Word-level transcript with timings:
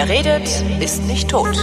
Wer 0.00 0.08
redet, 0.08 0.48
ist 0.78 1.02
nicht 1.08 1.28
tot. 1.28 1.60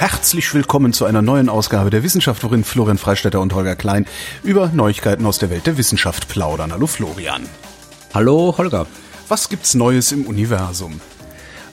Herzlich 0.00 0.52
willkommen 0.54 0.92
zu 0.92 1.04
einer 1.04 1.22
neuen 1.22 1.48
Ausgabe 1.48 1.90
der 1.90 2.02
Wissenschaft, 2.02 2.42
worin 2.42 2.64
Florian 2.64 2.98
Freistetter 2.98 3.40
und 3.40 3.54
Holger 3.54 3.76
Klein 3.76 4.06
über 4.42 4.72
Neuigkeiten 4.74 5.24
aus 5.24 5.38
der 5.38 5.50
Welt 5.50 5.68
der 5.68 5.78
Wissenschaft 5.78 6.26
plaudern. 6.28 6.72
Hallo 6.72 6.88
Florian. 6.88 7.48
Hallo 8.12 8.56
Holger. 8.58 8.88
Was 9.28 9.48
gibt's 9.48 9.74
Neues 9.74 10.10
im 10.10 10.26
Universum? 10.26 11.00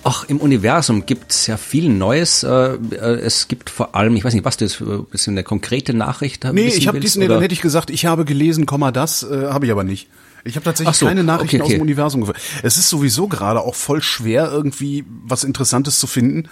Ach, 0.07 0.23
im 0.27 0.37
Universum 0.37 1.07
gibt 1.07 1.31
es 1.31 1.47
ja 1.47 1.57
viel 1.57 1.89
Neues. 1.89 2.43
Äh, 2.43 2.75
äh, 2.75 2.95
es 3.21 3.47
gibt 3.47 3.71
vor 3.71 3.95
allem, 3.95 4.15
ich 4.15 4.23
weiß 4.23 4.35
nicht, 4.35 4.45
was 4.45 4.55
das 4.55 4.79
ist 5.11 5.27
eine 5.27 5.43
konkrete 5.43 5.95
Nachricht. 5.95 6.43
Nee, 6.43 6.67
ich 6.67 6.87
habe 6.87 6.99
diesen, 6.99 7.23
nee, 7.23 7.27
dann 7.27 7.41
hätte 7.41 7.55
ich 7.55 7.61
gesagt, 7.61 7.89
ich 7.89 8.05
habe 8.05 8.23
gelesen, 8.23 8.67
Komma 8.67 8.91
das, 8.91 9.23
äh, 9.23 9.47
habe 9.47 9.65
ich 9.65 9.71
aber 9.71 9.83
nicht. 9.83 10.07
Ich 10.43 10.57
habe 10.57 10.63
tatsächlich 10.63 10.95
so, 10.95 11.07
keine 11.07 11.23
Nachrichten 11.23 11.55
okay, 11.55 11.63
okay. 11.63 11.73
aus 11.73 11.77
dem 11.77 11.81
Universum 11.81 12.21
gefunden. 12.21 12.39
Es 12.61 12.77
ist 12.77 12.87
sowieso 12.87 13.27
gerade 13.27 13.61
auch 13.61 13.73
voll 13.73 14.03
schwer, 14.03 14.51
irgendwie 14.51 15.05
was 15.25 15.43
Interessantes 15.43 15.99
zu 15.99 16.05
finden, 16.05 16.49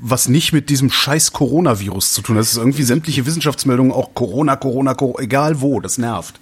was 0.00 0.28
nicht 0.28 0.52
mit 0.52 0.70
diesem 0.70 0.88
scheiß 0.92 1.32
Coronavirus 1.32 2.12
zu 2.12 2.22
tun 2.22 2.36
hat. 2.36 2.44
Es 2.44 2.52
ist 2.52 2.58
irgendwie 2.58 2.84
sämtliche 2.84 3.26
Wissenschaftsmeldungen, 3.26 3.90
auch 3.90 4.14
Corona, 4.14 4.54
Corona, 4.54 4.94
Corona, 4.94 5.18
egal 5.24 5.60
wo, 5.60 5.80
das 5.80 5.98
nervt. 5.98 6.38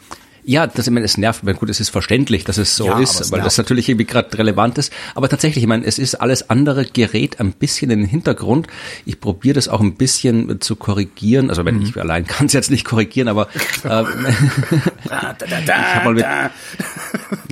Ja, 0.51 0.67
das, 0.67 0.89
ich 0.89 0.93
meine, 0.93 1.07
es 1.07 1.17
nervt, 1.17 1.45
gut, 1.61 1.71
es 1.71 1.79
ist 1.79 1.91
verständlich, 1.91 2.43
dass 2.43 2.59
es 2.59 2.75
so 2.75 2.87
ja, 2.87 2.99
ist, 2.99 3.31
weil 3.31 3.41
das 3.41 3.57
natürlich 3.57 3.89
irgendwie 3.89 4.05
gerade 4.05 4.37
relevant 4.37 4.79
ist. 4.79 4.93
Aber 5.15 5.29
tatsächlich, 5.29 5.63
ich 5.63 5.69
meine, 5.69 5.87
es 5.87 5.97
ist 5.97 6.17
alles 6.17 6.51
andere 6.51 6.87
gerät 6.87 7.39
ein 7.39 7.53
bisschen 7.53 7.93
in 7.93 8.01
den 8.01 8.09
Hintergrund. 8.09 8.67
Ich 9.07 9.21
probiere 9.21 9.55
das 9.55 9.69
auch 9.69 9.81
ein 9.81 9.95
bisschen 9.95 10.61
zu 10.61 10.75
korrigieren. 10.75 11.51
Also 11.51 11.65
wenn 11.65 11.77
mhm. 11.77 11.83
ich 11.83 11.97
allein 11.97 12.27
kann 12.27 12.47
es 12.47 12.53
jetzt 12.53 12.69
nicht 12.73 12.85
korrigieren, 12.85 13.29
aber 13.29 13.47
ähm, 13.85 14.09
ich 15.05 15.13
habe 15.13 16.05
mal 16.05 16.15
mit, 16.15 16.27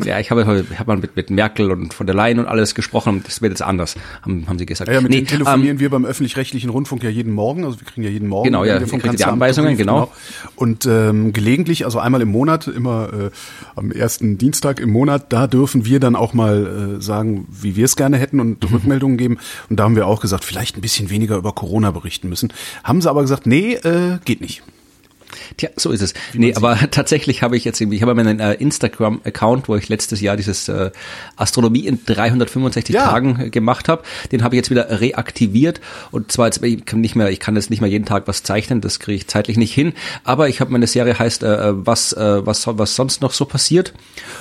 ja, 0.05 0.19
ich 0.19 0.33
habe 0.33 0.67
ich 0.69 0.79
hab 0.81 0.89
mal 0.89 0.97
mit, 0.97 1.15
mit 1.15 1.31
Merkel 1.31 1.71
und 1.71 1.95
von 1.95 2.05
der 2.05 2.17
Leyen 2.17 2.41
und 2.41 2.47
alles 2.47 2.75
gesprochen. 2.75 3.23
Das 3.25 3.41
wird 3.41 3.53
jetzt 3.53 3.62
anders, 3.62 3.95
haben, 4.23 4.49
haben 4.49 4.59
sie 4.59 4.67
gesagt. 4.67 4.89
Ja, 4.89 4.95
ja 4.95 5.01
mit 5.03 5.11
nee, 5.11 5.19
denen 5.19 5.29
telefonieren 5.29 5.77
ähm, 5.77 5.81
wir 5.81 5.91
beim 5.91 6.05
öffentlich-rechtlichen 6.05 6.69
Rundfunk 6.69 7.05
ja 7.05 7.11
jeden 7.11 7.33
Morgen. 7.33 7.65
Also 7.65 7.79
wir 7.79 7.87
kriegen 7.87 8.03
ja 8.03 8.11
jeden 8.11 8.27
Morgen 8.27 8.47
genau, 8.47 8.65
ja, 8.65 8.81
die 8.81 9.25
Anweisungen, 9.25 9.77
genau. 9.77 10.07
genau. 10.07 10.12
Und 10.57 10.85
ähm, 10.87 11.33
gelegentlich, 11.33 11.85
also 11.85 12.01
einmal 12.01 12.23
im 12.23 12.31
Monat 12.31 12.67
immer 12.67 12.88
äh, 12.91 13.31
am 13.77 13.91
ersten 13.91 14.39
Dienstag 14.39 14.81
im 14.81 14.91
Monat, 14.91 15.33
da 15.33 15.47
dürfen 15.47 15.84
wir 15.84 16.00
dann 16.00 16.17
auch 16.17 16.34
mal 16.34 16.97
äh, 16.98 17.03
sagen, 17.03 17.47
wie 17.50 17.77
wir 17.77 17.84
es 17.84 17.97
gerne 17.97 18.19
hätten 18.19 18.41
und 18.41 18.62
mhm. 18.62 18.77
Rückmeldungen 18.77 19.19
geben. 19.19 19.39
Und 19.69 19.78
da 19.78 19.84
haben 19.84 19.97
wir 19.97 20.06
auch 20.06 20.20
gesagt, 20.20 20.44
vielleicht 20.44 20.77
ein 20.77 20.81
bisschen 20.81 21.11
weniger 21.11 21.36
über 21.36 21.53
Corona 21.53 21.91
berichten 21.91 22.28
müssen. 22.28 22.53
Haben 22.84 23.00
sie 23.00 23.11
aber 23.11 23.22
gesagt, 23.22 23.47
nee, 23.47 23.75
äh, 23.75 24.19
geht 24.25 24.41
nicht. 24.41 24.62
Tja, 25.56 25.70
so 25.77 25.91
ist 25.91 26.03
es. 26.03 26.14
Nee, 26.34 26.55
aber 26.55 26.78
tatsächlich 26.91 27.42
habe 27.42 27.56
ich 27.56 27.64
jetzt 27.64 27.81
irgendwie, 27.81 27.97
ich 27.97 28.03
habe 28.03 28.14
meinen 28.14 28.41
äh, 28.41 28.55
Instagram-Account, 28.55 29.69
wo 29.69 29.77
ich 29.77 29.89
letztes 29.89 30.20
Jahr 30.20 30.36
dieses 30.36 30.69
äh, 30.69 30.91
Astronomie 31.36 31.86
in 31.86 32.05
365 32.05 32.94
ja. 32.94 33.08
Tagen 33.08 33.41
äh, 33.41 33.50
gemacht 33.50 33.89
habe, 33.89 34.03
den 34.33 34.42
habe 34.42 34.55
ich 34.55 34.59
jetzt 34.59 34.70
wieder 34.70 35.00
reaktiviert 35.00 35.81
und 36.11 36.33
zwar 36.33 36.47
jetzt 36.47 36.62
ich 36.62 36.84
kann 36.84 37.00
nicht 37.00 37.16
mehr, 37.16 37.31
ich 37.31 37.41
kann 37.41 37.56
jetzt 37.56 37.70
nicht 37.70 37.81
mehr 37.81 37.91
jeden 37.91 38.05
Tag 38.05 38.27
was 38.27 38.42
zeichnen, 38.42 38.81
das 38.81 38.98
kriege 38.98 39.16
ich 39.16 39.28
zeitlich 39.28 39.56
nicht 39.56 39.72
hin, 39.72 39.92
aber 40.25 40.48
ich 40.48 40.61
habe 40.61 40.72
meine 40.72 40.86
Serie 40.86 41.19
heißt 41.19 41.42
äh, 41.42 41.70
äh 41.70 41.75
was 41.78 42.12
äh, 42.12 42.47
was 42.47 42.66
was 42.66 42.97
sonst 42.97 43.22
noch 43.22 43.33
so 43.33 43.44
passiert 43.44 43.92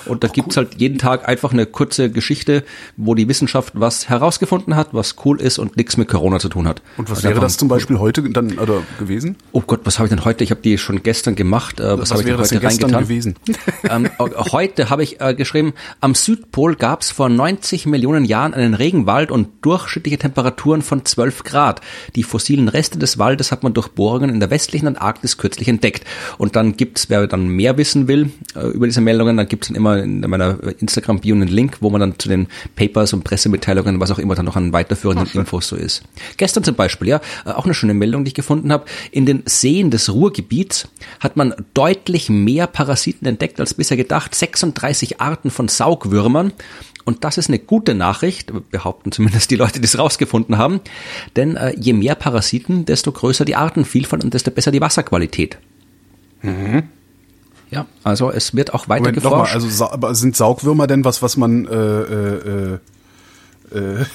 und 0.06 0.24
da 0.24 0.30
oh, 0.30 0.32
gibt's 0.32 0.58
cool. 0.58 0.66
halt 0.66 0.80
jeden 0.80 0.98
Tag 0.98 1.28
einfach 1.28 1.54
eine 1.54 1.66
kurze 1.66 2.10
Geschichte, 2.10 2.64
wo 2.96 3.16
die 3.16 3.28
Wissenschaft 3.28 3.74
was 3.76 4.10
herausgefunden 4.10 4.76
hat, 4.76 4.90
was 4.94 5.16
cool 5.26 5.40
ist 5.40 5.60
und 5.60 5.78
nichts 5.78 5.98
mit 5.98 6.08
Corona 6.08 6.40
zu 6.40 6.50
tun 6.50 6.68
hat. 6.68 6.82
Und 6.98 7.10
was 7.10 7.20
also 7.20 7.30
wäre 7.30 7.40
das 7.40 7.58
zum 7.58 7.68
Beispiel 7.68 8.00
heute 8.00 8.22
dann 8.30 8.58
oder 8.60 8.82
gewesen? 9.00 9.36
Oh 9.52 9.62
Gott, 9.66 9.82
was 9.84 10.00
habe 10.00 10.08
ich 10.08 10.10
denn 10.10 10.26
heute? 10.26 10.44
Ich 10.44 10.52
habe 10.52 10.62
die 10.62 10.78
schon 10.88 11.04
gestern 11.04 11.36
gemacht. 11.36 11.80
Äh, 11.80 11.84
was, 11.84 12.00
was 12.00 12.12
habe 12.12 12.22
ich 12.22 12.28
denn 12.28 12.38
heute 12.38 12.64
reingetan? 12.64 13.04
Gewesen? 13.04 13.36
ähm, 13.90 14.10
heute 14.20 14.90
habe 14.90 15.04
ich 15.04 15.22
äh, 15.22 15.36
geschrieben, 15.36 15.74
am 16.02 16.16
Südpol 16.16 16.76
gab 16.76 17.02
es 17.02 17.12
vor 17.12 17.30
90 17.30 17.86
Millionen 17.86 18.26
Jahren 18.26 18.54
einen 18.54 18.74
Regenwald 18.74 19.30
und 19.32 19.50
durchschnittliche 19.62 20.18
Temperaturen 20.18 20.82
von 20.82 21.06
12 21.06 21.44
Grad. 21.44 21.82
Die 22.16 22.24
fossilen 22.24 22.70
Reste 22.70 22.98
des 22.98 23.20
Waldes 23.20 23.52
hat 23.52 23.64
man 23.64 23.74
durch 23.74 23.90
Bohrungen 23.90 24.30
in 24.30 24.40
der 24.40 24.50
westlichen 24.50 24.88
Antarktis 24.88 25.38
kürzlich 25.38 25.68
entdeckt. 25.68 26.06
Und 26.38 26.56
dann 26.56 26.78
gibt's, 26.78 27.10
wer 27.10 27.28
dann 27.28 27.48
mehr 27.48 27.78
wissen 27.78 28.08
will 28.08 28.32
äh, 28.56 28.68
über 28.68 28.88
diese 28.88 29.02
Meldungen, 29.02 29.38
dann 29.38 29.48
gibt's 29.48 29.68
dann 29.68 29.76
immer 29.76 30.02
in 30.02 30.22
meiner 30.22 30.58
Instagram-Bio 30.80 31.36
einen 31.36 31.48
Link, 31.48 31.78
wo 31.82 31.90
man 31.90 32.02
dann 32.02 32.18
zu 32.18 32.30
den 32.30 32.48
Papers 32.76 33.14
und 33.14 33.24
Pressemitteilungen, 33.24 34.00
was 34.00 34.12
auch 34.12 34.20
immer 34.20 34.36
dann 34.36 34.46
noch 34.46 34.56
an 34.56 34.74
weiterführenden 34.74 35.28
Ach, 35.30 35.36
Infos 35.36 35.68
so 35.68 35.76
ist. 35.76 36.04
Gestern 36.38 36.64
zum 36.64 36.76
Beispiel, 36.76 37.10
ja, 37.10 37.22
äh, 37.46 37.52
auch 37.52 37.66
eine 37.66 37.74
schöne 37.74 37.94
Meldung, 37.94 38.24
die 38.24 38.30
ich 38.30 38.36
gefunden 38.36 38.72
habe. 38.72 38.86
In 39.12 39.26
den 39.26 39.44
Seen 39.46 39.92
des 39.92 40.14
Ruhrgebiets 40.14 40.77
hat 41.20 41.38
man 41.38 41.54
deutlich 41.74 42.30
mehr 42.30 42.68
Parasiten 42.68 43.28
entdeckt 43.28 43.60
als 43.60 43.74
bisher 43.74 43.98
gedacht. 43.98 44.36
36 44.36 45.22
Arten 45.22 45.50
von 45.50 45.68
Saugwürmern. 45.68 46.54
Und 47.06 47.24
das 47.24 47.38
ist 47.38 47.50
eine 47.50 47.60
gute 47.60 47.96
Nachricht, 47.96 48.52
behaupten 48.70 49.12
zumindest 49.12 49.50
die 49.50 49.56
Leute, 49.56 49.80
die 49.80 49.86
es 49.86 49.98
rausgefunden 49.98 50.58
haben. 50.58 50.82
Denn 51.36 51.56
äh, 51.56 51.74
je 51.80 51.94
mehr 51.94 52.16
Parasiten, 52.16 52.86
desto 52.86 53.12
größer 53.12 53.46
die 53.46 53.56
Artenvielfalt 53.56 54.24
und 54.24 54.34
desto 54.34 54.52
besser 54.52 54.72
die 54.72 54.82
Wasserqualität. 54.82 55.58
Mhm. 56.42 56.84
Ja, 57.72 57.86
also 58.04 58.32
es 58.32 58.56
wird 58.56 58.74
auch 58.74 58.90
weiter 58.90 59.02
Moment, 59.02 59.16
geforscht. 59.16 59.54
Mal, 59.54 59.62
also 59.62 59.86
aber 59.86 60.16
sind 60.16 60.36
Saugwürmer 60.36 60.88
denn 60.88 61.04
was, 61.06 61.22
was 61.22 61.38
man 61.38 61.66
äh, 61.66 61.76
äh, 61.76 62.74
äh 62.76 62.80
äh, 63.72 64.06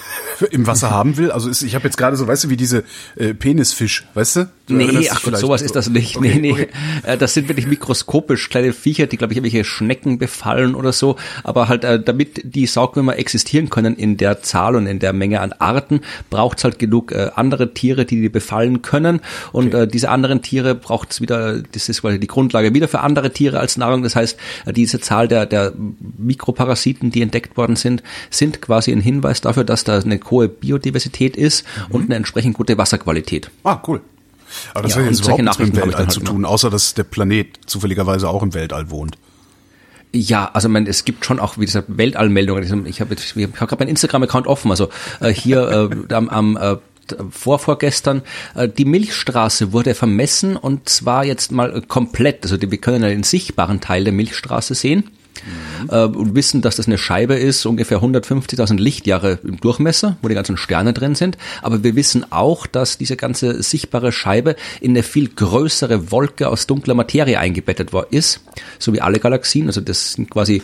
im 0.47 0.67
Wasser 0.67 0.91
haben 0.91 1.17
will. 1.17 1.31
Also 1.31 1.49
ist, 1.49 1.63
ich 1.63 1.75
habe 1.75 1.85
jetzt 1.85 1.97
gerade 1.97 2.17
so, 2.17 2.27
weißt 2.27 2.45
du, 2.45 2.51
wie 2.51 2.57
diese 2.57 2.85
äh, 3.17 3.35
Penisfisch, 3.35 4.07
weißt 4.15 4.37
du? 4.37 4.51
du 4.67 4.75
nee, 4.75 5.09
ach 5.11 5.23
Gott, 5.23 5.37
sowas 5.37 5.61
so. 5.61 5.67
ist 5.67 5.77
das 5.77 5.89
nicht. 5.89 6.17
Okay, 6.17 6.35
nee, 6.35 6.41
nee. 6.41 6.53
Okay. 6.53 6.69
Äh, 7.05 7.19
das 7.19 7.35
sind 7.35 7.49
wirklich 7.49 7.67
mikroskopisch 7.67 8.49
kleine 8.49 8.73
Viecher, 8.73 9.07
die, 9.07 9.17
glaube 9.17 9.33
ich, 9.33 9.39
irgendwelche 9.39 9.65
Schnecken 9.65 10.19
befallen 10.19 10.75
oder 10.75 10.93
so. 10.93 11.17
Aber 11.45 11.69
halt, 11.69 11.85
äh, 11.85 12.01
damit 12.01 12.41
die 12.45 12.67
Saugwürmer 12.67 13.19
existieren 13.19 13.71
können 13.71 13.97
in 13.97 14.17
der 14.17 14.43
Zahl 14.43 14.77
und 14.77 14.87
in 14.87 14.99
der 14.99 15.13
Menge 15.13 15.41
an 15.41 15.53
Arten, 15.53 16.01
braucht's 16.31 16.65
halt 16.65 16.79
genug 16.79 17.13
äh, 17.13 17.31
andere 17.35 17.75
Tiere, 17.75 18.05
die 18.05 18.21
die 18.21 18.29
befallen 18.29 18.83
können. 18.83 19.21
Und 19.53 19.75
okay. 19.75 19.85
äh, 19.85 19.87
diese 19.87 20.11
anderen 20.11 20.43
Tiere 20.43 20.75
braucht's 20.75 21.21
wieder, 21.21 21.61
das 21.61 21.89
ist 21.89 22.03
quasi 22.03 22.19
die 22.19 22.27
Grundlage 22.27 22.75
wieder 22.75 22.89
für 22.89 23.01
andere 23.01 23.33
Tiere 23.33 23.61
als 23.61 23.77
Nahrung. 23.77 24.03
Das 24.03 24.17
heißt, 24.17 24.39
äh, 24.67 24.73
diese 24.73 25.01
Zahl 25.01 25.29
der, 25.29 25.47
der 25.47 25.73
Mikroparasiten, 26.19 27.11
die 27.11 27.23
entdeckt 27.23 27.57
worden 27.57 27.77
sind, 27.77 28.03
sind 28.31 28.63
quasi 28.63 28.93
ein 28.93 29.01
Hinweis 29.01 29.41
dafür, 29.41 29.65
dass 29.65 29.85
da 29.85 29.99
eine 29.99 30.19
hohe 30.33 30.49
Biodiversität 30.49 31.37
ist 31.37 31.65
mhm. 31.65 31.95
und 31.95 32.05
eine 32.07 32.17
entsprechend 32.17 32.55
gute 32.55 32.77
Wasserqualität. 32.77 33.51
Ah, 33.63 33.81
cool. 33.87 34.01
Aber 34.75 34.83
das 34.83 34.97
ja, 34.97 35.03
hat 35.03 35.11
jetzt 35.11 35.21
überhaupt 35.21 35.43
nichts 35.43 35.59
mit 35.59 35.69
dem 35.69 35.77
Weltall 35.77 35.99
halt 35.99 36.13
zu 36.13 36.21
tun, 36.21 36.45
außer 36.45 36.71
dass 36.71 36.95
der 36.95 37.05
Planet 37.05 37.49
zufälligerweise 37.67 38.29
auch 38.29 38.43
im 38.43 38.55
Weltall 38.55 38.91
wohnt. 38.91 39.17
Ja, 40.15 40.51
also 40.53 40.69
man, 40.69 40.87
es 40.87 41.05
gibt 41.05 41.25
schon 41.25 41.41
auch, 41.41 41.57
wie 41.57 41.65
gesagt, 41.65 41.89
Weltallmeldungen. 41.89 42.87
Ich 42.87 43.01
habe 43.01 43.15
ich 43.15 43.35
hab 43.35 43.69
gerade 43.69 43.77
meinen 43.79 43.89
Instagram-Account 43.89 44.47
offen. 44.47 44.71
Also 44.71 44.91
äh, 45.21 45.33
hier 45.33 45.91
äh, 45.91 46.15
am, 46.15 46.29
am 46.29 46.57
äh, 46.59 46.77
vorvorgestern, 47.31 48.23
äh, 48.55 48.69
die 48.69 48.85
Milchstraße 48.85 49.73
wurde 49.73 49.95
vermessen 49.95 50.57
und 50.57 50.89
zwar 50.89 51.25
jetzt 51.25 51.51
mal 51.51 51.81
komplett. 51.83 52.43
Also 52.43 52.61
wir 52.61 52.79
können 52.79 53.03
den 53.03 53.23
sichtbaren 53.23 53.81
Teil 53.81 54.05
der 54.05 54.13
Milchstraße 54.13 54.75
sehen 54.75 55.11
mhm. 55.45 55.89
äh, 55.91 56.05
und 56.05 56.35
wissen, 56.35 56.63
dass 56.63 56.77
das 56.77 56.87
eine 56.87 56.99
Scheibe 56.99 57.35
ist, 57.35 57.67
ungefähr 57.67 58.01
150.000 58.01 58.79
Lichtjahre 58.79 59.39
im 59.45 59.59
Durchmesser, 59.59 60.17
wo 60.23 60.29
die 60.29 60.35
ganzen 60.35 60.57
Sterne 60.57 60.93
drin 60.93 61.15
sind. 61.15 61.39
Aber 61.63 61.83
wir 61.83 61.97
wissen 61.97 62.31
auch, 62.31 62.67
dass 62.67 62.99
diese 62.99 63.17
ganze 63.17 63.63
sichtbare 63.63 64.13
Scheibe 64.13 64.57
in 64.81 64.93
eine 64.93 65.03
viel 65.03 65.29
größere 65.29 66.11
Wolke 66.11 66.49
aus 66.49 66.67
dunkler 66.67 66.95
Materie 66.95 67.39
eingebettet 67.39 67.93
war, 67.93 68.13
ist, 68.13 68.41
so 68.79 68.93
wie 68.93 69.01
alle 69.01 69.19
Galaxien. 69.19 69.67
Also 69.67 69.81
das 69.81 70.15
sind 70.15 70.31
quasi 70.31 70.63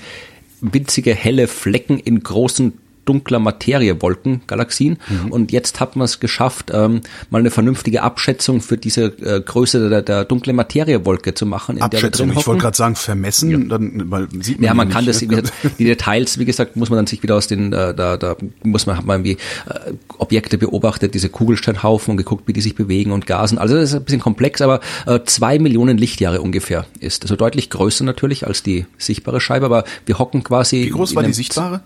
winzige 0.61 1.15
helle 1.15 1.47
Flecken 1.47 1.99
in 1.99 2.23
großen 2.23 2.73
dunkler 3.09 3.39
Materiewolken, 3.39 4.43
Galaxien. 4.47 4.99
Mhm. 5.09 5.33
Und 5.33 5.53
jetzt 5.53 5.81
hat 5.81 5.97
man 5.97 6.05
es 6.05 6.21
geschafft, 6.21 6.71
ähm, 6.73 7.01
mal 7.31 7.39
eine 7.39 7.51
vernünftige 7.51 8.03
Abschätzung 8.03 8.61
für 8.61 8.77
diese 8.77 9.05
äh, 9.05 9.41
Größe 9.41 9.89
der, 9.89 10.03
der 10.03 10.25
dunklen 10.25 10.55
Materiewolke 10.55 11.35
zu 11.35 11.47
machen. 11.47 11.77
In 11.77 11.83
Abschätzung, 11.83 12.31
ich 12.37 12.47
wollte 12.47 12.63
gerade 12.63 12.77
sagen, 12.77 12.97
vermessen, 12.97 13.51
ja. 13.51 13.59
dann 13.59 14.11
weil 14.11 14.29
sieht 14.41 14.59
man 14.59 14.67
Ja, 14.67 14.75
man 14.75 14.89
kann 14.91 15.05
nicht. 15.05 15.23
das, 15.23 15.29
gesagt, 15.29 15.53
die 15.79 15.85
Details, 15.85 16.39
wie 16.39 16.45
gesagt, 16.45 16.77
muss 16.77 16.91
man 16.91 16.99
dann 16.99 17.07
sich 17.07 17.23
wieder 17.23 17.37
aus 17.37 17.47
den, 17.47 17.73
äh, 17.73 17.95
da, 17.95 18.17
da 18.17 18.37
muss 18.63 18.87
man, 18.87 18.99
hat 18.99 19.05
man 19.05 19.25
irgendwie 19.25 19.43
äh, 19.69 19.93
Objekte 20.19 20.59
beobachtet, 20.59 21.15
diese 21.15 21.29
Kugelsteinhaufen 21.29 22.13
und 22.13 22.17
geguckt, 22.19 22.47
wie 22.47 22.53
die 22.53 22.61
sich 22.61 22.75
bewegen 22.75 23.13
und 23.13 23.27
gasen. 23.27 23.59
Also 23.59 23.75
das 23.75 23.91
ist 23.91 23.95
ein 23.95 24.05
bisschen 24.05 24.21
komplex, 24.21 24.61
aber 24.61 24.81
äh, 25.07 25.21
zwei 25.25 25.59
Millionen 25.59 25.97
Lichtjahre 25.99 26.41
ungefähr 26.41 26.87
ist. 27.01 27.23
Also 27.23 27.37
deutlich 27.37 27.71
größer 27.71 28.05
natürlich 28.05 28.47
als 28.47 28.63
die 28.63 28.87
sichtbare 28.99 29.41
Scheibe, 29.41 29.67
aber 29.67 29.85
wir 30.07 30.19
hocken 30.19 30.45
quasi. 30.45 30.85
Wie 30.85 30.91
groß 30.91 31.15
war 31.15 31.23
die 31.23 31.33
sichtbare? 31.33 31.81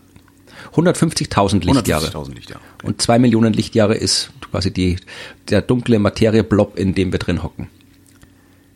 150.000 0.74 1.64
Lichtjahre. 1.64 2.06
150 2.06 2.34
Lichtjahre. 2.34 2.62
Okay. 2.78 2.86
Und 2.86 3.02
zwei 3.02 3.18
Millionen 3.18 3.52
Lichtjahre 3.52 3.94
ist 3.94 4.30
quasi 4.50 4.72
die, 4.72 4.96
der 5.48 5.62
dunkle 5.62 5.98
Materieblob, 5.98 6.78
in 6.78 6.94
dem 6.94 7.12
wir 7.12 7.18
drin 7.18 7.42
hocken. 7.42 7.68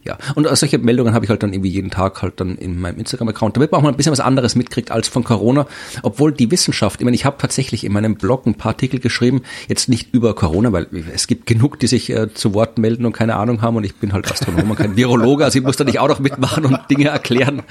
Ja, 0.06 0.18
und 0.34 0.46
solche 0.56 0.78
Meldungen 0.78 1.14
habe 1.14 1.24
ich 1.24 1.30
halt 1.30 1.42
dann 1.42 1.52
irgendwie 1.52 1.70
jeden 1.70 1.90
Tag 1.90 2.22
halt 2.22 2.40
dann 2.40 2.56
in 2.56 2.80
meinem 2.80 2.98
Instagram-Account, 2.98 3.56
damit 3.56 3.72
man 3.72 3.80
auch 3.80 3.82
mal 3.82 3.90
ein 3.90 3.96
bisschen 3.96 4.12
was 4.12 4.20
anderes 4.20 4.54
mitkriegt 4.54 4.90
als 4.90 5.08
von 5.08 5.24
Corona, 5.24 5.66
obwohl 6.02 6.32
die 6.32 6.50
Wissenschaft, 6.50 7.00
ich 7.00 7.04
meine, 7.04 7.16
ich 7.16 7.24
habe 7.24 7.36
tatsächlich 7.38 7.84
in 7.84 7.92
meinem 7.92 8.14
Blog 8.14 8.46
ein 8.46 8.54
paar 8.54 8.72
Artikel 8.72 9.00
geschrieben, 9.00 9.42
jetzt 9.68 9.88
nicht 9.88 10.14
über 10.14 10.34
Corona, 10.34 10.72
weil 10.72 10.86
es 11.12 11.26
gibt 11.26 11.46
genug, 11.46 11.80
die 11.80 11.88
sich 11.88 12.10
äh, 12.10 12.32
zu 12.32 12.54
Wort 12.54 12.78
melden 12.78 13.04
und 13.04 13.12
keine 13.12 13.36
Ahnung 13.36 13.62
haben 13.62 13.76
und 13.76 13.84
ich 13.84 13.96
bin 13.96 14.12
halt 14.12 14.30
Astronom 14.30 14.70
und 14.70 14.76
kein 14.76 14.96
Virologe, 14.96 15.44
also 15.44 15.58
ich 15.58 15.64
muss 15.64 15.76
da 15.76 15.84
nicht 15.84 15.98
auch 15.98 16.08
noch 16.08 16.20
mitmachen 16.20 16.64
und 16.64 16.78
Dinge 16.90 17.08
erklären 17.08 17.62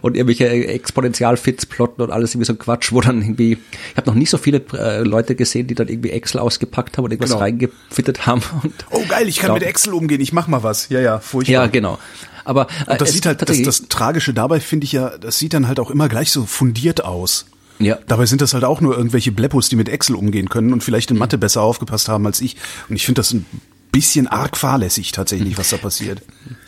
und 0.00 0.16
irgendwelche 0.16 0.48
Exponentialfits 0.48 1.66
plotten 1.66 2.02
und 2.02 2.10
alles 2.10 2.34
irgendwie 2.34 2.46
so 2.46 2.54
Quatsch, 2.54 2.92
wo 2.92 3.00
dann 3.00 3.20
irgendwie, 3.20 3.58
ich 3.90 3.96
habe 3.96 4.08
noch 4.08 4.14
nie 4.14 4.26
so 4.26 4.38
viele 4.38 4.62
äh, 4.74 5.02
Leute 5.02 5.34
gesehen, 5.34 5.66
die 5.66 5.74
dann 5.74 5.88
irgendwie 5.88 6.10
Excel 6.10 6.40
ausgepackt 6.40 6.96
haben 6.96 7.04
und 7.04 7.10
irgendwas 7.10 7.30
genau. 7.30 7.42
reingefittet 7.42 8.26
haben. 8.26 8.42
Und 8.62 8.72
oh 8.90 9.02
geil, 9.08 9.28
ich 9.28 9.38
kann 9.38 9.48
glaub, 9.48 9.58
mit 9.58 9.68
Excel 9.68 9.94
umgehen, 9.94 10.20
ich 10.20 10.32
mach 10.32 10.46
mal 10.46 10.62
was. 10.62 10.88
Ja, 10.88 11.00
ja, 11.00 11.18
furchtbar. 11.18 11.52
Ja, 11.52 11.63
genau. 11.66 11.98
Aber 12.44 12.66
äh, 12.86 12.96
das 12.96 13.12
sieht 13.12 13.26
halt, 13.26 13.48
das, 13.48 13.62
das 13.62 13.88
Tragische 13.88 14.34
dabei 14.34 14.60
finde 14.60 14.84
ich 14.84 14.92
ja, 14.92 15.16
das 15.18 15.38
sieht 15.38 15.54
dann 15.54 15.66
halt 15.66 15.80
auch 15.80 15.90
immer 15.90 16.08
gleich 16.08 16.30
so 16.30 16.44
fundiert 16.44 17.04
aus. 17.04 17.46
Ja. 17.78 17.98
Dabei 18.06 18.26
sind 18.26 18.40
das 18.40 18.54
halt 18.54 18.64
auch 18.64 18.80
nur 18.80 18.96
irgendwelche 18.96 19.32
Bleppos, 19.32 19.68
die 19.68 19.76
mit 19.76 19.88
Excel 19.88 20.14
umgehen 20.14 20.48
können 20.48 20.72
und 20.72 20.84
vielleicht 20.84 21.10
in 21.10 21.18
Mathe 21.18 21.38
besser 21.38 21.62
aufgepasst 21.62 22.08
haben 22.08 22.26
als 22.26 22.40
ich. 22.40 22.56
Und 22.88 22.96
ich 22.96 23.04
finde 23.04 23.20
das 23.20 23.32
ein 23.32 23.46
bisschen 23.90 24.26
arg 24.26 24.56
fahrlässig 24.56 25.12
tatsächlich, 25.12 25.58
was 25.58 25.70
da 25.70 25.76
passiert. 25.76 26.22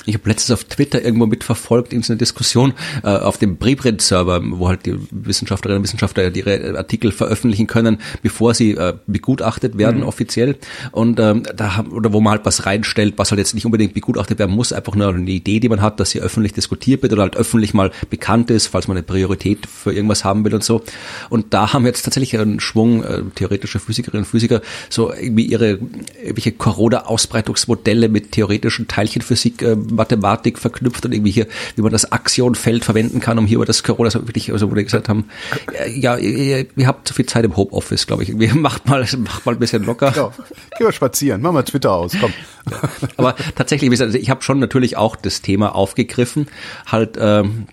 Ich 0.06 0.14
habe 0.14 0.28
letztens 0.28 0.52
auf 0.52 0.64
Twitter 0.64 1.02
irgendwo 1.02 1.26
mitverfolgt 1.26 1.92
in 1.92 2.02
so 2.02 2.12
einer 2.12 2.18
Diskussion 2.18 2.74
äh, 3.02 3.08
auf 3.08 3.38
dem 3.38 3.58
Preprint-Server, 3.58 4.40
wo 4.44 4.68
halt 4.68 4.86
die 4.86 4.96
Wissenschaftlerinnen 5.10 5.80
und 5.80 5.84
Wissenschaftler 5.84 6.34
ihre 6.34 6.78
Artikel 6.78 7.12
veröffentlichen 7.12 7.66
können, 7.66 7.98
bevor 8.22 8.54
sie 8.54 8.72
äh, 8.72 8.94
begutachtet 9.06 9.78
werden 9.78 10.00
mhm. 10.00 10.06
offiziell. 10.06 10.56
Und 10.92 11.18
ähm, 11.18 11.42
da 11.56 11.76
haben, 11.76 11.92
oder 11.92 12.12
wo 12.12 12.20
man 12.20 12.32
halt 12.32 12.46
was 12.46 12.66
reinstellt, 12.66 13.14
was 13.16 13.30
halt 13.30 13.38
jetzt 13.38 13.54
nicht 13.54 13.66
unbedingt 13.66 13.94
begutachtet 13.94 14.38
werden 14.38 14.54
muss, 14.54 14.72
einfach 14.72 14.94
nur 14.94 15.08
eine 15.08 15.30
Idee, 15.30 15.60
die 15.60 15.68
man 15.68 15.82
hat, 15.82 15.98
dass 15.98 16.10
sie 16.10 16.20
öffentlich 16.20 16.52
diskutiert 16.52 17.02
wird 17.02 17.12
oder 17.12 17.22
halt 17.22 17.36
öffentlich 17.36 17.74
mal 17.74 17.90
bekannt 18.08 18.50
ist, 18.50 18.68
falls 18.68 18.86
man 18.88 18.96
eine 18.96 19.02
Priorität 19.02 19.66
für 19.66 19.92
irgendwas 19.92 20.24
haben 20.24 20.44
will 20.44 20.54
und 20.54 20.62
so. 20.62 20.82
Und 21.30 21.52
da 21.52 21.72
haben 21.72 21.84
jetzt 21.84 22.02
tatsächlich 22.02 22.38
einen 22.38 22.60
Schwung 22.60 23.02
äh, 23.02 23.22
theoretische 23.34 23.80
Physikerinnen 23.80 24.24
und 24.24 24.30
Physiker 24.30 24.60
so 24.88 25.12
irgendwie 25.12 25.46
ihre 25.46 25.78
irgendwelche 26.22 26.52
Corona-Ausbreitungsmodelle 26.52 28.08
mit 28.08 28.32
theoretischen 28.32 28.86
Teilchenphysik 28.86 29.62
äh, 29.62 29.76
Mathematik 29.96 30.58
verknüpft 30.58 31.04
und 31.04 31.12
irgendwie 31.12 31.30
hier, 31.30 31.46
wie 31.74 31.82
man 31.82 31.92
das 31.92 32.12
Axionfeld 32.12 32.84
verwenden 32.84 33.20
kann, 33.20 33.38
um 33.38 33.46
hier 33.46 33.56
über 33.56 33.64
das 33.64 33.82
Corona, 33.82 34.06
also 34.06 34.26
wirklich, 34.28 34.52
also 34.52 34.70
wo 34.70 34.74
die 34.74 34.84
gesagt 34.84 35.08
haben, 35.08 35.28
ja, 35.94 36.16
ihr, 36.16 36.66
ihr 36.76 36.86
habt 36.86 37.08
zu 37.08 37.14
viel 37.14 37.26
Zeit 37.26 37.44
im 37.44 37.56
Homeoffice, 37.56 38.06
glaube 38.06 38.22
ich. 38.22 38.38
Wir 38.38 38.54
macht 38.66 38.88
mal, 38.88 39.06
macht 39.18 39.46
mal 39.46 39.52
ein 39.52 39.58
bisschen 39.58 39.84
locker. 39.84 40.12
Ja, 40.14 40.32
geh 40.78 40.84
mal 40.84 40.92
spazieren, 40.92 41.42
mach 41.42 41.52
mal 41.52 41.62
Twitter 41.62 41.92
aus, 41.92 42.12
komm. 42.20 42.32
Aber 43.16 43.34
tatsächlich, 43.54 43.90
also 44.00 44.16
ich 44.16 44.30
habe 44.30 44.42
schon 44.42 44.58
natürlich 44.58 44.96
auch 44.96 45.16
das 45.16 45.42
Thema 45.42 45.74
aufgegriffen, 45.74 46.48
halt 46.86 47.16
ähm, 47.18 47.66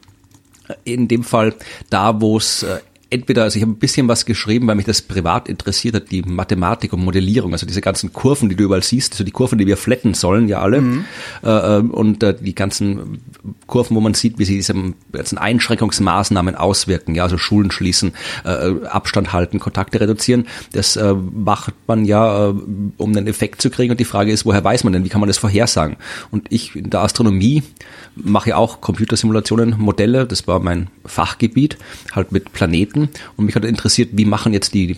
in 0.84 1.08
dem 1.08 1.24
Fall 1.24 1.54
da, 1.90 2.22
wo 2.22 2.38
es 2.38 2.64
äh, 2.64 2.80
entweder, 3.14 3.44
also 3.44 3.58
ich 3.58 3.62
habe 3.62 3.72
ein 3.72 3.78
bisschen 3.78 4.08
was 4.08 4.26
geschrieben, 4.26 4.68
weil 4.68 4.76
mich 4.76 4.86
das 4.86 5.04
privat 5.04 5.48
interessiert 5.48 5.94
hat, 5.96 6.12
die 6.12 6.24
Mathematik 6.24 6.94
und 6.94 7.06
Modellierung, 7.06 7.54
also 7.54 7.68
diese 7.68 7.82
ganzen 7.82 8.12
Kurven, 8.12 8.50
die 8.50 8.56
du 8.56 8.64
überall 8.64 8.82
siehst, 8.82 9.14
also 9.14 9.24
die 9.24 9.32
Kurven, 9.32 9.60
die 9.60 9.68
wir 9.68 9.78
flatten 9.78 10.16
sollen, 10.16 10.48
ja 10.48 10.62
alle, 10.62 10.82
mhm. 10.82 11.06
äh, 11.44 11.78
und 11.78 12.24
äh, 12.24 12.34
die 12.34 12.56
ganzen 12.56 13.22
Kurven, 13.68 13.96
wo 13.96 14.02
man 14.02 14.16
sieht, 14.16 14.40
wie 14.40 14.46
sie 14.46 14.56
diese 14.56 14.74
ganzen 15.12 15.38
Einschränkungsmaßnahmen 15.38 16.56
auswirken, 16.56 17.14
ja, 17.14 17.24
also 17.24 17.38
Schulen 17.38 17.70
schließen, 17.70 18.14
äh, 18.46 18.72
Abstand 18.88 19.32
halten, 19.32 19.60
Kontakte 19.60 20.02
reduzieren, 20.02 20.48
das 20.72 20.96
äh, 20.96 21.14
macht 21.14 21.76
man 21.86 22.06
ja, 22.06 22.50
äh, 22.50 22.54
um 22.98 23.12
einen 23.12 23.28
Effekt 23.28 23.62
zu 23.62 23.70
kriegen 23.70 23.92
und 23.92 24.00
die 24.00 24.06
Frage 24.06 24.32
ist, 24.32 24.46
woher 24.46 24.64
weiß 24.64 24.84
man 24.86 24.94
denn, 24.94 25.06
wie 25.06 25.10
kann 25.10 25.22
man 25.22 25.28
das 25.28 25.38
vorhersagen? 25.38 25.98
Und 26.32 26.48
ich 26.50 26.76
in 26.76 26.90
der 26.90 27.02
Astronomie 27.02 27.62
mache 28.16 28.56
auch 28.56 28.82
Computersimulationen, 28.82 29.76
Modelle, 29.78 30.26
das 30.26 30.48
war 30.48 30.60
mein 30.60 30.90
Fachgebiet, 31.06 31.78
halt 32.12 32.32
mit 32.32 32.54
Planeten 32.54 33.10
und 33.38 33.46
mich 33.46 33.56
hat 33.56 33.66
interessiert, 33.66 34.10
wie 34.14 34.26
machen 34.26 34.54
jetzt 34.54 34.74
die 34.74 34.98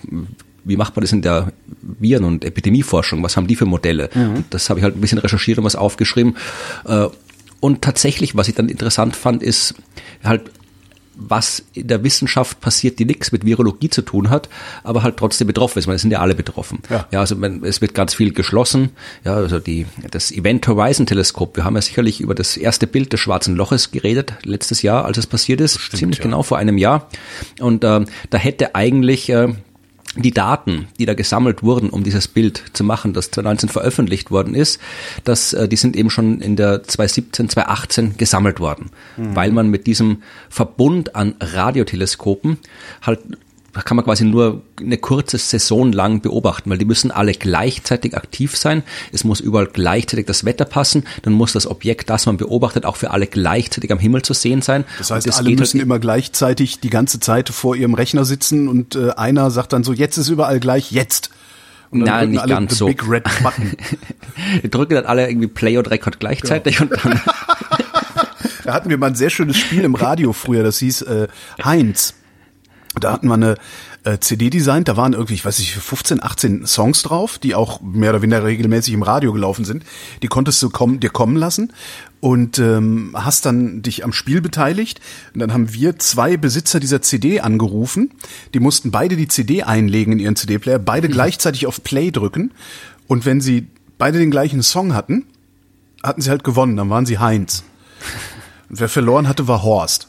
wie 0.65 0.77
macht 0.77 0.95
man 0.95 1.01
das 1.01 1.12
in 1.12 1.21
der 1.21 1.53
Viren- 1.81 2.23
und 2.23 2.44
Epidemieforschung? 2.44 3.21
Was 3.21 3.38
haben 3.38 3.45
die 3.47 3.56
für 3.56 3.65
Modelle? 3.65 4.09
Mhm. 4.13 4.45
Das 4.50 4.69
habe 4.69 4.79
ich 4.79 4.83
halt 4.83 4.97
ein 4.97 5.01
bisschen 5.01 5.19
recherchiert 5.19 5.59
und 5.59 5.63
was 5.63 5.75
aufgeschrieben. 5.75 6.35
Äh, 6.85 7.07
und 7.59 7.81
tatsächlich, 7.83 8.35
was 8.35 8.47
ich 8.47 8.56
dann 8.56 8.67
interessant 8.67 9.15
fand, 9.15 9.44
ist 9.44 9.75
halt 10.23 10.50
was 11.15 11.63
in 11.73 11.88
der 11.88 12.03
Wissenschaft 12.03 12.59
passiert, 12.59 13.00
die 13.00 13.06
nichts 13.06 13.31
mit 13.31 13.45
Virologie 13.45 13.89
zu 13.89 14.01
tun 14.01 14.29
hat, 14.29 14.50
aber 14.83 15.03
halt 15.03 15.17
trotzdem 15.17 15.47
betroffen 15.47 15.79
ist. 15.79 15.88
Man 15.88 15.97
sind 15.97 16.12
ja 16.12 16.19
alle 16.19 16.35
betroffen. 16.35 16.79
Ja, 16.89 17.07
ja 17.12 17.19
also 17.19 17.35
man, 17.35 17.63
es 17.63 17.81
wird 17.81 17.94
ganz 17.94 18.13
viel 18.13 18.33
geschlossen. 18.33 18.91
Ja, 19.23 19.35
also 19.35 19.59
die, 19.59 19.85
das 20.12 20.31
Event 20.31 20.67
Horizon 20.67 21.06
Teleskop. 21.06 21.56
Wir 21.56 21.63
haben 21.63 21.75
ja 21.75 21.81
sicherlich 21.81 22.21
über 22.21 22.35
das 22.35 22.57
erste 22.57 22.88
Bild 22.88 23.13
des 23.13 23.19
Schwarzen 23.19 23.56
Loches 23.56 23.91
geredet 23.91 24.33
letztes 24.44 24.81
Jahr, 24.81 25.06
als 25.06 25.17
es 25.17 25.27
passiert 25.27 25.62
ist, 25.62 25.79
Stimmt, 25.79 26.00
ziemlich 26.00 26.17
ja. 26.19 26.23
genau 26.23 26.44
vor 26.44 26.57
einem 26.57 26.77
Jahr. 26.77 27.09
Und 27.59 27.83
äh, 27.83 28.06
da 28.29 28.38
hätte 28.38 28.75
eigentlich 28.75 29.29
äh, 29.29 29.53
die 30.15 30.31
Daten, 30.31 30.88
die 30.97 31.06
da 31.06 31.13
gesammelt 31.13 31.62
wurden, 31.62 31.89
um 31.89 32.03
dieses 32.03 32.27
Bild 32.27 32.63
zu 32.73 32.83
machen, 32.83 33.13
das 33.13 33.31
2019 33.31 33.69
veröffentlicht 33.69 34.31
worden 34.31 34.56
ist, 34.56 34.79
das, 35.23 35.53
äh, 35.53 35.67
die 35.67 35.75
sind 35.75 35.95
eben 35.95 36.09
schon 36.09 36.41
in 36.41 36.56
der 36.56 36.83
2017, 36.83 37.50
2018 37.50 38.17
gesammelt 38.17 38.59
worden, 38.59 38.91
mhm. 39.17 39.35
weil 39.35 39.51
man 39.51 39.69
mit 39.69 39.88
diesem 39.88 40.23
Verbund 40.50 41.15
an 41.15 41.35
Radioteleskopen 41.39 42.57
halt 43.01 43.19
kann 43.81 43.98
man 43.98 44.06
quasi 44.06 44.24
nur 44.24 44.62
eine 44.80 44.98
kurze 44.98 45.38
Saison 45.38 45.92
lang 45.92 46.22
beobachten, 46.22 46.69
weil 46.69 46.77
die 46.77 46.86
müssen 46.86 47.12
alle 47.12 47.33
gleichzeitig 47.33 48.16
aktiv 48.16 48.56
sein. 48.56 48.83
Es 49.12 49.24
muss 49.24 49.39
überall 49.42 49.68
gleichzeitig 49.68 50.25
das 50.25 50.45
Wetter 50.45 50.66
passen. 50.66 51.04
Dann 51.24 51.33
muss 51.33 51.54
das 51.54 51.68
Objekt, 51.68 52.10
das 52.10 52.25
man 52.25 52.38
beobachtet, 52.38 52.86
auch 52.86 52.95
für 52.95 53.12
alle 53.12 53.27
gleichzeitig 53.27 53.92
am 53.92 54.00
Himmel 54.00 54.22
zu 54.22 54.33
sehen 54.33 54.62
sein. 54.62 54.86
Das 54.98 55.12
heißt, 55.12 55.38
alle 55.38 55.50
müssen 55.51 55.80
halt 55.80 55.86
immer 55.86 56.00
gleichzeitig 56.00 56.80
die 56.80 56.89
ganze 56.89 57.19
Zeit 57.19 57.50
vor 57.50 57.75
ihrem 57.75 57.94
Rechner 57.94 58.24
sitzen 58.24 58.68
und 58.69 58.95
äh, 58.95 59.12
einer 59.12 59.51
sagt 59.51 59.74
dann 59.74 59.83
so, 59.83 59.92
jetzt 59.92 60.18
ist 60.18 60.30
überall 60.30 60.60
gleich, 60.60 60.92
jetzt. 60.92 61.31
Und 61.92 62.01
dann 62.01 62.07
Nein, 62.07 62.31
nicht 62.31 62.48
ganz 62.48 62.77
so. 62.77 62.88
Big 62.88 63.07
Red 63.07 63.24
Button. 63.44 63.74
Die 64.63 64.69
drücken 64.69 64.95
dann 64.95 65.06
alle 65.06 65.27
irgendwie 65.27 65.48
Play 65.48 65.77
und 65.77 65.89
Record 65.89 66.19
gleichzeitig 66.19 66.77
genau. 66.77 66.94
und 66.94 67.06
dann. 67.06 67.22
da 68.63 68.74
hatten 68.74 68.89
wir 68.89 68.98
mal 68.98 69.07
ein 69.07 69.16
sehr 69.16 69.30
schönes 69.30 69.57
Spiel 69.57 69.83
im 69.83 69.95
Radio 69.95 70.33
früher, 70.33 70.63
das 70.63 70.80
hieß 70.80 71.04
äh, 71.04 71.27
Heinz. 71.63 72.16
Da 73.00 73.12
hatten 73.12 73.27
wir 73.27 73.33
eine 73.33 73.56
äh, 74.03 74.19
CD 74.19 74.50
designt, 74.50 74.88
da 74.88 74.97
waren 74.97 75.13
irgendwie, 75.13 75.33
ich 75.33 75.44
weiß 75.44 75.59
nicht, 75.59 75.74
15, 75.74 76.24
18 76.24 76.65
Songs 76.65 77.01
drauf, 77.01 77.38
die 77.39 77.56
auch 77.56 77.81
mehr 77.81 78.12
oder 78.12 78.21
weniger 78.21 78.44
regelmäßig 78.44 78.94
im 78.94 79.03
Radio 79.03 79.33
gelaufen 79.33 79.65
sind. 79.65 79.83
Die 80.21 80.27
konntest 80.27 80.62
du 80.62 80.69
kommen, 80.69 81.00
dir 81.00 81.09
kommen 81.09 81.36
lassen 81.36 81.74
und 82.21 82.59
ähm, 82.59 83.12
hast 83.13 83.45
dann 83.45 83.81
dich 83.81 84.03
am 84.03 84.13
Spiel 84.13 84.42
beteiligt. 84.42 85.01
Und 85.33 85.39
dann 85.39 85.53
haben 85.53 85.74
wir 85.74 86.00
zwei 86.00 86.38
Besitzer 86.38 86.80
dieser 86.80 87.01
CD 87.01 87.39
angerufen. 87.39 88.12
Die 88.53 88.59
mussten 88.59 88.92
beide 88.92 89.15
die 89.15 89.27
CD 89.27 89.63
einlegen 89.63 90.13
in 90.13 90.19
ihren 90.19 90.36
CD-Player, 90.36 90.80
beide 90.80 91.07
mhm. 91.07 91.13
gleichzeitig 91.13 91.68
auf 91.68 91.83
Play 91.83 92.12
drücken. 92.12 92.51
Und 93.08 93.25
wenn 93.25 93.41
sie 93.41 93.67
beide 93.98 94.20
den 94.20 94.31
gleichen 94.31 94.63
Song 94.63 94.93
hatten, 94.93 95.25
hatten 96.03 96.22
sie 96.22 96.29
halt 96.29 96.43
gewonnen, 96.43 96.77
dann 96.77 96.89
waren 96.89 97.05
sie 97.05 97.20
Heinz. 97.20 97.63
Und 98.70 98.79
wer 98.79 98.89
verloren 98.89 99.27
hatte, 99.27 99.48
war 99.48 99.63
Horst. 99.63 100.08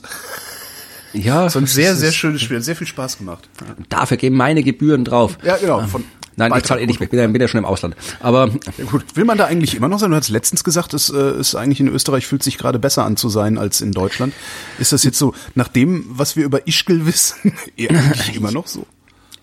Ja. 1.16 1.48
So 1.56 1.58
ein 1.58 1.66
sehr, 1.66 1.96
sehr 1.96 2.12
schönes 2.12 2.42
Spiel, 2.42 2.60
sehr 2.60 2.76
viel 2.76 2.86
Spaß 2.86 3.18
gemacht. 3.18 3.48
Dafür 3.88 4.16
geben 4.16 4.36
meine 4.36 4.62
Gebühren 4.62 5.04
drauf. 5.04 5.38
Ja, 5.42 5.56
genau. 5.56 5.80
Von 5.86 6.04
Nein, 6.36 6.52
ich 6.54 6.64
zahle 6.64 6.82
eh 6.82 6.86
nicht 6.86 7.00
mehr. 7.00 7.06
Ich 7.06 7.10
bin 7.10 7.18
ja, 7.18 7.26
bin 7.26 7.40
ja 7.40 7.48
schon 7.48 7.58
im 7.58 7.64
Ausland. 7.64 7.96
Aber 8.20 8.48
ja, 8.48 8.84
gut, 8.84 9.04
will 9.14 9.24
man 9.24 9.38
da 9.38 9.46
eigentlich 9.46 9.74
immer 9.74 9.88
noch 9.88 9.98
sein? 9.98 10.10
Du 10.10 10.16
hast 10.16 10.28
letztens 10.28 10.64
gesagt, 10.64 10.92
es 10.92 11.08
äh, 11.08 11.40
ist 11.40 11.54
eigentlich 11.54 11.80
in 11.80 11.88
Österreich 11.88 12.26
fühlt 12.26 12.42
sich 12.42 12.58
gerade 12.58 12.78
besser 12.78 13.04
an 13.04 13.16
zu 13.16 13.30
sein 13.30 13.56
als 13.56 13.80
in 13.80 13.92
Deutschland. 13.92 14.34
Ist 14.78 14.92
das 14.92 15.02
jetzt 15.02 15.18
so, 15.18 15.34
nach 15.54 15.68
dem, 15.68 16.04
was 16.08 16.36
wir 16.36 16.44
über 16.44 16.66
Ischgl 16.66 17.06
wissen, 17.06 17.54
eher 17.76 17.90
eigentlich 17.90 18.36
immer 18.36 18.52
noch 18.52 18.66
so? 18.66 18.86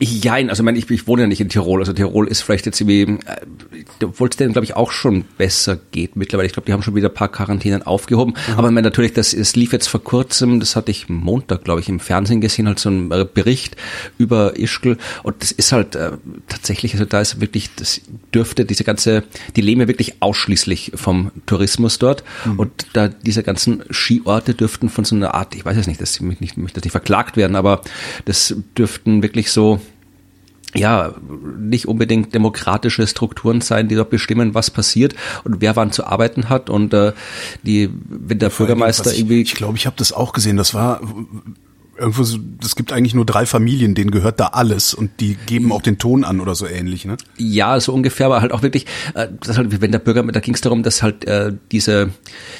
Jein, 0.03 0.50
also 0.50 0.62
ich 0.62 0.65
meine, 0.65 0.77
ich, 0.77 0.89
ich 0.89 1.07
wohne 1.07 1.24
ja 1.24 1.27
nicht 1.27 1.39
in 1.39 1.50
Tirol, 1.50 1.79
also 1.79 1.93
Tirol 1.93 2.27
ist 2.27 2.41
vielleicht 2.41 2.65
jetzt 2.65 2.81
irgendwie, 2.81 3.19
äh, 3.25 4.03
obwohl 4.03 4.29
es 4.29 4.38
denen, 4.38 4.51
glaube 4.51 4.65
ich, 4.65 4.75
auch 4.75 4.91
schon 4.91 5.24
besser 5.38 5.77
geht 5.91 6.15
mittlerweile. 6.15 6.48
Ich 6.48 6.53
glaube, 6.53 6.65
die 6.65 6.74
haben 6.74 6.83
schon 6.83 6.95
wieder 6.95 7.10
ein 7.10 7.13
paar 7.13 7.29
Quarantänen 7.29 7.83
aufgehoben. 7.83 8.33
Mhm. 8.33 8.53
Aber 8.57 8.67
ich 8.67 8.74
meine, 8.74 8.86
natürlich, 8.86 9.13
das, 9.13 9.33
es 9.33 9.55
lief 9.55 9.72
jetzt 9.72 9.88
vor 9.88 10.03
kurzem, 10.03 10.60
das 10.60 10.75
hatte 10.75 10.91
ich 10.91 11.10
Montag, 11.10 11.63
glaube 11.63 11.81
ich, 11.81 11.89
im 11.89 12.00
Fernsehen 12.00 12.41
gesehen, 12.41 12.67
halt 12.67 12.79
so 12.79 12.89
ein 12.89 13.12
äh, 13.12 13.25
Bericht 13.31 13.75
über 14.17 14.57
Ischgl. 14.57 14.98
Und 15.24 15.41
das 15.41 15.51
ist 15.51 15.72
halt 15.72 15.95
äh, 15.95 16.12
tatsächlich, 16.48 16.93
also 16.93 17.05
da 17.05 17.22
ist 17.22 17.39
wirklich, 17.39 17.69
das 17.75 18.01
dürfte 18.33 18.65
diese 18.65 18.83
ganze, 18.83 19.24
die 19.55 19.62
leben 19.62 19.81
ja 19.81 19.88
wirklich 19.88 20.22
ausschließlich 20.22 20.91
vom 20.95 21.31
Tourismus 21.45 22.00
dort. 22.00 22.24
Mhm. 22.45 22.60
Und 22.60 22.88
da 22.93 23.07
diese 23.07 23.43
ganzen 23.43 23.83
Skiorte 23.91 24.53
dürften 24.53 24.89
von 24.89 25.05
so 25.05 25.15
einer 25.15 25.33
Art, 25.33 25.55
ich 25.55 25.65
weiß 25.65 25.77
es 25.77 25.88
nicht, 25.88 26.01
dass 26.01 26.13
sie 26.13 26.24
mich 26.24 26.39
nicht, 26.39 26.57
möchte 26.57 26.79
nicht 26.81 26.91
verklagt 26.91 27.38
werden, 27.38 27.55
aber 27.55 27.81
das 28.25 28.55
dürften 28.77 29.24
wirklich 29.24 29.51
so 29.51 29.79
ja, 30.74 31.13
nicht 31.60 31.88
unbedingt 31.88 32.34
demokratische 32.34 33.06
Strukturen 33.08 33.62
sein, 33.62 33.88
die 33.88 33.96
dort 33.96 34.10
bestimmen, 34.10 34.53
was 34.53 34.72
passiert 34.72 35.15
und 35.44 35.62
wer 35.62 35.75
wann 35.75 35.92
zu 35.92 36.06
arbeiten 36.06 36.50
hat. 36.50 36.70
Und 36.70 36.94
äh, 36.94 37.13
die, 37.63 37.89
wenn 38.08 38.39
der 38.39 38.50
Bürgermeister 38.50 39.12
ich, 39.12 39.20
irgendwie. 39.20 39.42
Ich 39.42 39.56
glaube, 39.56 39.77
ich 39.77 39.86
habe 39.86 39.96
das 39.98 40.12
auch 40.12 40.34
gesehen. 40.34 40.58
Das 40.58 40.74
war 40.74 41.01
irgendwo 41.98 42.24
so, 42.24 42.40
es 42.64 42.76
gibt 42.76 42.92
eigentlich 42.92 43.14
nur 43.14 43.26
drei 43.26 43.46
Familien, 43.46 43.94
denen 43.94 44.10
gehört 44.10 44.40
da 44.40 44.48
alles 44.48 44.94
und 44.94 45.12
die 45.20 45.36
geben 45.46 45.72
auch 45.72 45.82
den 45.82 45.98
Ton 45.98 46.24
an 46.24 46.40
oder 46.40 46.56
so 46.56 46.66
ähnlich, 46.66 47.06
ne? 47.06 47.18
Ja, 47.38 47.80
so 47.80 47.94
ungefähr, 47.94 48.26
aber 48.28 48.42
halt 48.42 48.52
auch 48.52 48.64
wirklich, 48.64 48.86
äh, 49.14 49.28
das 49.42 49.58
halt, 49.58 49.82
wenn 49.82 49.92
der 49.92 50.00
Bürger, 50.00 50.24
da 50.24 50.40
ging 50.40 50.56
es 50.56 50.62
darum, 50.62 50.82
dass 50.82 51.04
halt 51.04 51.26
äh, 51.26 51.54
diese, 51.72 52.10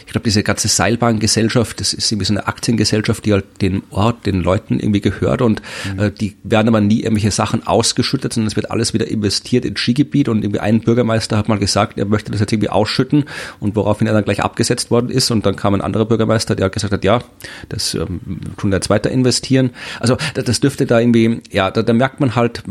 ich 0.06 0.12
glaube, 0.12 0.26
diese 0.26 0.44
ganze 0.44 0.68
Seilbahngesellschaft, 0.68 1.80
das 1.80 1.94
ist 1.94 2.12
irgendwie 2.12 2.26
so 2.26 2.34
eine 2.34 2.48
Aktiengesellschaft, 2.48 3.26
die 3.26 3.34
halt 3.34 3.46
den 3.62 3.82
Ort, 3.90 4.26
den 4.26 4.42
Leuten 4.42 4.80
irgendwie 4.80 5.02
gehört 5.02 5.42
und 5.42 5.62
mhm. 5.94 6.00
äh, 6.00 6.12
die 6.12 6.36
werden 6.44 6.68
aber 6.68 6.82
nie 6.82 7.02
irgendwelche 7.02 7.32
Sachen 7.32 7.66
ausgeschüttet, 7.66 8.34
sondern 8.34 8.48
es 8.48 8.56
wird 8.56 8.70
alles 8.70 8.94
wieder 8.94 9.08
investiert 9.08 9.66
ins 9.66 9.80
Skigebiet 9.80 10.30
und 10.30 10.44
irgendwie 10.44 10.60
ein 10.60 10.82
Bürgermeister 10.82 11.38
hat 11.38 11.50
mal 11.50 11.58
gesagt, 11.58 11.98
er 11.98 12.06
möchte 12.06 12.32
das 12.32 12.40
jetzt 12.40 12.54
irgendwie 12.54 12.70
ausschütten 12.70 13.26
und 13.60 13.76
woraufhin 13.76 14.06
er 14.06 14.14
dann 14.14 14.26
gleich 14.26 14.44
abgesetzt 14.44 14.92
worden 14.92 15.10
ist 15.10 15.32
und 15.32 15.46
dann 15.46 15.56
kam 15.56 15.74
ein 15.74 15.82
anderer 15.82 16.06
Bürgermeister, 16.06 16.56
der 16.56 16.66
hat 16.66 16.74
gesagt 16.74 16.94
hat, 16.94 17.04
ja, 17.04 17.22
das 17.70 17.96
ähm, 17.96 18.20
tun 18.58 18.70
der 18.70 18.82
zweite 18.82 19.10
investieren. 19.24 19.72
Also 20.00 20.18
das 20.34 20.60
dürfte 20.60 20.86
da 20.86 21.00
irgendwie, 21.00 21.42
ja, 21.52 21.72
da, 21.72 21.82
da 21.82 21.94
merkt 21.94 22.20
man 22.20 22.36
halt, 22.36 22.64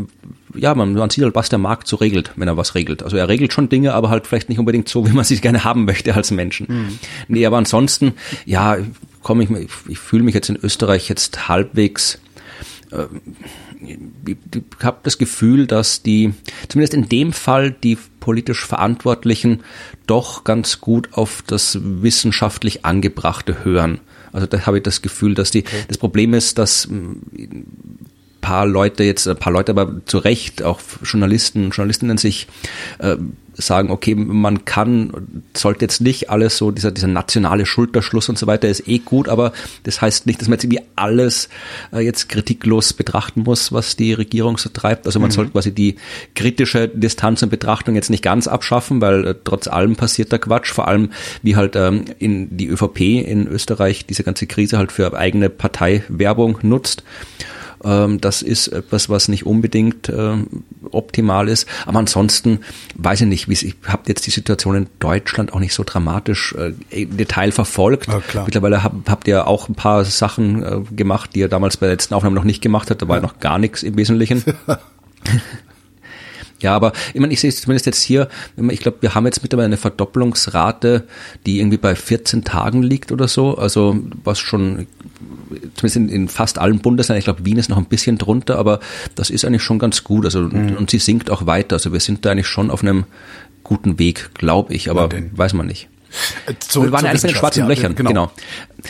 ja, 0.55 0.75
man, 0.75 0.93
man 0.93 1.09
sieht 1.09 1.23
halt, 1.23 1.35
was 1.35 1.49
der 1.49 1.59
Markt 1.59 1.87
so 1.87 1.95
regelt, 1.95 2.31
wenn 2.35 2.47
er 2.47 2.57
was 2.57 2.75
regelt. 2.75 3.03
Also 3.03 3.17
er 3.17 3.27
regelt 3.27 3.53
schon 3.53 3.69
Dinge, 3.69 3.93
aber 3.93 4.09
halt 4.09 4.27
vielleicht 4.27 4.49
nicht 4.49 4.59
unbedingt 4.59 4.87
so, 4.87 5.07
wie 5.07 5.11
man 5.11 5.25
sie 5.25 5.37
gerne 5.41 5.63
haben 5.63 5.85
möchte 5.85 6.13
als 6.13 6.31
Menschen. 6.31 6.67
Mhm. 6.69 6.99
Nee, 7.27 7.45
aber 7.45 7.57
ansonsten, 7.57 8.13
ja, 8.45 8.77
komme 9.21 9.43
ich, 9.43 9.49
ich, 9.49 9.71
ich 9.87 9.99
fühle 9.99 10.23
mich 10.23 10.35
jetzt 10.35 10.49
in 10.49 10.57
Österreich 10.61 11.09
jetzt 11.09 11.47
halbwegs 11.47 12.19
äh, 12.91 13.05
ich 14.25 14.37
habe 14.81 14.99
das 15.03 15.17
Gefühl, 15.17 15.67
dass 15.67 16.03
die, 16.03 16.33
zumindest 16.69 16.93
in 16.93 17.09
dem 17.09 17.33
Fall, 17.33 17.71
die 17.71 17.97
politisch 18.19 18.65
Verantwortlichen 18.65 19.63
doch 20.07 20.43
ganz 20.43 20.79
gut 20.79 21.09
auf 21.11 21.43
das 21.45 21.79
wissenschaftlich 21.81 22.85
Angebrachte 22.85 23.65
hören. 23.65 23.99
Also 24.33 24.47
da 24.47 24.65
habe 24.65 24.77
ich 24.77 24.83
das 24.83 25.01
Gefühl, 25.01 25.35
dass 25.35 25.51
die, 25.51 25.59
okay. 25.59 25.85
das 25.87 25.97
Problem 25.97 26.33
ist, 26.33 26.57
dass 26.57 26.85
ein 26.85 27.65
paar 28.41 28.65
Leute 28.65 29.03
jetzt, 29.03 29.27
ein 29.27 29.37
paar 29.37 29.53
Leute 29.53 29.71
aber 29.71 30.01
zu 30.05 30.17
Recht, 30.17 30.63
auch 30.63 30.81
Journalisten, 31.03 31.69
Journalistinnen 31.69 32.17
sich 32.17 32.47
äh, 32.99 33.15
sagen, 33.55 33.91
okay, 33.91 34.15
man 34.15 34.65
kann, 34.65 35.43
sollte 35.53 35.85
jetzt 35.85 36.01
nicht 36.01 36.29
alles 36.29 36.57
so, 36.57 36.71
dieser, 36.71 36.91
dieser 36.91 37.07
nationale 37.07 37.65
Schulterschluss 37.65 38.29
und 38.29 38.37
so 38.37 38.47
weiter 38.47 38.67
ist 38.67 38.87
eh 38.87 38.99
gut, 38.99 39.29
aber 39.29 39.53
das 39.83 40.01
heißt 40.01 40.25
nicht, 40.25 40.41
dass 40.41 40.47
man 40.47 40.55
jetzt 40.55 40.63
irgendwie 40.63 40.83
alles 40.95 41.49
äh, 41.91 41.99
jetzt 41.99 42.29
kritiklos 42.29 42.93
betrachten 42.93 43.41
muss, 43.41 43.71
was 43.71 43.95
die 43.95 44.13
Regierung 44.13 44.57
so 44.57 44.69
treibt. 44.69 45.05
Also 45.05 45.19
man 45.19 45.29
mhm. 45.29 45.33
sollte 45.33 45.51
quasi 45.51 45.73
die 45.73 45.95
kritische 46.35 46.87
Distanz 46.87 47.43
und 47.43 47.49
Betrachtung 47.49 47.95
jetzt 47.95 48.09
nicht 48.09 48.23
ganz 48.23 48.47
abschaffen, 48.47 49.01
weil 49.01 49.27
äh, 49.27 49.35
trotz 49.43 49.67
allem 49.67 49.95
passiert 49.95 50.33
da 50.33 50.37
Quatsch, 50.37 50.71
vor 50.71 50.87
allem 50.87 51.11
wie 51.41 51.55
halt 51.55 51.75
ähm, 51.75 52.05
in 52.19 52.57
die 52.57 52.67
ÖVP 52.67 53.01
in 53.01 53.47
Österreich 53.47 54.05
diese 54.05 54.23
ganze 54.23 54.47
Krise 54.47 54.77
halt 54.77 54.91
für 54.91 55.15
eigene 55.15 55.49
Parteiwerbung 55.49 56.59
nutzt. 56.61 57.03
Ähm, 57.83 58.21
das 58.21 58.41
ist 58.41 58.67
etwas, 58.67 59.09
was 59.09 59.27
nicht 59.27 59.45
unbedingt 59.45 60.09
äh, 60.09 60.35
optimal 60.91 61.49
ist. 61.49 61.67
Aber 61.85 61.99
ansonsten 61.99 62.59
weiß 62.95 63.21
ich 63.21 63.27
nicht, 63.27 63.49
wie 63.49 63.53
ich 63.53 63.75
habe 63.87 64.03
jetzt 64.07 64.25
die 64.25 64.31
Situation 64.31 64.75
in 64.75 64.87
Deutschland 64.99 65.53
auch 65.53 65.59
nicht 65.59 65.73
so 65.73 65.83
dramatisch 65.85 66.55
äh, 66.57 66.73
im 66.89 67.17
Detail 67.17 67.51
verfolgt. 67.51 68.07
Ja, 68.07 68.43
Mittlerweile 68.45 68.83
hab, 68.83 68.93
habt 69.09 69.27
ihr 69.27 69.47
auch 69.47 69.69
ein 69.69 69.75
paar 69.75 70.05
Sachen 70.05 70.63
äh, 70.63 70.81
gemacht, 70.95 71.31
die 71.35 71.39
ihr 71.39 71.49
damals 71.49 71.77
bei 71.77 71.87
der 71.87 71.95
letzten 71.95 72.13
Aufnahme 72.13 72.35
noch 72.35 72.43
nicht 72.43 72.61
gemacht 72.61 72.89
habt. 72.89 73.01
Da 73.01 73.07
war 73.07 73.17
ja 73.17 73.21
noch 73.21 73.39
gar 73.39 73.59
nichts 73.59 73.83
im 73.83 73.97
Wesentlichen. 73.97 74.43
Ja, 76.63 76.75
aber 76.75 76.93
ich 77.13 77.19
meine, 77.19 77.33
ich 77.33 77.39
sehe 77.39 77.49
es 77.49 77.61
zumindest 77.61 77.85
jetzt 77.85 78.01
hier, 78.01 78.27
ich 78.69 78.79
glaube, 78.79 78.97
wir 79.01 79.13
haben 79.13 79.25
jetzt 79.25 79.43
mittlerweile 79.43 79.67
eine 79.67 79.77
Verdopplungsrate, 79.77 81.03
die 81.45 81.59
irgendwie 81.59 81.77
bei 81.77 81.95
14 81.95 82.43
Tagen 82.43 82.81
liegt 82.81 83.11
oder 83.11 83.27
so. 83.27 83.57
Also 83.57 83.97
was 84.23 84.39
schon, 84.39 84.87
zumindest 85.75 85.95
in, 85.97 86.09
in 86.09 86.27
fast 86.29 86.57
allen 86.57 86.79
Bundesländern, 86.79 87.19
ich 87.19 87.25
glaube, 87.25 87.45
Wien 87.45 87.57
ist 87.57 87.69
noch 87.69 87.77
ein 87.77 87.85
bisschen 87.85 88.17
drunter, 88.17 88.57
aber 88.57 88.79
das 89.15 89.29
ist 89.29 89.45
eigentlich 89.45 89.61
schon 89.61 89.77
ganz 89.77 90.03
gut. 90.03 90.25
Also 90.25 90.41
mhm. 90.41 90.77
und 90.77 90.89
sie 90.89 90.99
sinkt 90.99 91.29
auch 91.29 91.45
weiter. 91.45 91.75
Also 91.75 91.93
wir 91.93 91.99
sind 91.99 92.25
da 92.25 92.31
eigentlich 92.31 92.47
schon 92.47 92.71
auf 92.71 92.81
einem 92.81 93.05
guten 93.63 93.99
Weg, 93.99 94.31
glaube 94.33 94.73
ich, 94.73 94.89
aber 94.89 95.09
weiß 95.33 95.53
man 95.53 95.67
nicht. 95.67 95.89
Zu, 96.59 96.83
wir 96.83 96.91
waren 96.91 97.05
eigentlich 97.05 97.21
bei 97.21 97.27
den 97.29 97.35
schwarzen 97.35 97.61
ja, 97.61 97.67
Löchern, 97.67 97.95
genau. 97.95 98.09
genau. 98.09 98.31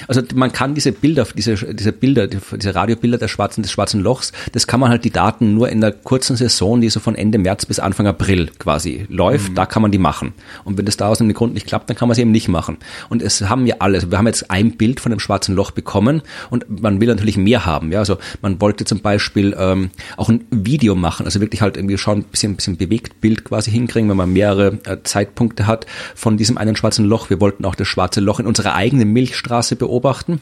Also 0.07 0.21
man 0.35 0.51
kann 0.51 0.75
diese 0.75 0.91
Bilder, 0.91 1.25
diese, 1.35 1.55
diese 1.73 1.91
Bilder, 1.91 2.27
diese 2.27 2.75
Radiobilder 2.75 3.17
des 3.17 3.31
schwarzen, 3.31 3.61
des 3.61 3.71
schwarzen 3.71 4.01
Lochs, 4.01 4.31
das 4.51 4.67
kann 4.67 4.79
man 4.79 4.89
halt 4.89 5.05
die 5.05 5.11
Daten 5.11 5.53
nur 5.53 5.69
in 5.69 5.81
der 5.81 5.91
kurzen 5.91 6.35
Saison, 6.35 6.81
die 6.81 6.89
so 6.89 6.99
von 6.99 7.15
Ende 7.15 7.37
März 7.37 7.65
bis 7.65 7.79
Anfang 7.79 8.07
April 8.07 8.49
quasi 8.59 9.05
läuft, 9.09 9.51
mhm. 9.51 9.55
da 9.55 9.65
kann 9.65 9.81
man 9.81 9.91
die 9.91 9.97
machen. 9.97 10.33
Und 10.63 10.77
wenn 10.77 10.85
das 10.85 10.97
da 10.97 11.07
aus 11.07 11.21
einem 11.21 11.33
Grund 11.33 11.53
nicht 11.53 11.67
klappt, 11.67 11.89
dann 11.89 11.97
kann 11.97 12.07
man 12.07 12.15
sie 12.15 12.21
eben 12.21 12.31
nicht 12.31 12.47
machen. 12.47 12.77
Und 13.09 13.21
es 13.21 13.41
haben 13.41 13.65
ja 13.65 13.75
alle, 13.79 13.97
also 13.97 14.11
wir 14.11 14.17
haben 14.17 14.27
jetzt 14.27 14.49
ein 14.49 14.77
Bild 14.77 14.99
von 14.99 15.11
dem 15.11 15.19
schwarzen 15.19 15.55
Loch 15.55 15.71
bekommen 15.71 16.21
und 16.49 16.81
man 16.81 16.99
will 16.99 17.07
natürlich 17.07 17.37
mehr 17.37 17.65
haben. 17.65 17.91
Ja, 17.91 17.99
also 17.99 18.17
man 18.41 18.59
wollte 18.61 18.85
zum 18.85 19.01
Beispiel 19.01 19.55
ähm, 19.57 19.91
auch 20.17 20.29
ein 20.29 20.45
Video 20.49 20.95
machen, 20.95 21.25
also 21.25 21.39
wirklich 21.39 21.61
halt 21.61 21.77
irgendwie 21.77 21.97
schauen, 21.97 22.19
ein 22.19 22.23
bisschen, 22.23 22.53
ein 22.53 22.55
bisschen 22.55 22.77
bewegt 22.77 23.21
Bild 23.21 23.43
quasi 23.45 23.71
hinkriegen, 23.71 24.09
wenn 24.09 24.17
man 24.17 24.33
mehrere 24.33 24.79
äh, 24.85 24.97
Zeitpunkte 25.03 25.67
hat 25.67 25.85
von 26.15 26.37
diesem 26.37 26.57
einen 26.57 26.75
schwarzen 26.75 27.05
Loch. 27.05 27.12
Wir 27.29 27.39
wollten 27.39 27.65
auch 27.65 27.75
das 27.75 27.87
schwarze 27.87 28.21
Loch 28.21 28.39
in 28.39 28.47
unserer 28.47 28.75
eigenen 28.75 29.13
Milchstraße 29.13 29.75
beobachten. 29.75 30.41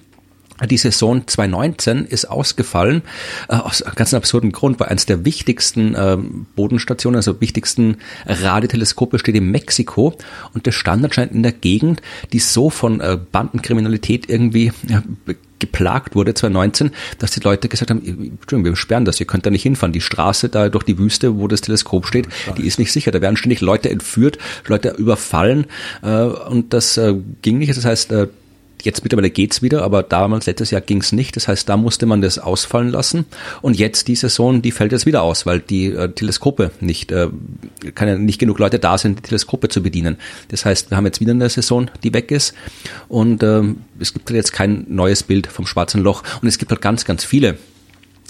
Die 0.69 0.77
Saison 0.77 1.25
2019 1.25 2.05
ist 2.05 2.25
ausgefallen, 2.25 3.01
äh, 3.49 3.55
aus 3.55 3.83
ganz 3.95 4.13
absurden 4.13 4.51
Grund, 4.51 4.79
weil 4.79 4.89
eines 4.89 5.07
der 5.07 5.25
wichtigsten 5.25 5.95
äh, 5.95 6.17
Bodenstationen, 6.55 7.15
also 7.15 7.41
wichtigsten 7.41 7.97
Radioteleskope 8.27 9.17
steht 9.17 9.35
in 9.35 9.49
Mexiko 9.49 10.15
und 10.53 10.67
das 10.67 10.75
stand 10.75 11.03
anscheinend 11.03 11.33
in 11.33 11.43
der 11.43 11.51
Gegend, 11.51 12.01
die 12.31 12.39
so 12.39 12.69
von 12.69 13.01
äh, 13.01 13.17
Bandenkriminalität 13.31 14.29
irgendwie 14.29 14.71
geplagt 15.61 16.15
wurde 16.15 16.33
2019, 16.33 16.91
dass 17.19 17.31
die 17.31 17.39
Leute 17.39 17.69
gesagt 17.69 17.89
haben, 17.89 17.99
Entschuldigung, 17.99 18.65
wir 18.65 18.75
sperren 18.75 19.05
das, 19.05 19.19
ihr 19.19 19.25
könnt 19.25 19.45
da 19.45 19.49
nicht 19.49 19.63
hinfahren. 19.63 19.93
Die 19.93 20.01
Straße 20.01 20.49
da 20.49 20.67
durch 20.67 20.83
die 20.83 20.97
Wüste, 20.97 21.37
wo 21.37 21.47
das 21.47 21.61
Teleskop 21.61 22.05
steht, 22.05 22.27
die 22.57 22.67
ist 22.67 22.79
nicht 22.79 22.91
sicher. 22.91 23.11
Da 23.11 23.21
werden 23.21 23.37
ständig 23.37 23.61
Leute 23.61 23.89
entführt, 23.89 24.37
Leute 24.67 24.89
überfallen 24.97 25.67
äh, 26.01 26.23
und 26.23 26.73
das 26.73 26.97
äh, 26.97 27.15
ging 27.41 27.59
nicht. 27.59 27.75
Das 27.77 27.85
heißt, 27.85 28.11
äh, 28.11 28.27
Jetzt 28.83 29.03
mittlerweile 29.03 29.29
geht's 29.29 29.61
wieder, 29.61 29.83
aber 29.83 30.03
damals, 30.03 30.45
letztes 30.45 30.71
Jahr 30.71 30.81
ging's 30.81 31.11
nicht. 31.11 31.35
Das 31.35 31.47
heißt, 31.47 31.67
da 31.67 31.77
musste 31.77 32.05
man 32.05 32.21
das 32.21 32.39
ausfallen 32.39 32.89
lassen. 32.89 33.25
Und 33.61 33.77
jetzt 33.77 34.07
die 34.07 34.15
Saison, 34.15 34.61
die 34.61 34.71
fällt 34.71 34.91
jetzt 34.91 35.05
wieder 35.05 35.21
aus, 35.21 35.45
weil 35.45 35.59
die 35.59 35.87
äh, 35.87 36.11
Teleskope 36.11 36.71
nicht, 36.79 37.11
äh, 37.11 37.29
keine, 37.95 38.19
nicht 38.19 38.39
genug 38.39 38.59
Leute 38.59 38.79
da 38.79 38.97
sind, 38.97 39.19
die 39.19 39.23
Teleskope 39.23 39.69
zu 39.69 39.83
bedienen. 39.83 40.17
Das 40.49 40.65
heißt, 40.65 40.89
wir 40.89 40.97
haben 40.97 41.05
jetzt 41.05 41.19
wieder 41.19 41.31
eine 41.31 41.49
Saison, 41.49 41.89
die 42.03 42.13
weg 42.13 42.31
ist. 42.31 42.53
Und 43.07 43.43
ähm, 43.43 43.77
es 43.99 44.13
gibt 44.13 44.29
halt 44.29 44.37
jetzt 44.37 44.53
kein 44.53 44.85
neues 44.87 45.23
Bild 45.23 45.47
vom 45.47 45.65
schwarzen 45.65 46.01
Loch. 46.01 46.23
Und 46.41 46.47
es 46.47 46.57
gibt 46.57 46.71
halt 46.71 46.81
ganz, 46.81 47.05
ganz 47.05 47.23
viele 47.23 47.57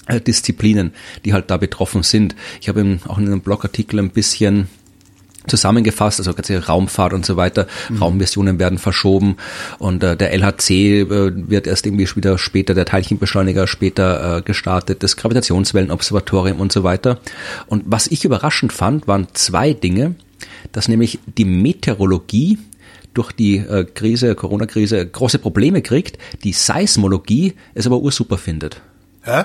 äh, 0.06 0.20
Disziplinen, 0.20 0.92
die 1.24 1.32
halt 1.32 1.50
da 1.50 1.56
betroffen 1.56 2.02
sind. 2.02 2.34
Ich 2.60 2.68
habe 2.68 2.98
auch 3.06 3.18
in 3.18 3.26
einem 3.26 3.40
Blogartikel 3.40 3.98
ein 3.98 4.10
bisschen 4.10 4.68
zusammengefasst, 5.46 6.20
also 6.20 6.34
ganze 6.34 6.66
Raumfahrt 6.66 7.12
und 7.12 7.26
so 7.26 7.36
weiter. 7.36 7.66
Mhm. 7.88 7.98
Raummissionen 7.98 8.58
werden 8.58 8.78
verschoben 8.78 9.36
und 9.78 10.02
äh, 10.02 10.16
der 10.16 10.32
LHC 10.32 10.70
äh, 10.70 11.32
wird 11.48 11.66
erst 11.66 11.86
irgendwie 11.86 12.08
wieder 12.14 12.38
später, 12.38 12.74
der 12.74 12.84
Teilchenbeschleuniger 12.84 13.66
später 13.66 14.38
äh, 14.38 14.42
gestartet, 14.42 15.02
das 15.02 15.16
Gravitationswellenobservatorium 15.16 16.60
und 16.60 16.72
so 16.72 16.84
weiter. 16.84 17.18
Und 17.66 17.84
was 17.86 18.06
ich 18.06 18.24
überraschend 18.24 18.72
fand, 18.72 19.08
waren 19.08 19.28
zwei 19.32 19.72
Dinge, 19.72 20.14
dass 20.72 20.88
nämlich 20.88 21.18
die 21.26 21.44
Meteorologie 21.44 22.58
durch 23.14 23.32
die 23.32 23.58
äh, 23.58 23.84
Krise, 23.84 24.34
Corona-Krise 24.34 25.06
große 25.06 25.38
Probleme 25.38 25.82
kriegt, 25.82 26.18
die 26.44 26.52
Seismologie 26.52 27.54
es 27.74 27.86
aber 27.86 27.98
ursuper 27.98 28.38
findet. 28.38 28.80
Hä? 29.22 29.44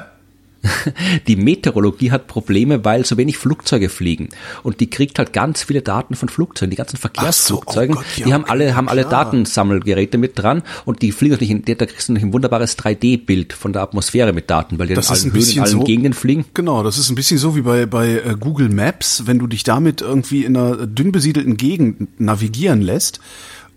Die 1.28 1.36
Meteorologie 1.36 2.12
hat 2.12 2.28
Probleme, 2.28 2.84
weil 2.84 3.06
so 3.06 3.18
wenig 3.18 3.38
Flugzeuge 3.38 3.90
fliegen. 3.90 4.30
Und 4.64 4.80
die 4.80 4.90
kriegt 4.90 5.20
halt 5.20 5.34
ganz 5.34 5.64
viele 5.64 5.82
Daten 5.82 6.16
von 6.16 6.30
Flugzeugen. 6.30 6.72
Die 6.72 6.78
ganzen 6.78 6.98
Verkehrsflugzeugen, 6.98 7.96
so, 7.96 8.02
oh 8.02 8.04
Gott, 8.04 8.18
ja, 8.18 8.26
die 8.26 8.34
haben 8.34 8.46
alle, 8.46 8.76
haben 8.76 8.90
alle 8.90 9.06
Datensammelgeräte 9.06 10.18
mit 10.18 10.38
dran 10.38 10.64
und 10.86 11.02
die 11.02 11.12
fliegen 11.12 11.34
natürlich 11.34 11.52
in, 11.52 11.64
da 11.64 11.86
kriegst 11.86 12.10
du 12.10 12.14
natürlich 12.14 12.30
ein 12.30 12.34
wunderbares 12.34 12.78
3D-Bild 12.78 13.54
von 13.54 13.74
der 13.74 13.82
Atmosphäre 13.84 14.34
mit 14.34 14.50
Daten, 14.50 14.80
weil 14.80 14.88
die 14.88 14.94
das 14.94 15.10
in 15.24 15.32
allen 15.32 15.34
Höhen, 15.34 15.52
in 15.52 15.60
allen 15.60 15.72
so, 15.72 15.84
Gegenden 15.84 16.14
fliegen. 16.14 16.46
Genau, 16.54 16.84
das 16.84 16.98
ist 16.98 17.10
ein 17.10 17.16
bisschen 17.16 17.38
so 17.38 17.56
wie 17.56 17.62
bei, 17.62 17.86
bei 17.86 18.10
äh, 18.10 18.36
Google 18.40 18.70
Maps, 18.70 19.24
wenn 19.26 19.40
du 19.40 19.48
dich 19.48 19.64
damit 19.64 20.02
irgendwie 20.02 20.44
in 20.44 20.58
einer 20.58 20.88
dünn 20.88 21.12
besiedelten 21.12 21.58
Gegend 21.58 22.20
navigieren 22.20 22.82
lässt 22.82 23.20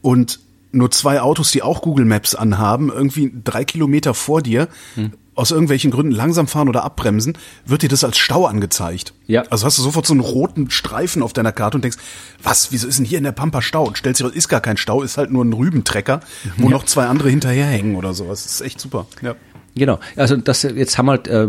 und 0.02 0.40
nur 0.72 0.90
zwei 0.92 1.20
Autos, 1.20 1.50
die 1.50 1.62
auch 1.62 1.82
Google 1.82 2.04
Maps 2.04 2.34
anhaben, 2.34 2.90
irgendwie 2.90 3.32
drei 3.44 3.64
Kilometer 3.64 4.14
vor 4.14 4.40
dir, 4.40 4.68
hm 4.94 5.12
aus 5.34 5.50
irgendwelchen 5.50 5.90
Gründen 5.90 6.12
langsam 6.12 6.46
fahren 6.46 6.68
oder 6.68 6.84
abbremsen, 6.84 7.38
wird 7.64 7.82
dir 7.82 7.88
das 7.88 8.04
als 8.04 8.18
Stau 8.18 8.46
angezeigt. 8.46 9.14
Ja. 9.26 9.44
Also 9.50 9.64
hast 9.64 9.78
du 9.78 9.82
sofort 9.82 10.06
so 10.06 10.12
einen 10.12 10.20
roten 10.20 10.70
Streifen 10.70 11.22
auf 11.22 11.32
deiner 11.32 11.52
Karte 11.52 11.78
und 11.78 11.84
denkst, 11.84 11.98
was, 12.42 12.72
wieso 12.72 12.88
ist 12.88 12.98
denn 12.98 13.06
hier 13.06 13.18
in 13.18 13.24
der 13.24 13.32
Pampa 13.32 13.62
Stau? 13.62 13.84
Und 13.84 13.96
stellst 13.96 14.20
dir, 14.20 14.28
ist 14.28 14.48
gar 14.48 14.60
kein 14.60 14.76
Stau, 14.76 15.02
ist 15.02 15.16
halt 15.16 15.30
nur 15.30 15.44
ein 15.44 15.52
Rübentrecker, 15.52 16.20
wo 16.56 16.64
ja. 16.64 16.70
noch 16.70 16.84
zwei 16.84 17.06
andere 17.06 17.30
hinterherhängen 17.30 17.96
oder 17.96 18.12
sowas. 18.12 18.42
Das 18.42 18.54
ist 18.54 18.60
echt 18.60 18.80
super. 18.80 19.06
Ja. 19.22 19.36
Genau, 19.76 20.00
also 20.16 20.36
das 20.36 20.62
jetzt 20.62 20.98
haben 20.98 21.08
halt 21.08 21.28
äh, 21.28 21.46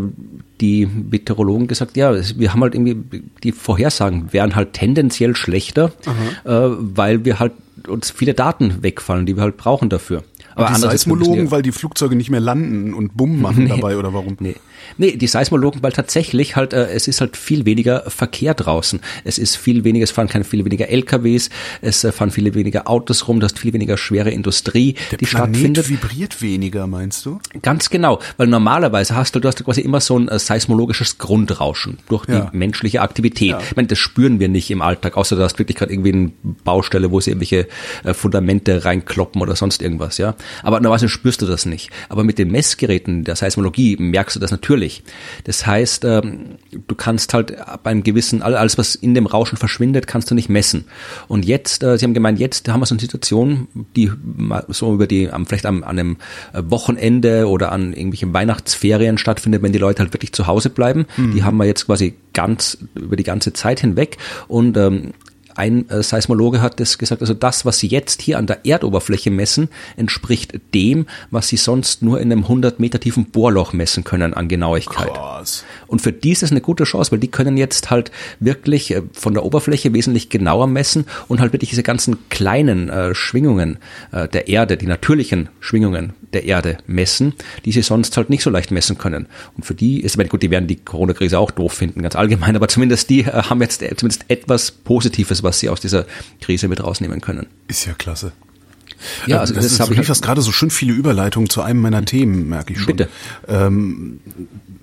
die 0.60 0.86
Meteorologen 0.86 1.68
gesagt, 1.68 1.98
ja, 1.98 2.14
wir 2.14 2.54
haben 2.54 2.62
halt 2.62 2.76
irgendwie 2.76 3.24
die 3.44 3.52
Vorhersagen 3.52 4.32
wären 4.32 4.56
halt 4.56 4.74
tendenziell 4.74 5.36
schlechter, 5.36 5.92
äh, 6.44 6.52
weil 6.52 7.26
wir 7.26 7.40
halt 7.40 7.54
uns 7.88 8.12
viele 8.12 8.34
Daten 8.36 8.84
wegfallen, 8.84 9.26
die 9.26 9.36
wir 9.36 9.44
halt 9.44 9.58
brauchen 9.58 9.90
dafür. 9.90 10.24
Aber 10.55 10.74
die 10.74 10.79
Seismologen, 10.79 11.51
weil 11.51 11.62
die 11.62 11.72
Flugzeuge 11.72 12.15
nicht 12.15 12.29
mehr 12.29 12.39
landen 12.39 12.93
und 12.93 13.15
Bumm 13.15 13.41
machen 13.41 13.63
nee, 13.63 13.70
dabei 13.70 13.98
oder 13.98 14.13
warum? 14.13 14.38
Nee. 14.39 14.55
Nee, 14.98 15.15
die 15.15 15.27
Seismologen, 15.27 15.84
weil 15.84 15.91
tatsächlich 15.91 16.55
halt, 16.55 16.74
äh, 16.74 16.88
es 16.88 17.08
ist 17.08 17.22
halt 17.22 17.38
viel 17.38 17.65
weniger 17.65 18.03
Verkehr 18.10 18.53
draußen. 18.53 19.00
Es 19.24 19.38
ist 19.38 19.55
viel 19.55 19.84
weniger, 19.84 20.03
es 20.03 20.12
fahren 20.12 20.27
keine 20.27 20.43
viel 20.43 20.65
weniger 20.65 20.89
LKWs, 20.89 21.50
es 21.81 22.03
äh, 22.03 22.12
fahren 22.12 22.31
viele 22.31 22.53
weniger 22.55 22.89
Autos 22.89 23.27
rum, 23.27 23.39
du 23.39 23.46
hast 23.46 23.60
viel 23.60 23.74
weniger 23.74 23.98
schwere 23.98 24.31
Industrie, 24.31 24.96
Der 25.12 25.17
die 25.20 25.25
Planet 25.25 25.55
stattfindet. 25.55 25.89
vibriert 25.89 26.41
weniger, 26.41 26.88
meinst 26.88 27.25
du? 27.25 27.39
Ganz 27.62 27.89
genau, 27.89 28.20
weil 28.38 28.48
normalerweise 28.48 29.15
hast 29.15 29.36
du, 29.36 29.39
du 29.39 29.48
hast 29.48 29.63
quasi 29.63 29.81
immer 29.81 30.01
so 30.01 30.17
ein 30.17 30.27
äh, 30.27 30.39
seismologisches 30.39 31.17
Grundrauschen 31.17 32.00
durch 32.10 32.25
die 32.25 32.34
ja. 32.34 32.50
menschliche 32.53 33.01
Aktivität. 33.01 33.50
Ja. 33.50 33.60
Ich 33.60 33.75
meine, 33.75 33.88
das 33.88 34.00
spüren 34.00 34.39
wir 34.39 34.50
nicht 34.50 34.70
im 34.72 34.81
Alltag, 34.81 35.17
außer 35.17 35.36
du 35.36 35.43
hast 35.43 35.60
wirklich 35.60 35.77
gerade 35.77 35.93
irgendwie 35.93 36.13
eine 36.13 36.31
Baustelle, 36.63 37.12
wo 37.12 37.20
sie 37.20 37.31
irgendwelche 37.31 37.67
äh, 38.03 38.13
Fundamente 38.13 38.86
reinkloppen 38.86 39.41
oder 39.41 39.55
sonst 39.55 39.81
irgendwas, 39.81 40.17
ja. 40.17 40.36
Aber 40.63 40.79
normalerweise 40.79 41.10
spürst 41.10 41.41
du 41.41 41.45
das 41.45 41.65
nicht. 41.65 41.89
Aber 42.10 42.24
mit 42.24 42.38
den 42.38 42.51
Messgeräten 42.51 43.24
der 43.24 43.36
Seismologie 43.36 43.98
merkst 43.98 44.36
du 44.36 44.39
das 44.39 44.51
natürlich. 44.51 45.03
Das 45.43 45.65
heißt, 45.65 46.05
ähm, 46.05 46.57
du 46.88 46.95
kannst 46.95 47.33
halt 47.33 47.55
beim 47.83 48.03
gewissen, 48.03 48.41
alles 48.41 48.77
was 48.77 48.95
in 48.95 49.13
dem 49.13 49.25
Rauschen 49.25 49.57
verschwindet, 49.57 50.07
kannst 50.07 50.31
du 50.31 50.36
nicht 50.36 50.50
messen. 50.50 50.86
Und 51.27 51.45
jetzt, 51.45 51.83
äh, 51.83 51.98
sie 51.98 52.05
haben 52.05 52.13
gemeint, 52.13 52.39
jetzt 52.39 52.67
haben 52.69 52.79
wir 52.79 52.86
so 52.86 52.95
eine 52.95 53.01
Situation, 53.01 53.67
die 53.95 54.12
so 54.69 54.93
über 54.93 55.07
die, 55.07 55.29
vielleicht 55.45 55.65
an, 55.65 55.83
einem 55.83 56.17
äh, 56.53 56.62
Wochenende 56.65 57.48
oder 57.48 57.71
an 57.71 57.93
irgendwelchen 57.93 58.33
Weihnachtsferien 58.33 59.17
stattfindet, 59.17 59.62
wenn 59.62 59.74
die 59.74 59.79
Leute 59.79 60.01
halt 60.01 60.13
wirklich 60.13 60.33
zu 60.33 60.48
Hause 60.48 60.69
bleiben. 60.69 61.05
Mhm. 61.17 61.33
Die 61.33 61.43
haben 61.43 61.57
wir 61.57 61.65
jetzt 61.65 61.86
quasi 61.86 62.15
ganz 62.33 62.77
über 62.95 63.15
die 63.15 63.24
ganze 63.24 63.53
Zeit 63.53 63.79
hinweg 63.81 64.17
und 64.48 64.77
ähm, 64.77 65.12
ein 65.55 65.89
äh, 65.89 66.03
Seismologe 66.03 66.62
hat 66.62 66.79
das 66.79 66.98
gesagt, 66.98 67.22
also 67.22 67.34
das, 67.34 67.65
was 67.65 67.79
Sie 67.79 67.88
jetzt 67.88 68.22
hier 68.22 68.38
an 68.38 68.48
der 68.48 68.65
Erdoberfläche 68.65 69.31
messen, 69.31 69.70
entspricht 69.98 70.60
dem, 70.74 71.05
was 71.29 71.48
Sie 71.48 71.58
sonst 71.58 72.01
nur 72.01 72.20
in 72.20 72.31
einem 72.31 72.43
100 72.43 72.79
Meter 72.79 73.00
tiefen 73.00 73.25
Bohrloch 73.25 73.74
messen 73.74 74.03
können 74.03 74.34
an 74.34 74.48
Genauigkeit. 74.48 75.13
Krass. 75.13 75.63
Und 75.88 76.01
für 76.01 76.12
die 76.12 76.31
ist 76.31 76.43
es 76.43 76.51
eine 76.51 76.62
gute 76.62 76.84
Chance, 76.84 77.12
weil 77.12 77.20
die 77.20 77.29
können 77.29 77.58
jetzt 77.58 77.89
halt 77.89 78.12
wirklich 78.39 78.91
äh, 78.91 79.01
von 79.13 79.34
der 79.34 79.43
Oberfläche 79.43 79.93
wesentlich 79.93 80.29
genauer 80.29 80.67
messen 80.67 81.05
und 81.27 81.39
halt 81.39 81.53
wirklich 81.53 81.70
diese 81.70 81.84
ganzen 81.84 82.29
kleinen 82.29 82.89
äh, 82.89 83.15
Schwingungen 83.15 83.77
äh, 84.12 84.27
der 84.27 84.48
Erde, 84.48 84.77
die 84.77 84.88
natürlichen 84.88 85.50
Schwingungen 85.60 86.13
der 86.34 86.46
Erde 86.46 86.77
messen, 86.88 87.34
die 87.65 87.72
sie 87.72 87.81
sonst 87.81 88.15
halt 88.17 88.29
nicht 88.29 88.43
so 88.43 88.50
leicht 88.50 88.72
messen 88.72 88.98
können. 88.98 89.27
Und 89.58 89.65
für 89.65 89.75
die 89.75 90.01
ist, 90.01 90.17
gut, 90.29 90.41
die 90.41 90.51
werden 90.51 90.67
die 90.67 90.77
Corona-Krise 90.77 91.38
auch 91.38 91.51
doof 91.51 91.74
finden, 91.74 92.01
ganz 92.01 92.15
allgemein, 92.15 92.55
aber 92.55 92.67
zumindest 92.67 93.10
die 93.10 93.22
äh, 93.22 93.31
haben 93.31 93.62
jetzt 93.62 93.81
äh, 93.81 93.96
zumindest 93.96 94.25
etwas 94.27 94.72
Positives, 94.72 95.40
was 95.43 95.60
sie 95.60 95.69
aus 95.69 95.79
dieser 95.79 96.05
Krise 96.39 96.67
mit 96.67 96.83
rausnehmen 96.83 97.21
können. 97.21 97.48
Ist 97.67 97.86
ja 97.86 97.93
klasse. 97.93 98.31
Ja, 99.25 99.39
also 99.39 99.53
das, 99.53 99.63
das 99.63 99.74
ist, 99.74 99.89
du 99.89 99.93
lieferst 99.93 100.21
halt 100.21 100.21
gerade 100.21 100.41
so 100.41 100.51
schön 100.51 100.69
viele 100.69 100.93
Überleitungen 100.93 101.50
zu 101.50 101.62
einem 101.62 101.81
meiner 101.81 102.05
Themen, 102.05 102.48
merke 102.50 102.74
ich 102.74 102.79
schon. 102.79 102.95
Bitte. 102.95 103.10
Ähm, 103.48 104.19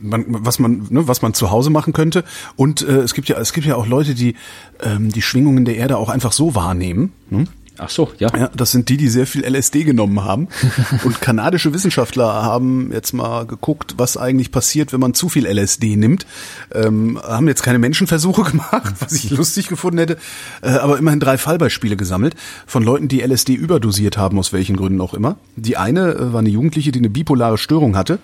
man, 0.00 0.24
was 0.28 0.58
man, 0.58 0.86
ne, 0.90 1.08
was 1.08 1.22
man 1.22 1.34
zu 1.34 1.50
Hause 1.50 1.70
machen 1.70 1.92
könnte. 1.92 2.24
Und 2.56 2.82
äh, 2.82 2.98
es 2.98 3.14
gibt 3.14 3.28
ja, 3.28 3.38
es 3.38 3.52
gibt 3.52 3.66
ja 3.66 3.76
auch 3.76 3.86
Leute, 3.86 4.14
die 4.14 4.34
ähm, 4.80 5.10
die 5.10 5.22
Schwingungen 5.22 5.64
der 5.64 5.76
Erde 5.76 5.96
auch 5.96 6.08
einfach 6.08 6.32
so 6.32 6.54
wahrnehmen. 6.54 7.12
Ne? 7.30 7.44
Ach 7.78 7.88
so, 7.88 8.10
ja. 8.18 8.28
ja. 8.36 8.50
Das 8.54 8.72
sind 8.72 8.88
die, 8.88 8.96
die 8.96 9.08
sehr 9.08 9.26
viel 9.26 9.44
LSD 9.44 9.84
genommen 9.84 10.24
haben. 10.24 10.48
Und 11.04 11.20
kanadische 11.20 11.72
Wissenschaftler 11.72 12.42
haben 12.42 12.90
jetzt 12.92 13.12
mal 13.12 13.46
geguckt, 13.46 13.94
was 13.96 14.16
eigentlich 14.16 14.50
passiert, 14.50 14.92
wenn 14.92 15.00
man 15.00 15.14
zu 15.14 15.28
viel 15.28 15.46
LSD 15.46 15.96
nimmt. 15.96 16.26
Ähm, 16.74 17.20
haben 17.22 17.46
jetzt 17.46 17.62
keine 17.62 17.78
Menschenversuche 17.78 18.42
gemacht, 18.50 18.94
was 18.98 19.12
ich 19.12 19.30
lustig 19.30 19.68
gefunden 19.68 19.98
hätte, 19.98 20.18
äh, 20.62 20.70
aber 20.70 20.98
immerhin 20.98 21.20
drei 21.20 21.38
Fallbeispiele 21.38 21.96
gesammelt 21.96 22.34
von 22.66 22.82
Leuten, 22.82 23.08
die 23.08 23.20
LSD 23.20 23.54
überdosiert 23.54 24.18
haben, 24.18 24.38
aus 24.38 24.52
welchen 24.52 24.76
Gründen 24.76 25.00
auch 25.00 25.14
immer. 25.14 25.36
Die 25.56 25.76
eine 25.76 26.14
äh, 26.14 26.32
war 26.32 26.40
eine 26.40 26.50
Jugendliche, 26.50 26.92
die 26.92 26.98
eine 26.98 27.10
bipolare 27.10 27.58
Störung 27.58 27.96
hatte. 27.96 28.18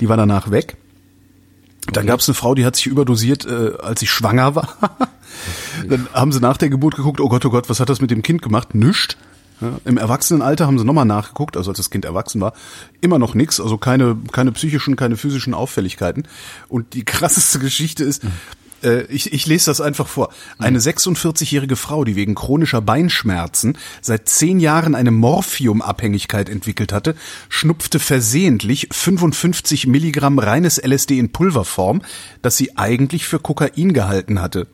Die 0.00 0.08
war 0.08 0.16
danach 0.16 0.50
weg. 0.50 0.76
Dann 1.92 2.06
gab 2.06 2.20
es 2.20 2.28
eine 2.28 2.34
Frau, 2.34 2.54
die 2.54 2.64
hat 2.64 2.76
sich 2.76 2.86
überdosiert, 2.86 3.46
äh, 3.46 3.72
als 3.80 4.00
sie 4.00 4.06
schwanger 4.06 4.54
war. 4.54 4.76
Dann 5.88 6.08
haben 6.12 6.32
sie 6.32 6.40
nach 6.40 6.56
der 6.56 6.68
Geburt 6.68 6.96
geguckt, 6.96 7.20
oh 7.20 7.28
Gott, 7.28 7.44
oh 7.44 7.50
Gott, 7.50 7.68
was 7.68 7.80
hat 7.80 7.88
das 7.88 8.00
mit 8.00 8.10
dem 8.10 8.22
Kind 8.22 8.42
gemacht? 8.42 8.74
Nüscht. 8.74 9.16
Ja, 9.60 9.78
Im 9.84 9.98
Erwachsenenalter 9.98 10.66
haben 10.66 10.78
sie 10.78 10.84
nochmal 10.84 11.04
nachgeguckt, 11.04 11.56
also 11.56 11.70
als 11.70 11.76
das 11.76 11.90
Kind 11.90 12.06
erwachsen 12.06 12.40
war, 12.40 12.54
immer 13.02 13.18
noch 13.18 13.34
nix, 13.34 13.60
also 13.60 13.76
keine, 13.76 14.16
keine 14.32 14.52
psychischen, 14.52 14.96
keine 14.96 15.16
physischen 15.16 15.52
Auffälligkeiten. 15.52 16.26
Und 16.68 16.94
die 16.94 17.04
krasseste 17.04 17.58
Geschichte 17.58 18.04
ist, 18.04 18.22
äh, 18.82 19.02
ich, 19.04 19.32
ich 19.32 19.46
lese 19.46 19.66
das 19.66 19.80
einfach 19.80 20.06
vor. 20.06 20.32
Eine 20.58 20.78
46-jährige 20.78 21.76
Frau, 21.76 22.04
die 22.04 22.16
wegen 22.16 22.34
chronischer 22.34 22.80
Beinschmerzen 22.80 23.76
seit 24.00 24.28
zehn 24.28 24.60
Jahren 24.60 24.94
eine 24.94 25.10
Morphiumabhängigkeit 25.10 26.48
entwickelt 26.48 26.92
hatte, 26.92 27.14
schnupfte 27.48 27.98
versehentlich 27.98 28.88
55 28.90 29.86
Milligramm 29.86 30.38
reines 30.38 30.78
LSD 30.78 31.18
in 31.18 31.32
Pulverform, 31.32 32.02
das 32.42 32.56
sie 32.56 32.76
eigentlich 32.76 33.26
für 33.26 33.38
Kokain 33.38 33.92
gehalten 33.92 34.40
hatte. 34.40 34.66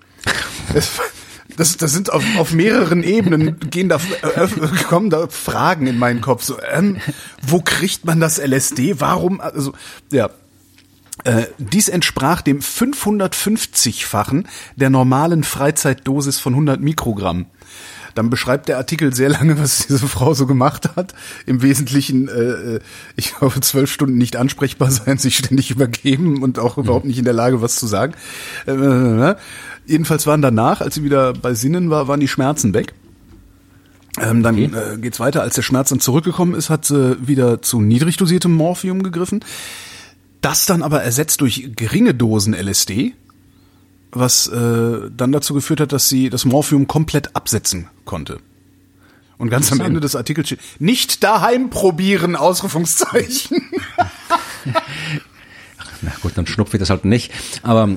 Das, 1.57 1.77
das 1.77 1.93
sind 1.93 2.13
auf, 2.13 2.23
auf 2.37 2.53
mehreren 2.53 3.03
Ebenen 3.03 3.59
gehen 3.71 3.89
da 3.89 3.97
äh, 3.97 4.47
kommen 4.89 5.11
da 5.11 5.29
Fragen 5.29 5.87
in 5.87 5.99
meinen 5.99 6.21
Kopf. 6.21 6.43
So, 6.43 6.59
ähm, 6.61 6.99
wo 7.41 7.63
kriegt 7.63 8.05
man 8.05 8.21
das 8.21 8.39
LSD? 8.39 9.01
Warum? 9.01 9.41
Also 9.41 9.73
ja. 10.13 10.31
Äh, 11.27 11.49
dies 11.59 11.89
entsprach 11.89 12.41
dem 12.41 12.61
550-fachen 12.61 14.47
der 14.77 14.91
normalen 14.91 15.43
Freizeitdosis 15.43 16.39
von 16.39 16.53
100 16.53 16.81
Mikrogramm. 16.81 17.47
Dann 18.15 18.31
beschreibt 18.31 18.69
der 18.69 18.79
Artikel 18.79 19.13
sehr 19.13 19.29
lange, 19.29 19.59
was 19.59 19.89
diese 19.89 20.07
Frau 20.07 20.35
so 20.35 20.47
gemacht 20.47 20.95
hat. 20.95 21.15
Im 21.45 21.63
Wesentlichen, 21.63 22.29
äh, 22.29 22.79
ich 23.17 23.35
glaube, 23.35 23.61
zwölf 23.61 23.91
Stunden 23.93 24.17
nicht 24.17 24.37
ansprechbar 24.37 24.91
sein, 24.93 25.19
sich 25.19 25.37
ständig 25.37 25.73
übergeben 25.73 26.45
und 26.45 26.61
auch 26.61 26.79
überhaupt 26.79 27.07
nicht 27.07 27.19
in 27.19 27.25
der 27.25 27.35
Lage, 27.35 27.61
was 27.61 27.75
zu 27.75 27.87
sagen. 27.87 28.15
Äh, 28.67 28.73
äh 28.73 29.35
Jedenfalls 29.89 30.27
waren 30.27 30.43
danach, 30.43 30.81
als 30.81 30.97
sie 30.97 31.05
wieder 31.05 31.33
bei 31.33 31.55
Sinnen 31.55 31.91
war, 31.91 32.09
waren 32.09 32.19
die 32.19 32.27
Schmerzen 32.27 32.75
weg. 32.75 32.93
Ähm, 34.21 34.43
dann 34.43 34.55
okay. 34.55 34.71
äh, 34.95 34.99
geht's 34.99 35.21
weiter. 35.21 35.43
Als 35.43 35.55
der 35.55 35.63
Schmerz 35.63 35.91
dann 35.91 36.01
zurückgekommen 36.01 36.55
ist, 36.55 36.71
hat 36.71 36.85
sie 36.85 37.17
wieder 37.27 37.63
zu 37.63 37.81
niedrig 37.81 38.17
dosiertem 38.17 38.53
Morphium 38.53 39.03
gegriffen. 39.03 39.45
Das 40.41 40.67
dann 40.67 40.83
aber 40.83 41.03
ersetzt 41.03 41.41
durch 41.41 41.71
geringe 41.77 42.15
Dosen 42.15 42.55
LSD, 42.55 43.15
was 44.13 44.47
äh, 44.49 45.11
dann 45.17 45.33
dazu 45.33 45.55
geführt 45.55 45.81
hat, 45.81 45.93
dass 45.93 46.09
sie 46.09 46.31
das 46.31 46.45
Morphium 46.45 46.87
komplett 46.87 47.35
absetzen 47.35 47.89
konnte. 48.05 48.39
Und 49.39 49.51
ganz 49.51 49.71
am 49.71 49.81
Ende 49.81 50.01
des 50.01 50.17
Artikels 50.17 50.47
steht, 50.47 50.61
nicht 50.79 51.23
daheim 51.23 51.69
probieren, 51.69 52.37
Ausrufungszeichen. 52.37 53.61
Na 56.03 56.13
gut, 56.23 56.33
dann 56.37 56.47
schnupfe 56.47 56.77
ich 56.77 56.81
das 56.81 56.91
halt 56.91 57.05
nicht. 57.05 57.33
Aber 57.63 57.89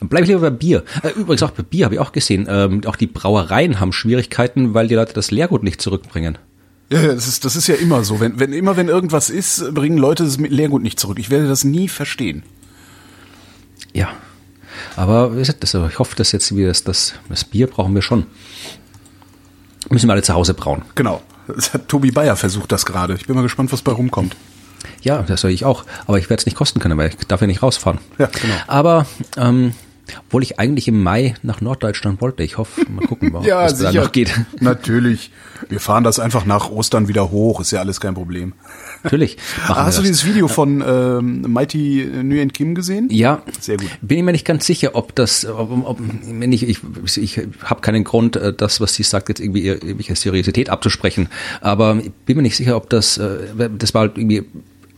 dann 0.00 0.08
bleibe 0.08 0.24
ich 0.24 0.28
lieber 0.28 0.40
bei 0.40 0.50
Bier. 0.50 0.84
Äh, 1.02 1.10
übrigens 1.10 1.42
auch 1.42 1.50
bei 1.50 1.62
Bier 1.62 1.84
habe 1.84 1.94
ich 1.94 2.00
auch 2.00 2.12
gesehen. 2.12 2.46
Ähm, 2.48 2.82
auch 2.86 2.96
die 2.96 3.06
Brauereien 3.06 3.80
haben 3.80 3.92
Schwierigkeiten, 3.92 4.74
weil 4.74 4.88
die 4.88 4.94
Leute 4.94 5.12
das 5.12 5.30
Leergut 5.30 5.62
nicht 5.62 5.80
zurückbringen. 5.80 6.38
Ja, 6.90 7.02
das 7.02 7.28
ist, 7.28 7.44
das 7.44 7.54
ist 7.54 7.66
ja 7.66 7.74
immer 7.74 8.02
so. 8.02 8.18
Wenn, 8.20 8.40
wenn 8.40 8.52
immer 8.52 8.76
wenn 8.76 8.88
irgendwas 8.88 9.28
ist, 9.28 9.74
bringen 9.74 9.98
Leute 9.98 10.24
das 10.24 10.38
Leergut 10.38 10.82
nicht 10.82 10.98
zurück. 10.98 11.18
Ich 11.18 11.28
werde 11.28 11.46
das 11.46 11.64
nie 11.64 11.88
verstehen. 11.88 12.42
Ja. 13.92 14.08
Aber 14.96 15.36
ich 15.36 15.98
hoffe, 15.98 16.16
dass 16.16 16.32
jetzt 16.32 16.54
wieder 16.54 16.68
das, 16.68 16.84
das, 16.84 17.14
das 17.28 17.44
Bier 17.44 17.66
brauchen 17.66 17.94
wir 17.94 18.02
schon. 18.02 18.26
Müssen 19.90 20.08
wir 20.08 20.12
alle 20.12 20.22
zu 20.22 20.34
Hause 20.34 20.54
brauen. 20.54 20.82
Genau. 20.94 21.22
Das 21.46 21.72
hat 21.72 21.88
Tobi 21.88 22.10
Bayer 22.10 22.36
versucht 22.36 22.72
das 22.72 22.86
gerade. 22.86 23.14
Ich 23.14 23.26
bin 23.26 23.36
mal 23.36 23.42
gespannt, 23.42 23.72
was 23.72 23.82
bei 23.82 23.92
rumkommt. 23.92 24.36
Ja, 25.02 25.22
das 25.22 25.40
soll 25.40 25.50
ich 25.50 25.64
auch. 25.64 25.84
Aber 26.06 26.18
ich 26.18 26.30
werde 26.30 26.40
es 26.40 26.46
nicht 26.46 26.56
kosten 26.56 26.80
können, 26.80 26.98
weil 26.98 27.08
ich 27.08 27.26
darf 27.26 27.40
ja 27.40 27.46
nicht 27.46 27.62
rausfahren. 27.62 27.98
Ja, 28.18 28.26
genau. 28.26 28.54
Aber 28.66 29.06
ähm, 29.36 29.74
obwohl 30.26 30.42
ich 30.42 30.58
eigentlich 30.58 30.88
im 30.88 31.02
Mai 31.02 31.34
nach 31.42 31.60
Norddeutschland 31.60 32.20
wollte. 32.20 32.42
Ich 32.42 32.58
hoffe, 32.58 32.82
mal 32.88 33.06
gucken, 33.06 33.34
ja, 33.42 33.64
was 33.64 33.78
da 33.78 33.92
noch 33.92 34.12
geht. 34.12 34.32
Natürlich. 34.60 35.30
Wir 35.68 35.80
fahren 35.80 36.04
das 36.04 36.18
einfach 36.18 36.44
nach 36.44 36.70
Ostern 36.70 37.08
wieder 37.08 37.30
hoch. 37.30 37.60
Ist 37.60 37.72
ja 37.72 37.80
alles 37.80 38.00
kein 38.00 38.14
Problem. 38.14 38.54
Natürlich. 39.02 39.36
Ah, 39.68 39.84
hast 39.84 39.98
du 39.98 40.02
dieses 40.02 40.24
Video 40.24 40.48
von 40.48 40.82
ähm, 40.86 41.42
Mighty 41.42 42.08
Nguyen 42.22 42.52
Kim 42.52 42.74
gesehen? 42.74 43.08
Ja. 43.10 43.42
Sehr 43.60 43.76
gut. 43.76 43.88
Bin 44.00 44.18
ich 44.18 44.24
mir 44.24 44.32
nicht 44.32 44.46
ganz 44.46 44.64
sicher, 44.64 44.94
ob 44.94 45.14
das, 45.14 45.44
ob, 45.44 45.70
ob, 45.86 45.98
wenn 46.00 46.52
ich, 46.52 46.66
ich, 46.66 46.80
ich 47.16 47.40
habe 47.62 47.80
keinen 47.80 48.04
Grund, 48.04 48.36
äh, 48.36 48.52
das, 48.52 48.80
was 48.80 48.94
sie 48.94 49.02
sagt, 49.02 49.28
jetzt 49.28 49.40
irgendwie 49.40 49.66
irgendwelche 49.66 50.16
Seriosität 50.16 50.70
abzusprechen. 50.70 51.28
Aber 51.60 51.98
ich 52.02 52.12
bin 52.12 52.36
mir 52.36 52.44
nicht 52.44 52.56
sicher, 52.56 52.76
ob 52.76 52.88
das, 52.88 53.18
äh, 53.18 53.68
das 53.76 53.94
war 53.94 54.02
halt 54.02 54.16
irgendwie 54.16 54.44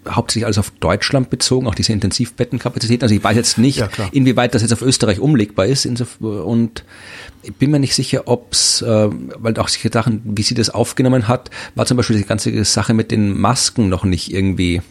hauptsächlich 0.09 0.47
alles 0.47 0.59
auf 0.59 0.71
Deutschland 0.71 1.31
bezogen, 1.31 1.67
auch 1.67 1.75
diese 1.75 1.93
Intensivbettenkapazität. 1.93 3.03
Also 3.03 3.15
ich 3.15 3.23
weiß 3.23 3.37
jetzt 3.37 3.59
nicht, 3.59 3.79
ja, 3.79 3.89
inwieweit 4.13 4.55
das 4.55 4.63
jetzt 4.63 4.73
auf 4.73 4.83
Österreich 4.83 5.21
umlegbar 5.21 5.67
ist. 5.67 5.87
Und 6.21 6.85
ich 7.43 7.55
bin 7.55 7.71
mir 7.71 7.79
nicht 7.79 7.95
sicher, 7.95 8.23
ob's, 8.27 8.83
äh, 8.83 9.09
weil 9.11 9.57
auch 9.59 9.69
solche 9.69 9.91
Sachen, 9.93 10.23
wie 10.25 10.43
sie 10.43 10.55
das 10.55 10.71
aufgenommen 10.71 11.29
hat, 11.29 11.51
war 11.75 11.87
zum 11.87 11.97
Beispiel 11.97 12.17
die 12.17 12.25
ganze 12.25 12.65
Sache 12.65 12.95
mit 12.95 13.11
den 13.11 13.39
Masken 13.39 13.89
noch 13.89 14.05
nicht 14.05 14.33
irgendwie 14.33 14.83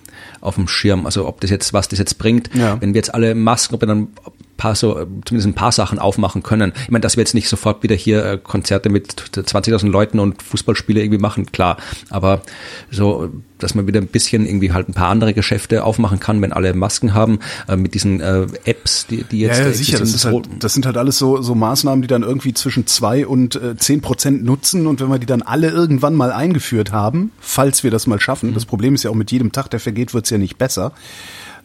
auf 0.41 0.55
dem 0.55 0.67
Schirm. 0.67 1.05
Also 1.05 1.27
ob 1.27 1.41
das 1.41 1.49
jetzt, 1.49 1.73
was 1.73 1.87
das 1.87 1.99
jetzt 1.99 2.17
bringt, 2.17 2.49
ja. 2.53 2.79
wenn 2.81 2.93
wir 2.93 2.99
jetzt 2.99 3.13
alle 3.13 3.35
Masken, 3.35 3.75
ob 3.75 3.81
wir 3.81 3.87
dann 3.87 4.09
paar 4.59 4.75
so, 4.75 5.07
zumindest 5.25 5.47
ein 5.47 5.55
paar 5.55 5.71
Sachen 5.71 5.97
aufmachen 5.97 6.43
können. 6.43 6.73
Ich 6.83 6.91
meine, 6.91 7.01
dass 7.01 7.17
wir 7.17 7.21
jetzt 7.21 7.33
nicht 7.33 7.49
sofort 7.49 7.81
wieder 7.81 7.95
hier 7.95 8.23
äh, 8.23 8.37
Konzerte 8.37 8.89
mit 8.89 9.11
20.000 9.11 9.89
Leuten 9.89 10.19
und 10.19 10.43
Fußballspiele 10.43 11.01
irgendwie 11.01 11.17
machen, 11.17 11.47
klar. 11.51 11.77
Aber 12.11 12.41
so, 12.91 13.29
dass 13.57 13.73
man 13.73 13.87
wieder 13.87 13.99
ein 13.99 14.07
bisschen 14.07 14.45
irgendwie 14.45 14.71
halt 14.71 14.89
ein 14.89 14.93
paar 14.93 15.07
andere 15.07 15.33
Geschäfte 15.33 15.83
aufmachen 15.83 16.19
kann, 16.19 16.41
wenn 16.41 16.53
alle 16.53 16.73
Masken 16.73 17.13
haben, 17.13 17.39
äh, 17.67 17.75
mit 17.75 17.93
diesen 17.93 18.19
äh, 18.21 18.47
Apps, 18.65 19.07
die, 19.07 19.23
die 19.23 19.39
jetzt. 19.39 19.59
Ja, 19.59 19.65
ja 19.65 19.73
sicher. 19.73 19.99
Das, 19.99 20.25
halt, 20.25 20.49
das 20.59 20.73
sind 20.73 20.85
halt 20.85 20.97
alles 20.97 21.17
so, 21.17 21.41
so 21.41 21.55
Maßnahmen, 21.55 22.01
die 22.01 22.07
dann 22.07 22.23
irgendwie 22.23 22.53
zwischen 22.53 22.85
zwei 22.85 23.25
und 23.25 23.55
äh, 23.55 23.77
zehn 23.77 24.01
Prozent 24.01 24.43
nutzen. 24.43 24.87
Und 24.87 24.99
wenn 24.99 25.09
wir 25.09 25.19
die 25.19 25.25
dann 25.25 25.41
alle 25.41 25.69
irgendwann 25.69 26.15
mal 26.15 26.31
eingeführt 26.31 26.91
haben, 26.91 27.31
falls 27.39 27.83
wir 27.83 27.91
das 27.91 28.07
mal 28.07 28.19
schaffen, 28.19 28.51
mhm. 28.51 28.53
das 28.55 28.65
Problem 28.65 28.93
ist 28.95 29.03
ja 29.03 29.09
auch 29.09 29.15
mit 29.15 29.31
jedem 29.31 29.51
Tag, 29.51 29.69
der 29.69 29.79
vergeht, 29.79 30.13
wird's 30.13 30.29
ja 30.29 30.37
nicht 30.37 30.57
besser. 30.57 30.91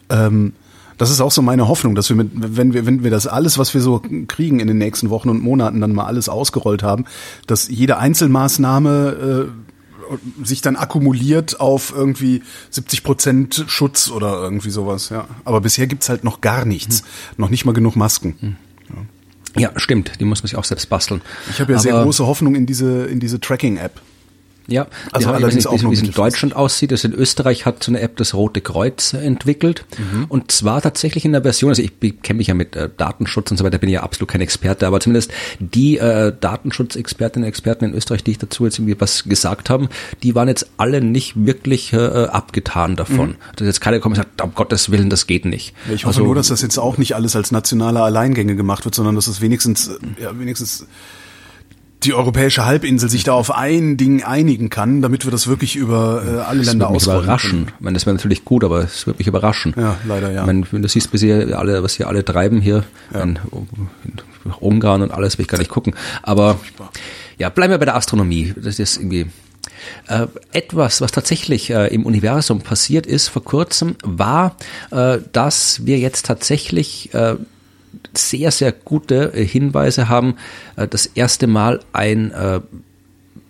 Ähm, 0.09 0.53
das 0.97 1.09
ist 1.09 1.21
auch 1.21 1.31
so 1.31 1.41
meine 1.41 1.67
Hoffnung, 1.67 1.95
dass 1.95 2.09
wir 2.09 2.15
mit, 2.15 2.31
wenn 2.33 2.73
wir, 2.73 2.85
wenn 2.85 3.03
wir 3.03 3.11
das 3.11 3.27
alles, 3.27 3.57
was 3.57 3.73
wir 3.73 3.81
so 3.81 4.01
kriegen 4.27 4.59
in 4.59 4.67
den 4.67 4.77
nächsten 4.77 5.09
Wochen 5.09 5.29
und 5.29 5.41
Monaten 5.41 5.81
dann 5.81 5.93
mal 5.93 6.05
alles 6.05 6.29
ausgerollt 6.29 6.83
haben, 6.83 7.05
dass 7.47 7.67
jede 7.67 7.97
Einzelmaßnahme 7.97 9.49
äh, 9.49 10.45
sich 10.45 10.61
dann 10.61 10.75
akkumuliert 10.75 11.59
auf 11.59 11.93
irgendwie 11.95 12.43
70 12.69 13.03
Prozent 13.03 13.65
Schutz 13.67 14.09
oder 14.09 14.41
irgendwie 14.41 14.69
sowas, 14.69 15.09
ja. 15.09 15.27
Aber 15.43 15.61
bisher 15.61 15.87
gibt's 15.87 16.09
halt 16.09 16.23
noch 16.23 16.41
gar 16.41 16.65
nichts. 16.65 16.99
Hm. 16.99 17.05
Noch 17.37 17.49
nicht 17.49 17.65
mal 17.65 17.73
genug 17.73 17.95
Masken. 17.95 18.35
Hm. 18.39 18.55
Ja. 19.55 19.61
ja. 19.61 19.79
stimmt. 19.79 20.13
Die 20.19 20.25
muss 20.25 20.43
man 20.43 20.47
sich 20.47 20.57
auch 20.57 20.63
selbst 20.63 20.89
basteln. 20.89 21.21
Ich 21.49 21.59
habe 21.59 21.71
ja 21.71 21.77
Aber 21.77 21.83
sehr 21.83 22.03
große 22.03 22.25
Hoffnung 22.25 22.55
in 22.55 22.65
diese, 22.65 23.05
in 23.05 23.19
diese 23.19 23.39
Tracking-App. 23.39 23.99
Ja, 24.67 24.87
also 25.11 25.29
ja, 25.29 25.35
allerdings 25.35 25.55
nicht, 25.55 25.67
auch 25.67 25.91
wie 25.91 25.93
es 25.93 26.01
in 26.01 26.11
Deutschland 26.11 26.55
aussieht. 26.55 26.91
Also 26.91 27.07
in 27.07 27.13
Österreich 27.13 27.65
hat 27.65 27.83
so 27.83 27.91
eine 27.91 27.99
App 27.99 28.17
das 28.17 28.33
Rote 28.33 28.61
Kreuz 28.61 29.13
entwickelt 29.13 29.85
mhm. 29.97 30.25
und 30.27 30.51
zwar 30.51 30.81
tatsächlich 30.81 31.25
in 31.25 31.33
der 31.33 31.43
Version, 31.43 31.69
also 31.69 31.83
ich, 31.83 31.91
kenne 32.23 32.37
mich 32.37 32.47
ja 32.47 32.53
mit 32.53 32.75
äh, 32.75 32.89
Datenschutz 32.95 33.51
und 33.51 33.57
so 33.57 33.63
weiter, 33.63 33.77
bin 33.77 33.89
ja 33.89 34.03
absolut 34.03 34.29
kein 34.29 34.41
Experte, 34.41 34.87
aber 34.87 34.99
zumindest 34.99 35.31
die 35.59 35.97
äh, 35.97 36.33
Datenschutzexpertinnen 36.39 37.45
und 37.45 37.49
Experten 37.49 37.85
in 37.85 37.93
Österreich, 37.93 38.23
die 38.23 38.31
ich 38.31 38.37
dazu 38.39 38.65
jetzt 38.65 38.79
irgendwie 38.79 38.99
was 38.99 39.25
gesagt 39.25 39.69
haben, 39.69 39.89
die 40.23 40.35
waren 40.35 40.47
jetzt 40.47 40.67
alle 40.77 41.01
nicht 41.01 41.45
wirklich 41.45 41.93
äh, 41.93 41.97
abgetan 42.25 42.95
davon. 42.95 43.29
Mhm. 43.29 43.35
Also 43.51 43.65
jetzt 43.65 43.81
keiner 43.81 43.99
kommt 43.99 44.17
und 44.17 44.23
sagt, 44.23 44.41
um 44.41 44.53
Gottes 44.55 44.89
Willen, 44.89 45.09
das 45.09 45.27
geht 45.27 45.45
nicht. 45.45 45.73
Ja, 45.87 45.93
ich 45.93 46.05
hoffe 46.05 46.15
also, 46.15 46.25
nur, 46.25 46.35
dass 46.35 46.47
das 46.47 46.61
jetzt 46.61 46.77
auch 46.77 46.97
nicht 46.97 47.15
alles 47.15 47.35
als 47.35 47.51
nationale 47.51 48.01
Alleingänge 48.01 48.55
gemacht 48.55 48.85
wird, 48.85 48.95
sondern 48.95 49.15
dass 49.15 49.27
es 49.27 49.41
wenigstens, 49.41 49.91
ja, 50.19 50.37
wenigstens 50.37 50.87
die 52.05 52.13
europäische 52.13 52.65
Halbinsel 52.65 53.09
sich 53.09 53.23
da 53.23 53.33
auf 53.33 53.53
ein 53.53 53.97
Ding 53.97 54.23
einigen 54.23 54.69
kann, 54.69 55.01
damit 55.01 55.25
wir 55.25 55.31
das 55.31 55.47
wirklich 55.47 55.75
über 55.75 56.23
äh, 56.25 56.39
alle 56.41 56.59
das 56.59 56.67
Länder 56.67 56.89
ausrollen 56.89 57.23
überraschen. 57.23 57.49
Können. 57.49 57.71
Ich 57.77 57.83
meine, 57.83 57.93
das 57.95 58.05
wäre 58.05 58.15
natürlich 58.15 58.45
gut, 58.45 58.63
aber 58.63 58.79
es 58.79 59.07
wird 59.07 59.17
mich 59.17 59.27
überraschen. 59.27 59.73
Ja, 59.77 59.97
leider 60.07 60.31
ja. 60.31 60.41
Ich 60.41 60.47
meine, 60.47 60.65
wenn 60.71 60.81
du 60.81 60.87
siehst, 60.87 61.11
bis 61.11 61.21
hier 61.21 61.57
alle, 61.57 61.83
was 61.83 61.95
hier 61.95 62.07
alle 62.07 62.23
treiben 62.23 62.61
hier, 62.61 62.83
ja. 63.13 63.21
in, 63.23 63.39
in 64.03 64.51
Ungarn 64.59 65.01
und 65.01 65.11
alles, 65.11 65.37
will 65.37 65.43
ich 65.43 65.49
gar 65.49 65.57
nicht 65.57 65.71
gucken. 65.71 65.95
Aber 66.21 66.59
ja, 67.37 67.49
bleiben 67.49 67.71
wir 67.71 67.77
bei 67.77 67.85
der 67.85 67.95
Astronomie. 67.95 68.53
Das 68.55 68.79
ist 68.79 68.97
irgendwie 68.97 69.27
äh, 70.07 70.27
etwas, 70.51 71.01
was 71.01 71.11
tatsächlich 71.11 71.69
äh, 71.69 71.87
im 71.93 72.05
Universum 72.05 72.61
passiert 72.61 73.05
ist 73.05 73.27
vor 73.27 73.43
kurzem, 73.43 73.95
war, 74.03 74.55
äh, 74.91 75.17
dass 75.31 75.85
wir 75.85 75.97
jetzt 75.97 76.25
tatsächlich 76.25 77.13
äh, 77.13 77.35
sehr, 78.17 78.51
sehr 78.51 78.71
gute 78.71 79.33
äh, 79.33 79.45
Hinweise 79.45 80.09
haben. 80.09 80.35
Äh, 80.75 80.87
das 80.87 81.05
erste 81.05 81.47
Mal 81.47 81.81
ein, 81.93 82.31
äh, 82.31 82.61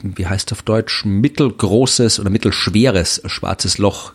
wie 0.01 0.27
heißt 0.27 0.51
auf 0.51 0.61
Deutsch, 0.61 1.05
mittelgroßes 1.05 2.19
oder 2.19 2.29
mittelschweres 2.29 3.21
schwarzes 3.25 3.77
Loch 3.77 4.13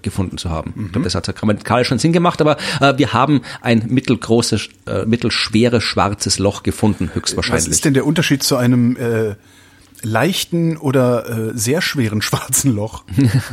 gefunden 0.00 0.38
zu 0.38 0.48
haben. 0.48 0.72
Mhm. 0.76 0.86
Ich 0.86 0.92
glaube, 0.92 1.04
das 1.04 1.16
hat 1.16 1.34
grammatikalisch 1.34 1.88
schon 1.88 1.98
Sinn 1.98 2.12
gemacht, 2.12 2.40
aber 2.40 2.56
äh, 2.80 2.96
wir 2.98 3.12
haben 3.12 3.42
ein 3.62 3.86
mittelgroßes, 3.88 4.68
äh, 4.86 5.04
mittelschweres 5.06 5.82
schwarzes 5.82 6.38
Loch 6.38 6.62
gefunden, 6.62 7.10
höchstwahrscheinlich. 7.12 7.66
Was 7.66 7.72
ist 7.72 7.84
denn 7.84 7.92
der 7.92 8.06
Unterschied 8.06 8.44
zu 8.44 8.54
einem 8.56 8.96
äh, 8.96 9.34
leichten 10.02 10.76
oder 10.76 11.28
äh, 11.28 11.52
sehr 11.54 11.82
schweren 11.82 12.22
schwarzen 12.26 12.74
Loch? 12.74 13.04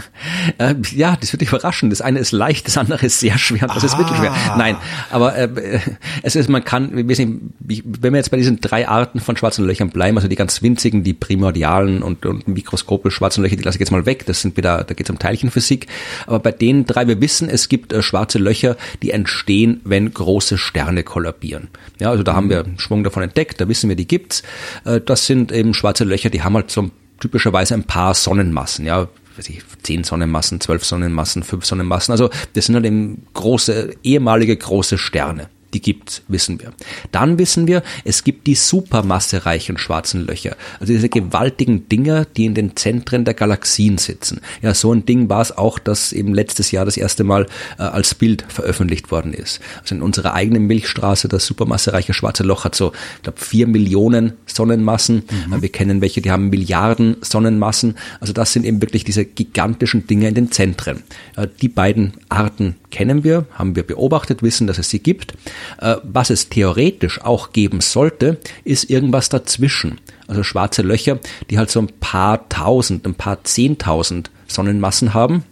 äh, 0.58 0.76
ja, 0.92 1.16
das 1.20 1.34
wird 1.34 1.42
dich 1.42 1.50
überraschen. 1.50 1.90
Das 1.90 2.02
eine 2.02 2.20
ist 2.20 2.32
leicht, 2.32 2.68
das 2.68 2.78
andere 2.78 3.06
ist 3.06 3.20
sehr 3.20 3.38
schwer 3.38 3.64
und 3.64 3.76
das 3.76 3.84
ah. 3.84 3.88
ist 3.88 3.98
mittelschwer. 3.98 4.34
Nein, 4.58 4.78
aber 5.12 5.36
äh, 5.36 5.80
es 6.22 6.36
ist, 6.36 6.50
man 6.50 6.64
kann, 6.64 6.92
wenn 6.94 7.08
wir 7.10 8.20
jetzt 8.20 8.32
bei 8.32 8.38
diesen 8.38 8.62
drei 8.62 8.88
Arten 8.88 9.20
von 9.20 9.38
schwarzen 9.38 9.66
Löchern 9.66 9.90
bleiben, 9.90 10.18
also 10.18 10.28
die 10.28 10.36
ganz 10.36 10.62
winzigen, 10.62 11.04
die 11.04 11.14
primordialen 11.14 12.04
und, 12.04 12.26
und 12.26 12.48
mikroskopisch 12.48 13.16
schwarzen 13.16 13.44
Löcher, 13.44 13.56
die 13.56 13.64
lasse 13.64 13.78
ich 13.78 13.80
jetzt 13.80 13.92
mal 13.92 14.06
weg. 14.06 14.26
Das 14.26 14.42
sind 14.42 14.58
wieder, 14.58 14.84
da 14.84 14.94
geht 14.94 15.08
es 15.08 15.10
um 15.10 15.20
Teilchenphysik. 15.20 15.88
Aber 16.28 16.40
bei 16.40 16.52
den 16.52 16.86
drei, 16.86 17.08
wir 17.08 17.22
wissen, 17.22 17.50
es 17.50 17.70
gibt 17.70 17.94
äh, 17.94 18.02
schwarze 18.02 18.40
Löcher, 18.40 18.78
die 19.02 19.12
entstehen, 19.12 19.82
wenn 19.84 20.14
große 20.14 20.58
Sterne 20.58 21.04
kollabieren. 21.04 21.70
Ja, 22.00 22.10
also 22.10 22.24
da 22.24 22.34
haben 22.34 22.50
wir 22.50 22.64
einen 22.64 22.80
Schwung 22.80 23.04
davon 23.04 23.24
entdeckt, 23.24 23.62
da 23.62 23.68
wissen 23.68 23.90
wir, 23.90 23.96
die 23.96 24.08
gibt's. 24.08 24.44
Äh, 24.86 25.02
das 25.02 25.26
sind 25.26 25.52
eben 25.52 25.74
schwarze 25.74 26.04
Löcher, 26.04 26.30
die 26.34 26.44
haben 26.44 26.56
halt 26.56 26.72
so 26.72 26.90
typischerweise 27.20 27.74
ein 27.74 27.84
paar 27.84 28.14
Sonnenmassen, 28.14 28.86
ja, 28.86 29.08
weiß 29.38 29.50
ich, 29.50 29.62
zehn 29.84 30.04
Sonnenmassen, 30.04 30.60
zwölf 30.60 30.84
Sonnenmassen, 30.84 31.44
fünf 31.44 31.66
Sonnenmassen. 31.66 32.12
Also 32.12 32.30
das 32.54 32.66
sind 32.66 32.76
halt 32.76 32.86
eben 32.86 33.26
große, 33.34 33.96
ehemalige 34.04 34.56
große 34.56 34.98
Sterne 34.98 35.50
die 35.74 35.82
gibt's, 35.82 36.22
wissen 36.28 36.60
wir. 36.60 36.74
Dann 37.12 37.38
wissen 37.38 37.68
wir, 37.68 37.84
es 38.04 38.24
gibt 38.24 38.48
die 38.48 38.56
supermassereichen 38.56 39.78
schwarzen 39.78 40.26
Löcher, 40.26 40.56
also 40.80 40.94
diese 40.94 41.10
gewaltigen 41.10 41.90
Dinger, 41.90 42.26
die 42.26 42.46
in 42.46 42.54
den 42.54 42.76
Zentren 42.76 43.26
der 43.26 43.34
Galaxien 43.34 43.98
sitzen. 43.98 44.42
Ja, 44.62 44.74
so 44.74 44.94
ein 44.94 45.06
Ding 45.06 45.30
war 45.30 45.42
es 45.42 45.58
auch, 45.58 45.80
das 45.80 46.14
eben 46.14 46.34
letztes 46.34 46.72
Jahr 46.72 46.86
das 46.86 46.98
erste 46.98 47.24
Mal 47.24 47.48
äh, 47.78 47.84
als 47.84 48.16
Bild 48.16 48.46
veröffentlicht 48.48 49.12
worden 49.12 49.34
ist. 49.34 49.60
Also 49.82 49.96
in 49.96 50.02
unserer 50.02 50.34
eigenen 50.34 50.68
Milchstraße, 50.68 51.28
das 51.28 51.46
supermassereiche 51.46 52.14
schwarze 52.14 52.44
Loch 52.44 52.66
hat 52.66 52.76
so, 52.76 52.94
ich 53.18 53.24
glaube, 53.24 53.40
vier 53.40 53.68
Millionen 53.68 54.34
Sonnenmassen. 54.46 55.24
Mhm. 55.48 55.54
Äh, 55.54 55.62
wir 55.62 55.70
kennen 55.70 56.02
welche, 56.02 56.22
die 56.22 56.32
haben 56.32 56.50
Milliarden 56.50 57.18
Sonnenmassen. 57.22 57.96
Also 58.20 58.34
das 58.34 58.54
sind 58.54 58.66
eben 58.66 58.82
wirklich 58.82 59.04
diese 59.04 59.26
gigantischen 59.26 60.08
Dinge 60.08 60.28
in 60.28 60.36
den 60.36 60.52
Zentren. 60.52 61.04
Äh, 61.36 61.48
die 61.62 61.70
beiden 61.70 62.14
Arten 62.30 62.76
kennen 62.92 63.24
wir, 63.24 63.46
haben 63.54 63.76
wir 63.76 63.84
beobachtet, 63.84 64.44
wissen, 64.44 64.68
dass 64.68 64.78
es 64.78 64.90
sie 64.90 65.00
gibt. 65.00 65.34
Äh, 65.80 65.96
was 66.04 66.30
es 66.30 66.50
theoretisch 66.50 67.22
auch 67.22 67.52
geben 67.52 67.82
sollte, 67.82 68.40
ist 68.64 68.90
irgendwas 68.90 69.30
dazwischen. 69.30 70.00
Also 70.28 70.44
schwarze 70.44 70.82
Löcher, 70.82 71.20
die 71.50 71.58
halt 71.58 71.70
so 71.70 71.80
ein 71.80 71.92
paar 72.00 72.48
tausend, 72.50 73.06
ein 73.06 73.16
paar 73.16 73.44
zehntausend 73.44 74.32
Sonnenmassen 74.48 75.14
haben. 75.14 75.44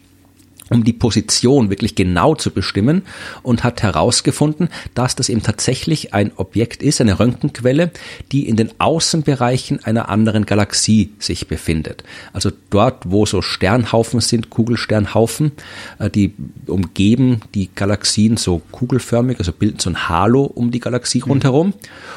um 0.71 0.85
die 0.85 0.93
Position 0.93 1.71
wirklich 1.71 1.95
genau 1.95 2.35
zu 2.35 2.51
bestimmen 2.51 3.03
und 3.43 3.65
hat 3.65 3.83
herausgefunden, 3.83 4.69
dass 4.95 5.17
das 5.17 5.29
eben 5.29 5.43
tatsächlich 5.43 6.15
ein 6.15 6.33
Objekt 6.37 6.83
ist, 6.83 7.01
eine 7.01 7.19
Röntgenquelle, 7.19 7.91
die 8.33 8.49
in 8.49 8.57
den 8.57 8.71
Außenbereichen 8.79 9.85
einer 9.85 10.09
anderen 10.09 10.47
Galaxie 10.47 11.11
sich 11.19 11.49
befindet. 11.49 12.05
Also 12.33 12.51
dort, 12.71 13.11
wo 13.11 13.27
so 13.27 13.43
Sternhaufen 13.43 14.21
sind, 14.21 14.51
Kugelsternhaufen, 14.51 15.53
äh, 15.99 16.11
die 16.11 16.35
umgeben 16.67 17.41
die 17.55 17.71
Galaxien 17.75 18.37
so 18.37 18.61
kugelförmig, 18.71 19.39
also 19.39 19.53
bilden 19.53 19.79
so 19.79 19.91
ein 19.91 20.09
Halo 20.09 20.43
um 20.45 20.71
die 20.71 20.81
Galaxie 20.81 21.19
mhm. 21.19 21.31
rundherum. 21.31 21.75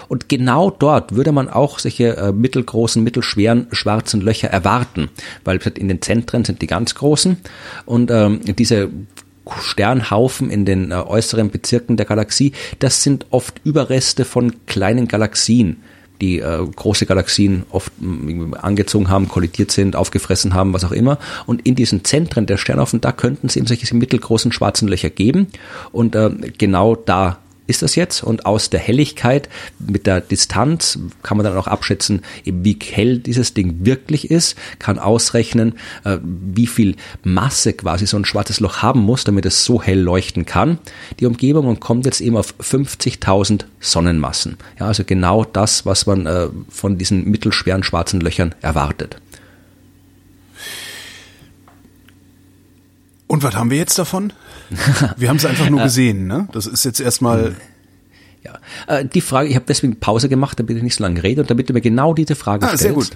Und 0.08 0.30
genau 0.30 0.70
dort 0.70 1.16
würde 1.16 1.32
man 1.32 1.50
auch 1.50 1.80
solche 1.80 2.18
äh, 2.18 2.32
mittelgroßen, 2.32 3.04
mittelschweren 3.04 3.68
schwarzen 3.72 4.22
Löcher 4.22 4.50
erwarten, 4.50 5.10
weil 5.44 5.60
in 5.76 5.88
den 5.88 6.02
Zentren 6.02 6.44
sind 6.44 6.62
die 6.62 6.68
ganz 6.68 6.96
großen 6.96 7.38
und 7.86 8.12
ähm, 8.12 8.41
diese 8.42 8.90
Sternhaufen 9.60 10.50
in 10.50 10.66
den 10.66 10.92
äh, 10.92 10.96
äußeren 10.96 11.50
Bezirken 11.50 11.98
der 11.98 12.06
Galaxie, 12.06 12.54
das 12.80 13.04
sind 13.04 13.26
oft 13.32 13.62
Überreste 13.64 14.26
von 14.26 14.66
kleinen 14.66 15.08
Galaxien, 15.08 15.78
die 16.22 16.40
äh, 16.40 16.66
große 16.76 17.08
Galaxien 17.08 17.64
oft 17.72 17.92
angezogen 18.62 19.10
haben, 19.10 19.28
kollidiert 19.28 19.72
sind, 19.72 19.96
aufgefressen 19.96 20.54
haben, 20.54 20.74
was 20.74 20.84
auch 20.84 20.92
immer. 20.92 21.18
Und 21.48 21.66
in 21.66 21.76
diesen 21.76 22.04
Zentren 22.04 22.46
der 22.46 22.58
Sternhaufen, 22.58 23.02
da 23.02 23.12
könnten 23.12 23.48
es 23.48 23.56
eben 23.56 23.66
solche 23.66 23.96
mittelgroßen 23.96 24.52
schwarzen 24.52 24.88
Löcher 24.88 25.10
geben. 25.10 25.48
Und 25.92 26.16
äh, 26.16 26.30
genau 26.58 26.96
da 26.96 27.40
ist 27.72 27.82
das 27.82 27.96
jetzt 27.96 28.22
und 28.22 28.46
aus 28.46 28.70
der 28.70 28.80
Helligkeit 28.80 29.50
mit 29.80 30.06
der 30.06 30.22
Distanz 30.22 31.00
kann 31.24 31.38
man 31.38 31.46
dann 31.46 31.58
auch 31.58 31.68
abschätzen, 31.68 32.22
wie 32.46 32.78
hell 32.92 33.18
dieses 33.18 33.56
Ding 33.56 33.86
wirklich 33.86 34.30
ist, 34.30 34.56
kann 34.78 35.00
ausrechnen, 35.00 35.74
äh, 36.04 36.20
wie 36.22 36.68
viel 36.68 36.96
Masse 37.24 37.74
quasi 37.74 38.06
so 38.06 38.18
ein 38.18 38.26
schwarzes 38.26 38.60
Loch 38.60 38.84
haben 38.84 39.00
muss, 39.00 39.24
damit 39.24 39.46
es 39.46 39.66
so 39.66 39.82
hell 39.82 40.00
leuchten 40.00 40.46
kann, 40.46 40.78
die 41.20 41.26
Umgebung 41.26 41.66
und 41.66 41.80
kommt 41.80 42.06
jetzt 42.06 42.22
eben 42.22 42.38
auf 42.38 42.54
50.000 42.60 43.66
Sonnenmassen. 43.80 44.58
Ja, 44.80 44.88
also 44.88 45.04
genau 45.04 45.46
das, 45.46 45.86
was 45.86 46.06
man 46.06 46.26
äh, 46.26 46.50
von 46.70 46.98
diesen 46.98 47.30
mittelschweren 47.30 47.84
schwarzen 47.84 48.22
Löchern 48.22 48.54
erwartet. 48.62 49.18
Und 53.28 53.44
was 53.44 53.56
haben 53.56 53.72
wir 53.72 53.78
jetzt 53.78 53.98
davon? 53.98 54.34
Wir 55.18 55.30
haben 55.30 55.38
es 55.38 55.46
einfach 55.46 55.70
nur 55.70 55.82
äh, 55.82 55.84
gesehen, 55.84 56.28
ne? 56.28 56.48
Das 56.52 56.68
ist 56.68 56.86
jetzt 56.86 57.00
erstmal. 57.00 57.48
Hm. 57.48 57.56
Ja, 58.44 58.58
äh, 58.88 59.06
die 59.06 59.22
Frage, 59.22 59.50
ich 59.50 59.56
habe 59.56 59.66
deswegen 59.68 60.00
Pause 60.00 60.28
gemacht, 60.28 60.60
damit 60.60 60.76
ich 60.76 60.82
nicht 60.82 60.96
so 60.96 61.04
lange 61.04 61.22
rede 61.22 61.42
und 61.42 61.52
damit 61.52 61.70
du 61.70 61.74
mir 61.74 61.82
genau 61.82 62.16
diese 62.16 62.34
Frage 62.34 62.66
ah, 62.66 62.70
stellst. 62.70 62.84
Sehr 62.84 62.94
gut. 62.94 63.12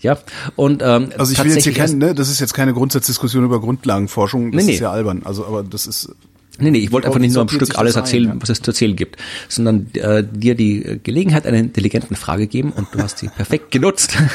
Ja, 0.00 0.18
und 0.56 0.80
ähm, 0.82 1.10
also 1.18 1.32
ich 1.32 1.44
will 1.44 1.52
jetzt 1.52 1.64
hier 1.64 1.74
kein, 1.74 1.98
ne, 1.98 2.14
das 2.14 2.30
ist 2.30 2.40
jetzt 2.40 2.54
keine 2.54 2.72
Grundsatzdiskussion 2.72 3.44
über 3.44 3.60
Grundlagenforschung, 3.60 4.52
das 4.52 4.62
nee, 4.62 4.68
nee. 4.68 4.74
ist 4.76 4.80
ja 4.80 4.90
albern. 4.90 5.20
Also, 5.24 5.44
aber 5.44 5.62
das 5.62 5.86
ist 5.86 6.14
Nee, 6.60 6.70
nee, 6.70 6.78
ich 6.78 6.92
wollte 6.92 7.06
einfach 7.06 7.20
nicht 7.20 7.32
nur 7.32 7.42
am 7.42 7.48
Stück 7.48 7.78
alles 7.78 7.96
erzählen, 7.96 8.30
ein, 8.30 8.36
ja. 8.36 8.42
was 8.42 8.50
es 8.50 8.60
zu 8.60 8.70
erzählen 8.70 8.94
gibt, 8.94 9.16
sondern 9.48 9.86
äh, 9.94 10.24
dir 10.30 10.54
die 10.54 11.00
Gelegenheit 11.02 11.46
einer 11.46 11.58
intelligenten 11.58 12.16
Frage 12.16 12.46
geben 12.46 12.72
und 12.72 12.88
du 12.92 12.98
hast 12.98 13.18
sie 13.18 13.28
perfekt 13.28 13.70
genutzt. 13.70 14.16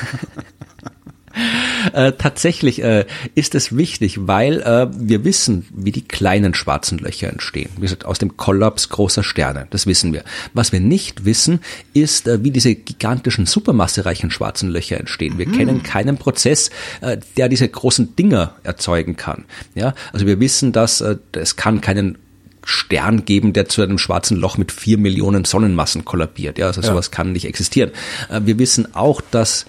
Äh, 1.93 2.13
tatsächlich 2.13 2.83
äh, 2.83 3.05
ist 3.35 3.53
es 3.53 3.75
wichtig, 3.75 4.27
weil 4.27 4.61
äh, 4.61 4.87
wir 4.91 5.23
wissen, 5.23 5.65
wie 5.73 5.91
die 5.91 6.01
kleinen 6.01 6.53
schwarzen 6.53 6.97
Löcher 6.97 7.29
entstehen. 7.29 7.69
Wie 7.75 7.81
gesagt, 7.81 8.05
aus 8.05 8.17
dem 8.17 8.37
Kollaps 8.37 8.89
großer 8.89 9.23
Sterne. 9.23 9.67
Das 9.69 9.85
wissen 9.85 10.13
wir. 10.13 10.23
Was 10.53 10.71
wir 10.71 10.79
nicht 10.79 11.25
wissen, 11.25 11.59
ist, 11.93 12.27
äh, 12.27 12.43
wie 12.43 12.51
diese 12.51 12.73
gigantischen 12.73 13.45
supermassereichen 13.45 14.31
schwarzen 14.31 14.69
Löcher 14.69 14.99
entstehen. 14.99 15.37
Wir 15.37 15.47
mhm. 15.47 15.57
kennen 15.57 15.83
keinen 15.83 16.17
Prozess, 16.17 16.69
äh, 17.01 17.17
der 17.37 17.49
diese 17.49 17.67
großen 17.67 18.15
Dinger 18.15 18.55
erzeugen 18.63 19.15
kann. 19.15 19.45
Ja, 19.75 19.93
also 20.11 20.25
wir 20.25 20.39
wissen, 20.39 20.71
dass 20.71 21.03
es 21.33 21.55
kann 21.55 21.81
keinen 21.81 22.17
Stern 22.63 23.25
geben, 23.25 23.53
der 23.53 23.69
zu 23.69 23.83
einem 23.83 23.99
schwarzen 23.99 24.37
Loch 24.37 24.57
mit 24.57 24.71
vier 24.71 24.97
Millionen 24.97 25.45
Sonnenmassen 25.45 26.03
kollabiert. 26.03 26.57
Ja, 26.57 26.67
also 26.67 26.81
ja. 26.81 26.87
sowas 26.87 27.11
kann 27.11 27.31
nicht 27.31 27.45
existieren. 27.45 27.91
Wir 28.41 28.57
wissen 28.57 28.95
auch, 28.95 29.21
dass 29.21 29.65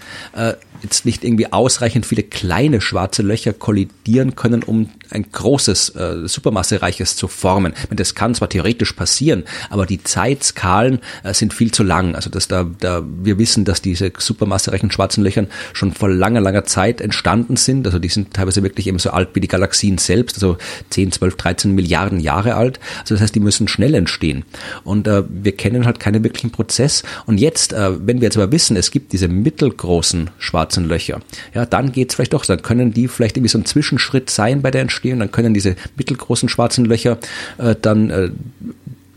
jetzt 0.86 1.04
nicht 1.04 1.24
irgendwie 1.24 1.52
ausreichend 1.52 2.06
viele 2.06 2.22
kleine 2.22 2.80
schwarze 2.80 3.22
Löcher 3.22 3.52
kollidieren 3.52 4.36
können, 4.36 4.62
um 4.62 4.88
ein 5.10 5.26
großes, 5.30 5.90
äh, 5.90 6.28
supermassereiches 6.28 7.16
zu 7.16 7.28
formen. 7.28 7.74
Das 7.90 8.14
kann 8.14 8.34
zwar 8.34 8.48
theoretisch 8.48 8.92
passieren, 8.92 9.44
aber 9.70 9.86
die 9.86 10.02
Zeitskalen 10.02 11.00
äh, 11.22 11.34
sind 11.34 11.52
viel 11.52 11.72
zu 11.72 11.82
lang. 11.82 12.14
Also 12.14 12.30
dass 12.30 12.48
da, 12.48 12.66
da 12.80 13.02
wir 13.04 13.38
wissen, 13.38 13.64
dass 13.64 13.82
diese 13.82 14.12
supermassereichen 14.16 14.90
schwarzen 14.90 15.22
Löchern 15.22 15.48
schon 15.72 15.92
vor 15.92 16.08
langer, 16.08 16.40
langer 16.40 16.64
Zeit 16.64 17.00
entstanden 17.00 17.56
sind. 17.56 17.86
Also 17.86 17.98
die 17.98 18.08
sind 18.08 18.34
teilweise 18.34 18.62
wirklich 18.62 18.86
eben 18.86 18.98
so 18.98 19.10
alt 19.10 19.30
wie 19.34 19.40
die 19.40 19.48
Galaxien 19.48 19.98
selbst, 19.98 20.36
also 20.36 20.56
10, 20.90 21.12
12, 21.12 21.36
13 21.36 21.74
Milliarden 21.74 22.20
Jahre 22.20 22.54
alt. 22.54 22.80
Also 23.00 23.14
das 23.14 23.22
heißt, 23.22 23.34
die 23.34 23.40
müssen 23.40 23.68
schnell 23.68 23.94
entstehen. 23.94 24.44
Und 24.84 25.08
äh, 25.08 25.24
wir 25.28 25.56
kennen 25.56 25.84
halt 25.84 26.00
keinen 26.00 26.22
wirklichen 26.24 26.50
Prozess. 26.50 27.02
Und 27.26 27.38
jetzt, 27.38 27.72
äh, 27.72 27.92
wenn 28.06 28.20
wir 28.20 28.26
jetzt 28.26 28.36
aber 28.36 28.52
wissen, 28.52 28.76
es 28.76 28.90
gibt 28.90 29.12
diese 29.12 29.28
mittelgroßen 29.28 30.30
schwarzen 30.38 30.75
Löcher, 30.84 31.20
ja, 31.54 31.66
dann 31.66 31.92
geht's 31.92 32.14
vielleicht 32.14 32.34
doch, 32.34 32.44
dann 32.44 32.62
können 32.62 32.92
die 32.92 33.08
vielleicht 33.08 33.36
irgendwie 33.36 33.50
so 33.50 33.58
ein 33.58 33.64
Zwischenschritt 33.64 34.30
sein 34.30 34.62
bei 34.62 34.70
der 34.70 34.82
Entstehung. 34.82 35.18
Dann 35.18 35.32
können 35.32 35.54
diese 35.54 35.76
mittelgroßen 35.96 36.48
schwarzen 36.48 36.84
Löcher 36.84 37.18
äh, 37.58 37.74
dann 37.80 38.10
äh, 38.10 38.30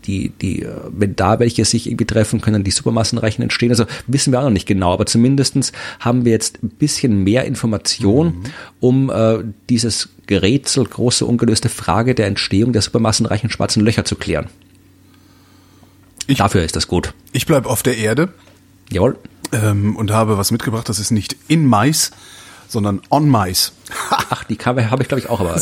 die, 0.06 0.30
die, 0.30 0.62
äh, 0.62 0.70
wenn 0.90 1.16
da 1.16 1.38
welche 1.38 1.64
sich 1.64 1.86
irgendwie 1.86 2.06
treffen, 2.06 2.40
können 2.40 2.64
die 2.64 2.70
Supermassenreichen 2.70 3.42
entstehen. 3.42 3.70
Also 3.70 3.86
wissen 4.06 4.32
wir 4.32 4.40
auch 4.40 4.44
noch 4.44 4.50
nicht 4.50 4.66
genau, 4.66 4.92
aber 4.92 5.06
zumindestens 5.06 5.72
haben 6.00 6.24
wir 6.24 6.32
jetzt 6.32 6.62
ein 6.62 6.70
bisschen 6.70 7.22
mehr 7.22 7.44
Information, 7.44 8.26
mhm. 8.26 8.42
um 8.80 9.10
äh, 9.10 9.38
dieses 9.68 10.08
Gerätsel, 10.26 10.84
große 10.84 11.24
ungelöste 11.24 11.68
Frage 11.68 12.14
der 12.14 12.26
Entstehung 12.26 12.72
der 12.72 12.82
supermassenreichen 12.82 13.50
schwarzen 13.50 13.84
Löcher 13.84 14.04
zu 14.04 14.16
klären. 14.16 14.46
Ich, 16.26 16.38
Dafür 16.38 16.62
ist 16.62 16.76
das 16.76 16.86
gut. 16.86 17.12
Ich 17.32 17.46
bleibe 17.46 17.68
auf 17.68 17.82
der 17.82 17.96
Erde. 17.96 18.28
Jawohl. 18.92 19.16
Ähm, 19.52 19.96
und 19.96 20.12
habe 20.12 20.38
was 20.38 20.50
mitgebracht, 20.50 20.88
das 20.88 20.98
ist 20.98 21.10
nicht 21.10 21.36
in 21.48 21.66
Mais, 21.66 22.12
sondern 22.68 23.00
on 23.10 23.28
Mais. 23.28 23.72
Ach, 24.10 24.44
die 24.44 24.56
Cover 24.56 24.90
habe 24.90 25.02
ich 25.02 25.08
glaube 25.08 25.20
ich 25.20 25.28
auch, 25.28 25.40
aber 25.40 25.60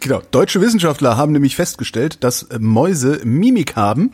genau. 0.00 0.22
Deutsche 0.30 0.60
Wissenschaftler 0.60 1.16
haben 1.16 1.32
nämlich 1.32 1.56
festgestellt, 1.56 2.22
dass 2.22 2.46
Mäuse 2.58 3.20
Mimik 3.24 3.76
haben 3.76 4.12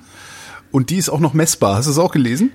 und 0.70 0.90
die 0.90 0.96
ist 0.96 1.11
auch 1.11 1.20
noch 1.20 1.35
messbar. 1.35 1.77
Hast 1.77 1.87
du 1.87 1.90
es 1.90 1.98
auch 1.98 2.12
gelesen? 2.12 2.51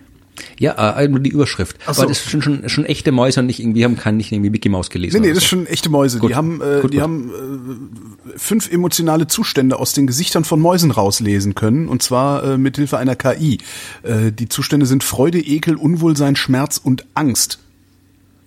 Ja, 0.60 0.97
äh, 1.00 1.08
nur 1.08 1.19
die 1.19 1.30
Überschrift. 1.30 1.78
Ach 1.86 1.93
so. 1.93 2.02
Aber 2.02 2.10
das 2.10 2.23
sind 2.23 2.43
schon, 2.43 2.69
schon 2.69 2.86
echte 2.86 3.12
Mäuse 3.12 3.39
und 3.39 3.47
nicht 3.47 3.60
irgendwie 3.60 3.84
haben 3.84 3.97
kann 3.97 4.17
nicht 4.17 4.32
irgendwie 4.32 4.50
Mickey 4.50 4.69
Mouse 4.69 4.89
gelesen. 4.89 5.21
Nee, 5.21 5.28
nee, 5.28 5.34
das 5.34 5.43
so. 5.43 5.50
sind 5.50 5.65
schon 5.65 5.67
echte 5.67 5.89
Mäuse. 5.89 6.19
Gut. 6.19 6.32
Die 6.32 6.36
haben, 6.36 6.62
äh, 6.62 6.82
gut, 6.82 6.93
die 6.93 6.97
gut. 6.97 7.04
haben 7.04 7.32
äh, 8.36 8.38
fünf 8.38 8.71
emotionale 8.71 9.28
Zustände 9.28 9.80
aus 9.80 9.93
den 9.93 10.08
Gesichtern 10.08 10.43
von 10.43 10.60
Mäusen 10.60 10.91
rauslesen 10.91 11.56
können 11.56 11.88
und 11.89 12.02
zwar 12.04 12.43
äh, 12.43 12.58
mit 12.58 12.78
Hilfe 12.78 12.97
einer 12.97 13.15
KI. 13.15 13.60
Äh, 14.04 14.32
die 14.32 14.50
Zustände 14.50 14.86
sind 14.86 15.04
Freude, 15.04 15.39
Ekel, 15.39 15.76
Unwohlsein, 15.76 16.36
Schmerz 16.36 16.80
und 16.84 17.06
Angst. 17.13 17.60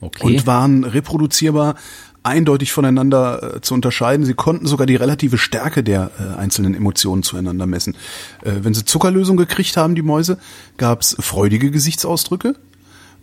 Okay. 0.00 0.26
Und 0.26 0.46
waren 0.46 0.84
reproduzierbar 0.84 1.74
eindeutig 2.22 2.72
voneinander 2.72 3.56
äh, 3.56 3.60
zu 3.60 3.74
unterscheiden. 3.74 4.26
Sie 4.26 4.34
konnten 4.34 4.66
sogar 4.66 4.86
die 4.86 4.96
relative 4.96 5.38
Stärke 5.38 5.82
der 5.82 6.10
äh, 6.18 6.38
einzelnen 6.38 6.74
Emotionen 6.74 7.22
zueinander 7.22 7.66
messen. 7.66 7.94
Äh, 8.42 8.52
wenn 8.62 8.74
sie 8.74 8.84
Zuckerlösung 8.84 9.36
gekriegt 9.36 9.76
haben, 9.76 9.94
die 9.94 10.02
Mäuse, 10.02 10.38
gab 10.76 11.00
es 11.00 11.16
freudige 11.18 11.70
Gesichtsausdrücke. 11.70 12.56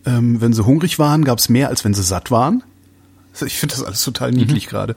Ähm, 0.06 0.42
wenn 0.42 0.54
sie 0.54 0.66
hungrig 0.66 1.00
waren, 1.00 1.26
gab 1.26 1.40
es 1.40 1.50
mehr, 1.50 1.70
als 1.70 1.84
wenn 1.84 1.94
sie 1.94 2.04
satt 2.04 2.32
waren. 2.32 2.64
Ich 3.46 3.60
finde 3.60 3.76
das 3.76 3.84
alles 3.84 4.04
total 4.04 4.32
niedlich 4.32 4.66
mhm. 4.66 4.70
gerade. 4.70 4.96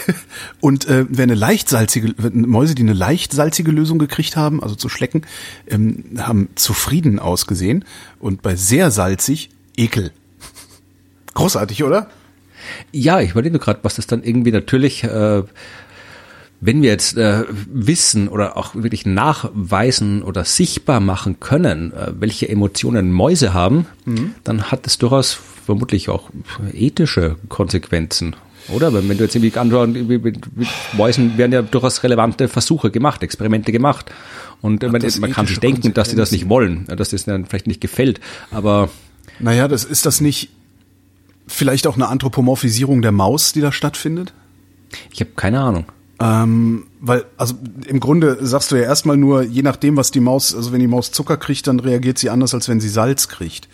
Und 0.60 0.86
äh, 0.86 1.06
wenn 1.08 1.30
eine 1.30 1.38
leicht 1.38 1.68
salzige, 1.68 2.12
Mäuse, 2.32 2.74
die 2.74 2.82
eine 2.82 2.92
leicht 2.92 3.32
salzige 3.32 3.70
Lösung 3.70 4.00
gekriegt 4.00 4.36
haben, 4.36 4.60
also 4.60 4.74
zu 4.74 4.88
schlecken, 4.88 5.22
ähm, 5.68 6.04
haben 6.18 6.48
zufrieden 6.56 7.20
ausgesehen. 7.20 7.84
Und 8.18 8.42
bei 8.42 8.56
sehr 8.56 8.90
salzig 8.90 9.50
Ekel. 9.76 10.10
Großartig, 11.34 11.84
oder? 11.84 12.08
Ja, 12.92 13.20
ich 13.20 13.32
überlege 13.32 13.58
gerade, 13.58 13.80
was 13.82 13.96
das 13.96 14.06
dann 14.06 14.22
irgendwie 14.22 14.52
natürlich, 14.52 15.04
äh, 15.04 15.42
wenn 16.60 16.82
wir 16.82 16.90
jetzt 16.90 17.16
äh, 17.16 17.44
wissen 17.72 18.28
oder 18.28 18.56
auch 18.56 18.74
wirklich 18.74 19.06
nachweisen 19.06 20.22
oder 20.22 20.44
sichtbar 20.44 21.00
machen 21.00 21.38
können, 21.40 21.92
äh, 21.92 22.12
welche 22.18 22.48
Emotionen 22.48 23.12
Mäuse 23.12 23.54
haben, 23.54 23.86
mhm. 24.04 24.34
dann 24.44 24.70
hat 24.70 24.86
es 24.86 24.98
durchaus 24.98 25.38
vermutlich 25.66 26.08
auch 26.08 26.30
ethische 26.72 27.36
Konsequenzen. 27.48 28.34
Oder? 28.70 28.92
Wenn 28.92 29.16
du 29.16 29.24
jetzt 29.24 29.34
irgendwie 29.34 29.56
anschauen, 29.58 29.92
mit 30.06 30.38
Mäusen 30.92 31.38
werden 31.38 31.52
ja 31.52 31.62
durchaus 31.62 32.02
relevante 32.02 32.48
Versuche 32.48 32.90
gemacht, 32.90 33.22
Experimente 33.22 33.72
gemacht. 33.72 34.10
Und 34.60 34.84
Ach, 34.84 34.92
man, 34.92 35.02
man 35.20 35.32
kann 35.32 35.46
sich 35.46 35.60
denken, 35.60 35.94
dass 35.94 36.10
die 36.10 36.16
das 36.16 36.32
nicht 36.32 36.48
wollen, 36.48 36.86
dass 36.86 37.10
das 37.10 37.24
dann 37.24 37.46
vielleicht 37.46 37.66
nicht 37.66 37.80
gefällt. 37.80 38.20
Aber 38.50 38.90
naja, 39.38 39.68
das 39.68 39.84
ist 39.84 40.04
das 40.04 40.20
nicht 40.20 40.50
vielleicht 41.48 41.86
auch 41.86 41.96
eine 41.96 42.08
Anthropomorphisierung 42.08 43.02
der 43.02 43.12
Maus, 43.12 43.52
die 43.52 43.60
da 43.60 43.72
stattfindet? 43.72 44.32
Ich 45.12 45.20
habe 45.20 45.30
keine 45.34 45.60
Ahnung. 45.60 45.86
Ähm, 46.20 46.86
weil, 47.00 47.24
also 47.36 47.54
im 47.86 48.00
Grunde 48.00 48.38
sagst 48.40 48.72
du 48.72 48.76
ja 48.76 48.82
erstmal 48.82 49.16
nur, 49.16 49.42
je 49.42 49.62
nachdem, 49.62 49.96
was 49.96 50.10
die 50.10 50.20
Maus, 50.20 50.54
also 50.54 50.72
wenn 50.72 50.80
die 50.80 50.88
Maus 50.88 51.12
Zucker 51.12 51.36
kriegt, 51.36 51.66
dann 51.66 51.80
reagiert 51.80 52.18
sie 52.18 52.30
anders, 52.30 52.54
als 52.54 52.68
wenn 52.68 52.80
sie 52.80 52.88
Salz 52.88 53.28
kriegt. 53.28 53.68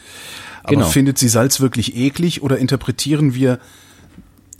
Aber 0.62 0.76
genau. 0.76 0.86
findet 0.86 1.18
sie 1.18 1.28
Salz 1.28 1.60
wirklich 1.60 1.96
eklig 1.96 2.42
oder 2.42 2.58
interpretieren 2.58 3.34
wir 3.34 3.58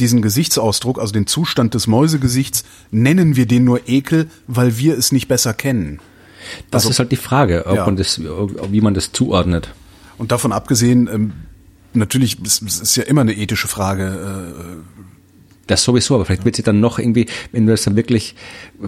diesen 0.00 0.22
Gesichtsausdruck, 0.22 0.98
also 0.98 1.12
den 1.12 1.26
Zustand 1.26 1.74
des 1.74 1.86
Mäusegesichts, 1.86 2.64
nennen 2.90 3.36
wir 3.36 3.46
den 3.46 3.64
nur 3.64 3.88
Ekel, 3.88 4.28
weil 4.46 4.76
wir 4.78 4.98
es 4.98 5.12
nicht 5.12 5.28
besser 5.28 5.54
kennen? 5.54 6.00
Das 6.70 6.82
also, 6.82 6.90
ist 6.90 6.98
halt 6.98 7.12
die 7.12 7.16
Frage, 7.16 7.66
ob 7.66 7.76
ja. 7.76 7.86
man 7.86 7.96
das, 7.96 8.20
wie 8.20 8.80
man 8.80 8.94
das 8.94 9.12
zuordnet. 9.12 9.70
Und 10.18 10.32
davon 10.32 10.52
abgesehen, 10.52 11.08
ähm, 11.12 11.32
natürlich, 11.94 12.38
es, 12.44 12.62
es 12.62 12.80
ist 12.80 12.96
ja 12.96 13.04
immer 13.04 13.22
eine 13.22 13.34
ethische 13.34 13.68
Frage, 13.68 14.04
äh, 14.04 15.04
das 15.66 15.82
sowieso, 15.82 16.16
aber 16.16 16.24
vielleicht 16.24 16.44
wird 16.44 16.56
sie 16.56 16.62
dann 16.62 16.80
noch 16.80 16.98
irgendwie, 16.98 17.26
wenn 17.52 17.66
du 17.66 17.72
das 17.72 17.84
dann 17.84 17.96
wirklich, 17.96 18.34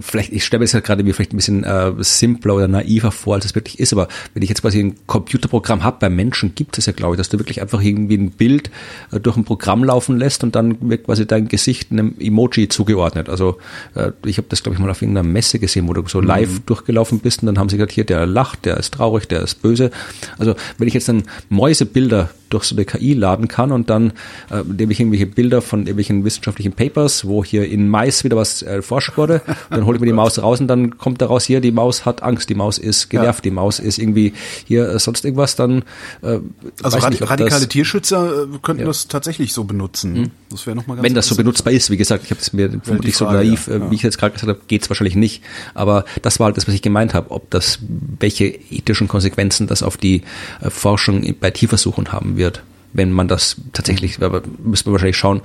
vielleicht, 0.01 0.33
ich 0.33 0.45
stelle 0.45 0.59
mir 0.59 0.65
das 0.65 0.73
ja 0.73 0.79
gerade 0.79 1.05
wie 1.05 1.13
vielleicht 1.13 1.33
ein 1.33 1.37
bisschen 1.37 1.63
äh, 1.63 1.91
simpler 1.99 2.55
oder 2.55 2.67
naiver 2.67 3.11
vor, 3.11 3.35
als 3.35 3.45
es 3.45 3.55
wirklich 3.55 3.79
ist, 3.79 3.93
aber 3.93 4.07
wenn 4.33 4.43
ich 4.43 4.49
jetzt 4.49 4.61
quasi 4.61 4.79
ein 4.79 4.95
Computerprogramm 5.07 5.83
habe, 5.83 5.97
bei 5.99 6.09
Menschen 6.09 6.55
gibt 6.55 6.77
es 6.77 6.85
ja, 6.85 6.93
glaube 6.93 7.15
ich, 7.15 7.17
dass 7.17 7.29
du 7.29 7.39
wirklich 7.39 7.61
einfach 7.61 7.81
irgendwie 7.81 8.17
ein 8.17 8.31
Bild 8.31 8.69
äh, 9.11 9.19
durch 9.19 9.37
ein 9.37 9.43
Programm 9.43 9.83
laufen 9.83 10.17
lässt 10.17 10.43
und 10.43 10.55
dann 10.55 10.77
wird 10.89 11.05
quasi 11.05 11.25
dein 11.25 11.47
Gesicht 11.47 11.91
einem 11.91 12.15
Emoji 12.19 12.67
zugeordnet. 12.69 13.29
Also 13.29 13.57
äh, 13.95 14.11
ich 14.25 14.37
habe 14.37 14.47
das, 14.49 14.63
glaube 14.63 14.75
ich, 14.75 14.81
mal 14.81 14.89
auf 14.89 15.01
irgendeiner 15.01 15.27
Messe 15.27 15.59
gesehen, 15.59 15.87
wo 15.87 15.93
du 15.93 16.03
so 16.07 16.21
live 16.21 16.51
mhm. 16.51 16.65
durchgelaufen 16.65 17.19
bist 17.19 17.41
und 17.41 17.47
dann 17.47 17.57
haben 17.57 17.69
sie 17.69 17.77
gesagt, 17.77 17.91
hier, 17.91 18.05
der 18.05 18.25
lacht, 18.25 18.65
der 18.65 18.77
ist 18.77 18.93
traurig, 18.93 19.27
der 19.27 19.41
ist 19.41 19.61
böse. 19.61 19.91
Also 20.37 20.55
wenn 20.77 20.87
ich 20.87 20.93
jetzt 20.93 21.09
dann 21.09 21.23
Mäusebilder 21.49 22.29
durch 22.49 22.63
so 22.65 22.75
eine 22.75 22.85
KI 22.85 23.13
laden 23.13 23.47
kann 23.47 23.71
und 23.71 23.89
dann, 23.89 24.13
äh, 24.49 24.61
indem 24.61 24.91
ich 24.91 24.99
irgendwelche 24.99 25.25
Bilder 25.25 25.61
von 25.61 25.81
irgendwelchen 25.81 26.23
wissenschaftlichen 26.23 26.73
Papers, 26.73 27.27
wo 27.27 27.43
hier 27.43 27.67
in 27.67 27.89
Mais 27.89 28.23
wieder 28.23 28.37
was 28.37 28.61
erforscht 28.61 29.13
äh, 29.13 29.17
wurde, 29.17 29.41
dann 29.69 29.85
hole 29.87 29.97
ich 29.97 30.01
mir 30.01 30.07
die 30.07 30.13
Maus 30.13 30.39
raus 30.41 30.61
und 30.61 30.67
dann 30.67 30.97
kommt 30.97 31.21
daraus 31.21 31.45
hier, 31.45 31.61
die 31.61 31.71
Maus 31.71 32.05
hat 32.05 32.21
Angst, 32.21 32.49
die 32.49 32.55
Maus 32.55 32.77
ist 32.77 33.09
genervt, 33.09 33.39
ja. 33.39 33.49
die 33.49 33.55
Maus 33.55 33.79
ist 33.79 33.97
irgendwie 33.97 34.33
hier 34.65 34.87
äh, 34.89 34.99
sonst 34.99 35.25
irgendwas, 35.25 35.55
dann 35.55 35.83
äh, 36.21 36.39
Also 36.83 36.97
radi 36.97 37.15
nicht, 37.15 37.29
radikale 37.29 37.61
das, 37.61 37.67
Tierschützer 37.69 38.43
äh, 38.43 38.57
könnten 38.61 38.81
ja. 38.81 38.87
das 38.87 39.07
tatsächlich 39.07 39.53
so 39.53 39.63
benutzen. 39.63 40.15
Hm. 40.15 40.31
Das 40.49 40.67
wäre 40.67 40.75
nochmal 40.75 40.97
ganz 40.97 41.05
Wenn 41.05 41.15
das 41.15 41.27
so 41.27 41.35
benutzbar 41.35 41.73
ist, 41.73 41.89
wie 41.89 41.97
gesagt, 41.97 42.23
ich 42.25 42.31
habe 42.31 42.41
es 42.41 42.53
mir 42.53 42.79
vermutlich 42.83 43.17
so 43.17 43.25
naiv, 43.25 43.67
ja. 43.67 43.89
wie 43.89 43.95
ich 43.95 44.03
jetzt 44.03 44.17
gerade 44.17 44.33
gesagt 44.33 44.49
habe, 44.49 44.61
geht 44.67 44.83
es 44.83 44.89
wahrscheinlich 44.89 45.15
nicht. 45.15 45.43
Aber 45.73 46.05
das 46.21 46.39
war 46.39 46.45
halt 46.45 46.57
das, 46.57 46.67
was 46.67 46.75
ich 46.75 46.81
gemeint 46.81 47.13
habe, 47.13 47.31
ob 47.31 47.49
das, 47.49 47.79
welche 48.19 48.45
ethischen 48.45 49.07
Konsequenzen 49.07 49.67
das 49.67 49.83
auf 49.83 49.97
die 49.97 50.21
äh, 50.61 50.69
Forschung 50.69 51.35
bei 51.39 51.51
Tierversuchen 51.51 52.11
haben 52.11 52.37
wird 52.37 52.61
wenn 52.93 53.11
man 53.11 53.27
das 53.27 53.57
tatsächlich, 53.73 54.21
aber 54.21 54.41
müssen 54.63 54.87
wir 54.87 54.93
wahrscheinlich 54.93 55.17
schauen, 55.17 55.41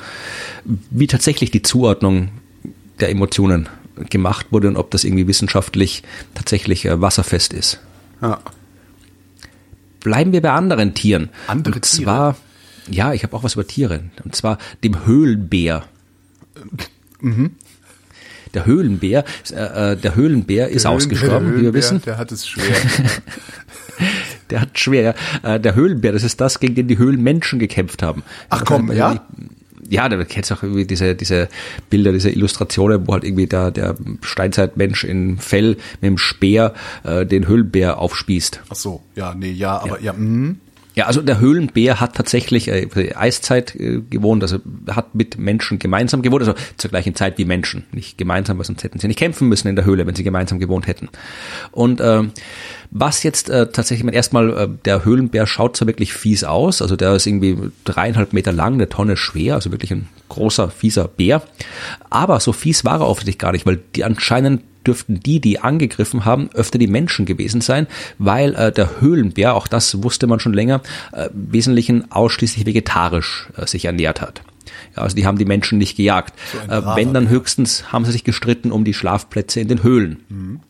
wie 0.65 1.07
tatsächlich 1.07 1.51
die 1.51 1.61
Zuordnung 1.61 2.29
der 3.01 3.11
Emotionen 3.11 3.69
gemacht 4.11 4.47
wurde 4.51 4.69
und 4.69 4.77
ob 4.77 4.91
das 4.91 5.05
irgendwie 5.05 5.27
wissenschaftlich 5.27 6.03
tatsächlich 6.35 6.85
äh, 6.87 7.01
wasserfest 7.01 7.53
ist. 7.53 7.81
Ja. 8.21 8.41
Bleiben 10.01 10.33
wir 10.33 10.43
bei 10.43 10.51
anderen 10.51 10.95
Tieren. 10.95 11.29
Andere 11.47 11.77
und 11.77 11.85
zwar, 11.85 12.37
Tiere? 12.85 12.97
ja, 12.97 13.13
ich 13.13 13.23
habe 13.23 13.37
auch 13.37 13.45
was 13.45 13.55
über 13.55 13.67
Tiere. 13.67 14.05
Und 14.25 14.35
zwar 14.35 14.59
dem 14.83 15.07
Höhlenbär. 15.07 15.85
Mhm. 17.21 17.53
Der 18.55 18.67
Höhlenbär, 18.67 19.25
äh, 19.51 19.93
äh 19.93 19.97
der 19.97 20.15
Höhlenbär 20.15 20.69
ist 20.69 20.85
Höhlenbär, 20.85 20.91
ausgestorben, 20.91 21.57
wie 21.57 21.63
wir 21.63 21.75
wissen. 21.75 22.03
Der 22.05 22.19
hat 22.19 22.33
es 22.33 22.47
schwer. 22.47 22.77
der 24.51 24.61
hat 24.61 24.79
schwer. 24.79 25.15
Äh, 25.43 25.61
der 25.61 25.75
Höhlenbär, 25.75 26.13
das 26.13 26.23
ist 26.23 26.41
das, 26.41 26.61
gegen 26.61 26.75
den 26.75 26.89
die 26.89 26.99
Höhlenmenschen 26.99 27.59
gekämpft 27.59 28.03
haben. 28.03 28.23
Ach 28.51 28.65
komm, 28.65 28.93
ja? 28.93 29.25
Ja, 29.93 30.09
da 30.09 30.25
kennst 30.25 30.51
du 30.51 30.55
auch 30.55 30.63
irgendwie 30.63 30.87
diese, 30.87 31.15
diese 31.15 31.49
Bilder, 31.91 32.13
diese 32.13 32.31
Illustrationen, 32.31 33.07
wo 33.07 33.13
halt 33.13 33.25
irgendwie 33.25 33.47
der, 33.47 33.71
der 33.71 33.95
Steinzeitmensch 34.23 35.05
in 35.05 35.37
Fell 35.37 35.77
mit 36.01 36.03
dem 36.03 36.17
Speer 36.17 36.73
äh, 37.05 37.27
den 37.27 37.47
Höhlenbär 37.47 37.99
aufspießt. 37.99 38.63
Ach 38.71 38.75
so, 38.75 39.03
ja, 39.15 39.35
nee, 39.35 39.51
ja, 39.51 39.77
aber 39.77 40.01
ja, 40.01 40.07
ja 40.07 40.13
mm. 40.15 40.62
Ja, 40.95 41.07
also 41.07 41.23
der 41.23 41.41
Höhlenbär 41.41 42.01
hat 42.01 42.15
tatsächlich 42.15 42.69
äh, 42.69 43.15
Eiszeit 43.15 43.75
äh, 43.75 44.03
gewohnt, 44.09 44.43
also 44.43 44.59
hat 44.91 45.15
mit 45.15 45.39
Menschen 45.39 45.79
gemeinsam 45.79 46.21
gewohnt, 46.21 46.43
also 46.43 46.55
zur 46.77 46.91
gleichen 46.91 47.15
Zeit 47.15 47.39
wie 47.39 47.47
Menschen. 47.47 47.85
Nicht 47.93 48.19
gemeinsam, 48.19 48.59
weil 48.59 48.67
sonst 48.67 48.85
hätten 48.85 48.99
sie 48.99 49.09
nicht 49.09 49.19
kämpfen 49.19 49.49
müssen 49.49 49.69
in 49.69 49.77
der 49.77 49.87
Höhle, 49.87 50.07
wenn 50.07 50.15
sie 50.15 50.25
gemeinsam 50.25 50.59
gewohnt 50.59 50.87
hätten. 50.87 51.09
Und 51.71 52.01
äh, 52.01 52.25
was 52.91 53.23
jetzt 53.23 53.49
äh, 53.49 53.69
tatsächlich, 53.69 54.05
man 54.05 54.13
erstmal, 54.13 54.51
äh, 54.51 54.69
der 54.85 55.05
Höhlenbär 55.05 55.47
schaut 55.47 55.77
zwar 55.77 55.89
wirklich 55.89 56.13
fies 56.13 56.45
aus, 56.45 56.83
also 56.83 56.95
der 56.97 57.15
ist 57.15 57.27
irgendwie 57.27 57.57
dreieinhalb 57.85 58.35
Meter 58.35 58.53
lang, 58.53 58.75
eine 58.75 58.89
Tonne 58.89 59.17
schwer, 59.17 59.55
also 59.55 59.71
wirklich 59.71 59.93
ein 59.93 60.09
großer, 60.29 60.71
fieser 60.71 61.09
Bär. 61.09 61.43
Aber 62.11 62.39
so 62.41 62.53
fies 62.53 62.85
war 62.85 63.01
er 63.01 63.09
offensichtlich 63.09 63.39
gar 63.39 63.53
nicht, 63.53 63.65
weil 63.65 63.81
die 63.97 64.05
anscheinend 64.05 64.63
dürften 64.87 65.21
die, 65.21 65.41
die 65.41 65.61
angegriffen 65.61 66.25
haben, 66.25 66.51
öfter 66.55 66.79
die 66.79 66.87
Menschen 66.87 67.27
gewesen 67.27 67.61
sein, 67.61 67.87
weil 68.19 68.55
äh, 68.55 68.73
der 68.73 69.01
Höhlenbär, 69.01 69.55
auch 69.55 69.69
das 69.69 70.03
wusste 70.03 70.27
man 70.27 70.41
schon 70.41 70.53
länger, 70.53 70.83
äh, 71.13 71.29
wesentlichen 71.33 72.11
ausschließlich 72.11 72.67
vegetarisch 72.67 73.49
äh, 73.57 73.67
sich 73.67 73.85
ernährt 73.85 74.21
hat. 74.21 74.43
Ja, 74.97 75.03
also 75.03 75.17
die 75.17 75.27
haben 75.27 75.39
die 75.39 75.45
Menschen 75.45 75.79
nicht 75.79 75.97
gejagt. 75.97 76.35
So 76.53 76.73
äh, 76.73 76.97
wenn 76.97 77.15
dann 77.15 77.29
höchstens 77.29 77.93
haben 77.93 78.05
sie 78.05 78.13
sich 78.13 78.25
gestritten 78.25 78.73
um 78.73 78.85
die 78.85 78.95
Schlafplätze 78.95 79.61
in 79.61 79.69
den 79.69 79.83
Höhlen. 79.83 80.25
Mhm. 80.29 80.61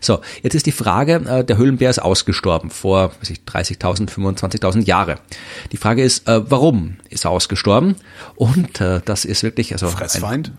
So, 0.00 0.20
jetzt 0.42 0.54
ist 0.54 0.66
die 0.66 0.72
Frage, 0.72 1.14
äh, 1.26 1.44
der 1.44 1.58
Höhlenbär 1.58 1.90
ist 1.90 1.98
ausgestorben 1.98 2.70
vor 2.70 3.12
30.000, 3.22 4.10
25.000 4.10 4.84
Jahre. 4.84 5.16
Die 5.72 5.76
Frage 5.76 6.02
ist, 6.02 6.28
äh, 6.28 6.50
warum 6.50 6.96
ist 7.10 7.24
er 7.24 7.30
ausgestorben? 7.30 7.96
Und 8.34 8.80
äh, 8.80 9.00
das 9.04 9.24
ist 9.24 9.42
wirklich 9.42 9.72
also 9.72 9.92
ein 10.22 10.50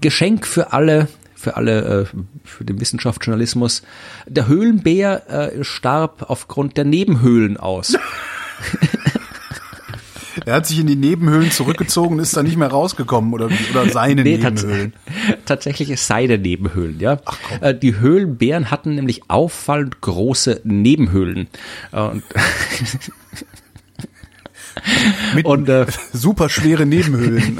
Geschenk 0.00 0.46
für 0.46 0.72
alle 0.72 1.08
für 1.36 1.56
alle, 1.56 2.08
äh, 2.12 2.16
für 2.44 2.64
den 2.64 2.80
Wissenschaftsjournalismus. 2.80 3.82
Der 4.26 4.48
Höhlenbär 4.48 5.52
äh, 5.54 5.64
starb 5.64 6.26
aufgrund 6.28 6.76
der 6.76 6.84
Nebenhöhlen 6.84 7.56
aus. 7.56 7.96
Er 10.44 10.54
hat 10.54 10.66
sich 10.66 10.78
in 10.78 10.86
die 10.86 10.96
Nebenhöhlen 10.96 11.50
zurückgezogen 11.50 12.16
und 12.16 12.20
ist 12.20 12.36
da 12.36 12.42
nicht 12.42 12.56
mehr 12.56 12.68
rausgekommen 12.68 13.32
oder, 13.32 13.48
oder 13.70 13.88
seine 13.88 14.22
nee, 14.22 14.36
Nebenhöhlen. 14.36 14.92
Tats 14.92 15.44
tatsächlich 15.46 15.90
ist 15.90 16.06
seine 16.06 16.38
Nebenhöhlen, 16.38 17.00
ja. 17.00 17.18
Ach, 17.24 17.38
komm. 17.48 17.62
Äh, 17.62 17.74
die 17.74 17.98
Höhlenbären 17.98 18.70
hatten 18.70 18.94
nämlich 18.94 19.22
auffallend 19.28 20.00
große 20.00 20.60
Nebenhöhlen. 20.64 21.48
Und 21.90 22.22
Mit 25.34 25.46
und 25.46 25.68
äh, 25.68 25.86
super 26.12 26.48
schwere 26.48 26.84
Nebenhöhlen. 26.84 27.58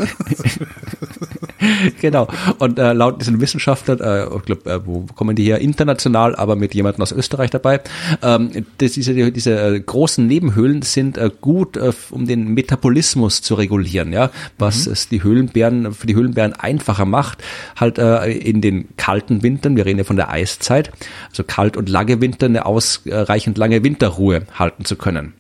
Genau. 2.00 2.28
Und 2.58 2.78
äh, 2.78 2.92
laut 2.92 3.20
diesen 3.20 3.40
Wissenschaftlern, 3.40 4.00
äh, 4.00 4.26
ich 4.36 4.42
glaub, 4.42 4.66
äh, 4.66 4.86
wo 4.86 5.06
kommen 5.14 5.36
die 5.36 5.44
her? 5.44 5.60
International, 5.60 6.36
aber 6.36 6.56
mit 6.56 6.74
jemandem 6.74 7.02
aus 7.02 7.12
Österreich 7.12 7.50
dabei. 7.50 7.80
Ähm, 8.22 8.66
das, 8.78 8.92
diese 8.92 9.14
diese 9.32 9.60
äh, 9.60 9.80
großen 9.80 10.26
Nebenhöhlen 10.26 10.82
sind 10.82 11.18
äh, 11.18 11.30
gut, 11.40 11.76
äh, 11.76 11.92
um 12.10 12.26
den 12.26 12.54
Metabolismus 12.54 13.42
zu 13.42 13.54
regulieren, 13.54 14.12
ja, 14.12 14.30
was 14.58 14.86
mhm. 14.86 14.92
es 14.92 15.08
die 15.08 15.22
Höhlenbären 15.22 15.92
für 15.94 16.06
die 16.06 16.14
Höhlenbären 16.14 16.52
einfacher 16.52 17.04
macht, 17.04 17.42
halt 17.76 17.98
äh, 17.98 18.30
in 18.30 18.60
den 18.60 18.96
kalten 18.96 19.42
Wintern. 19.42 19.76
Wir 19.76 19.86
reden 19.86 19.98
ja 19.98 20.04
von 20.04 20.16
der 20.16 20.30
Eiszeit, 20.30 20.90
also 21.30 21.44
kalt 21.44 21.76
und 21.76 21.88
lange 21.88 22.20
Winter 22.20 22.46
eine 22.46 22.66
ausreichend 22.66 23.58
lange 23.58 23.82
Winterruhe 23.82 24.42
halten 24.58 24.84
zu 24.84 24.96
können. 24.96 25.34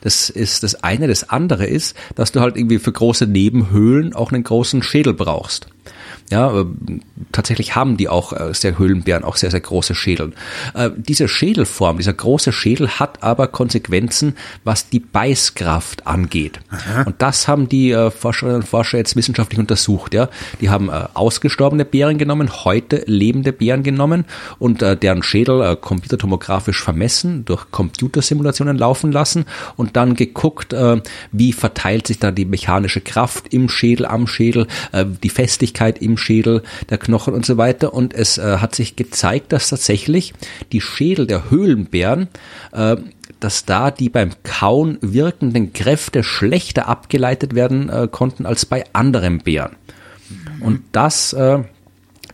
Das 0.00 0.30
ist 0.30 0.62
das 0.62 0.82
eine. 0.82 1.08
Das 1.08 1.28
andere 1.30 1.66
ist, 1.66 1.96
dass 2.14 2.32
du 2.32 2.40
halt 2.40 2.56
irgendwie 2.56 2.78
für 2.78 2.92
große 2.92 3.26
Nebenhöhlen 3.26 4.14
auch 4.14 4.32
einen 4.32 4.44
großen 4.44 4.82
Schädel 4.82 5.14
brauchst. 5.14 5.68
Ja, 6.30 6.60
äh, 6.60 6.64
tatsächlich 7.32 7.76
haben 7.76 7.96
die 7.96 8.08
auch 8.08 8.32
äh, 8.32 8.54
sehr 8.54 8.78
Höhlenbären 8.78 9.24
auch 9.24 9.36
sehr, 9.36 9.50
sehr 9.50 9.60
große 9.60 9.94
Schädel. 9.94 10.32
Äh, 10.72 10.90
diese 10.96 11.28
Schädelform, 11.28 11.98
dieser 11.98 12.14
große 12.14 12.50
Schädel 12.50 12.88
hat 12.88 13.22
aber 13.22 13.46
Konsequenzen, 13.48 14.34
was 14.64 14.88
die 14.88 15.00
Beißkraft 15.00 16.06
angeht. 16.06 16.60
Aha. 16.70 17.02
Und 17.02 17.20
das 17.20 17.46
haben 17.46 17.68
die 17.68 17.94
Forscherinnen 18.18 18.62
und 18.62 18.68
Forscher 18.68 18.98
jetzt 18.98 19.16
wissenschaftlich 19.16 19.58
untersucht. 19.58 20.14
Ja, 20.14 20.28
Die 20.60 20.70
haben 20.70 20.90
ausgestorbene 20.90 21.84
Bären 21.84 22.18
genommen, 22.18 22.64
heute 22.64 23.02
lebende 23.06 23.52
Bären 23.52 23.82
genommen 23.82 24.24
und 24.58 24.80
deren 24.80 25.22
Schädel 25.22 25.76
computertomografisch 25.76 26.82
vermessen, 26.82 27.44
durch 27.44 27.70
Computersimulationen 27.70 28.76
laufen 28.78 29.12
lassen 29.12 29.44
und 29.76 29.96
dann 29.96 30.14
geguckt, 30.14 30.74
wie 31.32 31.52
verteilt 31.52 32.06
sich 32.06 32.18
da 32.18 32.30
die 32.30 32.44
mechanische 32.44 33.00
Kraft 33.00 33.52
im 33.52 33.68
Schädel, 33.68 34.06
am 34.06 34.26
Schädel, 34.26 34.66
die 35.22 35.30
Festigkeit 35.30 35.98
im 35.98 36.13
Schädel, 36.16 36.62
der 36.90 36.98
Knochen 36.98 37.34
und 37.34 37.46
so 37.46 37.56
weiter. 37.56 37.94
Und 37.94 38.14
es 38.14 38.38
äh, 38.38 38.58
hat 38.58 38.74
sich 38.74 38.96
gezeigt, 38.96 39.52
dass 39.52 39.70
tatsächlich 39.70 40.34
die 40.72 40.80
Schädel 40.80 41.26
der 41.26 41.50
Höhlenbären 41.50 42.28
äh, 42.72 42.96
dass 43.40 43.66
da 43.66 43.90
die 43.90 44.08
beim 44.08 44.30
Kauen 44.42 44.96
wirkenden 45.02 45.74
Kräfte 45.74 46.22
schlechter 46.22 46.88
abgeleitet 46.88 47.54
werden 47.54 47.90
äh, 47.90 48.08
konnten 48.10 48.46
als 48.46 48.64
bei 48.64 48.84
anderen 48.94 49.38
Bären. 49.38 49.76
Und 50.60 50.80
das 50.92 51.34
äh, 51.34 51.62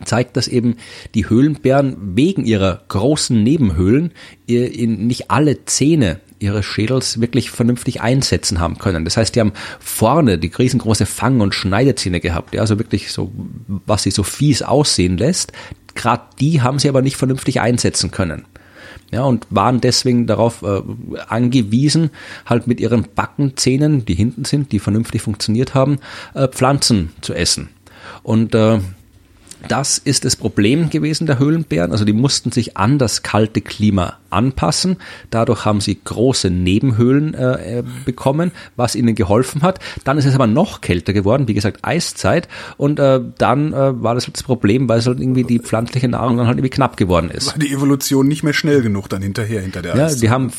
zeigt, 0.05 0.37
dass 0.37 0.47
eben 0.47 0.77
die 1.13 1.29
Höhlenbären 1.29 2.15
wegen 2.15 2.45
ihrer 2.45 2.81
großen 2.87 3.43
Nebenhöhlen 3.43 4.11
in 4.47 5.07
nicht 5.07 5.29
alle 5.31 5.65
Zähne 5.65 6.19
ihres 6.41 6.65
Schädels 6.65 7.21
wirklich 7.21 7.51
vernünftig 7.51 8.01
einsetzen 8.01 8.59
haben 8.59 8.77
können. 8.77 9.05
Das 9.05 9.17
heißt, 9.17 9.35
die 9.35 9.39
haben 9.39 9.53
vorne 9.79 10.37
die 10.37 10.47
riesengroße 10.47 11.05
Fang- 11.05 11.41
und 11.41 11.55
Schneidezähne 11.55 12.19
gehabt, 12.19 12.53
ja, 12.53 12.61
also 12.61 12.79
wirklich 12.79 13.11
so, 13.11 13.31
was 13.85 14.03
sie 14.03 14.11
so 14.11 14.23
fies 14.23 14.61
aussehen 14.61 15.17
lässt. 15.17 15.53
Gerade 15.93 16.23
die 16.39 16.61
haben 16.61 16.79
sie 16.79 16.89
aber 16.89 17.01
nicht 17.01 17.17
vernünftig 17.17 17.61
einsetzen 17.61 18.11
können. 18.11 18.45
Ja, 19.11 19.23
und 19.23 19.45
waren 19.49 19.81
deswegen 19.81 20.25
darauf 20.25 20.61
äh, 20.63 20.81
angewiesen, 21.27 22.11
halt 22.45 22.65
mit 22.65 22.79
ihren 22.79 23.07
Backenzähnen, 23.13 24.05
die 24.05 24.15
hinten 24.15 24.45
sind, 24.45 24.71
die 24.71 24.79
vernünftig 24.79 25.21
funktioniert 25.21 25.73
haben, 25.73 25.99
äh, 26.33 26.47
Pflanzen 26.47 27.11
zu 27.19 27.33
essen. 27.33 27.67
Und 28.23 28.55
äh, 28.55 28.79
das 29.67 29.97
ist 29.97 30.23
das 30.23 30.37
Problem 30.37 30.89
gewesen 30.89 31.27
der 31.27 31.39
Höhlenbären. 31.39 31.91
Also 31.91 32.05
die 32.05 32.13
mussten 32.13 32.53
sich 32.53 32.77
an 32.77 32.97
das 32.97 33.21
kalte 33.21 33.59
Klima 33.59 34.17
anpassen. 34.31 34.97
Dadurch 35.29 35.65
haben 35.65 35.81
sie 35.81 35.99
große 36.03 36.49
Nebenhöhlen 36.49 37.33
äh, 37.33 37.79
äh, 37.79 37.83
bekommen, 38.05 38.51
was 38.75 38.95
ihnen 38.95 39.15
geholfen 39.15 39.61
hat. 39.61 39.79
Dann 40.03 40.17
ist 40.17 40.25
es 40.25 40.35
aber 40.35 40.47
noch 40.47 40.81
kälter 40.81 41.13
geworden, 41.13 41.47
wie 41.47 41.53
gesagt 41.53 41.79
Eiszeit. 41.83 42.47
Und 42.77 42.99
äh, 42.99 43.21
dann 43.37 43.73
äh, 43.73 44.01
war 44.01 44.15
das 44.15 44.29
das 44.31 44.43
Problem, 44.43 44.87
weil 44.87 44.99
es 44.99 45.07
halt 45.07 45.19
irgendwie 45.19 45.43
die 45.43 45.59
pflanzliche 45.59 46.07
Nahrung 46.07 46.37
dann 46.37 46.47
halt 46.47 46.57
irgendwie 46.57 46.69
knapp 46.69 46.97
geworden 46.97 47.29
ist. 47.29 47.47
War 47.47 47.59
die 47.59 47.71
Evolution 47.71 48.27
nicht 48.27 48.43
mehr 48.43 48.53
schnell 48.53 48.81
genug 48.81 49.09
dann 49.09 49.21
hinterher, 49.21 49.61
hinter 49.61 49.81
der 49.81 49.93
Eiszeit. 49.93 50.11
Ja, 50.11 50.19
die 50.19 50.29
haben, 50.29 50.51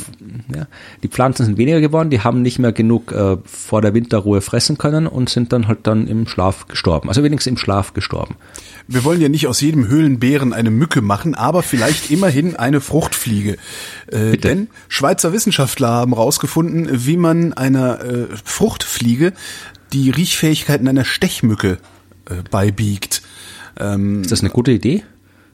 ja, 0.55 0.67
die 1.03 1.09
Pflanzen 1.09 1.47
sind 1.47 1.59
weniger 1.59 1.81
geworden, 1.81 2.11
die 2.11 2.21
haben 2.21 2.43
nicht 2.43 2.59
mehr 2.59 2.73
genug 2.73 3.13
äh, 3.13 3.37
vor 3.45 3.83
der 3.83 3.95
Winterruhe 3.95 4.41
fressen 4.41 4.79
können 4.79 5.07
und 5.07 5.29
sind 5.29 5.53
dann 5.53 5.69
halt 5.69 5.87
dann 5.87 6.07
im 6.07 6.27
Schlaf 6.27 6.67
gestorben. 6.67 7.09
Also 7.09 7.23
wenigstens 7.23 7.53
im 7.53 7.57
Schlaf 7.57 7.95
gestorben 7.95 8.37
wir 8.89 9.05
wollen 9.05 9.21
ja 9.21 9.29
nicht 9.29 9.47
aus 9.47 9.61
jedem 9.61 9.89
Höhlenbären 9.89 10.53
eine 10.53 10.71
Mücke 10.71 11.03
machen, 11.03 11.35
aber 11.35 11.63
vielleicht 11.63 12.11
immerhin 12.11 12.57
eine 12.57 12.81
Fruchtfliege. 12.81 13.57
Äh, 14.07 14.37
denn 14.37 14.69
Schweizer 14.89 15.33
Wissenschaftler 15.33 15.89
haben 15.89 16.15
herausgefunden, 16.15 16.89
wie 17.07 17.17
man 17.17 17.53
einer 17.53 18.05
äh, 18.05 18.27
Fruchtfliege 18.45 19.33
die 19.93 20.11
Riechfähigkeiten 20.11 20.89
einer 20.89 21.05
Stechmücke 21.05 21.79
äh, 22.29 22.43
beibiegt. 22.51 23.23
Ähm, 23.79 24.23
ist 24.23 24.33
das 24.33 24.41
eine 24.41 24.51
gute 24.51 24.73
Idee? 24.73 25.05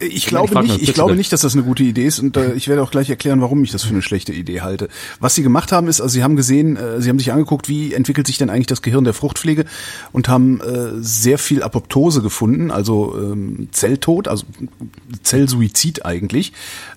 Ich 0.00 0.26
glaube 0.26 0.62
nicht, 0.62 0.80
ich 0.80 0.94
glaube 0.94 1.16
nicht, 1.16 1.32
dass 1.32 1.40
das 1.40 1.54
eine 1.54 1.64
gute 1.64 1.82
Idee 1.82 2.06
ist 2.06 2.20
und 2.20 2.36
äh, 2.36 2.52
ich 2.54 2.68
werde 2.68 2.82
auch 2.82 2.90
gleich 2.92 3.10
erklären, 3.10 3.40
warum 3.40 3.64
ich 3.64 3.72
das 3.72 3.82
für 3.82 3.90
eine 3.90 4.02
schlechte 4.02 4.32
Idee 4.32 4.60
halte. 4.60 4.88
Was 5.18 5.34
sie 5.34 5.42
gemacht 5.42 5.72
haben 5.72 5.88
ist, 5.88 6.00
also 6.00 6.12
sie 6.12 6.22
haben 6.22 6.36
gesehen, 6.36 6.76
äh, 6.76 7.00
sie 7.02 7.08
haben 7.08 7.18
sich 7.18 7.32
angeguckt, 7.32 7.68
wie 7.68 7.92
entwickelt 7.94 8.26
sich 8.26 8.38
denn 8.38 8.48
eigentlich 8.48 8.68
das 8.68 8.82
Gehirn 8.82 9.02
der 9.02 9.14
Fruchtpflege 9.14 9.64
und 10.12 10.28
haben 10.28 10.60
äh, 10.60 10.90
sehr 11.00 11.38
viel 11.38 11.64
Apoptose 11.64 12.22
gefunden, 12.22 12.70
also 12.70 13.16
ähm, 13.18 13.68
Zelltod, 13.72 14.28
also 14.28 14.44
Zellsuizid 15.22 16.04
eigentlich. 16.06 16.52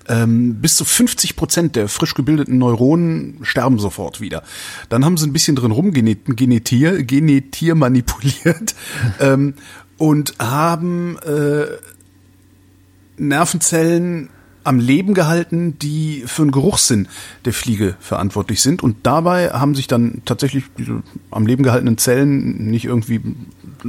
Ähm, 0.08 0.56
bis 0.62 0.76
zu 0.76 0.86
50 0.86 1.36
Prozent 1.36 1.76
der 1.76 1.88
frisch 1.88 2.14
gebildeten 2.14 2.58
Neuronen 2.58 3.40
sterben 3.42 3.80
sofort 3.80 4.22
wieder. 4.22 4.44
Dann 4.90 5.06
haben 5.06 5.18
sie 5.18 5.26
ein 5.26 5.34
bisschen 5.34 5.56
drin 5.56 5.72
rumgenetier, 5.72 7.04
genetier 7.04 7.76
manipuliert 7.76 8.76
ähm, 9.20 9.56
und 9.98 10.34
haben 10.40 11.18
äh, 11.20 11.66
Nervenzellen 13.28 14.30
am 14.64 14.80
Leben 14.80 15.14
gehalten, 15.14 15.78
die 15.80 16.24
für 16.26 16.44
den 16.44 16.52
Geruchssinn 16.52 17.08
der 17.46 17.54
Fliege 17.54 17.96
verantwortlich 18.00 18.62
sind. 18.62 18.84
Und 18.84 18.98
dabei 19.04 19.50
haben 19.50 19.74
sich 19.74 19.88
dann 19.88 20.22
tatsächlich 20.26 20.66
diese 20.78 21.02
am 21.32 21.48
Leben 21.48 21.64
gehaltenen 21.64 21.98
Zellen 21.98 22.70
nicht 22.70 22.86
irgendwie 22.86 23.22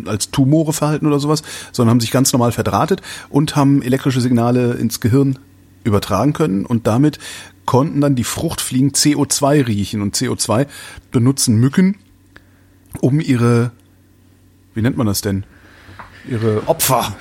als 0.06 0.30
Tumore 0.30 0.72
verhalten 0.72 1.06
oder 1.06 1.20
sowas, 1.20 1.42
sondern 1.72 1.90
haben 1.90 2.00
sich 2.00 2.10
ganz 2.10 2.32
normal 2.32 2.52
verdrahtet 2.52 3.02
und 3.28 3.54
haben 3.54 3.82
elektrische 3.82 4.20
Signale 4.20 4.74
ins 4.74 5.00
Gehirn 5.00 5.38
übertragen 5.84 6.32
können 6.32 6.64
und 6.64 6.86
damit 6.86 7.18
konnten 7.66 8.00
dann 8.00 8.14
die 8.14 8.24
Fruchtfliegen 8.24 8.92
CO2 8.92 9.66
riechen 9.66 10.00
und 10.00 10.16
CO2 10.16 10.66
benutzen 11.10 11.56
Mücken, 11.56 11.96
um 13.00 13.20
ihre, 13.20 13.72
wie 14.74 14.82
nennt 14.82 14.96
man 14.96 15.06
das 15.06 15.20
denn? 15.20 15.44
Ihre 16.28 16.68
Opfer, 16.68 17.16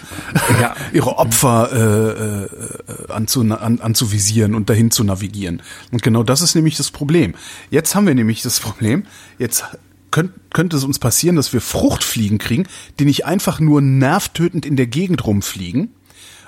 ja. 0.62 0.76
ihre 0.94 1.18
Opfer 1.18 1.70
äh, 1.72 2.44
äh, 2.44 3.12
anzu, 3.12 3.42
an, 3.42 3.80
anzuvisieren 3.80 4.56
und 4.56 4.70
dahin 4.70 4.92
zu 4.92 5.04
navigieren. 5.04 5.62
Und 5.92 6.04
genau 6.04 6.24
das 6.24 6.42
ist 6.42 6.56
nämlich 6.56 6.78
das 6.78 6.92
Problem. 6.92 7.34
Jetzt 7.70 7.96
haben 7.96 8.08
wir 8.08 8.16
nämlich 8.16 8.42
das 8.42 8.60
Problem, 8.60 9.04
jetzt 9.40 9.66
könnt, 10.12 10.32
könnte 10.54 10.78
es 10.78 10.84
uns 10.84 11.00
passieren, 11.00 11.36
dass 11.36 11.54
wir 11.54 11.62
Fruchtfliegen 11.62 12.38
kriegen, 12.38 12.68
die 13.00 13.06
nicht 13.06 13.26
einfach 13.26 13.60
nur 13.60 13.82
nervtötend 13.82 14.66
in 14.66 14.76
der 14.76 14.88
Gegend 14.88 15.26
rumfliegen, 15.26 15.94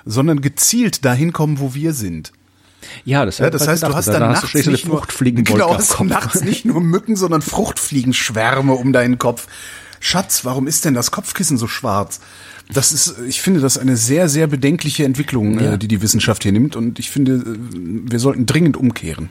sondern 0.05 0.41
gezielt 0.41 1.05
dahin 1.05 1.33
kommen, 1.33 1.59
wo 1.59 1.73
wir 1.73 1.93
sind. 1.93 2.31
Ja, 3.05 3.25
das, 3.25 3.37
ja, 3.37 3.49
das 3.49 3.67
heißt, 3.67 3.81
gedacht, 3.81 3.93
du 3.93 3.97
hast 3.97 4.07
dann, 4.07 4.19
dann 4.19 4.31
nachts 4.31 4.53
hast 4.53 4.65
du 4.65 4.71
nicht 4.71 4.87
nur, 4.87 5.01
genau, 5.43 5.73
hast 5.73 5.99
nachts 6.01 6.41
nicht 6.41 6.65
nur 6.65 6.81
Mücken, 6.81 7.15
sondern 7.15 7.41
Fruchtfliegenschwärme 7.41 8.73
um 8.73 8.91
deinen 8.91 9.17
Kopf. 9.17 9.47
Schatz, 10.03 10.43
warum 10.43 10.67
ist 10.67 10.83
denn 10.83 10.93
das 10.93 11.11
Kopfkissen 11.11 11.57
so 11.57 11.65
schwarz? 11.65 12.19
Das 12.73 12.91
ist, 12.91 13.15
ich 13.25 13.41
finde, 13.41 13.61
das 13.61 13.77
eine 13.77 13.95
sehr, 13.95 14.27
sehr 14.27 14.47
bedenkliche 14.47 15.05
Entwicklung, 15.05 15.59
ja. 15.59 15.73
äh, 15.73 15.77
die 15.77 15.87
die 15.87 16.01
Wissenschaft 16.01 16.43
hier 16.43 16.51
nimmt. 16.51 16.75
Und 16.75 16.99
ich 16.99 17.09
finde, 17.09 17.35
äh, 17.35 18.11
wir 18.11 18.19
sollten 18.19 18.45
dringend 18.45 18.75
umkehren. 18.75 19.29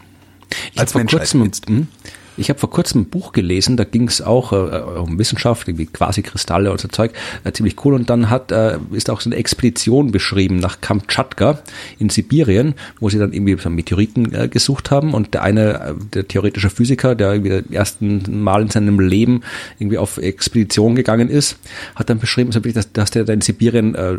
Ich 0.73 0.81
als 0.81 0.93
vor 0.93 1.05
kurzem, 1.05 1.51
hm? 1.67 1.89
Ich 2.37 2.49
habe 2.49 2.59
vor 2.59 2.71
kurzem 2.71 3.03
ein 3.03 3.05
Buch 3.07 3.33
gelesen, 3.33 3.77
da 3.77 3.85
ging 3.85 4.09
es 4.09 4.23
auch 4.23 4.53
äh, 4.53 4.57
um 4.57 5.19
Wissenschaft, 5.19 5.67
wie 5.67 5.87
quasi 5.87 6.23
Kristalle 6.23 6.71
und 6.71 6.81
so 6.81 6.89
Zeug, 6.89 7.13
äh, 7.45 7.53
ziemlich 7.53 7.85
cool. 7.85 7.95
Und 7.95 8.09
dann 8.11 8.31
hat 8.31 8.53
äh, 8.53 8.79
ist 8.93 9.11
auch 9.11 9.21
so 9.21 9.29
eine 9.29 9.37
Expedition 9.37 10.13
beschrieben 10.13 10.57
nach 10.57 10.81
Kamtschatka 10.81 11.61
in 11.99 12.09
Sibirien, 12.09 12.75
wo 13.01 13.09
sie 13.09 13.19
dann 13.19 13.33
irgendwie 13.33 13.57
so 13.59 13.71
Meteoriten 13.71 14.35
äh, 14.35 14.49
gesucht 14.49 14.91
haben. 14.91 15.15
Und 15.15 15.35
der 15.35 15.43
eine, 15.43 15.81
äh, 15.81 15.95
der 16.15 16.29
theoretische 16.29 16.71
Physiker, 16.71 17.15
der 17.15 17.33
irgendwie 17.33 17.51
das 17.51 17.71
ersten 17.71 18.43
Mal 18.43 18.63
in 18.63 18.71
seinem 18.71 18.99
Leben 19.01 19.43
irgendwie 19.79 19.99
auf 19.99 20.19
Expedition 20.19 20.95
gegangen 20.95 21.29
ist, 21.29 21.59
hat 21.95 22.09
dann 22.09 22.19
beschrieben, 22.19 22.51
dass, 22.51 22.93
dass 22.93 23.11
der 23.11 23.25
da 23.25 23.33
in 23.33 23.41
Sibirien 23.41 23.95
äh, 23.95 24.19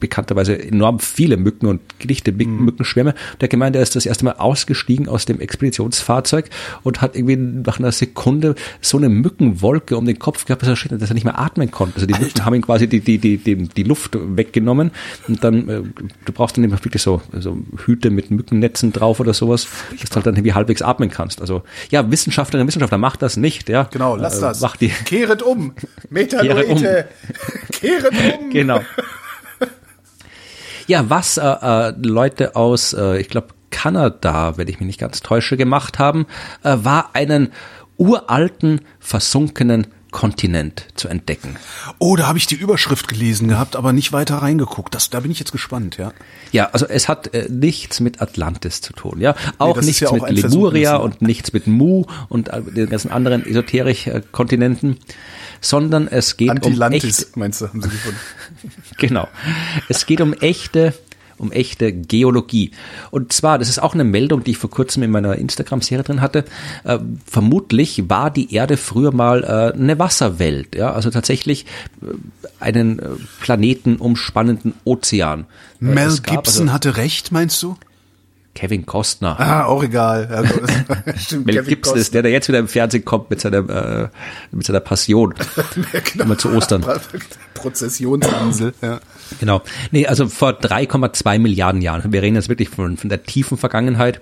bekannterweise 0.00 0.58
enorm 0.58 0.98
viele 0.98 1.36
Mücken 1.36 1.66
und 1.66 1.80
dichte 2.02 2.32
mhm. 2.32 2.64
Mückenschwärme. 2.64 3.14
Der 3.40 3.48
Gemeinde 3.48 3.78
ist 3.78 3.96
das 3.96 4.06
erste 4.06 4.24
Mal 4.24 4.32
ausgestiegen 4.32 5.08
aus 5.08 5.24
dem 5.24 5.40
Expeditionsfahrzeug 5.40 6.50
und 6.82 7.00
hat 7.00 7.16
irgendwie 7.16 7.36
nach 7.36 7.78
einer 7.78 7.92
Sekunde 7.92 8.54
so 8.80 8.98
eine 8.98 9.08
Mückenwolke 9.08 9.96
um 9.96 10.04
den 10.04 10.18
Kopf 10.18 10.44
gehabt, 10.44 10.62
dass 10.62 10.84
er, 10.84 10.98
dass 10.98 11.10
er 11.10 11.14
nicht 11.14 11.24
mehr 11.24 11.38
atmen 11.38 11.70
konnte. 11.70 11.96
Also 11.96 12.06
die 12.06 12.14
Mücken 12.14 12.44
haben 12.44 12.54
ihm 12.54 12.62
quasi 12.62 12.86
die, 12.86 13.00
die, 13.00 13.18
die, 13.18 13.38
die, 13.38 13.56
die 13.56 13.82
Luft 13.82 14.16
weggenommen 14.20 14.90
und 15.28 15.42
dann, 15.42 15.68
äh, 15.68 15.82
du 16.24 16.32
brauchst 16.32 16.56
dann 16.56 16.64
immer 16.64 16.82
wirklich 16.84 17.02
so, 17.02 17.22
so 17.32 17.58
Hüte 17.84 18.10
mit 18.10 18.30
Mückennetzen 18.30 18.92
drauf 18.92 19.20
oder 19.20 19.34
sowas, 19.34 19.66
dass 20.00 20.10
du 20.10 20.16
halt 20.16 20.26
dann 20.26 20.34
irgendwie 20.34 20.54
halbwegs 20.54 20.82
atmen 20.82 21.10
kannst. 21.10 21.40
Also 21.40 21.62
ja, 21.90 22.10
Wissenschaftlerinnen 22.10 22.64
und 22.64 22.68
Wissenschaftler 22.68 22.98
macht 22.98 23.22
das 23.22 23.36
nicht, 23.36 23.68
ja. 23.68 23.84
Genau, 23.84 24.16
lass 24.16 24.38
äh, 24.38 24.42
das. 24.42 24.60
Mach 24.60 24.76
die. 24.76 24.88
Kehret 24.88 25.42
um. 25.42 25.74
Metanoide. 26.10 26.64
Kehret 26.66 26.68
um. 26.68 26.82
Kehret 27.72 28.12
um. 28.40 28.50
Genau. 28.50 28.80
Ja, 30.86 31.10
was 31.10 31.36
äh, 31.36 31.42
äh, 31.42 31.94
Leute 32.00 32.54
aus, 32.54 32.92
äh, 32.92 33.18
ich 33.18 33.28
glaube, 33.28 33.48
Kanada, 33.70 34.56
wenn 34.56 34.68
ich 34.68 34.78
mich 34.78 34.86
nicht 34.86 35.00
ganz 35.00 35.20
täusche, 35.20 35.56
gemacht 35.56 35.98
haben, 35.98 36.26
äh, 36.62 36.76
war 36.80 37.10
einen 37.14 37.52
uralten, 37.96 38.80
versunkenen 39.00 39.88
Kontinent 40.16 40.86
zu 40.94 41.08
entdecken. 41.08 41.56
Oh, 41.98 42.16
da 42.16 42.26
habe 42.26 42.38
ich 42.38 42.46
die 42.46 42.54
Überschrift 42.54 43.06
gelesen 43.06 43.48
gehabt, 43.48 43.76
aber 43.76 43.92
nicht 43.92 44.14
weiter 44.14 44.36
reingeguckt. 44.36 44.94
Das, 44.94 45.10
da 45.10 45.20
bin 45.20 45.30
ich 45.30 45.38
jetzt 45.38 45.52
gespannt, 45.52 45.98
ja. 45.98 46.14
Ja, 46.52 46.70
also 46.72 46.86
es 46.86 47.06
hat 47.06 47.34
äh, 47.34 47.50
nichts 47.50 48.00
mit 48.00 48.22
Atlantis 48.22 48.80
zu 48.80 48.94
tun, 48.94 49.20
ja. 49.20 49.34
Auch 49.58 49.78
nee, 49.78 49.84
nichts 49.88 50.00
ja 50.00 50.08
auch 50.08 50.26
mit 50.26 50.42
Lemuria 50.42 50.96
und 50.96 51.20
nichts 51.20 51.52
mit 51.52 51.66
Mu 51.66 52.06
und 52.30 52.48
äh, 52.48 52.62
den 52.62 52.88
ganzen 52.88 53.10
anderen 53.10 53.44
Esoterik-Kontinenten 53.44 54.96
sondern 55.60 56.08
es 56.08 56.36
geht 56.36 56.64
um 56.64 56.80
echte, 56.80 57.26
meinst 57.34 57.60
du, 57.60 57.68
haben 57.68 57.82
sie 57.82 57.88
gefunden. 57.88 58.20
genau. 58.98 59.28
Es 59.88 60.06
geht 60.06 60.20
um 60.20 60.32
echte 60.34 60.94
um 61.38 61.52
echte 61.52 61.92
Geologie. 61.92 62.70
Und 63.10 63.32
zwar, 63.32 63.58
das 63.58 63.68
ist 63.68 63.82
auch 63.82 63.94
eine 63.94 64.04
Meldung, 64.04 64.44
die 64.44 64.52
ich 64.52 64.58
vor 64.58 64.70
kurzem 64.70 65.02
in 65.02 65.10
meiner 65.10 65.36
Instagram-Serie 65.36 66.04
drin 66.04 66.20
hatte. 66.20 66.44
Äh, 66.84 66.98
vermutlich 67.24 68.08
war 68.08 68.30
die 68.30 68.54
Erde 68.54 68.76
früher 68.76 69.12
mal 69.12 69.44
äh, 69.44 69.78
eine 69.78 69.98
Wasserwelt, 69.98 70.74
ja, 70.74 70.92
also 70.92 71.10
tatsächlich 71.10 71.66
äh, 72.02 72.06
einen 72.60 72.98
äh, 72.98 73.08
Planeten 73.40 73.96
umspannenden 73.96 74.74
Ozean. 74.84 75.40
Äh, 75.80 75.84
Mel 75.84 76.16
Gibson 76.22 76.68
also, 76.68 76.72
hatte 76.72 76.96
recht, 76.96 77.32
meinst 77.32 77.62
du? 77.62 77.76
Kevin 78.56 78.86
Costner. 78.86 79.38
Ah, 79.38 79.66
auch 79.66 79.84
egal. 79.84 80.26
Also, 80.26 80.54
stimmt, 81.18 81.46
Mel 81.46 81.62
Gibson 81.62 81.96
ist 81.96 82.14
der, 82.14 82.22
der 82.22 82.32
jetzt 82.32 82.48
wieder 82.48 82.58
im 82.58 82.66
Fernsehen 82.66 83.04
kommt 83.04 83.30
mit 83.30 83.40
seiner, 83.40 83.58
äh, 83.58 84.08
mit 84.50 84.66
seiner 84.66 84.80
Passion. 84.80 85.34
genau. 86.12 86.24
Immer 86.24 86.38
zu 86.38 86.50
Ostern. 86.52 86.84
Prozessionsinsel, 87.54 88.72
ja. 88.82 88.98
Genau. 89.38 89.62
Nee, 89.90 90.06
also 90.06 90.28
vor 90.28 90.50
3,2 90.50 91.38
Milliarden 91.38 91.82
Jahren. 91.82 92.12
Wir 92.12 92.22
reden 92.22 92.36
jetzt 92.36 92.48
wirklich 92.48 92.70
von, 92.70 92.96
von 92.96 93.10
der 93.10 93.22
tiefen 93.24 93.58
Vergangenheit 93.58 94.20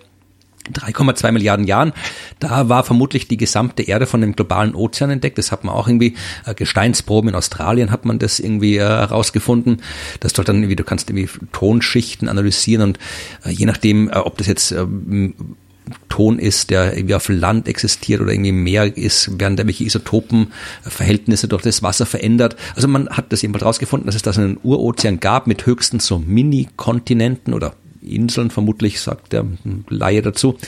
3,2 0.73 1.33
Milliarden 1.33 1.67
Jahren. 1.67 1.93
Da 2.39 2.69
war 2.69 2.85
vermutlich 2.85 3.29
die 3.29 3.37
gesamte 3.37 3.83
Erde 3.83 4.07
von 4.07 4.21
dem 4.21 4.35
globalen 4.35 4.75
Ozean 4.75 5.11
entdeckt. 5.11 5.39
Das 5.39 5.53
hat 5.53 5.65
man 5.65 5.75
auch 5.75 5.89
irgendwie, 5.89 6.15
äh, 6.47 6.55
Gesteinsproben 6.55 7.31
in 7.31 7.35
Australien 7.35 7.91
hat 7.91 8.05
man 8.05 8.19
das 8.19 8.41
irgendwie 8.41 8.77
äh, 8.77 8.81
herausgefunden. 8.81 9.83
Das 10.21 10.33
dort 10.33 10.49
dann 10.49 10.57
irgendwie, 10.57 10.77
du 10.77 10.85
kannst 10.85 11.11
irgendwie 11.11 11.29
Tonschichten 11.53 12.29
analysieren 12.29 12.83
und 12.83 12.99
äh, 13.45 13.51
je 13.51 13.67
nachdem, 13.67 14.09
äh, 14.09 14.17
ob 14.17 14.39
das 14.39 14.47
jetzt 14.47 14.73
äh, 14.73 14.87
Ton 16.09 16.39
ist, 16.39 16.71
der 16.71 16.97
irgendwie 16.97 17.15
auf 17.15 17.29
Land 17.29 17.69
existiert 17.69 18.21
oder 18.21 18.33
irgendwie 18.33 18.53
Meer 18.53 18.97
ist, 18.97 19.39
werden 19.39 19.57
da 19.57 19.67
welche 19.67 19.85
Isotopenverhältnisse 19.85 21.49
durch 21.49 21.63
das 21.63 21.83
Wasser 21.83 22.07
verändert. 22.07 22.57
Also 22.75 22.89
man 22.89 23.09
hat 23.11 23.33
das 23.33 23.43
jedenfalls 23.43 23.65
herausgefunden, 23.65 24.07
dass 24.07 24.15
es 24.15 24.23
da 24.23 24.33
so 24.33 24.41
einen 24.41 24.59
Urozean 24.63 25.21
gab 25.21 25.47
mit 25.47 25.67
höchstens 25.67 26.07
so 26.07 26.19
Mini-Kontinenten 26.19 27.53
oder 27.53 27.75
Inseln, 28.05 28.51
vermutlich 28.51 29.01
sagt 29.01 29.33
der 29.33 29.45
Laie 29.89 30.23
dazu, 30.23 30.59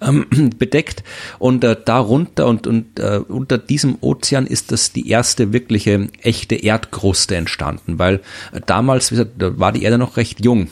ähm, 0.00 0.26
bedeckt. 0.58 1.02
Und 1.38 1.64
äh, 1.64 1.76
darunter 1.84 2.46
und, 2.46 2.66
und 2.66 2.98
äh, 2.98 3.20
unter 3.26 3.58
diesem 3.58 3.96
Ozean 4.00 4.46
ist 4.46 4.72
das 4.72 4.92
die 4.92 5.08
erste 5.08 5.52
wirkliche 5.52 6.08
echte 6.20 6.56
Erdkruste 6.56 7.36
entstanden, 7.36 7.98
weil 7.98 8.16
äh, 8.52 8.60
damals, 8.64 9.10
wie 9.10 9.16
gesagt, 9.16 9.32
war 9.38 9.72
die 9.72 9.82
Erde 9.82 9.98
noch 9.98 10.16
recht 10.16 10.44
jung. 10.44 10.68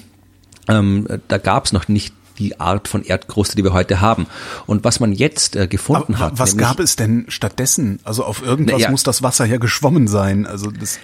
Ähm, 0.69 1.07
da 1.29 1.39
gab 1.39 1.67
es 1.67 1.73
noch 1.73 1.89
nicht 1.89 2.15
die 2.41 2.59
Art 2.59 2.89
von 2.89 3.05
Erdkruste, 3.05 3.55
die 3.55 3.63
wir 3.63 3.73
heute 3.73 4.01
haben. 4.01 4.27
Und 4.67 4.83
was 4.83 4.99
man 4.99 5.13
jetzt 5.13 5.55
äh, 5.55 5.69
gefunden 5.69 6.15
Aber, 6.15 6.27
hat. 6.27 6.39
Was 6.39 6.55
nämlich, 6.55 6.67
gab 6.67 6.81
es 6.81 6.97
denn 6.97 7.27
stattdessen? 7.29 8.01
Also 8.03 8.25
auf 8.25 8.43
irgendwas 8.43 8.81
ja, 8.81 8.91
muss 8.91 9.05
das 9.05 9.23
Wasser 9.23 9.45
ja 9.45 9.59
geschwommen 9.59 10.09
sein. 10.09 10.47
Also 10.47 10.71
das. 10.71 10.99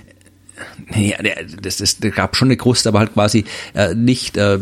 Nee, 0.89 1.15
das, 1.61 1.77
das, 1.77 1.99
das 1.99 2.15
gab 2.15 2.35
schon 2.35 2.49
eine 2.49 2.57
Kruste, 2.57 2.89
aber 2.89 3.01
halt 3.01 3.13
quasi 3.13 3.45
äh, 3.75 3.95
nicht 3.95 4.39
äh, 4.39 4.59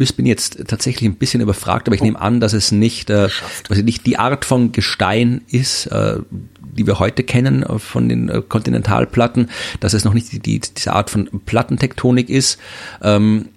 ich 0.00 0.16
bin 0.16 0.26
jetzt 0.26 0.66
tatsächlich 0.68 1.08
ein 1.08 1.16
bisschen 1.16 1.40
überfragt, 1.40 1.88
aber 1.88 1.94
ich 1.94 2.02
nehme 2.02 2.20
an, 2.20 2.40
dass 2.40 2.52
es 2.52 2.72
nicht, 2.72 3.10
äh, 3.10 3.28
also 3.68 3.82
nicht 3.82 4.06
die 4.06 4.18
Art 4.18 4.44
von 4.44 4.72
Gestein 4.72 5.42
ist, 5.48 5.86
äh, 5.86 6.18
die 6.60 6.86
wir 6.86 6.98
heute 6.98 7.22
kennen 7.22 7.62
äh, 7.62 7.78
von 7.78 8.08
den 8.08 8.28
äh, 8.28 8.42
Kontinentalplatten, 8.46 9.50
dass 9.80 9.94
es 9.94 10.04
noch 10.04 10.14
nicht 10.14 10.32
die, 10.32 10.40
die, 10.40 10.60
diese 10.60 10.92
Art 10.92 11.10
von 11.10 11.28
Plattentektonik 11.46 12.28
ist. 12.28 12.58
Ähm, 13.02 13.48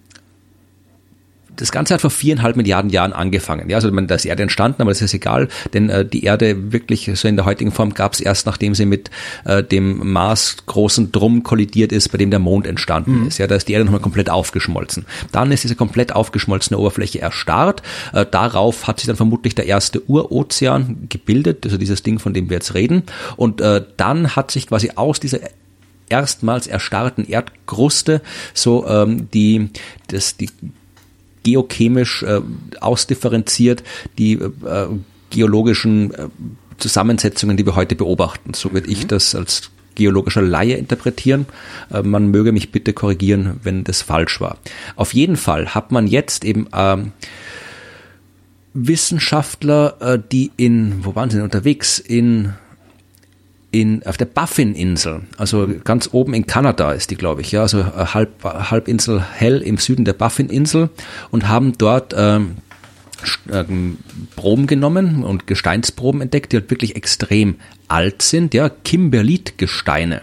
das 1.56 1.72
Ganze 1.72 1.94
hat 1.94 2.02
vor 2.02 2.10
viereinhalb 2.10 2.56
Milliarden 2.56 2.90
Jahren 2.90 3.14
angefangen. 3.14 3.70
Ja, 3.70 3.78
also 3.78 3.92
man, 3.92 4.08
da 4.08 4.16
ist 4.16 4.26
Erde 4.26 4.44
entstanden, 4.44 4.82
aber 4.82 4.92
das 4.92 5.02
ist 5.02 5.14
egal, 5.14 5.48
denn 5.74 5.90
äh, 5.90 6.06
die 6.06 6.24
Erde 6.24 6.72
wirklich 6.72 7.10
so 7.16 7.28
in 7.28 7.36
der 7.36 7.46
heutigen 7.46 7.72
Form 7.72 7.94
gab 7.94 8.14
es 8.14 8.20
erst, 8.20 8.46
nachdem 8.46 8.76
sie 8.76 8.86
mit 8.86 9.10
äh, 9.46 9.64
dem 9.64 10.12
Mars 10.12 10.58
großen 10.66 11.12
Drum 11.12 11.44
kollidiert 11.44 11.92
ist, 11.92 12.10
bei 12.12 12.18
dem 12.18 12.30
der 12.30 12.40
Mond 12.40 12.68
entstanden 12.68 13.22
mhm. 13.22 13.28
ist. 13.28 13.38
Ja, 13.38 13.48
da 13.48 13.56
ist 13.56 13.68
die 13.68 13.74
Erde 13.74 13.86
nochmal 13.86 14.02
komplett 14.02 14.30
aufgeschmolzen. 14.30 15.06
Dann 15.32 15.52
ist 15.52 15.64
diese 15.64 15.76
komplett 15.76 16.14
aufgeschmolzene 16.14 16.78
Oberfläche 16.78 17.22
erstarrt. 17.22 17.82
Äh, 18.14 18.26
darauf 18.30 18.88
hat 18.88 19.00
sich 19.00 19.08
dann 19.08 19.16
vermutlich 19.16 19.56
der 19.56 19.66
erste 19.66 20.02
Urozean 20.10 21.08
gebildet, 21.10 21.66
also 21.66 21.78
dieses 21.78 22.04
Ding, 22.04 22.20
von 22.20 22.34
dem 22.34 22.50
wir 22.50 22.56
jetzt 22.56 22.74
reden. 22.74 23.04
Und 23.36 23.62
äh, 23.62 23.84
dann 23.98 24.36
hat 24.36 24.52
sich 24.52 24.68
quasi 24.68 24.92
aus 24.96 25.20
dieser 25.20 25.40
erstmals 26.10 26.68
erstarrten 26.68 27.28
Erdkruste 27.28 28.22
so 28.54 28.88
ähm, 28.88 29.28
die 29.34 29.70
das 30.08 30.38
die 30.38 30.50
geochemisch 31.46 32.24
äh, 32.24 32.42
ausdifferenziert 32.82 33.84
die 34.18 34.34
äh, 34.34 34.50
geologischen 35.30 36.14
äh, 36.14 36.28
Zusammensetzungen, 36.78 37.56
die 37.56 37.66
wir 37.66 37.78
heute 37.78 37.96
beobachten. 37.96 38.54
So 38.54 38.74
würde 38.74 38.90
ich 38.90 39.04
mhm. 39.04 39.08
das 39.08 39.34
als 39.36 39.72
geologischer 39.94 40.42
Laie 40.42 40.76
interpretieren. 40.76 41.46
Äh, 41.94 42.02
man 42.02 42.32
möge 42.32 42.52
mich 42.52 42.72
bitte 42.72 42.92
korrigieren, 42.92 43.60
wenn 43.64 43.86
das 43.86 44.02
falsch 44.02 44.42
war. 44.42 44.58
Auf 44.98 45.14
jeden 45.14 45.38
Fall 45.38 45.74
hat 45.74 45.92
man 45.92 46.08
jetzt 46.08 46.44
eben 46.44 46.68
ähm, 46.74 47.14
Wissenschaftler, 48.74 49.98
äh, 50.02 50.20
die 50.32 50.52
in, 50.58 51.06
wo 51.06 51.16
waren 51.16 51.30
sie 51.30 51.38
denn 51.38 51.46
unterwegs? 51.46 52.00
In 52.00 52.54
in, 53.82 54.06
auf 54.06 54.16
der 54.16 54.26
Baffin-Insel, 54.26 55.24
also 55.38 55.68
ganz 55.84 56.10
oben 56.14 56.34
in 56.34 56.48
Kanada 56.48 56.94
ist 56.94 57.12
die, 57.12 57.16
glaube 57.16 57.42
ich, 57.42 57.52
ja, 57.52 57.62
also 57.62 57.86
halb, 57.86 58.44
Halbinsel 58.44 59.22
hell 59.22 59.62
im 59.62 59.78
Süden 59.78 60.06
der 60.06 60.14
Baffin-Insel 60.14 60.90
und 61.30 61.50
haben 61.50 61.78
dort 61.78 62.14
ähm, 62.18 62.56
ähm, 63.52 63.98
Proben 64.38 64.66
genommen 64.66 65.24
und 65.24 65.46
Gesteinsproben 65.46 66.22
entdeckt, 66.22 66.54
die 66.54 66.58
halt 66.58 66.72
wirklich 66.72 66.96
extrem 66.96 67.56
alt 67.90 68.22
sind, 68.22 68.54
ja, 68.54 68.70
Kimberlit-Gesteine 68.70 70.22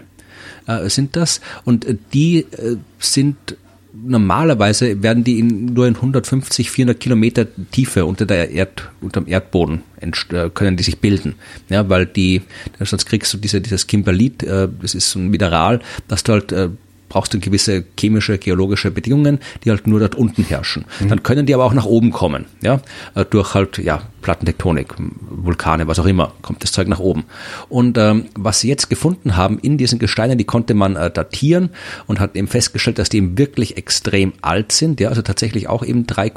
äh, 0.65 0.89
sind 0.89 1.15
das. 1.15 1.39
Und 1.63 1.85
die 2.13 2.39
äh, 2.39 2.77
sind 2.97 3.57
normalerweise 3.93 5.03
werden 5.03 5.23
die 5.23 5.39
in, 5.39 5.65
nur 5.65 5.87
in 5.87 5.95
150, 5.95 6.71
400 6.71 6.99
Kilometer 6.99 7.47
Tiefe 7.71 8.05
unter 8.05 8.25
der 8.25 8.49
Erd, 8.49 8.89
unter 9.01 9.21
dem 9.21 9.27
Erdboden 9.27 9.83
äh, 10.01 10.49
können 10.53 10.77
die 10.77 10.83
sich 10.83 10.99
bilden. 10.99 11.35
Ja, 11.69 11.87
weil 11.89 12.05
die, 12.05 12.41
sonst 12.79 13.05
kriegst 13.05 13.33
du 13.33 13.37
diese, 13.37 13.61
dieses 13.61 13.87
Kimberlit, 13.87 14.43
äh, 14.43 14.67
das 14.81 14.95
ist 14.95 15.11
so 15.11 15.19
ein 15.19 15.27
Mineral, 15.27 15.79
das 16.07 16.23
du 16.23 16.33
halt 16.33 16.51
äh, 16.51 16.69
brauchst 17.13 17.31
du 17.31 17.39
gewisse 17.39 17.83
chemische, 17.99 18.39
geologische 18.39 18.89
Bedingungen, 18.89 19.37
die 19.63 19.69
halt 19.69 19.85
nur 19.85 19.99
dort 19.99 20.15
unten 20.15 20.43
herrschen. 20.43 20.85
Mhm. 20.99 21.09
Dann 21.09 21.21
können 21.21 21.45
die 21.45 21.53
aber 21.53 21.63
auch 21.63 21.73
nach 21.73 21.85
oben 21.85 22.09
kommen, 22.09 22.45
ja, 22.61 22.81
äh, 23.13 23.23
durch 23.23 23.53
halt, 23.53 23.77
ja, 23.77 24.01
Plattentektonik, 24.23 24.95
Vulkane, 25.29 25.87
was 25.87 25.99
auch 25.99 26.07
immer, 26.07 26.31
kommt 26.41 26.63
das 26.63 26.71
Zeug 26.71 26.87
nach 26.87 26.99
oben. 26.99 27.25
Und 27.69 27.99
ähm, 27.99 28.25
was 28.35 28.61
sie 28.61 28.69
jetzt 28.69 28.89
gefunden 28.89 29.35
haben 29.35 29.59
in 29.59 29.77
diesen 29.77 29.99
Gesteinen, 29.99 30.39
die 30.39 30.43
konnte 30.45 30.73
man 30.73 30.95
äh, 30.95 31.11
datieren 31.11 31.69
und 32.07 32.19
hat 32.19 32.35
eben 32.35 32.47
festgestellt, 32.47 32.97
dass 32.97 33.09
die 33.09 33.17
eben 33.17 33.37
wirklich 33.37 33.77
extrem 33.77 34.33
alt 34.41 34.71
sind, 34.71 34.99
ja, 34.99 35.09
also 35.09 35.21
tatsächlich 35.21 35.69
auch 35.69 35.85
eben 35.85 36.07
3, 36.07 36.31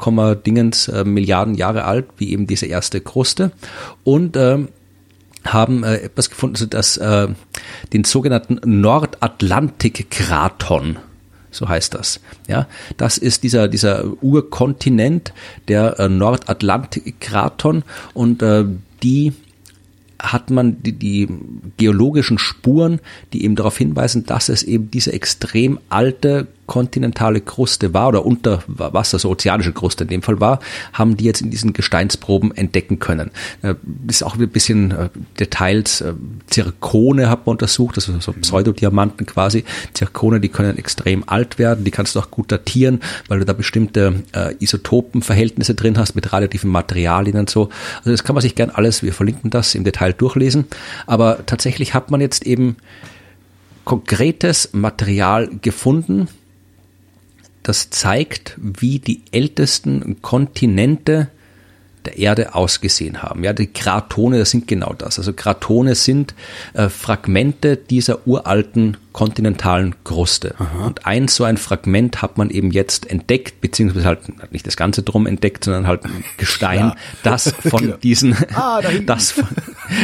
Dingens 0.45 0.89
äh, 0.89 1.05
Milliarden 1.05 1.55
Jahre 1.55 1.85
alt, 1.85 2.05
wie 2.17 2.31
eben 2.31 2.45
diese 2.45 2.67
erste 2.67 3.01
Kruste. 3.01 3.51
Und 4.03 4.37
ähm, 4.37 4.67
haben 5.53 5.83
äh, 5.83 5.97
etwas 5.97 6.29
gefunden, 6.29 6.69
das 6.69 6.97
äh, 6.97 7.27
den 7.93 8.03
sogenannten 8.03 8.59
Nordatlantik-Kraton 8.63 10.99
so 11.49 11.67
heißt 11.67 11.95
das. 11.95 12.19
Ja, 12.47 12.67
das 12.97 13.17
ist 13.17 13.41
dieser 13.43 13.67
dieser 13.67 14.05
Urkontinent, 14.21 15.33
der 15.67 15.99
äh, 15.99 16.07
Nordatlantik-Kraton 16.07 17.83
und 18.13 18.43
äh, 18.43 18.65
die 19.01 19.33
hat 20.19 20.49
man 20.49 20.81
die, 20.81 20.93
die 20.93 21.27
geologischen 21.77 22.37
Spuren, 22.37 22.99
die 23.33 23.43
eben 23.43 23.55
darauf 23.55 23.77
hinweisen, 23.77 24.25
dass 24.25 24.49
es 24.49 24.63
eben 24.63 24.89
diese 24.89 25.13
extrem 25.13 25.79
alte 25.89 26.47
kontinentale 26.67 27.41
Kruste 27.41 27.93
war 27.93 28.09
oder 28.09 28.25
unter 28.25 28.61
Wasser, 28.67 29.17
so 29.17 29.29
ozeanische 29.29 29.73
Kruste 29.73 30.03
in 30.03 30.09
dem 30.09 30.21
Fall 30.21 30.39
war, 30.39 30.59
haben 30.93 31.17
die 31.17 31.23
jetzt 31.23 31.41
in 31.41 31.49
diesen 31.49 31.73
Gesteinsproben 31.73 32.55
entdecken 32.55 32.99
können. 32.99 33.31
Das 33.61 33.71
äh, 33.71 33.75
ist 34.07 34.23
auch 34.23 34.37
ein 34.37 34.49
bisschen 34.49 34.91
äh, 34.91 35.09
Details. 35.39 36.01
Äh, 36.01 36.13
Zirkone 36.47 37.29
hat 37.29 37.45
man 37.45 37.53
untersucht, 37.53 37.95
also 37.95 38.19
so 38.19 38.33
Pseudodiamanten 38.33 39.25
quasi. 39.25 39.63
Zirkone, 39.93 40.39
die 40.39 40.49
können 40.49 40.77
extrem 40.77 41.27
alt 41.27 41.57
werden, 41.57 41.83
die 41.83 41.91
kannst 41.91 42.15
du 42.15 42.19
auch 42.19 42.29
gut 42.29 42.51
datieren, 42.51 42.99
weil 43.27 43.39
du 43.39 43.45
da 43.45 43.53
bestimmte 43.53 44.23
Isotopenverhältnisse 44.59 45.73
drin 45.73 45.97
hast 45.97 46.15
mit 46.15 46.31
radioaktiven 46.31 46.69
Materialien 46.69 47.37
und 47.37 47.49
so. 47.49 47.69
Also 47.99 48.11
das 48.11 48.23
kann 48.23 48.33
man 48.33 48.41
sich 48.41 48.55
gern 48.55 48.69
alles, 48.69 49.03
wir 49.03 49.13
verlinken 49.13 49.49
das 49.49 49.73
im 49.75 49.83
Detail 49.83 50.13
durchlesen. 50.13 50.65
Aber 51.05 51.45
tatsächlich 51.45 51.93
hat 51.93 52.11
man 52.11 52.21
jetzt 52.21 52.45
eben 52.45 52.75
konkretes 53.87 54.73
Material 54.73 55.49
gefunden, 55.61 56.27
das 57.67 57.89
zeigt, 57.89 58.55
wie 58.57 58.99
die 58.99 59.23
ältesten 59.31 60.21
Kontinente 60.21 61.29
der 62.07 62.17
Erde 62.17 62.55
ausgesehen 62.55 63.21
haben. 63.21 63.43
Ja, 63.43 63.53
die 63.53 63.67
Kratone, 63.67 64.39
das 64.39 64.51
sind 64.51 64.67
genau 64.67 64.93
das. 64.97 65.17
Also 65.19 65.33
Kratone 65.33 65.95
sind 65.95 66.33
äh, 66.73 66.89
Fragmente 66.89 67.77
dieser 67.77 68.25
uralten 68.25 68.97
kontinentalen 69.17 69.95
Kruste. 70.03 70.53
Aha. 70.59 70.85
Und 70.85 71.07
ein 71.07 71.27
so 71.27 71.43
ein 71.43 71.57
Fragment 71.57 72.21
hat 72.21 72.37
man 72.37 72.51
eben 72.51 72.69
jetzt 72.69 73.09
entdeckt, 73.09 73.61
beziehungsweise 73.61 74.05
halt 74.05 74.51
nicht 74.53 74.67
das 74.67 74.77
ganze 74.77 75.01
drum 75.01 75.25
entdeckt, 75.25 75.63
sondern 75.63 75.87
halt 75.87 76.05
ein 76.05 76.23
Gestein, 76.37 76.79
ja. 76.79 76.95
das 77.23 77.51
von 77.67 77.81
genau. 77.81 77.97
diesen, 77.97 78.35
ah, 78.53 78.79
das, 79.07 79.33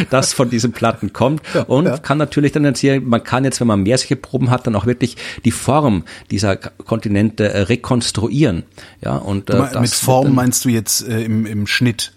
das 0.09 0.33
von 0.33 0.49
diesen 0.49 0.71
Platten 0.71 1.13
kommt 1.13 1.43
ja, 1.53 1.61
und 1.61 1.85
ja. 1.85 1.99
kann 1.99 2.17
natürlich 2.17 2.53
dann 2.53 2.65
erzählen, 2.65 3.07
man 3.07 3.23
kann 3.23 3.43
jetzt, 3.43 3.59
wenn 3.59 3.67
man 3.67 3.83
mehr 3.83 3.99
solche 3.99 4.15
Proben 4.15 4.49
hat, 4.49 4.65
dann 4.65 4.75
auch 4.75 4.87
wirklich 4.87 5.15
die 5.45 5.51
Form 5.51 6.05
dieser 6.31 6.55
Kontinente 6.55 7.53
äh, 7.53 7.61
rekonstruieren. 7.61 8.63
Ja, 9.01 9.17
und, 9.17 9.51
äh, 9.51 9.79
mit 9.79 9.91
Form 9.91 10.33
meinst 10.33 10.65
du 10.65 10.69
jetzt 10.69 11.07
äh, 11.07 11.21
im, 11.21 11.45
im 11.45 11.67
Schnitt? 11.67 11.92
mit 11.93 12.11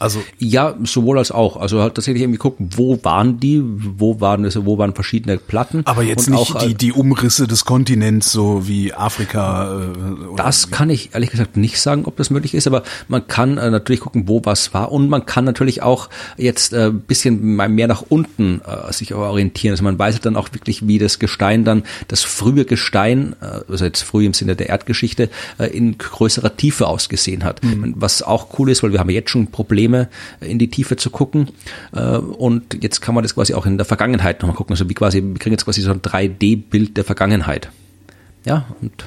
Also 0.00 0.22
ja, 0.38 0.74
sowohl 0.84 1.18
als 1.18 1.30
auch. 1.30 1.58
Also 1.58 1.82
halt 1.82 1.94
tatsächlich 1.94 2.22
irgendwie 2.22 2.38
gucken, 2.38 2.70
wo 2.74 2.98
waren 3.04 3.38
die, 3.38 3.62
wo 3.62 4.18
waren 4.20 4.46
es, 4.46 4.64
wo 4.64 4.78
waren 4.78 4.94
verschiedene 4.94 5.36
Platten. 5.36 5.82
Aber 5.84 6.02
jetzt 6.02 6.30
nicht 6.30 6.38
auch, 6.38 6.58
die, 6.58 6.74
die 6.74 6.92
Umrisse 6.92 7.46
des 7.46 7.66
Kontinents, 7.66 8.32
so 8.32 8.66
wie 8.66 8.94
Afrika. 8.94 9.78
Äh, 9.78 10.36
das 10.36 10.70
kann 10.70 10.88
ich 10.88 11.10
ehrlich 11.12 11.30
gesagt 11.30 11.58
nicht 11.58 11.78
sagen, 11.78 12.06
ob 12.06 12.16
das 12.16 12.30
möglich 12.30 12.54
ist, 12.54 12.66
aber 12.66 12.82
man 13.08 13.26
kann 13.26 13.58
äh, 13.58 13.70
natürlich 13.70 14.00
gucken, 14.00 14.26
wo 14.26 14.40
was 14.42 14.72
war 14.72 14.90
und 14.90 15.10
man 15.10 15.26
kann 15.26 15.44
natürlich 15.44 15.82
auch 15.82 16.08
jetzt 16.38 16.72
äh, 16.72 16.90
bisschen 16.90 17.56
mehr 17.56 17.86
nach 17.86 18.02
unten 18.08 18.62
äh, 18.66 18.90
sich 18.94 19.12
orientieren. 19.12 19.72
Also 19.72 19.84
man 19.84 19.98
weiß 19.98 20.14
halt 20.14 20.24
dann 20.24 20.36
auch 20.36 20.48
wirklich, 20.52 20.86
wie 20.86 20.98
das 20.98 21.18
Gestein 21.18 21.64
dann, 21.64 21.82
das 22.08 22.22
frühe 22.22 22.64
Gestein, 22.64 23.36
äh, 23.42 23.70
also 23.70 23.84
jetzt 23.84 24.00
früh 24.00 24.24
im 24.24 24.32
Sinne 24.32 24.56
der 24.56 24.70
Erdgeschichte, 24.70 25.28
äh, 25.58 25.66
in 25.66 25.98
größerer 25.98 26.56
Tiefe 26.56 26.86
ausgesehen 26.86 27.44
hat. 27.44 27.62
Mhm. 27.62 27.96
Was 27.96 28.22
auch 28.22 28.58
cool 28.58 28.70
ist, 28.70 28.82
weil 28.82 28.92
wir 28.92 29.00
haben 29.00 29.10
jetzt 29.10 29.28
schon 29.28 29.48
Probleme 29.48 29.89
Probleme, 29.90 30.08
in 30.40 30.58
die 30.58 30.68
Tiefe 30.68 30.96
zu 30.96 31.10
gucken. 31.10 31.48
Äh, 31.92 32.16
und 32.16 32.82
jetzt 32.82 33.00
kann 33.00 33.14
man 33.14 33.22
das 33.22 33.34
quasi 33.34 33.54
auch 33.54 33.66
in 33.66 33.76
der 33.76 33.84
Vergangenheit 33.84 34.40
nochmal 34.40 34.56
gucken. 34.56 34.72
Also 34.72 34.88
wie 34.88 34.94
quasi, 34.94 35.22
wir 35.22 35.34
kriegen 35.34 35.52
jetzt 35.52 35.64
quasi 35.64 35.82
so 35.82 35.90
ein 35.90 36.00
3D-Bild 36.00 36.96
der 36.96 37.04
Vergangenheit. 37.04 37.70
Ja, 38.44 38.66
und 38.80 39.04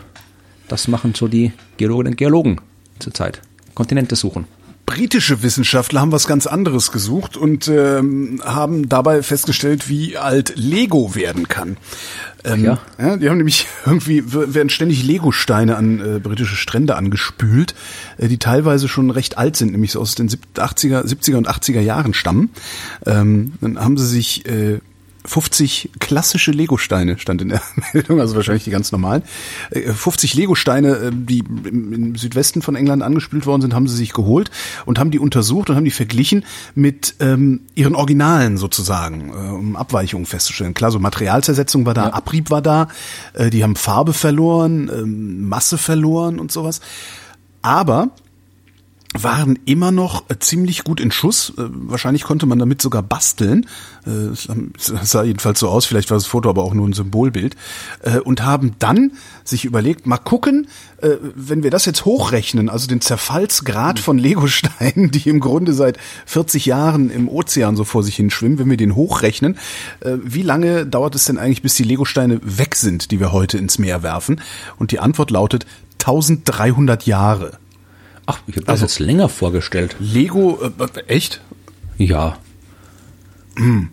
das 0.67 0.87
machen 0.87 1.13
so 1.15 1.27
die 1.27 1.51
Geologinnen 1.77 2.13
und 2.13 2.17
Geologen 2.17 2.57
zurzeit. 2.99 3.41
Kontinente 3.73 4.15
suchen 4.15 4.45
britische 4.85 5.43
Wissenschaftler 5.43 6.01
haben 6.01 6.11
was 6.11 6.27
ganz 6.27 6.47
anderes 6.47 6.91
gesucht 6.91 7.37
und 7.37 7.67
ähm, 7.67 8.41
haben 8.43 8.89
dabei 8.89 9.23
festgestellt, 9.23 9.89
wie 9.89 10.17
alt 10.17 10.53
Lego 10.55 11.15
werden 11.15 11.47
kann. 11.47 11.77
Ähm, 12.43 12.65
ja. 12.65 12.79
ja. 12.99 13.17
Die 13.17 13.29
haben 13.29 13.37
nämlich 13.37 13.67
irgendwie, 13.85 14.23
werden 14.25 14.69
ständig 14.69 15.03
Lego-Steine 15.03 15.75
an 15.77 15.99
äh, 15.99 16.19
britische 16.19 16.55
Strände 16.55 16.95
angespült, 16.95 17.75
äh, 18.17 18.27
die 18.27 18.37
teilweise 18.37 18.87
schon 18.87 19.09
recht 19.09 19.37
alt 19.37 19.55
sind, 19.55 19.71
nämlich 19.71 19.91
so 19.91 20.01
aus 20.01 20.15
den 20.15 20.29
80er, 20.29 21.03
70er 21.05 21.37
und 21.37 21.49
80er 21.49 21.81
Jahren 21.81 22.13
stammen. 22.13 22.49
Ähm, 23.05 23.53
dann 23.61 23.79
haben 23.79 23.97
sie 23.97 24.07
sich 24.07 24.45
äh, 24.45 24.79
50 25.25 25.91
klassische 25.99 26.51
Lego-Steine 26.51 27.17
stand 27.17 27.41
in 27.41 27.49
der 27.49 27.61
Meldung, 27.93 28.19
also 28.19 28.35
wahrscheinlich 28.35 28.65
die 28.65 28.71
ganz 28.71 28.91
normalen. 28.91 29.23
50 29.71 30.33
äh, 30.33 30.37
Lego-Steine, 30.37 30.95
äh, 30.95 31.11
die 31.13 31.39
im 31.39 32.15
Südwesten 32.15 32.61
von 32.61 32.75
England 32.75 33.03
angespült 33.03 33.45
worden 33.45 33.61
sind, 33.61 33.73
haben 33.73 33.87
sie 33.87 33.95
sich 33.95 34.13
geholt 34.13 34.51
und 34.85 34.99
haben 34.99 35.11
die 35.11 35.19
untersucht 35.19 35.69
und 35.69 35.75
haben 35.75 35.85
die 35.85 35.91
verglichen 35.91 36.45
mit 36.75 37.15
ähm, 37.19 37.61
ihren 37.75 37.95
Originalen 37.95 38.57
sozusagen, 38.57 39.29
äh, 39.29 39.33
um 39.33 39.75
Abweichungen 39.75 40.25
festzustellen. 40.25 40.73
Klar, 40.73 40.91
so 40.91 40.99
Materialzersetzung 40.99 41.85
war 41.85 41.93
da, 41.93 42.07
ja. 42.07 42.13
Abrieb 42.13 42.49
war 42.49 42.61
da, 42.61 42.87
äh, 43.33 43.49
die 43.49 43.63
haben 43.63 43.75
Farbe 43.75 44.13
verloren, 44.13 44.89
äh, 44.89 45.03
Masse 45.05 45.77
verloren 45.77 46.39
und 46.39 46.51
sowas. 46.51 46.81
Aber 47.61 48.09
waren 49.13 49.59
immer 49.65 49.91
noch 49.91 50.29
äh, 50.29 50.39
ziemlich 50.39 50.83
gut 50.83 50.99
in 50.99 51.11
Schuss. 51.11 51.53
Äh, 51.57 51.63
wahrscheinlich 51.69 52.23
konnte 52.23 52.45
man 52.45 52.59
damit 52.59 52.81
sogar 52.81 53.03
basteln. 53.03 53.67
Äh, 54.05 54.09
es 54.09 54.47
sah 55.03 55.23
jedenfalls 55.23 55.59
so 55.59 55.69
aus, 55.69 55.85
vielleicht 55.85 56.09
war 56.09 56.17
das 56.17 56.25
Foto 56.25 56.49
aber 56.49 56.63
auch 56.63 56.73
nur 56.73 56.87
ein 56.87 56.93
Symbolbild. 56.93 57.55
Und 58.23 58.43
haben 58.43 58.75
dann 58.79 59.13
sich 59.43 59.65
überlegt, 59.65 60.07
mal 60.07 60.17
gucken, 60.17 60.67
wenn 61.35 61.63
wir 61.63 61.71
das 61.71 61.85
jetzt 61.85 62.05
hochrechnen, 62.05 62.69
also 62.69 62.87
den 62.87 63.01
Zerfallsgrad 63.01 63.99
von 63.99 64.17
Legosteinen, 64.17 65.11
die 65.11 65.29
im 65.29 65.39
Grunde 65.39 65.73
seit 65.73 65.97
40 66.25 66.65
Jahren 66.65 67.09
im 67.09 67.29
Ozean 67.29 67.75
so 67.75 67.83
vor 67.83 68.03
sich 68.03 68.15
hin 68.15 68.29
schwimmen, 68.29 68.59
wenn 68.59 68.69
wir 68.69 68.77
den 68.77 68.95
hochrechnen, 68.95 69.57
wie 70.01 70.41
lange 70.41 70.85
dauert 70.85 71.15
es 71.15 71.25
denn 71.25 71.37
eigentlich, 71.37 71.61
bis 71.61 71.75
die 71.75 71.83
Legosteine 71.83 72.39
weg 72.43 72.75
sind, 72.75 73.11
die 73.11 73.19
wir 73.19 73.31
heute 73.31 73.57
ins 73.57 73.79
Meer 73.79 74.03
werfen? 74.03 74.41
Und 74.77 74.91
die 74.91 74.99
Antwort 74.99 75.31
lautet 75.31 75.65
1300 75.99 77.05
Jahre. 77.05 77.59
Ach, 78.25 78.39
ich 78.47 78.55
habe 78.55 78.65
das 78.65 78.81
also, 78.81 78.85
jetzt 78.85 78.99
länger 78.99 79.29
vorgestellt. 79.29 79.95
Lego, 79.99 80.59
äh, 80.61 80.71
echt? 81.07 81.41
Ja. 81.97 82.37
Hm. 83.55 83.89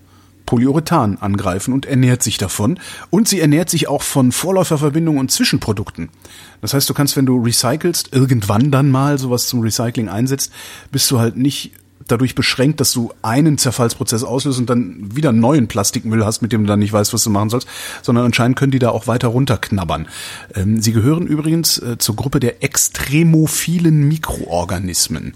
Polyurethan 0.51 1.19
angreifen 1.21 1.73
und 1.73 1.87
ernährt 1.87 2.25
sich 2.25 2.37
davon. 2.37 2.81
Und 3.09 3.29
sie 3.29 3.39
ernährt 3.39 3.71
sich 3.71 3.87
auch 3.87 4.03
von 4.03 4.33
Vorläuferverbindungen 4.33 5.21
und 5.21 5.31
Zwischenprodukten. 5.31 6.09
Das 6.61 6.75
heißt, 6.75 6.91
du 6.91 6.95
kannst, 6.95 7.17
wenn 7.17 7.25
du 7.25 7.41
recycelst, 7.41 8.13
irgendwann 8.13 8.73
dann 8.73 8.91
mal 8.91 9.17
sowas 9.17 9.47
zum 9.47 9.61
Recycling 9.61 10.09
einsetzt, 10.09 10.51
bist 10.91 11.09
du 11.13 11.21
halt 11.21 11.37
nicht 11.37 11.71
dadurch 12.09 12.35
beschränkt, 12.35 12.81
dass 12.81 12.91
du 12.91 13.13
einen 13.23 13.59
Zerfallsprozess 13.59 14.25
auslöst 14.25 14.59
und 14.59 14.69
dann 14.69 15.15
wieder 15.15 15.31
neuen 15.31 15.69
Plastikmüll 15.69 16.25
hast, 16.25 16.43
mit 16.43 16.51
dem 16.51 16.63
du 16.63 16.67
dann 16.67 16.81
nicht 16.81 16.93
weißt, 16.93 17.15
was 17.15 17.23
du 17.23 17.31
machen 17.31 17.51
sollst, 17.51 17.69
sondern 18.03 18.25
anscheinend 18.25 18.59
können 18.59 18.73
die 18.73 18.81
da 18.81 18.91
auch 18.91 19.07
weiter 19.07 19.29
runterknabbern. 19.29 20.09
Ähm, 20.57 20.81
sie 20.81 20.91
gehören 20.91 21.29
übrigens 21.29 21.79
äh, 21.79 21.97
zur 21.99 22.17
Gruppe 22.17 22.41
der 22.41 22.65
extremophilen 22.65 24.09
Mikroorganismen. 24.09 25.35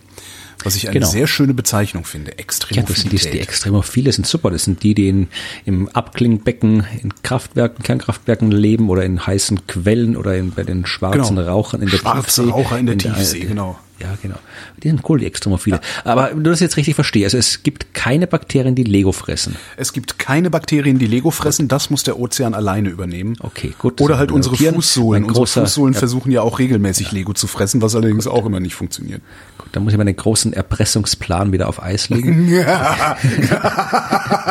Was 0.63 0.77
ich 0.77 0.89
eine 0.89 0.95
genau. 0.95 1.11
sehr 1.11 1.27
schöne 1.27 1.55
Bezeichnung 1.55 2.05
finde. 2.05 2.39
Extremophilität. 2.39 2.89
Ja, 2.89 2.95
das 2.95 3.23
sind 3.23 3.33
die, 3.33 3.39
die 3.39 3.41
Extremophile 3.41 4.13
sind 4.13 4.27
super. 4.27 4.51
Das 4.51 4.65
sind 4.65 4.83
die, 4.83 4.95
die 4.95 5.09
in, 5.09 5.29
im 5.65 5.89
Abklingbecken, 5.89 6.87
in 7.03 7.13
Kraftwerken, 7.23 7.83
Kernkraftwerken 7.83 8.51
leben 8.51 8.89
oder 8.89 9.05
in 9.05 9.27
heißen 9.27 9.67
Quellen 9.67 10.17
oder 10.17 10.37
in, 10.37 10.53
bei 10.53 10.63
den 10.63 10.87
schwarzen 10.87 11.37
genau. 11.37 11.49
Rauchern 11.49 11.83
in 11.83 11.91
der 11.91 11.99
Schwarze 11.99 12.43
Tiefsee. 12.43 12.53
Raucher 12.53 12.79
in 12.79 12.87
der 12.87 12.93
in 12.95 12.99
Tiefsee, 12.99 13.41
der, 13.41 13.49
genau. 13.49 13.79
Ja, 14.01 14.19
genau. 14.21 14.37
Die 14.83 14.89
sind 14.89 15.09
cool, 15.09 15.21
die 15.21 15.27
Extremophile. 15.27 15.77
Ja. 15.77 16.11
Aber 16.11 16.31
du 16.31 16.43
das 16.43 16.61
jetzt 16.61 16.77
richtig 16.77 16.97
verstehst, 16.97 17.27
also 17.27 17.39
es 17.39 17.63
gibt 17.63 17.95
keine 17.95 18.27
Bakterien, 18.27 18.75
die 18.75 18.83
Lego 18.83 19.13
fressen. 19.13 19.57
Es 19.77 19.93
gibt 19.93 20.19
keine 20.19 20.51
Bakterien, 20.51 20.99
die 20.99 21.07
Lego 21.07 21.31
fressen. 21.31 21.69
Das 21.69 21.91
muss 21.91 22.03
der 22.03 22.19
Ozean 22.19 22.55
alleine 22.55 22.89
übernehmen. 22.89 23.37
Okay, 23.41 23.73
gut. 23.79 24.01
Oder 24.01 24.19
halt 24.19 24.33
unsere 24.33 24.57
Fußsohlen. 24.57 25.25
Unsere 25.25 25.47
Fußsohlen 25.47 25.95
ja. 25.95 25.99
versuchen 25.99 26.33
ja 26.33 26.43
auch 26.43 26.59
regelmäßig 26.59 27.13
Lego 27.13 27.35
zu 27.35 27.47
fressen, 27.47 27.83
was 27.83 27.95
allerdings 27.95 28.27
auch 28.27 28.45
immer 28.47 28.61
nicht 28.61 28.75
funktioniert. 28.75 29.23
Gut, 29.59 29.69
dann 29.73 29.85
muss 29.85 29.93
ich 29.93 29.99
mal 29.99 30.05
den 30.05 30.17
großen 30.17 30.53
Erpressungsplan 30.53 31.53
wieder 31.53 31.69
auf 31.69 31.81
Eis 31.83 32.09
legen. 32.09 32.49
ja, 32.53 33.17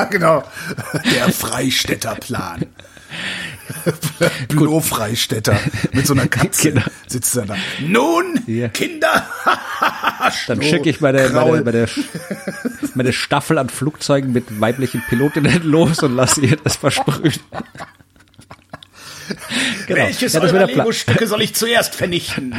genau. 0.09 0.43
Der 1.13 1.31
Freistädterplan. 1.33 2.65
Bürofreistädter 4.49 5.57
mit 5.91 6.07
so 6.07 6.13
einer 6.13 6.27
Katze 6.27 6.71
genau. 6.71 6.85
sitzt 7.07 7.35
er 7.35 7.45
da. 7.45 7.55
Nun, 7.81 8.39
ja. 8.47 8.69
Kinder! 8.69 9.27
Dann 10.47 10.61
schicke 10.61 10.89
ich 10.89 11.01
meine, 11.01 11.29
meine, 11.29 11.61
meine, 11.61 11.87
meine 12.95 13.13
Staffel 13.13 13.57
an 13.57 13.69
Flugzeugen 13.69 14.33
mit 14.33 14.59
weiblichen 14.59 15.03
Pilotinnen 15.09 15.63
los 15.63 15.99
und 16.03 16.15
lasse 16.15 16.41
ihr 16.41 16.57
das 16.57 16.75
versprühen. 16.75 17.33
Genau. 19.87 20.01
Welches 20.01 20.33
ja, 20.33 20.41
eurer 20.41 20.67
Lego-Stücke 20.67 21.27
soll 21.27 21.41
ich 21.41 21.55
zuerst 21.55 21.95
vernichten? 21.95 22.55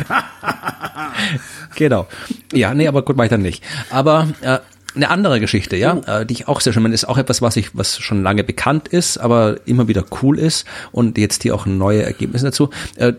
genau. 1.75 2.07
Ja, 2.53 2.75
nee, 2.75 2.87
aber 2.87 3.03
gut, 3.03 3.17
mach 3.17 3.25
ich 3.25 3.31
dann 3.31 3.43
nicht. 3.43 3.63
Aber 3.91 4.29
äh, 4.41 4.59
Eine 4.95 5.11
andere 5.11 5.41
Geschichte, 5.41 5.77
ja, 5.77 5.97
oh. 5.97 6.11
äh, 6.11 6.27
die 6.27 6.35
ich 6.35 6.49
auch 6.49 6.61
sehr 6.61 6.73
schön 6.73 6.83
meine, 6.83 6.95
ist 6.95 7.09
auch 7.09 7.19
etwas, 7.19 7.43
was 7.43 7.57
ich, 7.57 7.77
was 7.77 7.99
schon 7.99 8.23
lange 8.23 8.45
bekannt 8.45 8.89
ist, 8.89 9.19
aber 9.19 9.57
immer 9.67 9.89
wieder 9.89 10.05
cool 10.23 10.39
ist 10.39 10.67
und 10.93 11.19
jetzt 11.19 11.43
hier 11.43 11.55
auch 11.55 11.67
neue 11.67 12.03
Ergebnisse 12.03 12.47
dazu. 12.47 12.71
Äh, 12.97 13.15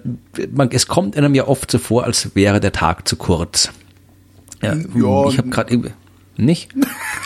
man, 0.51 0.69
es 0.71 0.87
kommt 0.87 1.17
einem 1.17 1.35
ja 1.35 1.47
oft 1.47 1.69
so 1.69 1.77
vor, 1.77 2.05
als 2.05 2.35
wäre 2.35 2.59
der 2.59 2.71
Tag 2.71 3.07
zu 3.07 3.17
kurz. 3.17 3.71
Ja, 4.61 4.75
ja 4.75 5.27
ich 5.27 5.37
habe 5.37 5.49
gerade 5.49 5.71
irgendwie 5.71 5.91
nicht? 6.37 6.71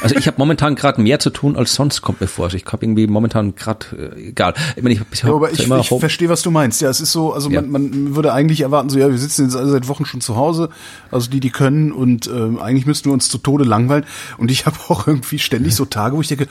Also 0.02 0.16
ich 0.16 0.28
habe 0.28 0.38
momentan 0.38 0.76
gerade 0.76 1.02
mehr 1.02 1.20
zu 1.20 1.30
tun 1.30 1.56
als 1.56 1.74
sonst 1.74 2.02
kommt 2.02 2.22
mir 2.22 2.28
vor. 2.28 2.46
Also 2.46 2.58
ich 2.58 2.66
habe 2.66 2.86
irgendwie 2.86 3.08
momentan 3.08 3.56
gerade 3.56 4.14
äh, 4.16 4.30
egal. 4.30 4.54
Ich, 4.76 4.84
meine, 4.84 4.96
ich, 4.96 5.02
ich, 5.12 5.24
ja, 5.24 5.34
aber 5.34 5.52
ich, 5.52 5.68
ich 5.68 5.88
verstehe, 6.00 6.30
was 6.30 6.42
du 6.42 6.52
meinst. 6.52 6.82
Ja, 6.82 6.90
es 6.90 7.02
ist 7.02 7.12
so, 7.12 7.34
also 7.34 7.50
ja. 7.50 7.62
man, 7.62 7.72
man 7.72 8.16
würde 8.16 8.34
eigentlich 8.34 8.62
erwarten, 8.62 8.90
so 8.90 9.00
ja, 9.00 9.10
wir 9.10 9.18
sitzen 9.18 9.46
jetzt 9.46 9.56
alle 9.56 9.70
seit 9.70 9.88
Wochen 9.88 10.06
schon 10.06 10.22
zu 10.22 10.36
Hause, 10.36 10.70
also 11.12 11.30
die, 11.30 11.40
die 11.40 11.50
können 11.50 11.92
und 11.92 12.28
ähm, 12.28 12.60
eigentlich 12.60 12.86
müssten 12.86 13.10
wir 13.10 13.14
uns 13.14 13.30
zu 13.30 13.38
Tode 13.38 13.64
langweilen. 13.64 14.06
Und 14.38 14.52
ich 14.52 14.66
habe 14.66 14.78
auch 14.90 15.08
irgendwie 15.08 15.40
ständig 15.40 15.76
so 15.76 15.86
Tage, 15.86 16.16
wo 16.16 16.22
ich 16.22 16.28
denke, 16.28 16.48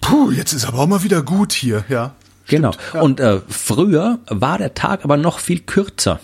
puh, 0.00 0.30
jetzt 0.30 0.52
ist 0.52 0.66
aber 0.66 0.80
auch 0.80 0.88
mal 0.88 1.02
wieder 1.02 1.22
gut 1.22 1.52
hier, 1.52 1.84
ja. 1.88 2.14
Genau. 2.48 2.72
ja. 2.92 3.00
Und 3.00 3.20
äh, 3.20 3.40
früher 3.48 4.18
war 4.28 4.58
der 4.58 4.74
Tag 4.74 5.04
aber 5.04 5.16
noch 5.16 5.38
viel 5.38 5.60
kürzer. 5.60 6.20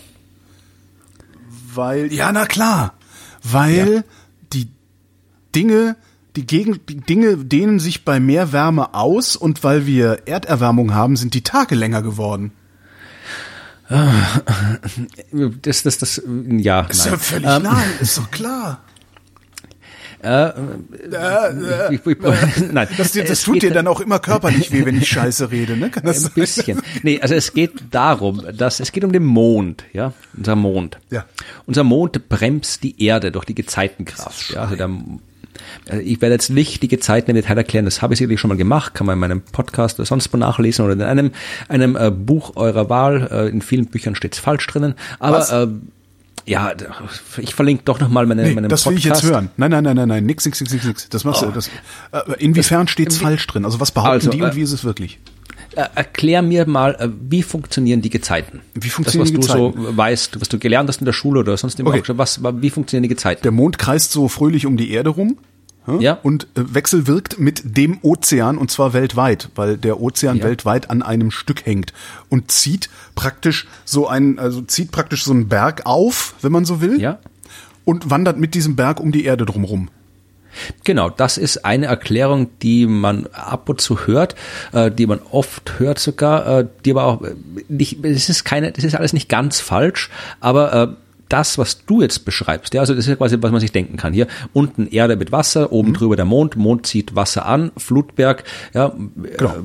Weil, 1.73 2.11
ja, 2.13 2.31
na 2.31 2.45
klar, 2.45 2.93
weil 3.43 4.03
Dinge, 5.55 5.95
die, 6.35 6.45
Gegen 6.45 6.79
die 6.87 6.97
Dinge 6.97 7.37
dehnen 7.37 7.79
sich 7.79 8.05
bei 8.05 8.19
mehr 8.19 8.51
Wärme 8.51 8.93
aus 8.93 9.35
und 9.35 9.63
weil 9.63 9.85
wir 9.85 10.27
Erderwärmung 10.27 10.93
haben, 10.93 11.17
sind 11.17 11.33
die 11.33 11.43
Tage 11.43 11.75
länger 11.75 12.01
geworden. 12.01 12.51
Das, 15.61 15.81
das, 15.81 15.97
das, 15.97 16.21
ja. 16.25 16.81
Ist 16.81 17.05
nein. 17.05 17.13
ja 17.13 17.17
völlig 17.17 17.49
ähm, 17.49 17.63
nein, 17.63 17.89
ist 17.99 18.17
doch 18.19 18.29
klar. 18.29 18.83
Äh, 20.21 20.49
äh, 20.49 20.53
äh, 21.11 21.95
ich, 21.95 22.05
ich, 22.05 22.17
nein, 22.71 22.87
das, 22.97 23.13
das 23.13 23.41
tut 23.41 23.61
dir 23.61 23.71
dann 23.71 23.87
auch 23.87 24.01
immer 24.01 24.19
körperlich 24.19 24.71
weh, 24.71 24.85
wenn 24.85 24.97
ich 24.97 25.07
Scheiße 25.07 25.49
rede, 25.49 25.77
ne? 25.77 25.89
Kann 25.89 26.03
das 26.03 26.25
ein 26.25 26.33
bisschen. 26.33 26.81
Nee, 27.03 27.21
also 27.21 27.35
es 27.35 27.53
geht 27.53 27.71
darum, 27.91 28.43
dass 28.53 28.81
es 28.81 28.91
geht 28.91 29.05
um 29.05 29.13
den 29.13 29.23
Mond, 29.23 29.85
ja, 29.93 30.13
unser 30.35 30.55
Mond. 30.57 30.99
Ja. 31.09 31.25
Unser 31.65 31.85
Mond 31.85 32.27
bremst 32.27 32.83
die 32.83 33.01
Erde 33.03 33.31
durch 33.31 33.45
die 33.45 33.55
Gezeitenkraft. 33.55 34.51
Ja, 34.51 34.63
also 34.63 34.75
der 34.75 34.87
äh, 34.87 35.19
ich 36.01 36.21
werde 36.21 36.33
jetzt 36.33 36.49
nicht 36.49 36.81
die 36.83 36.87
Gezeiten 36.87 37.31
im 37.31 37.35
Detail 37.35 37.57
erklären, 37.57 37.85
das 37.85 38.01
habe 38.01 38.13
ich 38.13 38.19
sicherlich 38.19 38.39
schon 38.39 38.49
mal 38.49 38.57
gemacht, 38.57 38.93
kann 38.93 39.07
man 39.07 39.13
in 39.13 39.19
meinem 39.19 39.41
Podcast 39.41 39.99
oder 39.99 40.05
sonst 40.05 40.31
wo 40.33 40.37
nachlesen 40.37 40.85
oder 40.85 40.93
in 40.93 41.01
einem, 41.01 41.31
einem 41.67 41.95
äh, 41.95 42.11
Buch 42.11 42.55
eurer 42.55 42.89
Wahl. 42.89 43.27
Äh, 43.31 43.49
in 43.49 43.61
vielen 43.61 43.87
Büchern 43.87 44.15
steht 44.15 44.33
es 44.33 44.39
falsch 44.39 44.67
drinnen. 44.67 44.95
Aber 45.19 45.49
äh, 45.51 45.67
ja, 46.45 46.73
ich 47.37 47.53
verlinke 47.53 47.83
doch 47.85 47.99
nochmal 47.99 48.25
meine, 48.25 48.43
nee, 48.43 48.53
meinen 48.53 48.69
das 48.69 48.83
Podcast. 48.83 49.05
Das 49.05 49.05
will 49.05 49.19
ich 49.19 49.23
jetzt 49.23 49.31
hören. 49.31 49.49
Nein, 49.57 49.71
nein, 49.71 49.83
nein, 49.83 49.95
nein, 49.95 50.07
nein, 50.07 50.25
nix, 50.25 50.45
nix, 50.45 50.59
nix, 50.59 50.73
nix, 50.73 50.85
nix. 50.85 51.09
Das 51.09 51.23
machst 51.23 51.43
oh. 51.43 51.47
du. 51.47 51.51
Das, 51.51 51.69
äh, 52.11 52.33
inwiefern 52.39 52.87
steht 52.87 53.09
es 53.09 53.17
falsch 53.17 53.45
drin? 53.47 53.65
Also 53.65 53.79
was 53.79 53.91
behaupten 53.91 54.13
also, 54.13 54.29
die 54.31 54.41
und 54.41 54.49
äh, 54.49 54.55
wie 54.55 54.61
ist 54.61 54.71
es 54.71 54.83
wirklich? 54.83 55.19
Äh, 55.75 55.85
erklär 55.93 56.41
mir 56.41 56.67
mal, 56.67 56.95
äh, 56.95 57.09
wie 57.29 57.43
funktionieren 57.43 58.01
die 58.01 58.09
Gezeiten? 58.09 58.61
Wie 58.73 58.89
funktionieren 58.89 59.35
das, 59.35 59.47
was 59.47 59.47
die 59.47 59.53
Gezeiten? 59.53 59.75
du 59.75 59.91
so 59.91 59.97
weißt, 59.97 60.41
was 60.41 60.49
du 60.49 60.57
gelernt 60.57 60.89
hast 60.89 61.01
in 61.01 61.05
der 61.05 61.13
Schule 61.13 61.41
oder 61.41 61.55
sonst 61.55 61.79
immer 61.79 61.91
okay. 61.91 62.13
was, 62.15 62.41
wie 62.43 62.69
funktionieren 62.71 63.03
die 63.03 63.09
Gezeiten? 63.09 63.43
Der 63.43 63.51
Mond 63.51 63.77
kreist 63.77 64.11
so 64.11 64.27
fröhlich 64.27 64.65
um 64.65 64.77
die 64.77 64.91
Erde 64.91 65.11
rum 65.11 65.37
ja. 65.99 66.19
und 66.23 66.43
äh, 66.55 66.73
wechselwirkt 66.73 67.39
mit 67.39 67.77
dem 67.77 67.99
Ozean 68.01 68.57
und 68.57 68.71
zwar 68.71 68.93
weltweit, 68.93 69.49
weil 69.55 69.77
der 69.77 69.99
Ozean 69.99 70.37
ja. 70.37 70.43
weltweit 70.43 70.89
an 70.89 71.01
einem 71.01 71.31
Stück 71.31 71.65
hängt 71.65 71.93
und 72.29 72.51
zieht 72.51 72.89
praktisch 73.15 73.67
so 73.85 74.07
ein, 74.07 74.39
also 74.39 74.61
zieht 74.61 74.91
praktisch 74.91 75.23
so 75.23 75.31
einen 75.31 75.47
Berg 75.47 75.85
auf, 75.85 76.35
wenn 76.41 76.51
man 76.51 76.65
so 76.65 76.81
will, 76.81 76.99
ja. 76.99 77.19
und 77.85 78.09
wandert 78.09 78.37
mit 78.37 78.53
diesem 78.53 78.75
Berg 78.75 78.99
um 78.99 79.11
die 79.11 79.25
Erde 79.25 79.45
drumherum. 79.45 79.89
Genau, 80.83 81.09
das 81.09 81.37
ist 81.37 81.65
eine 81.65 81.85
Erklärung, 81.85 82.49
die 82.61 82.87
man 82.87 83.27
ab 83.27 83.69
und 83.69 83.81
zu 83.81 84.07
hört, 84.07 84.35
äh, 84.71 84.91
die 84.91 85.05
man 85.05 85.19
oft 85.31 85.79
hört 85.79 85.99
sogar, 85.99 86.59
äh, 86.59 86.67
die 86.85 86.91
aber 86.91 87.05
auch 87.05 87.21
nicht, 87.67 88.03
es 88.03 88.29
ist 88.29 88.43
keine, 88.45 88.71
das 88.71 88.83
ist 88.83 88.95
alles 88.95 89.13
nicht 89.13 89.29
ganz 89.29 89.59
falsch, 89.59 90.09
aber 90.39 90.73
äh, 90.73 90.87
das, 91.29 91.57
was 91.57 91.85
du 91.85 92.01
jetzt 92.01 92.25
beschreibst, 92.25 92.73
ja, 92.73 92.81
also 92.81 92.93
das 92.93 93.05
ist 93.05 93.09
ja 93.09 93.15
quasi, 93.15 93.37
was 93.39 93.51
man 93.51 93.61
sich 93.61 93.71
denken 93.71 93.97
kann. 93.97 94.13
Hier 94.13 94.27
unten 94.53 94.87
Erde 94.87 95.15
mit 95.15 95.31
Wasser, 95.31 95.71
oben 95.71 95.89
mhm. 95.89 95.93
drüber 95.93 96.15
der 96.15 96.25
Mond, 96.25 96.55
Mond 96.55 96.85
zieht 96.85 97.15
Wasser 97.15 97.45
an, 97.45 97.71
Flutberg, 97.77 98.43
ja, 98.73 98.93
genau. 99.37 99.49
äh, 99.49 99.59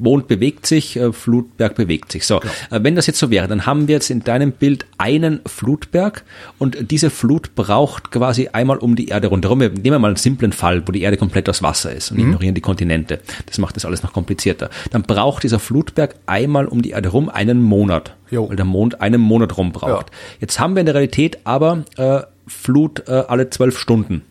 Mond 0.00 0.28
bewegt 0.28 0.66
sich, 0.66 0.96
äh, 0.96 1.12
Flutberg 1.12 1.74
bewegt 1.74 2.12
sich. 2.12 2.26
So, 2.26 2.40
genau. 2.40 2.52
äh, 2.70 2.82
wenn 2.82 2.94
das 2.94 3.06
jetzt 3.06 3.18
so 3.18 3.30
wäre, 3.30 3.48
dann 3.48 3.66
haben 3.66 3.88
wir 3.88 3.96
jetzt 3.96 4.10
in 4.10 4.24
deinem 4.24 4.52
Bild 4.52 4.86
einen 4.96 5.40
Flutberg 5.46 6.24
und 6.58 6.90
diese 6.90 7.10
Flut 7.10 7.54
braucht 7.54 8.10
quasi 8.10 8.48
einmal 8.48 8.78
um 8.78 8.96
die 8.96 9.08
Erde 9.08 9.28
rundherum. 9.28 9.60
Wir 9.60 9.70
nehmen 9.70 10.00
mal 10.00 10.08
einen 10.08 10.16
simplen 10.16 10.52
Fall, 10.52 10.86
wo 10.86 10.92
die 10.92 11.02
Erde 11.02 11.16
komplett 11.16 11.48
aus 11.48 11.62
Wasser 11.62 11.92
ist 11.92 12.10
und 12.10 12.18
mhm. 12.18 12.24
ignorieren 12.24 12.54
die 12.54 12.60
Kontinente. 12.60 13.20
Das 13.46 13.58
macht 13.58 13.76
das 13.76 13.84
alles 13.84 14.02
noch 14.02 14.12
komplizierter. 14.12 14.70
Dann 14.90 15.02
braucht 15.02 15.42
dieser 15.42 15.58
Flutberg 15.58 16.14
einmal 16.26 16.66
um 16.66 16.82
die 16.82 16.90
Erde 16.90 17.08
rum 17.08 17.28
einen 17.28 17.62
Monat. 17.62 18.14
Jo. 18.30 18.48
weil 18.48 18.56
der 18.56 18.64
Mond 18.64 19.00
einen 19.00 19.20
Monat 19.20 19.56
rum 19.56 19.72
braucht. 19.72 20.10
Ja. 20.10 20.16
Jetzt 20.40 20.60
haben 20.60 20.74
wir 20.74 20.80
in 20.80 20.86
der 20.86 20.94
Realität 20.94 21.38
aber 21.44 21.84
äh, 21.96 22.22
Flut 22.46 23.08
äh, 23.08 23.24
alle 23.28 23.50
zwölf 23.50 23.78
Stunden. 23.78 24.22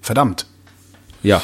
Verdammt. 0.00 0.46
Ja. 1.22 1.42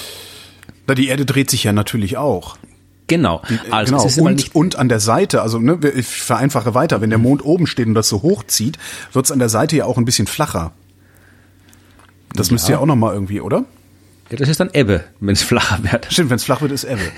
Na, 0.86 0.94
die 0.94 1.08
Erde 1.08 1.24
dreht 1.24 1.50
sich 1.50 1.64
ja 1.64 1.72
natürlich 1.72 2.16
auch. 2.16 2.58
Genau. 3.06 3.42
Äh, 3.48 3.70
also 3.72 3.96
genau. 3.96 4.28
Und, 4.28 4.54
und 4.54 4.76
an 4.76 4.88
der 4.88 5.00
Seite, 5.00 5.42
also 5.42 5.58
ne, 5.58 5.78
ich 5.96 6.06
vereinfache 6.06 6.74
weiter, 6.74 7.00
wenn 7.00 7.10
der 7.10 7.18
Mond 7.18 7.44
oben 7.44 7.66
steht 7.66 7.86
und 7.86 7.94
das 7.94 8.08
so 8.08 8.22
hochzieht, 8.22 8.78
wird 9.12 9.24
es 9.24 9.32
an 9.32 9.38
der 9.38 9.48
Seite 9.48 9.76
ja 9.76 9.84
auch 9.84 9.98
ein 9.98 10.04
bisschen 10.04 10.26
flacher. 10.26 10.72
Das 12.34 12.48
ja. 12.48 12.52
müsste 12.52 12.72
ja 12.72 12.78
auch 12.78 12.86
nochmal 12.86 13.14
irgendwie, 13.14 13.40
oder? 13.40 13.64
Ja, 14.30 14.36
das 14.36 14.48
ist 14.48 14.60
dann 14.60 14.70
Ebbe, 14.72 15.04
wenn 15.18 15.32
es 15.32 15.42
flacher 15.44 15.78
wird. 15.82 16.06
Stimmt, 16.10 16.30
wenn 16.30 16.36
es 16.36 16.44
flach 16.44 16.60
wird, 16.60 16.72
ist 16.72 16.84
Ebbe. 16.84 17.02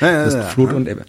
Ja, 0.00 0.12
ja, 0.12 0.24
das 0.26 0.34
ist 0.34 0.50
Flut 0.50 0.72
und 0.72 0.86
Ebbe. 0.86 1.04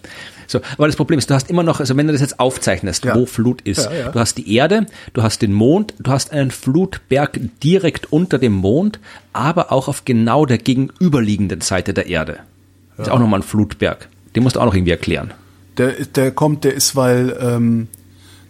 So, 0.50 0.60
aber 0.76 0.86
das 0.86 0.96
Problem 0.96 1.18
ist, 1.18 1.30
du 1.30 1.34
hast 1.34 1.48
immer 1.48 1.62
noch, 1.62 1.80
also 1.80 1.96
wenn 1.96 2.06
du 2.06 2.12
das 2.12 2.20
jetzt 2.20 2.40
aufzeichnest, 2.40 3.04
ja. 3.04 3.14
wo 3.14 3.26
Flut 3.26 3.62
ist, 3.62 3.84
ja, 3.84 3.92
ja. 3.92 4.08
du 4.10 4.18
hast 4.18 4.36
die 4.36 4.54
Erde, 4.54 4.86
du 5.12 5.22
hast 5.22 5.42
den 5.42 5.52
Mond, 5.52 5.94
du 5.98 6.10
hast 6.10 6.32
einen 6.32 6.50
Flutberg 6.50 7.38
direkt 7.62 8.12
unter 8.12 8.38
dem 8.38 8.52
Mond, 8.52 8.98
aber 9.32 9.72
auch 9.72 9.88
auf 9.88 10.04
genau 10.04 10.46
der 10.46 10.58
gegenüberliegenden 10.58 11.60
Seite 11.60 11.94
der 11.94 12.06
Erde. 12.06 12.40
Das 12.96 13.06
ist 13.06 13.12
auch 13.12 13.18
nochmal 13.18 13.40
ein 13.40 13.44
Flutberg. 13.44 14.08
Den 14.34 14.42
musst 14.42 14.56
du 14.56 14.60
auch 14.60 14.66
noch 14.66 14.74
irgendwie 14.74 14.92
erklären. 14.92 15.32
Der, 15.78 15.92
der 16.04 16.32
kommt, 16.32 16.64
der 16.64 16.74
ist, 16.74 16.96
weil 16.96 17.36
ähm, 17.40 17.88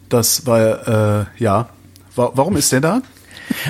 das, 0.08 0.46
weil, 0.46 1.26
äh, 1.38 1.42
ja. 1.42 1.68
Warum 2.16 2.56
ist 2.56 2.72
der 2.72 2.80
da? 2.80 3.02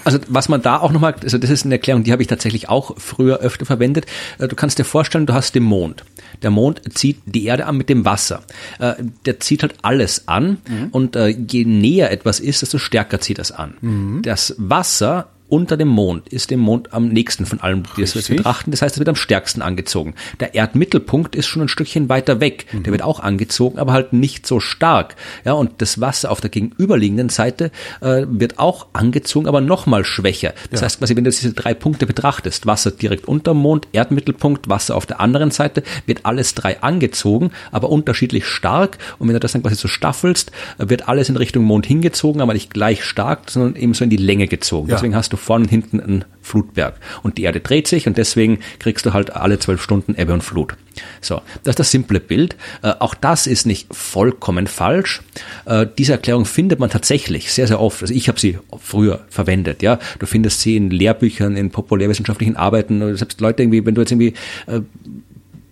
Also 0.05 0.18
was 0.28 0.49
man 0.49 0.62
da 0.62 0.78
auch 0.78 0.93
nochmal, 0.93 1.14
also 1.22 1.39
das 1.39 1.51
ist 1.51 1.64
eine 1.64 1.74
Erklärung, 1.74 2.05
die 2.05 2.12
habe 2.12 2.22
ich 2.22 2.28
tatsächlich 2.28 2.68
auch 2.68 2.99
früher 2.99 3.39
öfter 3.39 3.66
verwendet. 3.66 4.07
Äh, 4.39 4.49
du 4.49 4.57
kannst 4.57 4.78
dir 4.78 4.85
vorstellen, 4.85 5.26
du 5.26 5.35
hast 5.35 5.55
den 5.55 5.64
Mond. 5.64 6.05
Der 6.43 6.51
Mond 6.51 6.83
zieht 6.95 7.20
die 7.26 7.45
Erde 7.45 7.66
an 7.66 7.76
mit 7.76 7.89
dem 7.89 8.05
Wasser. 8.05 8.43
Äh, 8.78 8.95
der 9.26 9.41
zieht 9.41 9.62
halt 9.62 9.74
alles 9.83 10.28
an 10.28 10.59
mhm. 10.68 10.89
und 10.91 11.16
äh, 11.16 11.28
je 11.28 11.64
näher 11.64 12.11
etwas 12.11 12.41
ist, 12.41 12.62
desto 12.62 12.78
stärker 12.78 13.20
zieht 13.20 13.39
das 13.39 13.53
an. 13.53 13.74
Mhm. 13.81 14.22
Das 14.22 14.55
Wasser 14.59 15.28
unter 15.51 15.77
dem 15.77 15.89
Mond 15.89 16.29
ist 16.29 16.51
dem 16.51 16.61
Mond 16.61 16.93
am 16.93 17.09
nächsten 17.09 17.45
von 17.45 17.61
allem, 17.61 17.83
die 17.97 18.03
wir 18.03 18.37
betrachten. 18.37 18.71
Das 18.71 18.83
heißt, 18.83 18.95
es 18.95 18.99
wird 18.99 19.09
am 19.09 19.17
stärksten 19.17 19.63
angezogen. 19.63 20.15
Der 20.39 20.55
Erdmittelpunkt 20.55 21.35
ist 21.35 21.47
schon 21.47 21.63
ein 21.63 21.69
Stückchen 21.69 22.09
weiter 22.09 22.41
weg. 22.41 22.67
Mhm. 22.73 22.85
Der 22.85 22.93
wird 22.93 23.03
auch 23.03 23.21
angezogen, 23.21 23.79
aber 23.79 23.93
halt 23.93 24.13
nicht 24.13 24.47
so 24.47 24.61
stark. 24.61 25.17
Ja, 25.45 25.53
und 25.53 25.83
das 25.83 26.01
Wasser 26.01 26.31
auf 26.31 26.41
der 26.41 26.51
gegenüberliegenden 26.51 27.29
Seite 27.29 27.71
äh, 28.01 28.25
wird 28.29 28.59
auch 28.59 28.87
angezogen, 28.93 29.49
aber 29.49 29.61
nochmal 29.61 30.05
schwächer. 30.05 30.55
Das 30.71 30.81
ja. 30.81 30.85
heißt, 30.87 31.01
quasi, 31.01 31.17
wenn 31.17 31.25
du 31.25 31.31
diese 31.31 31.53
drei 31.53 31.75
Punkte 31.75 32.07
betrachtest, 32.07 32.67
Wasser 32.67 32.93
direkt 32.93 33.27
unter 33.27 33.53
dem 33.53 33.59
Mond, 33.59 33.89
Erdmittelpunkt, 33.93 34.69
Wasser 34.69 34.97
auf 34.97 35.07
der 35.07 35.21
anderen 35.21 35.51
Seite, 35.51 35.83
wird 36.07 36.25
alles 36.25 36.55
drei 36.55 36.81
angezogen, 36.83 37.51
aber 37.73 37.91
unterschiedlich 37.91 38.47
stark. 38.47 38.99
Und 39.19 39.29
wenn 39.29 39.35
du 39.35 39.41
das 39.41 39.53
dann 39.53 39.63
quasi 39.63 39.75
so 39.75 39.89
staffelst, 39.89 40.53
wird 40.79 41.09
alles 41.09 41.29
in 41.29 41.37
Richtung 41.37 41.65
Mond 41.65 41.87
hingezogen, 41.87 42.41
aber 42.41 42.53
nicht 42.53 42.73
gleich 42.73 43.05
stark, 43.05 43.51
sondern 43.51 43.75
eben 43.77 43.95
so 43.95 44.05
in 44.05 44.11
die 44.11 44.17
Länge 44.17 44.47
gezogen. 44.47 44.89
Ja. 44.89 44.95
Deswegen 44.95 45.15
hast 45.15 45.33
du 45.33 45.37
vorne 45.41 45.64
und 45.64 45.70
hinten 45.70 46.01
einen 46.01 46.24
Flutberg. 46.43 46.95
Und 47.22 47.38
die 47.38 47.43
Erde 47.43 47.61
dreht 47.61 47.86
sich 47.86 48.07
und 48.07 48.18
deswegen 48.18 48.59
kriegst 48.78 49.07
du 49.07 49.12
halt 49.12 49.34
alle 49.34 49.59
zwölf 49.59 49.82
Stunden 49.82 50.14
Ebbe 50.16 50.32
und 50.32 50.43
Flut. 50.43 50.76
So, 51.20 51.43
das 51.62 51.72
ist 51.72 51.78
das 51.78 51.91
simple 51.91 52.20
Bild. 52.20 52.57
Äh, 52.82 52.93
auch 52.99 53.14
das 53.14 53.47
ist 53.47 53.66
nicht 53.66 53.95
vollkommen 53.95 54.66
falsch. 54.66 55.22
Äh, 55.64 55.86
diese 55.99 56.12
Erklärung 56.12 56.45
findet 56.45 56.80
man 56.80 56.91
tatsächlich 56.91 57.53
sehr, 57.53 57.66
sehr 57.66 57.80
oft. 57.80 58.03
Also 58.03 58.14
ich 58.14 58.28
habe 58.28 58.41
sie 58.41 58.59
früher 58.78 59.20
verwendet. 59.28 59.82
Ja, 59.82 59.99
du 60.18 60.26
findest 60.26 60.61
sie 60.61 60.76
in 60.76 60.91
Lehrbüchern, 60.91 61.57
in 61.57 61.70
populärwissenschaftlichen 61.70 62.57
Arbeiten. 62.57 63.16
Selbst 63.16 63.41
Leute 63.41 63.62
irgendwie, 63.62 63.86
wenn 63.86 63.95
du 63.95 64.01
jetzt 64.01 64.11
irgendwie 64.11 64.34
äh, 64.66 64.80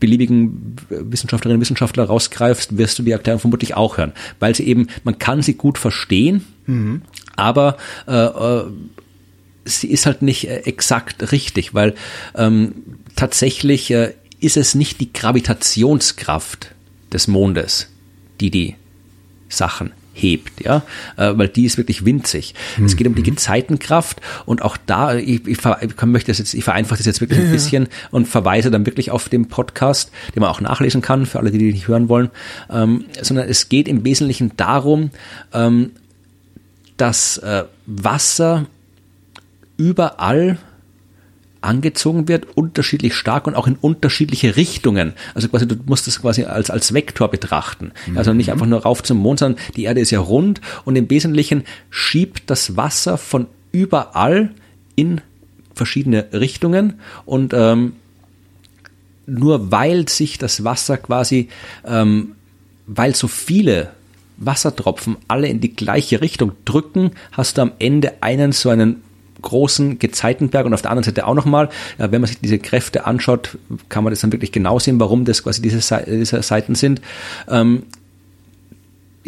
beliebigen 0.01 0.77
Wissenschaftlerinnen 0.89 1.59
und 1.59 1.63
Wissenschaftler 1.63 2.05
rausgreifst, 2.05 2.79
wirst 2.79 2.99
du 2.99 3.03
die 3.03 3.11
Erklärung 3.11 3.41
vermutlich 3.41 3.75
auch 3.75 3.99
hören, 3.99 4.13
weil 4.39 4.55
sie 4.55 4.67
eben, 4.67 4.89
man 5.05 5.19
kann 5.19 5.43
sie 5.43 5.55
gut 5.55 5.79
verstehen, 5.79 6.45
mhm. 6.67 7.03
aber 7.37 7.77
äh, 8.07 8.15
äh 8.15 8.65
sie 9.69 9.89
ist 9.89 10.07
halt 10.07 10.23
nicht 10.23 10.49
äh, 10.49 10.61
exakt 10.61 11.33
richtig, 11.33 11.75
weil 11.75 11.95
ähm, 12.35 12.75
tatsächlich 13.17 13.91
äh, 13.91 14.15
ist 14.41 14.57
es 14.57 14.75
nicht 14.75 15.01
die 15.01 15.13
Gravitationskraft 15.13 16.75
des 17.13 17.29
Mondes, 17.29 17.89
die 18.41 18.51
die 18.51 18.77
Sachen 19.49 19.93
hebt, 20.13 20.65
ja, 20.65 20.83
äh, 21.17 21.33
weil 21.37 21.49
die 21.49 21.65
ist 21.65 21.79
wirklich 21.79 22.05
winzig. 22.05 22.55
Mhm. 22.77 22.87
Es 22.87 22.97
geht 22.97 23.07
um 23.07 23.15
die 23.15 23.23
mhm. 23.23 23.37
Gezeitenkraft 23.37 24.21
und 24.47 24.63
auch 24.63 24.77
da, 24.77 25.15
ich, 25.15 25.47
ich, 25.47 25.59
ich 25.59 26.03
möchte 26.05 26.31
das 26.31 26.39
jetzt, 26.39 26.55
ich 26.55 26.65
vereinfache 26.65 26.99
das 26.99 27.07
jetzt 27.07 27.21
wirklich 27.21 27.39
ein 27.39 27.53
bisschen 27.53 27.89
und 28.11 28.27
verweise 28.27 28.71
dann 28.71 28.85
wirklich 28.85 29.11
auf 29.11 29.29
den 29.29 29.47
Podcast, 29.47 30.11
den 30.35 30.41
man 30.41 30.51
auch 30.51 30.61
nachlesen 30.61 31.03
kann 31.03 31.27
für 31.27 31.39
alle, 31.39 31.51
die 31.51 31.59
die 31.59 31.73
nicht 31.73 31.89
hören 31.89 32.09
wollen, 32.09 32.31
ähm, 32.71 33.05
sondern 33.23 33.49
es 33.49 33.69
geht 33.69 33.89
im 33.89 34.05
Wesentlichen 34.05 34.53
darum, 34.57 35.11
ähm, 35.53 35.93
dass 36.97 37.39
äh, 37.39 37.65
Wasser 37.87 38.67
überall 39.79 40.59
angezogen 41.61 42.29
wird, 42.29 42.57
unterschiedlich 42.57 43.15
stark 43.15 43.47
und 43.47 43.55
auch 43.55 43.67
in 43.67 43.77
unterschiedliche 43.77 44.57
Richtungen. 44.57 45.15
Also 45.35 45.49
quasi, 45.49 45.67
du 45.67 45.77
musst 45.87 46.07
es 46.07 46.21
quasi 46.21 46.45
als, 46.45 46.71
als 46.71 46.95
Vektor 46.95 47.29
betrachten. 47.29 47.93
Also 48.15 48.33
nicht 48.33 48.47
mhm. 48.47 48.53
einfach 48.53 48.67
nur 48.67 48.83
rauf 48.83 49.03
zum 49.03 49.19
Mond, 49.19 49.41
sondern 49.41 49.61
die 49.77 49.85
Erde 49.85 50.01
ist 50.01 50.11
ja 50.11 50.21
rund 50.21 50.61
und 50.85 50.97
im 50.97 51.11
Wesentlichen 51.11 51.65
schiebt 51.91 52.51
das 52.51 52.77
Wasser 52.77 53.19
von 53.19 53.47
überall 53.73 54.51
in 54.95 55.21
verschiedene 55.75 56.27
Richtungen 56.33 57.01
und 57.25 57.55
ähm, 57.55 57.95
nur 59.27 59.71
weil 59.71 60.09
sich 60.09 60.39
das 60.39 60.65
Wasser 60.65 60.97
quasi, 60.97 61.49
ähm, 61.85 62.33
weil 62.87 63.15
so 63.15 63.29
viele 63.29 63.91
Wassertropfen 64.39 65.17
alle 65.29 65.49
in 65.49 65.61
die 65.61 65.75
gleiche 65.75 66.21
Richtung 66.21 66.53
drücken, 66.65 67.13
hast 67.33 67.59
du 67.59 67.63
am 67.63 67.73
Ende 67.79 68.23
einen 68.23 68.53
so 68.53 68.71
einen 68.71 69.03
großen 69.43 69.99
Gezeitenberg 69.99 70.67
und 70.67 70.75
auf 70.75 70.83
der 70.83 70.91
anderen 70.91 71.05
Seite 71.05 71.27
auch 71.27 71.35
nochmal, 71.35 71.69
wenn 71.97 72.21
man 72.21 72.27
sich 72.27 72.41
diese 72.41 72.59
Kräfte 72.59 73.07
anschaut, 73.07 73.59
kann 73.89 74.05
man 74.05 74.13
das 74.13 74.21
dann 74.21 74.33
wirklich 74.33 74.53
genau 74.53 74.79
sehen, 74.79 74.99
warum 75.01 75.25
das 75.25 75.43
quasi 75.43 75.63
diese, 75.63 76.05
diese 76.07 76.43
Seiten 76.43 76.75
sind. 76.75 77.01
Ähm, 77.49 77.85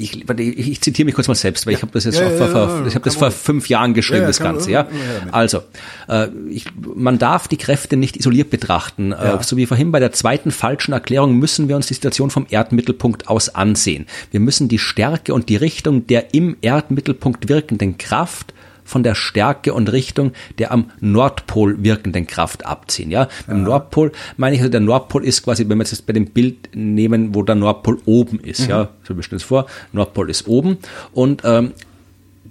ich, 0.01 0.29
ich, 0.39 0.71
ich 0.71 0.81
zitiere 0.81 1.07
mich 1.07 1.15
kurz 1.15 1.29
mal 1.29 1.35
selbst, 1.35 1.67
weil 1.67 1.73
ja. 1.73 1.79
ich 1.79 1.83
habe 1.83 1.93
das 1.93 2.05
jetzt 2.05 2.19
ja, 2.19 2.31
ja, 2.31 2.47
vor, 2.47 2.87
ich 2.87 2.95
habe 2.95 3.05
das 3.05 3.17
vor 3.17 3.31
fünf 3.31 3.69
Jahren 3.69 3.93
geschrieben, 3.93 4.27
das 4.27 4.39
Ganze, 4.39 4.71
ja. 4.71 4.89
Also, 5.31 5.63
äh, 6.09 6.29
ich, 6.49 6.65
man 6.95 7.19
darf 7.19 7.49
die 7.49 7.57
Kräfte 7.57 7.97
nicht 7.97 8.17
isoliert 8.17 8.51
betrachten. 8.51 9.13
Äh, 9.13 9.43
so 9.43 9.57
wie 9.57 9.67
vorhin 9.67 9.93
bei 9.93 10.01
der 10.01 10.13
zweiten 10.13 10.51
falschen 10.51 10.93
Erklärung 10.93 11.35
müssen 11.35 11.69
wir 11.69 11.77
uns 11.77 11.87
die 11.87 11.95
Situation 11.95 12.31
vom 12.31 12.47
Erdmittelpunkt 12.49 13.29
aus 13.29 13.55
ansehen. 13.55 14.07
Wir 14.31 14.41
müssen 14.41 14.69
die 14.69 14.79
Stärke 14.79 15.35
und 15.35 15.49
die 15.49 15.57
Richtung 15.57 16.07
der 16.07 16.35
im 16.35 16.57
Erdmittelpunkt 16.63 17.49
wirkenden 17.49 17.99
Kraft 17.99 18.55
von 18.91 19.03
der 19.05 19.15
Stärke 19.15 19.73
und 19.73 19.93
Richtung 19.93 20.33
der 20.59 20.73
am 20.73 20.91
Nordpol 21.01 21.83
wirkenden 21.85 22.27
Kraft 22.27 22.67
abziehen. 22.67 23.11
Ja, 23.11 23.29
beim 23.47 23.63
Nordpol 23.63 24.13
meine 24.37 24.57
ich, 24.57 24.61
also 24.61 24.71
der 24.71 24.81
Nordpol 24.81 25.25
ist 25.25 25.43
quasi, 25.45 25.69
wenn 25.69 25.79
wir 25.79 25.85
jetzt 25.85 26.07
bei 26.07 26.13
dem 26.13 26.27
Bild 26.27 26.71
nehmen, 26.75 27.35
wo 27.35 27.43
der 27.43 27.55
Nordpol 27.55 27.99
oben 28.05 28.41
ist. 28.41 28.63
Mhm. 28.63 28.71
Ja, 28.71 28.89
so 29.05 29.17
wir 29.17 29.23
stellen 29.23 29.39
es 29.39 29.45
vor, 29.45 29.67
Nordpol 29.93 30.29
ist 30.29 30.49
oben 30.49 30.79
und 31.13 31.43
ähm, 31.45 31.73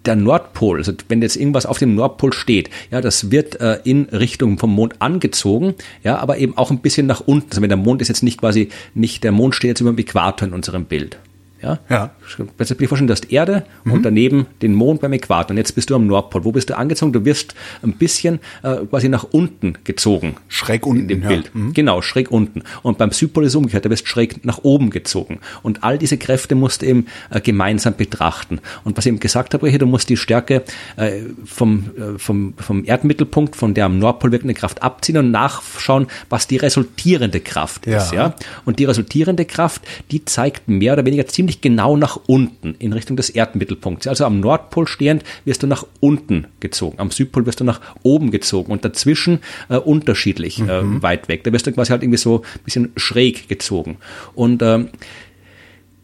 der 0.06 0.16
Nordpol, 0.16 0.78
also 0.78 0.94
wenn 1.10 1.22
jetzt 1.22 1.36
irgendwas 1.36 1.66
auf 1.66 1.78
dem 1.78 1.94
Nordpol 1.94 2.32
steht, 2.32 2.70
ja, 2.90 3.02
das 3.02 3.32
wird 3.32 3.60
äh, 3.60 3.80
in 3.84 4.06
Richtung 4.06 4.58
vom 4.58 4.74
Mond 4.74 4.96
angezogen, 5.00 5.76
ja, 6.04 6.18
aber 6.20 6.38
eben 6.38 6.58
auch 6.58 6.72
ein 6.72 6.80
bisschen 6.80 7.06
nach 7.06 7.20
unten. 7.20 7.50
Also 7.50 7.62
wenn 7.62 7.70
der 7.70 7.78
Mond 7.78 8.02
ist 8.02 8.08
jetzt 8.08 8.24
nicht 8.24 8.40
quasi, 8.40 8.70
nicht 8.94 9.26
der 9.26 9.34
Mond 9.34 9.56
steht 9.56 9.70
jetzt 9.70 9.82
über 9.82 9.92
dem 9.92 10.00
Äquator 10.00 10.48
in 10.48 10.54
unserem 10.54 10.86
Bild. 10.86 11.18
Ja? 11.62 11.80
ja. 11.90 12.12
Kannst 12.58 12.72
du 12.72 12.76
dir 12.76 12.88
vorstellen, 12.88 13.08
du 13.08 13.14
hast 13.14 13.32
Erde 13.32 13.66
mhm. 13.84 13.92
und 13.92 14.04
daneben 14.04 14.46
den 14.62 14.74
Mond 14.74 15.02
beim 15.02 15.14
Äquator. 15.14 15.52
Und 15.52 15.58
jetzt 15.58 15.74
bist 15.76 15.90
du 15.90 15.96
am 15.96 16.08
Nordpol. 16.08 16.46
Wo 16.46 16.52
bist 16.52 16.70
du 16.70 16.78
angezogen? 16.78 17.12
Du 17.12 17.26
wirst 17.26 17.54
ein 17.82 17.94
bisschen 17.94 18.40
äh, 18.64 18.78
quasi 18.90 19.10
nach 19.10 19.26
unten 19.32 19.74
gezogen. 19.84 20.36
Schräg 20.48 20.86
unten. 20.86 21.02
In 21.02 21.08
dem 21.08 21.22
Bild. 21.22 21.46
Ja. 21.46 21.52
Mhm. 21.60 21.74
Genau, 21.74 22.02
schräg 22.02 22.32
unten. 22.32 22.64
Und 22.82 22.98
beim 22.98 23.12
Südpol 23.12 23.44
ist 23.44 23.50
es 23.50 23.56
umgekehrt. 23.56 23.86
Du 23.86 23.90
wirst 23.90 24.08
schräg 24.08 24.46
nach 24.46 24.60
oben 24.64 24.90
gezogen. 24.90 25.40
Und 25.64 25.84
all 25.84 25.98
diese 25.98 26.18
Kräfte 26.18 26.56
musst 26.56 26.82
du 26.82 26.86
eben 26.86 27.08
äh, 27.30 27.42
gemeinsam 27.42 27.96
betrachten. 27.96 28.60
Und 28.84 28.98
was 28.98 29.06
ich 29.06 29.10
eben 29.10 29.20
gesagt 29.20 29.54
habe, 29.54 29.70
hier, 29.70 29.80
du 29.80 29.86
musst 29.86 30.10
die 30.10 30.18
Stärke 30.18 30.64
äh, 30.96 31.22
vom, 31.46 31.92
äh, 31.98 32.18
vom, 32.18 32.54
vom 32.58 32.86
Erdmittelpunkt, 32.86 33.56
von 33.56 33.74
der 33.74 33.86
am 33.86 34.00
Nordpol 34.00 34.32
wirkende 34.32 34.54
Kraft 34.54 34.82
abziehen 34.84 35.18
und 35.18 35.32
nachschauen, 35.32 36.08
was 36.30 36.48
die 36.48 36.58
resultierende 36.58 37.40
Kraft 37.40 37.88
ja. 37.88 37.98
ist. 37.98 38.14
Ja? 38.14 38.36
Und 38.66 38.80
die 38.80 38.86
resultierende 38.86 39.46
Kraft, 39.46 39.82
die 40.12 40.24
zeigt 40.26 40.68
mehr 40.68 40.94
oder 40.94 41.06
weniger 41.06 41.28
ziemlich 41.28 41.49
ziemlich 41.50 41.62
genau 41.62 41.98
nach 41.98 42.20
unten 42.28 42.76
in 42.78 42.94
Richtung 42.94 43.18
des 43.18 43.30
Erdmittelpunkts. 43.32 44.08
Also 44.08 44.26
am 44.26 44.40
Nordpol 44.40 44.88
stehend 44.88 45.24
wirst 45.46 45.64
du 45.64 45.68
nach 45.68 45.86
unten 46.00 46.46
gezogen, 46.60 47.00
am 47.00 47.10
Südpol 47.10 47.46
wirst 47.46 47.60
du 47.60 47.64
nach 47.64 47.82
oben 48.04 48.30
gezogen 48.30 48.72
und 48.72 48.86
dazwischen 48.86 49.40
äh, 49.70 49.78
unterschiedlich 49.78 50.60
äh, 50.60 50.82
mhm. 50.82 51.02
weit 51.02 51.28
weg. 51.28 51.44
Da 51.44 51.52
wirst 51.52 51.66
du 51.66 51.72
quasi 51.72 51.90
halt 51.92 52.04
irgendwie 52.04 52.20
so 52.20 52.44
ein 52.44 52.64
bisschen 52.64 52.92
schräg 52.98 53.50
gezogen. 53.50 53.98
Und 54.36 54.62
ähm, 54.62 54.90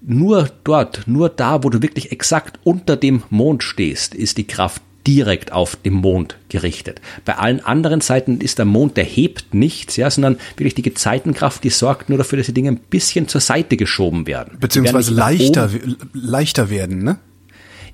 nur 0.02 0.50
dort, 0.64 1.04
nur 1.08 1.30
da, 1.30 1.64
wo 1.64 1.70
du 1.70 1.82
wirklich 1.82 2.12
exakt 2.12 2.60
unter 2.64 2.98
dem 2.98 3.24
Mond 3.30 3.64
stehst, 3.64 4.16
ist 4.16 4.38
die 4.38 4.48
Kraft 4.48 4.82
direkt 5.08 5.52
auf 5.52 5.76
den 5.76 5.94
Mond 5.94 6.38
gerichtet. 6.50 7.02
Bei 7.26 7.38
allen 7.38 7.60
anderen 7.64 8.02
Seiten 8.02 8.42
ist 8.42 8.58
der 8.58 8.66
Mond, 8.66 8.98
der 8.98 9.04
hebt 9.04 9.54
nichts, 9.54 9.96
ja, 9.98 10.10
sondern 10.10 10.38
wirklich 10.58 10.76
die 10.76 10.82
Gezeitenkraft, 10.82 11.64
die 11.64 11.70
sorgt 11.70 12.10
nur 12.10 12.18
dafür, 12.18 12.38
dass 12.38 12.48
die 12.48 12.54
Dinge 12.54 12.72
ein 12.72 12.80
bisschen 12.80 13.28
zur 13.28 13.42
Seite 13.42 13.78
geschoben 13.78 14.28
werden. 14.28 14.58
Beziehungsweise 14.60 15.16
werden 15.16 15.38
leichter, 15.38 15.70
leichter 16.14 16.70
werden, 16.70 17.04
ne? 17.04 17.18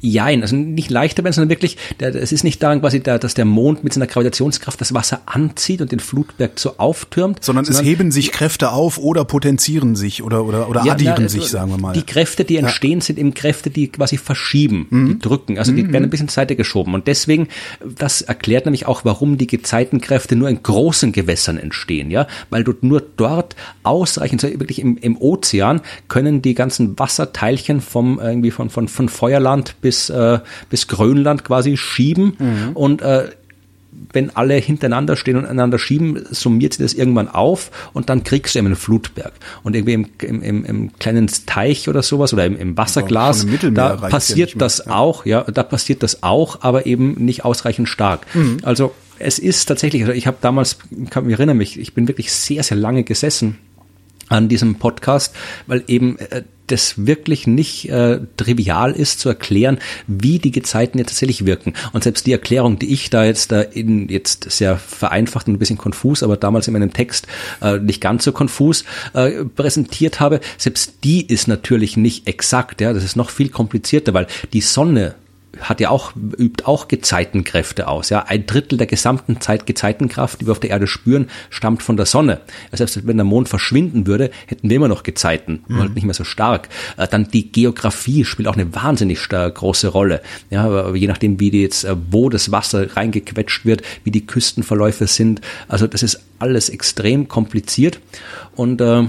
Jein, 0.03 0.41
also 0.41 0.55
nicht 0.55 0.89
leichter 0.89 1.23
werden, 1.23 1.33
sondern 1.33 1.49
wirklich, 1.49 1.77
der, 1.99 2.15
es 2.15 2.31
ist 2.31 2.43
nicht 2.43 2.61
daran 2.63 2.81
quasi, 2.81 3.01
der, 3.01 3.19
dass 3.19 3.35
der 3.35 3.45
Mond 3.45 3.83
mit 3.83 3.93
seiner 3.93 4.07
Gravitationskraft 4.07 4.81
das 4.81 4.95
Wasser 4.95 5.21
anzieht 5.27 5.79
und 5.79 5.91
den 5.91 5.99
Flutberg 5.99 6.59
so 6.59 6.77
auftürmt. 6.77 7.43
Sondern, 7.43 7.65
sondern 7.65 7.83
es 7.83 7.87
heben 7.87 8.11
sich 8.11 8.31
Kräfte 8.31 8.71
auf 8.71 8.97
oder 8.97 9.25
potenzieren 9.25 9.95
sich 9.95 10.23
oder, 10.23 10.43
oder, 10.43 10.69
oder 10.69 10.83
ja, 10.85 10.93
addieren 10.93 11.15
na, 11.19 11.29
sich, 11.29 11.45
sagen 11.45 11.69
wir 11.69 11.77
mal. 11.77 11.93
Die 11.93 12.01
Kräfte, 12.01 12.45
die 12.45 12.57
entstehen, 12.57 12.99
ja. 12.99 13.05
sind 13.05 13.19
eben 13.19 13.35
Kräfte, 13.35 13.69
die 13.69 13.89
quasi 13.89 14.17
verschieben, 14.17 14.87
mhm. 14.89 15.07
die 15.07 15.19
drücken, 15.19 15.59
also 15.59 15.71
die 15.71 15.83
mhm. 15.83 15.93
werden 15.93 16.05
ein 16.05 16.09
bisschen 16.09 16.29
zur 16.29 16.35
Seite 16.35 16.55
geschoben. 16.55 16.95
Und 16.95 17.05
deswegen, 17.05 17.47
das 17.83 18.23
erklärt 18.23 18.65
nämlich 18.65 18.87
auch, 18.87 19.05
warum 19.05 19.37
die 19.37 19.47
Gezeitenkräfte 19.47 20.35
nur 20.35 20.49
in 20.49 20.63
großen 20.63 21.11
Gewässern 21.11 21.57
entstehen, 21.57 22.09
ja, 22.09 22.25
weil 22.49 22.63
du 22.63 22.73
nur 22.81 23.01
dort 23.17 23.55
ausreichend, 23.83 24.41
wirklich 24.41 24.79
im, 24.79 24.97
im 24.97 25.15
Ozean, 25.17 25.81
können 26.07 26.41
die 26.41 26.55
ganzen 26.55 26.97
Wasserteilchen 26.97 27.81
vom, 27.81 28.19
irgendwie 28.19 28.49
von, 28.49 28.71
von, 28.71 28.87
von 28.87 29.07
Feuerland 29.07 29.75
bis 29.81 29.90
bis, 29.91 30.09
äh, 30.09 30.39
bis 30.69 30.87
Grönland 30.87 31.43
quasi 31.43 31.75
schieben 31.75 32.37
mhm. 32.39 32.71
und 32.75 33.01
äh, 33.01 33.29
wenn 34.13 34.33
alle 34.37 34.55
hintereinander 34.55 35.17
stehen 35.17 35.35
und 35.35 35.45
einander 35.45 35.77
schieben, 35.77 36.23
summiert 36.31 36.73
sich 36.73 36.85
das 36.85 36.93
irgendwann 36.93 37.27
auf 37.27 37.71
und 37.91 38.09
dann 38.09 38.23
kriegst 38.23 38.55
du 38.55 38.59
eben 38.59 38.67
einen 38.67 38.77
Flutberg. 38.77 39.33
Und 39.63 39.75
irgendwie 39.75 39.93
im, 39.93 40.07
im, 40.41 40.63
im 40.63 40.93
kleinen 40.97 41.29
Teich 41.45 41.89
oder 41.89 42.01
sowas 42.01 42.33
oder 42.33 42.45
im, 42.45 42.57
im 42.57 42.77
Wasserglas, 42.77 43.45
da 43.73 43.97
passiert 43.97 44.51
ja 44.51 44.57
das 44.59 44.83
ja. 44.85 44.95
auch, 44.95 45.25
ja, 45.25 45.43
da 45.43 45.63
passiert 45.63 46.03
das 46.03 46.23
auch, 46.23 46.61
aber 46.61 46.85
eben 46.85 47.15
nicht 47.15 47.43
ausreichend 47.43 47.89
stark. 47.89 48.25
Mhm. 48.33 48.59
Also 48.63 48.93
es 49.19 49.39
ist 49.39 49.65
tatsächlich, 49.65 50.03
also 50.03 50.13
ich 50.13 50.25
habe 50.25 50.37
damals, 50.39 50.77
ich 50.89 51.09
kann 51.09 51.25
mich 51.25 51.33
erinnern 51.33 51.57
mich, 51.57 51.77
ich 51.77 51.93
bin 51.93 52.07
wirklich 52.07 52.31
sehr, 52.31 52.63
sehr 52.63 52.77
lange 52.77 53.03
gesessen 53.03 53.57
an 54.29 54.47
diesem 54.47 54.75
Podcast, 54.75 55.35
weil 55.67 55.83
eben 55.87 56.17
äh, 56.17 56.43
das 56.71 57.05
wirklich 57.05 57.47
nicht 57.47 57.89
äh, 57.89 58.19
trivial 58.37 58.91
ist 58.91 59.19
zu 59.19 59.29
erklären, 59.29 59.79
wie 60.07 60.39
die 60.39 60.51
Gezeiten 60.51 60.97
jetzt 60.97 61.09
tatsächlich 61.09 61.45
wirken. 61.45 61.73
Und 61.93 62.03
selbst 62.03 62.25
die 62.25 62.31
Erklärung, 62.31 62.79
die 62.79 62.93
ich 62.93 63.09
da 63.09 63.23
jetzt 63.23 63.51
da 63.51 63.61
in 63.61 64.07
jetzt 64.09 64.49
sehr 64.49 64.77
vereinfacht 64.77 65.47
und 65.47 65.55
ein 65.55 65.59
bisschen 65.59 65.77
konfus, 65.77 66.23
aber 66.23 66.37
damals 66.37 66.67
in 66.67 66.73
meinem 66.73 66.93
Text 66.93 67.27
äh, 67.61 67.77
nicht 67.77 68.01
ganz 68.01 68.23
so 68.23 68.31
konfus 68.31 68.85
äh, 69.13 69.45
präsentiert 69.45 70.19
habe, 70.19 70.39
selbst 70.57 70.95
die 71.03 71.25
ist 71.25 71.47
natürlich 71.47 71.97
nicht 71.97 72.27
exakt. 72.27 72.81
Ja, 72.81 72.93
das 72.93 73.03
ist 73.03 73.15
noch 73.15 73.29
viel 73.29 73.49
komplizierter, 73.49 74.13
weil 74.13 74.27
die 74.53 74.61
Sonne 74.61 75.15
hat 75.59 75.81
ja 75.81 75.89
auch, 75.89 76.13
übt 76.15 76.65
auch 76.65 76.87
Gezeitenkräfte 76.87 77.87
aus. 77.87 78.09
Ja, 78.09 78.25
ein 78.27 78.45
Drittel 78.45 78.77
der 78.77 78.87
gesamten 78.87 79.41
Zeit 79.41 79.65
Gezeitenkraft, 79.65 80.41
die 80.41 80.45
wir 80.45 80.51
auf 80.51 80.59
der 80.59 80.69
Erde 80.69 80.87
spüren, 80.87 81.27
stammt 81.49 81.83
von 81.83 81.97
der 81.97 82.05
Sonne. 82.05 82.41
Selbst 82.71 83.05
wenn 83.05 83.17
der 83.17 83.25
Mond 83.25 83.49
verschwinden 83.49 84.07
würde, 84.07 84.31
hätten 84.47 84.69
wir 84.69 84.77
immer 84.77 84.87
noch 84.87 85.03
Gezeiten, 85.03 85.63
mhm. 85.67 85.79
halt 85.79 85.95
nicht 85.95 86.05
mehr 86.05 86.13
so 86.13 86.23
stark. 86.23 86.69
Äh, 86.97 87.07
dann 87.07 87.27
die 87.27 87.51
Geografie 87.51 88.25
spielt 88.25 88.47
auch 88.47 88.55
eine 88.55 88.73
wahnsinnig 88.73 89.19
große 89.29 89.89
Rolle. 89.89 90.21
Ja, 90.49 90.93
je 90.93 91.07
nachdem, 91.07 91.39
wie 91.39 91.51
die 91.51 91.61
jetzt, 91.61 91.83
äh, 91.83 91.95
wo 92.09 92.29
das 92.29 92.51
Wasser 92.51 92.95
reingequetscht 92.95 93.65
wird, 93.65 93.81
wie 94.03 94.11
die 94.11 94.25
Küstenverläufe 94.25 95.07
sind. 95.07 95.41
Also 95.67 95.87
das 95.87 96.03
ist 96.03 96.21
alles 96.39 96.69
extrem 96.69 97.27
kompliziert 97.27 97.99
und 98.55 98.81
äh, 98.81 99.03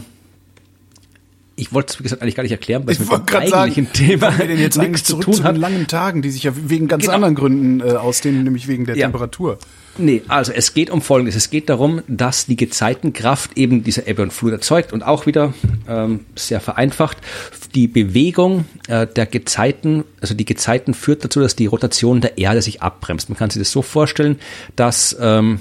ich 1.57 1.73
wollte 1.73 1.93
es, 1.93 1.99
wie 1.99 2.03
gesagt, 2.03 2.23
eigentlich 2.23 2.35
gar 2.35 2.43
nicht 2.43 2.53
erklären, 2.53 2.83
was 2.87 2.95
ich 2.95 3.01
mit 3.01 3.11
dem 3.11 3.37
eigentlichen 3.37 3.87
sagen, 3.87 3.93
Thema 3.93 4.39
wir 4.39 4.47
denn 4.47 4.59
jetzt 4.59 4.79
nichts 4.79 5.05
zu 5.05 5.17
tun 5.19 5.35
zu 5.35 5.45
hat. 5.45 5.57
langen 5.57 5.87
Tagen, 5.87 6.23
die 6.23 6.31
sich 6.31 6.45
ja 6.45 6.53
wegen 6.55 6.89
ganz 6.89 7.05
genau. 7.05 7.15
anderen 7.15 7.35
Gründen 7.35 7.81
äh, 7.81 7.93
ausdehnen, 7.93 8.45
nämlich 8.45 8.69
wegen 8.69 8.85
der 8.85 8.97
ja. 8.97 9.07
Temperatur. 9.07 9.59
Nee, 9.99 10.23
also 10.29 10.53
es 10.53 10.73
geht 10.73 10.89
um 10.89 11.03
Folgendes. 11.03 11.37
Es 11.37 11.51
geht 11.51 11.69
darum, 11.69 12.01
dass 12.09 12.47
die 12.47 12.57
Gezeitenkraft 12.57 13.59
eben 13.59 13.85
diese 13.85 14.07
Ebbe 14.07 14.23
und 14.23 14.33
Flut 14.33 14.53
erzeugt 14.53 14.95
und 14.95 15.03
auch 15.03 15.27
wieder 15.27 15.53
ähm, 15.87 16.21
sehr 16.35 16.61
vereinfacht 16.61 17.19
die 17.75 17.89
Bewegung 17.89 18.67
äh, 18.89 19.07
der 19.07 19.27
Gezeiten, 19.27 20.05
also 20.21 20.35
die 20.35 20.45
Gezeiten 20.45 20.95
führt 20.95 21.25
dazu, 21.25 21.41
dass 21.41 21.57
die 21.57 21.67
Rotation 21.67 22.21
der 22.21 22.39
Erde 22.39 22.63
sich 22.63 22.83
abbremst. 22.83 23.29
Man 23.29 23.39
kann 23.39 23.51
sich 23.51 23.61
das 23.61 23.71
so 23.71 23.83
vorstellen, 23.83 24.39
dass 24.77 25.17
ähm, 25.21 25.61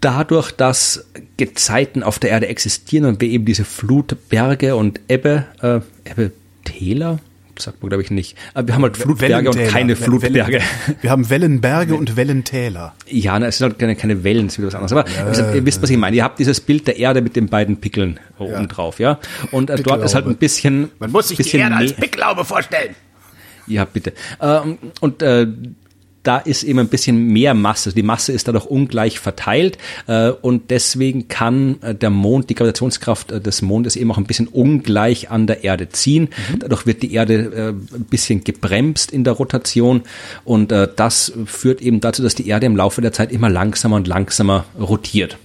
dadurch, 0.00 0.52
dass 0.52 1.06
Gezeiten 1.36 2.02
auf 2.02 2.18
der 2.18 2.30
Erde 2.30 2.48
existieren 2.48 3.06
und 3.06 3.20
wir 3.20 3.28
eben 3.28 3.44
diese 3.44 3.64
Flutberge 3.64 4.76
und 4.76 5.00
Ebbe, 5.08 5.46
äh, 5.62 5.80
Ebbe 6.08 6.32
Täler, 6.64 7.18
sagt 7.58 7.82
man 7.82 7.90
glaube 7.90 8.02
ich 8.02 8.10
nicht. 8.10 8.36
Aber 8.54 8.68
wir 8.68 8.74
haben 8.74 8.82
halt 8.82 8.96
Flutberge 8.96 9.50
und 9.50 9.68
keine 9.68 9.96
Flutberge. 9.96 10.60
wir 11.00 11.10
haben 11.10 11.28
Wellenberge 11.28 11.94
und 11.94 12.16
Wellentäler. 12.16 12.94
Ja, 13.06 13.38
na, 13.38 13.46
es 13.46 13.58
sind 13.58 13.68
halt 13.68 13.78
keine, 13.78 13.96
keine 13.96 14.24
Wellen, 14.24 14.46
es 14.46 14.54
ist 14.54 14.58
wieder 14.58 14.68
was 14.68 14.74
anderes. 14.74 14.92
Aber 14.92 15.08
ja, 15.08 15.54
ihr 15.54 15.66
wisst, 15.66 15.82
was 15.82 15.90
ich 15.90 15.96
meine. 15.96 16.16
Ihr 16.16 16.24
habt 16.24 16.38
dieses 16.38 16.60
Bild 16.60 16.86
der 16.86 16.98
Erde 16.98 17.20
mit 17.20 17.36
den 17.36 17.48
beiden 17.48 17.78
Pickeln 17.80 18.18
ja. 18.38 18.46
oben 18.46 18.68
drauf, 18.68 18.98
ja. 18.98 19.18
Und 19.50 19.70
äh, 19.70 19.76
dort 19.82 20.02
ist 20.04 20.14
halt 20.14 20.26
ein 20.26 20.36
bisschen. 20.36 20.90
Man 20.98 21.10
muss 21.10 21.28
sich 21.28 21.38
die 21.38 21.56
Erde 21.56 21.76
als 21.76 21.92
Picklaube 21.92 22.44
vorstellen. 22.44 22.94
Ja, 23.66 23.84
bitte. 23.84 24.12
Ähm, 24.40 24.78
und 25.00 25.22
äh, 25.22 25.46
da 26.22 26.38
ist 26.38 26.62
eben 26.62 26.78
ein 26.78 26.88
bisschen 26.88 27.28
mehr 27.28 27.54
Masse. 27.54 27.88
Also 27.88 27.96
die 27.96 28.02
Masse 28.02 28.32
ist 28.32 28.48
dadurch 28.48 28.66
ungleich 28.66 29.18
verteilt 29.20 29.78
äh, 30.06 30.30
und 30.30 30.70
deswegen 30.70 31.28
kann 31.28 31.80
äh, 31.82 31.94
der 31.94 32.10
Mond, 32.10 32.50
die 32.50 32.54
Gravitationskraft 32.54 33.32
äh, 33.32 33.40
des 33.40 33.62
Mondes 33.62 33.96
eben 33.96 34.10
auch 34.12 34.18
ein 34.18 34.24
bisschen 34.24 34.48
ungleich 34.48 35.30
an 35.30 35.46
der 35.46 35.64
Erde 35.64 35.88
ziehen. 35.88 36.28
Mhm. 36.52 36.58
Dadurch 36.60 36.86
wird 36.86 37.02
die 37.02 37.14
Erde 37.14 37.34
äh, 37.34 37.68
ein 37.70 38.04
bisschen 38.04 38.44
gebremst 38.44 39.12
in 39.12 39.24
der 39.24 39.34
Rotation 39.34 40.02
und 40.44 40.70
das 40.70 41.32
führt 41.46 41.80
eben 41.82 42.00
dazu, 42.00 42.22
dass 42.22 42.34
die 42.34 42.46
Erde 42.46 42.66
im 42.66 42.76
Laufe 42.76 43.00
der 43.00 43.12
Zeit 43.12 43.32
immer 43.32 43.48
langsamer 43.48 43.96
und 43.96 44.06
langsamer 44.06 44.66
rotiert. 44.78 45.36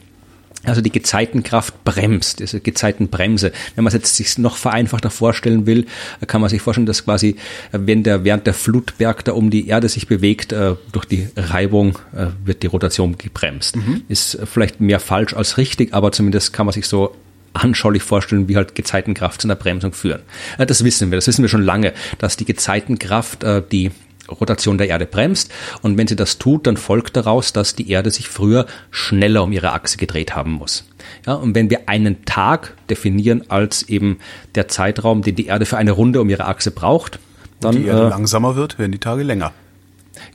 Also 0.65 0.81
die 0.81 0.91
Gezeitenkraft 0.91 1.83
bremst, 1.83 2.39
diese 2.39 2.59
Gezeitenbremse. 2.59 3.51
Wenn 3.75 3.83
man 3.83 3.89
es 3.89 3.93
jetzt 3.93 4.15
sich 4.15 4.37
noch 4.37 4.57
vereinfachter 4.57 5.09
vorstellen 5.09 5.65
will, 5.65 5.85
kann 6.27 6.41
man 6.41 6.49
sich 6.49 6.61
vorstellen, 6.61 6.85
dass 6.85 7.05
quasi, 7.05 7.35
wenn 7.71 8.03
der 8.03 8.23
während 8.23 8.47
der 8.47 8.53
Flutberg 8.53 9.23
da 9.25 9.33
um 9.33 9.49
die 9.49 9.67
Erde 9.67 9.89
sich 9.89 10.07
bewegt, 10.07 10.51
äh, 10.51 10.75
durch 10.91 11.05
die 11.05 11.27
Reibung 11.35 11.97
äh, 12.15 12.27
wird 12.43 12.63
die 12.63 12.67
Rotation 12.67 13.17
gebremst. 13.17 13.75
Mhm. 13.75 14.03
Ist 14.07 14.39
vielleicht 14.45 14.81
mehr 14.81 14.99
falsch 14.99 15.33
als 15.33 15.57
richtig, 15.57 15.93
aber 15.93 16.11
zumindest 16.11 16.53
kann 16.53 16.65
man 16.65 16.73
sich 16.73 16.87
so 16.87 17.15
anschaulich 17.53 18.03
vorstellen, 18.03 18.49
wie 18.49 18.57
halt 18.57 18.75
Gezeitenkraft 18.75 19.41
zu 19.41 19.47
einer 19.47 19.55
Bremsung 19.55 19.93
führen. 19.93 20.21
Äh, 20.57 20.65
das 20.65 20.83
wissen 20.83 21.11
wir, 21.11 21.17
das 21.17 21.27
wissen 21.27 21.41
wir 21.41 21.49
schon 21.49 21.63
lange, 21.63 21.93
dass 22.17 22.37
die 22.37 22.45
Gezeitenkraft 22.45 23.45
die 23.71 23.91
Rotation 24.29 24.77
der 24.77 24.87
Erde 24.87 25.05
bremst. 25.05 25.51
Und 25.81 25.97
wenn 25.97 26.07
sie 26.07 26.15
das 26.15 26.37
tut, 26.37 26.67
dann 26.67 26.77
folgt 26.77 27.15
daraus, 27.15 27.53
dass 27.53 27.75
die 27.75 27.89
Erde 27.89 28.11
sich 28.11 28.27
früher 28.27 28.65
schneller 28.91 29.43
um 29.43 29.51
ihre 29.51 29.73
Achse 29.73 29.97
gedreht 29.97 30.35
haben 30.35 30.51
muss. 30.51 30.85
Ja, 31.25 31.33
und 31.33 31.55
wenn 31.55 31.69
wir 31.69 31.87
einen 31.87 32.25
Tag 32.25 32.73
definieren 32.89 33.43
als 33.49 33.83
eben 33.83 34.17
der 34.55 34.67
Zeitraum, 34.67 35.21
den 35.21 35.35
die 35.35 35.47
Erde 35.47 35.65
für 35.65 35.77
eine 35.77 35.91
Runde 35.91 36.21
um 36.21 36.29
ihre 36.29 36.45
Achse 36.45 36.71
braucht, 36.71 37.19
dann. 37.59 37.75
Und 37.75 37.81
die 37.81 37.87
Erde 37.87 38.05
äh, 38.05 38.09
langsamer 38.09 38.55
wird, 38.55 38.79
werden 38.79 38.91
die 38.91 38.99
Tage 38.99 39.23
länger. 39.23 39.53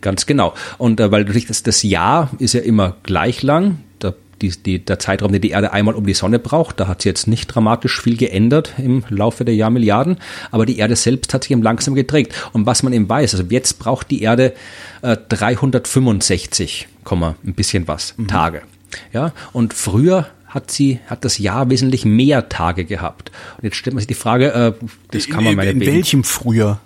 Ganz 0.01 0.27
genau. 0.27 0.55
Und 0.79 1.01
äh, 1.01 1.11
weil 1.11 1.23
natürlich 1.23 1.47
das, 1.47 1.63
das 1.63 1.83
Jahr 1.83 2.31
ist 2.39 2.55
ja 2.55 2.61
immer 2.61 2.97
gleich 3.03 3.43
lang, 3.43 3.79
die, 4.43 4.51
die, 4.51 4.85
der 4.85 4.99
Zeitraum, 4.99 5.33
den 5.33 5.41
die 5.41 5.51
Erde 5.51 5.73
einmal 5.73 5.95
um 5.95 6.07
die 6.07 6.15
Sonne 6.15 6.39
braucht. 6.39 6.81
Da 6.81 6.89
hat 6.89 7.03
sie 7.03 7.09
jetzt 7.09 7.27
nicht 7.27 7.47
dramatisch 7.47 8.01
viel 8.01 8.17
geändert 8.17 8.75
im 8.79 9.05
Laufe 9.09 9.45
der 9.45 9.55
Jahrmilliarden, 9.55 10.19
aber 10.51 10.67
die 10.67 10.79
Erde 10.79 10.97
selbst 10.97 11.35
hat 11.35 11.45
sich 11.45 11.53
eben 11.53 11.63
langsam 11.63 11.95
gedreht. 11.95 12.35
Und 12.53 12.67
was 12.67 12.83
man 12.83 12.93
eben 12.93 13.09
weiß, 13.09 13.35
also 13.35 13.47
jetzt 13.49 13.79
braucht 13.79 14.11
die 14.11 14.23
Erde 14.23 14.55
äh, 15.03 15.17
365, 15.29 16.89
ein 17.11 17.55
bisschen 17.55 17.89
was 17.89 18.15
mhm. 18.17 18.29
Tage. 18.29 18.63
Ja, 19.13 19.33
und 19.53 19.75
früher 19.75 20.27
hat 20.47 20.71
sie, 20.71 20.99
hat 21.07 21.25
das 21.25 21.39
Jahr 21.39 21.71
wesentlich 21.71 22.05
mehr 22.05 22.49
Tage 22.49 22.85
gehabt. 22.85 23.31
Und 23.57 23.65
jetzt 23.65 23.77
stellt 23.77 23.95
man 23.95 24.01
sich 24.01 24.09
die 24.09 24.15
Frage, 24.15 24.53
äh, 24.53 24.73
das 25.13 25.29
kann 25.29 25.45
man 25.45 25.55
meine 25.55 25.71
In, 25.71 25.81
in 25.81 25.87
welchem 25.87 26.25
früher? 26.25 26.81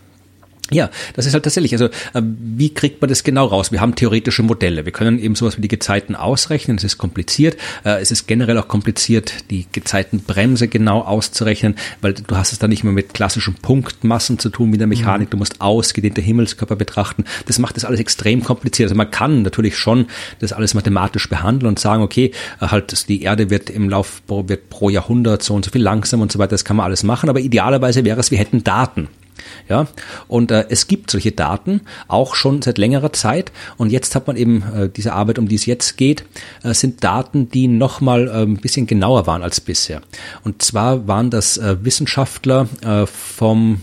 Ja, 0.70 0.90
das 1.14 1.26
ist 1.26 1.34
halt 1.34 1.44
tatsächlich. 1.44 1.72
Also 1.72 1.86
äh, 1.86 2.22
wie 2.22 2.72
kriegt 2.72 3.00
man 3.02 3.10
das 3.10 3.22
genau 3.22 3.46
raus? 3.46 3.70
Wir 3.70 3.82
haben 3.82 3.94
theoretische 3.94 4.42
Modelle. 4.42 4.86
Wir 4.86 4.92
können 4.92 5.18
eben 5.18 5.34
sowas 5.34 5.58
wie 5.58 5.60
die 5.60 5.68
Gezeiten 5.68 6.16
ausrechnen. 6.16 6.78
Es 6.78 6.84
ist 6.84 6.96
kompliziert. 6.96 7.56
Äh, 7.84 8.00
es 8.00 8.10
ist 8.10 8.26
generell 8.26 8.56
auch 8.56 8.66
kompliziert, 8.66 9.50
die 9.50 9.66
Gezeitenbremse 9.70 10.68
genau 10.68 11.02
auszurechnen, 11.02 11.74
weil 12.00 12.14
du 12.14 12.36
hast 12.36 12.52
es 12.52 12.58
dann 12.58 12.70
nicht 12.70 12.82
mehr 12.82 12.94
mit 12.94 13.12
klassischen 13.12 13.54
Punktmassen 13.54 14.38
zu 14.38 14.48
tun 14.48 14.70
wie 14.70 14.76
in 14.76 14.78
der 14.78 14.88
Mechanik. 14.88 15.30
Du 15.30 15.36
musst 15.36 15.60
ausgedehnte 15.60 16.22
Himmelskörper 16.22 16.76
betrachten. 16.76 17.24
Das 17.46 17.58
macht 17.58 17.76
das 17.76 17.84
alles 17.84 18.00
extrem 18.00 18.42
kompliziert. 18.42 18.86
Also 18.86 18.96
man 18.96 19.10
kann 19.10 19.42
natürlich 19.42 19.76
schon 19.76 20.06
das 20.38 20.54
alles 20.54 20.72
mathematisch 20.72 21.28
behandeln 21.28 21.68
und 21.68 21.78
sagen, 21.78 22.02
okay, 22.02 22.32
äh, 22.60 22.68
halt 22.68 23.08
die 23.08 23.22
Erde 23.22 23.50
wird 23.50 23.68
im 23.68 23.90
Lauf 23.90 24.22
wird 24.28 24.70
pro 24.70 24.88
Jahrhundert 24.88 25.42
so 25.42 25.54
und 25.54 25.64
so 25.64 25.70
viel 25.70 25.82
langsam 25.82 26.22
und 26.22 26.32
so 26.32 26.38
weiter. 26.38 26.50
Das 26.50 26.64
kann 26.64 26.78
man 26.78 26.86
alles 26.86 27.02
machen. 27.02 27.28
Aber 27.28 27.40
idealerweise 27.40 28.04
wäre 28.06 28.18
es, 28.18 28.30
wir 28.30 28.38
hätten 28.38 28.64
Daten. 28.64 29.08
Ja, 29.68 29.86
und 30.28 30.50
äh, 30.50 30.66
es 30.68 30.86
gibt 30.86 31.10
solche 31.10 31.32
Daten 31.32 31.82
auch 32.08 32.34
schon 32.34 32.62
seit 32.62 32.78
längerer 32.78 33.12
Zeit. 33.12 33.52
Und 33.76 33.90
jetzt 33.90 34.14
hat 34.14 34.26
man 34.26 34.36
eben 34.36 34.62
äh, 34.74 34.88
diese 34.88 35.12
Arbeit, 35.12 35.38
um 35.38 35.48
die 35.48 35.56
es 35.56 35.66
jetzt 35.66 35.96
geht, 35.96 36.24
äh, 36.62 36.74
sind 36.74 37.02
Daten, 37.04 37.48
die 37.48 37.68
nochmal 37.68 38.28
äh, 38.28 38.42
ein 38.42 38.56
bisschen 38.56 38.86
genauer 38.86 39.26
waren 39.26 39.42
als 39.42 39.60
bisher. 39.60 40.02
Und 40.44 40.62
zwar 40.62 41.06
waren 41.08 41.30
das 41.30 41.56
äh, 41.58 41.76
Wissenschaftler 41.84 42.68
äh, 42.82 43.06
vom 43.06 43.80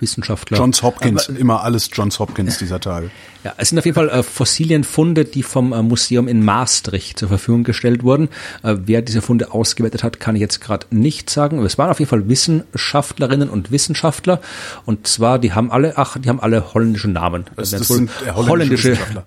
Wissenschaftler. 0.00 0.58
Johns 0.58 0.82
Hopkins, 0.82 1.28
Aber, 1.28 1.38
immer 1.38 1.62
alles 1.62 1.90
Johns 1.92 2.18
Hopkins 2.18 2.58
dieser 2.58 2.80
Tage. 2.80 3.10
Ja, 3.44 3.52
es 3.58 3.68
sind 3.68 3.78
auf 3.78 3.84
jeden 3.84 3.94
Fall 3.94 4.08
äh, 4.08 4.22
Fossilienfunde, 4.22 5.24
die 5.24 5.42
vom 5.42 5.72
äh, 5.72 5.82
Museum 5.82 6.28
in 6.28 6.44
Maastricht 6.44 7.18
zur 7.18 7.28
Verfügung 7.28 7.62
gestellt 7.64 8.02
wurden. 8.02 8.28
Äh, 8.62 8.76
wer 8.84 9.02
diese 9.02 9.20
Funde 9.20 9.52
ausgewertet 9.52 10.02
hat, 10.02 10.18
kann 10.18 10.34
ich 10.34 10.40
jetzt 10.40 10.60
gerade 10.60 10.86
nicht 10.90 11.28
sagen. 11.28 11.58
Aber 11.58 11.66
es 11.66 11.76
waren 11.76 11.90
auf 11.90 11.98
jeden 11.98 12.08
Fall 12.08 12.28
Wissenschaftlerinnen 12.28 13.50
und 13.50 13.70
Wissenschaftler. 13.70 14.40
Und 14.86 15.06
zwar, 15.06 15.38
die 15.38 15.52
haben 15.52 15.70
alle, 15.70 15.98
ach, 15.98 16.16
die 16.18 16.28
haben 16.28 16.40
alle 16.40 16.72
holländische 16.72 17.08
Namen. 17.08 17.44
Das, 17.56 17.70
das 17.70 17.88
sind 17.88 18.10
holländische, 18.10 18.50
holländische 18.50 18.90
Wissenschaftler. 18.92 19.26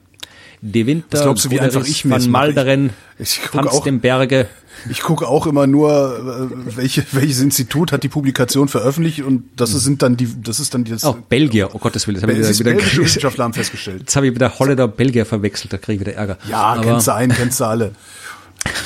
De 0.62 0.86
Winter, 0.86 1.06
Was 1.12 1.22
glaubst 1.22 1.46
du, 1.46 1.52
wie 1.52 1.60
einfach 1.60 1.86
ich 1.86 2.10
Van 2.10 2.30
Malderen, 2.30 2.90
ich, 3.20 3.40
ich 3.44 3.54
Hans 3.54 3.82
dem 3.84 4.00
Berge. 4.00 4.48
Ich 4.90 5.02
gucke 5.02 5.28
auch 5.28 5.48
immer 5.48 5.68
nur, 5.68 6.50
äh, 6.52 6.76
welche, 6.76 7.06
welches 7.12 7.42
Institut 7.42 7.92
hat 7.92 8.04
die 8.04 8.10
Publikation 8.10 8.68
veröffentlicht 8.68 9.24
und 9.24 9.44
das 9.56 9.72
sind 9.72 10.02
dann 10.02 10.18
die, 10.18 10.30
das 10.42 10.60
ist 10.60 10.74
dann 10.74 10.84
die. 10.84 10.96
Oh, 11.04 11.16
Belgier, 11.30 11.70
oh 11.74 11.80
Gottes 11.80 12.08
Willen, 12.08 12.16
das 12.16 12.24
habe 12.24 12.34
ich 12.34 12.60
wieder, 12.60 12.74
wieder 12.76 13.04
Wissenschaftler 13.04 13.44
haben 13.44 13.54
festgestellt. 13.54 14.02
Jetzt 14.02 14.16
habe 14.16 14.28
ich 14.28 14.36
wieder 14.36 14.58
Holländer 14.58 14.88
Belgier 14.88 15.26
verwechselt, 15.26 15.74
da 15.74 15.78
kriege 15.78 15.96
ich 15.96 16.08
wieder 16.08 16.18
Ärger. 16.18 16.38
Ja, 16.50 16.58
Aber, 16.58 16.82
kennst 16.82 17.08
du 17.08 17.14
einen, 17.14 17.34
kennst 17.34 17.60
du 17.60 17.66
alle. 17.66 17.92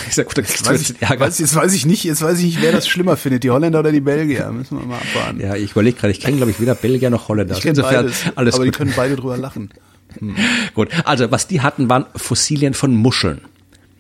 Ich 0.08 0.16
sag, 0.16 0.28
gut, 0.28 0.38
jetzt, 0.38 0.68
weiß 0.68 0.82
ich, 0.82 1.02
weiß, 1.02 1.40
jetzt 1.40 1.56
weiß 1.56 1.74
ich 1.74 1.86
nicht, 1.86 2.04
jetzt 2.04 2.22
weiß 2.22 2.38
ich 2.40 2.46
nicht, 2.46 2.62
wer 2.62 2.74
das 2.74 2.88
schlimmer 2.88 3.16
findet, 3.16 3.44
die 3.44 3.50
Holländer 3.50 3.80
oder 3.80 3.94
die 3.94 4.02
Belgier. 4.02 4.52
Müssen 4.52 4.78
wir 4.78 4.86
mal 4.86 4.98
abwarten. 4.98 5.40
Ja, 5.40 5.56
ich 5.56 5.72
überlege 5.72 5.98
gerade, 5.98 6.12
ich 6.12 6.20
kenne 6.20 6.36
glaube 6.36 6.52
ich 6.52 6.60
weder 6.60 6.76
Belgier 6.76 7.10
noch 7.10 7.30
Holländer. 7.30 7.56
Ich 7.56 7.62
kenne 7.62 7.82
beides, 7.82 8.24
alles 8.36 8.56
aber 8.56 8.66
gut. 8.66 8.74
die 8.74 8.78
können 8.78 8.94
beide 8.96 9.16
drüber 9.16 9.38
lachen. 9.38 9.72
Hm. 10.20 10.36
Gut, 10.74 10.90
also 11.06 11.32
was 11.32 11.48
die 11.48 11.62
hatten, 11.62 11.90
waren 11.90 12.06
Fossilien 12.16 12.74
von 12.74 12.96
Muscheln. 12.96 13.42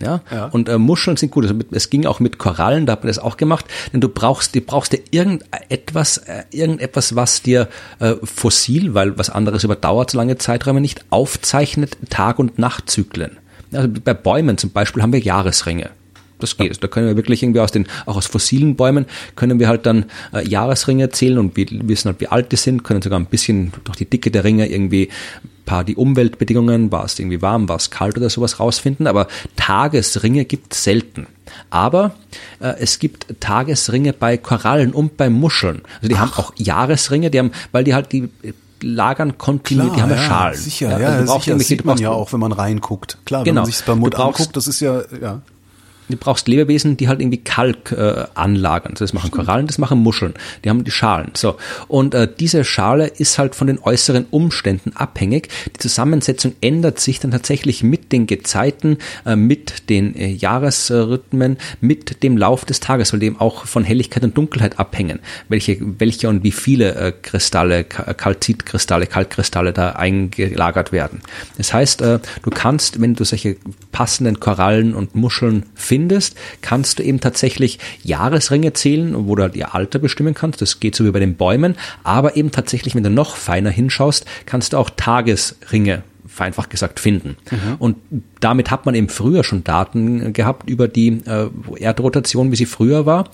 Ja? 0.01 0.21
ja. 0.31 0.45
Und 0.45 0.67
äh, 0.67 0.77
Muscheln 0.77 1.17
sind 1.17 1.31
gut. 1.31 1.43
Also 1.43 1.53
mit, 1.53 1.71
es 1.71 1.89
ging 1.89 2.05
auch 2.05 2.19
mit 2.19 2.37
Korallen, 2.37 2.85
da 2.85 2.93
hat 2.93 3.03
man 3.03 3.07
das 3.07 3.19
auch 3.19 3.37
gemacht. 3.37 3.65
Denn 3.93 4.01
du 4.01 4.09
brauchst, 4.09 4.55
du 4.55 4.61
brauchst 4.61 4.93
dir 4.93 5.01
irgendetwas, 5.11 6.17
äh, 6.17 6.43
irgendetwas, 6.51 7.15
was 7.15 7.41
dir 7.41 7.67
äh, 7.99 8.15
fossil, 8.23 8.93
weil 8.93 9.17
was 9.17 9.29
anderes 9.29 9.63
überdauert 9.63 10.11
so 10.11 10.17
lange 10.17 10.37
Zeiträume 10.37 10.81
nicht, 10.81 11.05
aufzeichnet 11.09 11.97
Tag- 12.09 12.39
und 12.39 12.57
Nachtzyklen. 12.59 13.37
Also 13.73 13.87
bei 14.03 14.13
Bäumen 14.13 14.57
zum 14.57 14.71
Beispiel 14.71 15.01
haben 15.01 15.13
wir 15.13 15.19
Jahresringe. 15.19 15.91
Das 16.41 16.57
geht. 16.57 16.73
Ja. 16.73 16.77
Da 16.81 16.87
können 16.87 17.07
wir 17.07 17.15
wirklich 17.15 17.43
irgendwie 17.43 17.59
aus 17.59 17.71
den, 17.71 17.87
auch 18.05 18.17
aus 18.17 18.27
fossilen 18.27 18.75
Bäumen, 18.75 19.05
können 19.35 19.59
wir 19.59 19.67
halt 19.67 19.85
dann 19.85 20.05
äh, 20.33 20.47
Jahresringe 20.47 21.09
zählen 21.09 21.37
und 21.37 21.55
wir 21.55 21.67
wissen 21.69 22.09
halt, 22.09 22.19
wie 22.19 22.27
alt 22.27 22.51
die 22.51 22.57
sind, 22.57 22.83
können 22.83 23.01
sogar 23.01 23.19
ein 23.19 23.25
bisschen 23.25 23.71
durch 23.83 23.97
die 23.97 24.09
Dicke 24.09 24.31
der 24.31 24.43
Ringe 24.43 24.67
irgendwie 24.67 25.09
paar 25.71 25.83
die 25.85 25.95
Umweltbedingungen, 25.95 26.91
war 26.91 27.05
es 27.05 27.17
irgendwie 27.17 27.41
warm, 27.41 27.69
war 27.69 27.77
es 27.77 27.89
kalt 27.89 28.17
oder 28.17 28.29
sowas 28.29 28.59
rausfinden, 28.59 29.07
aber 29.07 29.27
Tagesringe 29.55 30.43
gibt 30.43 30.73
es 30.73 30.83
selten. 30.83 31.27
Aber 31.69 32.11
äh, 32.59 32.75
es 32.79 32.99
gibt 32.99 33.39
Tagesringe 33.39 34.11
bei 34.11 34.35
Korallen 34.37 34.93
und 34.93 35.15
bei 35.15 35.29
Muscheln. 35.29 35.81
Also 35.97 36.09
die 36.09 36.15
Ach. 36.15 36.19
haben 36.19 36.33
auch 36.33 36.53
Jahresringe, 36.57 37.29
die 37.29 37.39
haben, 37.39 37.51
weil 37.71 37.85
die 37.85 37.93
halt 37.93 38.11
die 38.11 38.29
lagern 38.81 39.37
kontinuierlich, 39.37 39.95
die 39.95 40.01
haben 40.01 40.09
ja, 40.11 40.17
Schalen. 40.17 40.57
Sicher, 40.57 40.91
ja, 40.91 40.99
ja 40.99 41.07
also 41.09 41.39
sicher, 41.39 41.57
das 41.57 41.67
sieht 41.67 41.85
man 41.85 41.97
ja 41.97 42.09
auch, 42.09 42.33
wenn 42.33 42.39
man 42.39 42.51
reinguckt. 42.51 43.19
Klar, 43.25 43.43
genau. 43.43 43.61
wenn 43.61 43.63
man 43.63 43.71
sich 43.71 43.85
beim 43.85 43.99
Mund 43.99 44.15
anguckt, 44.15 44.57
das 44.57 44.67
ist 44.67 44.79
ja, 44.79 45.03
ja 45.21 45.41
du 46.11 46.17
brauchst 46.17 46.47
Lebewesen, 46.47 46.97
die 46.97 47.07
halt 47.07 47.19
irgendwie 47.19 47.37
Kalk 47.43 47.91
äh, 47.91 48.25
anlagern. 48.33 48.93
Das 48.97 49.13
machen 49.13 49.31
Korallen, 49.31 49.67
das 49.67 49.77
machen 49.77 49.99
Muscheln. 49.99 50.33
Die 50.63 50.69
haben 50.69 50.83
die 50.83 50.91
Schalen. 50.91 51.31
So 51.35 51.57
und 51.87 52.13
äh, 52.13 52.27
diese 52.39 52.63
Schale 52.63 53.07
ist 53.07 53.37
halt 53.37 53.55
von 53.55 53.67
den 53.67 53.79
äußeren 53.79 54.25
Umständen 54.29 54.93
abhängig. 54.95 55.49
Die 55.67 55.79
Zusammensetzung 55.79 56.53
ändert 56.61 56.99
sich 56.99 57.19
dann 57.19 57.31
tatsächlich 57.31 57.83
mit 57.83 58.11
den 58.11 58.27
Gezeiten, 58.27 58.97
äh, 59.25 59.35
mit 59.35 59.89
den 59.89 60.15
äh, 60.15 60.29
Jahresrhythmen, 60.29 61.57
mit 61.79 62.23
dem 62.23 62.37
Lauf 62.37 62.65
des 62.65 62.79
Tages, 62.79 63.13
weil 63.13 63.19
die 63.19 63.27
eben 63.27 63.39
auch 63.39 63.65
von 63.65 63.83
Helligkeit 63.83 64.23
und 64.23 64.37
Dunkelheit 64.37 64.79
abhängen, 64.79 65.19
welche 65.49 65.77
welche 65.99 66.29
und 66.29 66.43
wie 66.43 66.51
viele 66.51 66.95
äh, 66.95 67.11
Kristalle, 67.11 67.83
Kalzitkristalle, 67.83 69.07
Kalkkristalle 69.07 69.73
da 69.73 69.91
eingelagert 69.91 70.91
werden. 70.91 71.21
Das 71.57 71.73
heißt, 71.73 72.01
äh, 72.01 72.19
du 72.43 72.49
kannst, 72.49 73.01
wenn 73.01 73.15
du 73.15 73.23
solche 73.23 73.57
passenden 73.91 74.39
Korallen 74.39 74.93
und 74.93 75.15
Muscheln 75.15 75.65
findest 75.75 76.00
findest, 76.01 76.35
kannst 76.61 76.97
du 76.97 77.03
eben 77.03 77.19
tatsächlich 77.19 77.77
Jahresringe 78.03 78.73
zählen, 78.73 79.27
wo 79.27 79.35
du 79.35 79.43
halt 79.43 79.55
ihr 79.55 79.75
Alter 79.75 79.99
bestimmen 79.99 80.33
kannst. 80.33 80.61
Das 80.61 80.79
geht 80.79 80.95
so 80.95 81.05
wie 81.05 81.11
bei 81.11 81.19
den 81.19 81.35
Bäumen. 81.35 81.75
Aber 82.03 82.35
eben 82.35 82.51
tatsächlich, 82.51 82.95
wenn 82.95 83.03
du 83.03 83.11
noch 83.11 83.35
feiner 83.35 83.69
hinschaust, 83.69 84.25
kannst 84.47 84.73
du 84.73 84.77
auch 84.77 84.89
Tagesringe 84.89 86.01
vereinfacht 86.25 86.71
gesagt 86.71 86.99
finden. 86.99 87.37
Mhm. 87.51 87.75
Und 87.77 87.97
damit 88.41 88.71
hat 88.71 88.85
man 88.85 88.95
eben 88.95 89.07
früher 89.07 89.43
schon 89.43 89.63
Daten 89.63 90.33
gehabt 90.33 90.69
über 90.69 90.87
die 90.87 91.21
äh, 91.25 91.47
Erdrotation, 91.79 92.51
wie 92.51 92.55
sie 92.55 92.65
früher 92.65 93.05
war. 93.05 93.29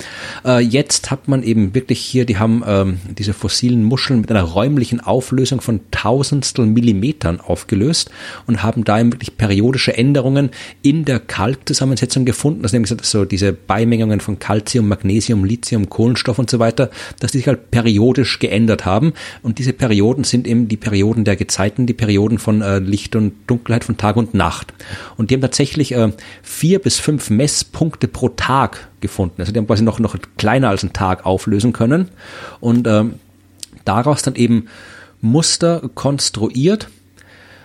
Äh, 0.45 0.59
jetzt 0.59 1.09
hat 1.09 1.27
man 1.27 1.43
eben 1.43 1.73
wirklich 1.73 1.99
hier, 1.99 2.25
die 2.25 2.37
haben 2.37 2.63
ähm, 2.67 2.99
diese 3.17 3.33
fossilen 3.33 3.83
Muscheln 3.83 4.21
mit 4.21 4.29
einer 4.29 4.43
räumlichen 4.43 4.99
Auflösung 4.99 5.61
von 5.61 5.79
Tausendstel 5.91 6.65
Millimetern 6.65 7.39
aufgelöst 7.39 8.11
und 8.45 8.63
haben 8.63 8.83
da 8.83 8.99
eben 8.99 9.13
wirklich 9.13 9.37
periodische 9.37 9.97
Änderungen 9.97 10.51
in 10.81 11.05
der 11.05 11.19
Kalkzusammensetzung 11.19 12.25
gefunden. 12.25 12.61
Das 12.61 12.73
nämlich 12.73 12.93
so 13.01 13.25
diese 13.25 13.53
Beimengungen 13.53 14.19
von 14.19 14.39
Calcium, 14.39 14.87
Magnesium, 14.87 15.45
Lithium, 15.45 15.89
Kohlenstoff 15.89 16.37
und 16.37 16.49
so 16.49 16.59
weiter, 16.59 16.89
dass 17.19 17.31
die 17.31 17.39
sich 17.39 17.47
halt 17.47 17.71
periodisch 17.71 18.39
geändert 18.39 18.85
haben. 18.85 19.13
Und 19.41 19.57
diese 19.59 19.73
Perioden 19.73 20.25
sind 20.25 20.47
eben 20.47 20.67
die 20.67 20.77
Perioden 20.77 21.23
der 21.23 21.37
Gezeiten, 21.37 21.85
die 21.85 21.93
Perioden 21.93 22.39
von 22.39 22.61
äh, 22.61 22.79
Licht 22.79 23.15
und 23.15 23.33
Dunkelheit, 23.47 23.85
von 23.85 23.95
Tag 23.95 24.17
und 24.17 24.33
Nacht. 24.33 24.73
Und 25.17 25.29
die 25.29 25.35
haben 25.35 25.41
tatsächlich 25.41 25.93
äh, 25.93 26.11
vier 26.41 26.79
bis 26.79 26.99
fünf 26.99 27.29
Messpunkte 27.29 28.07
pro 28.07 28.29
Tag 28.29 28.87
gefunden. 29.01 29.41
Also 29.41 29.51
die 29.51 29.59
haben 29.59 29.67
quasi 29.67 29.83
noch, 29.83 29.99
noch 29.99 30.15
kleiner 30.37 30.69
als 30.69 30.83
einen 30.83 30.93
Tag 30.93 31.25
auflösen 31.25 31.73
können. 31.73 32.09
Und 32.59 32.87
äh, 32.87 33.03
daraus 33.85 34.21
dann 34.21 34.35
eben 34.35 34.67
Muster 35.21 35.89
konstruiert 35.95 36.89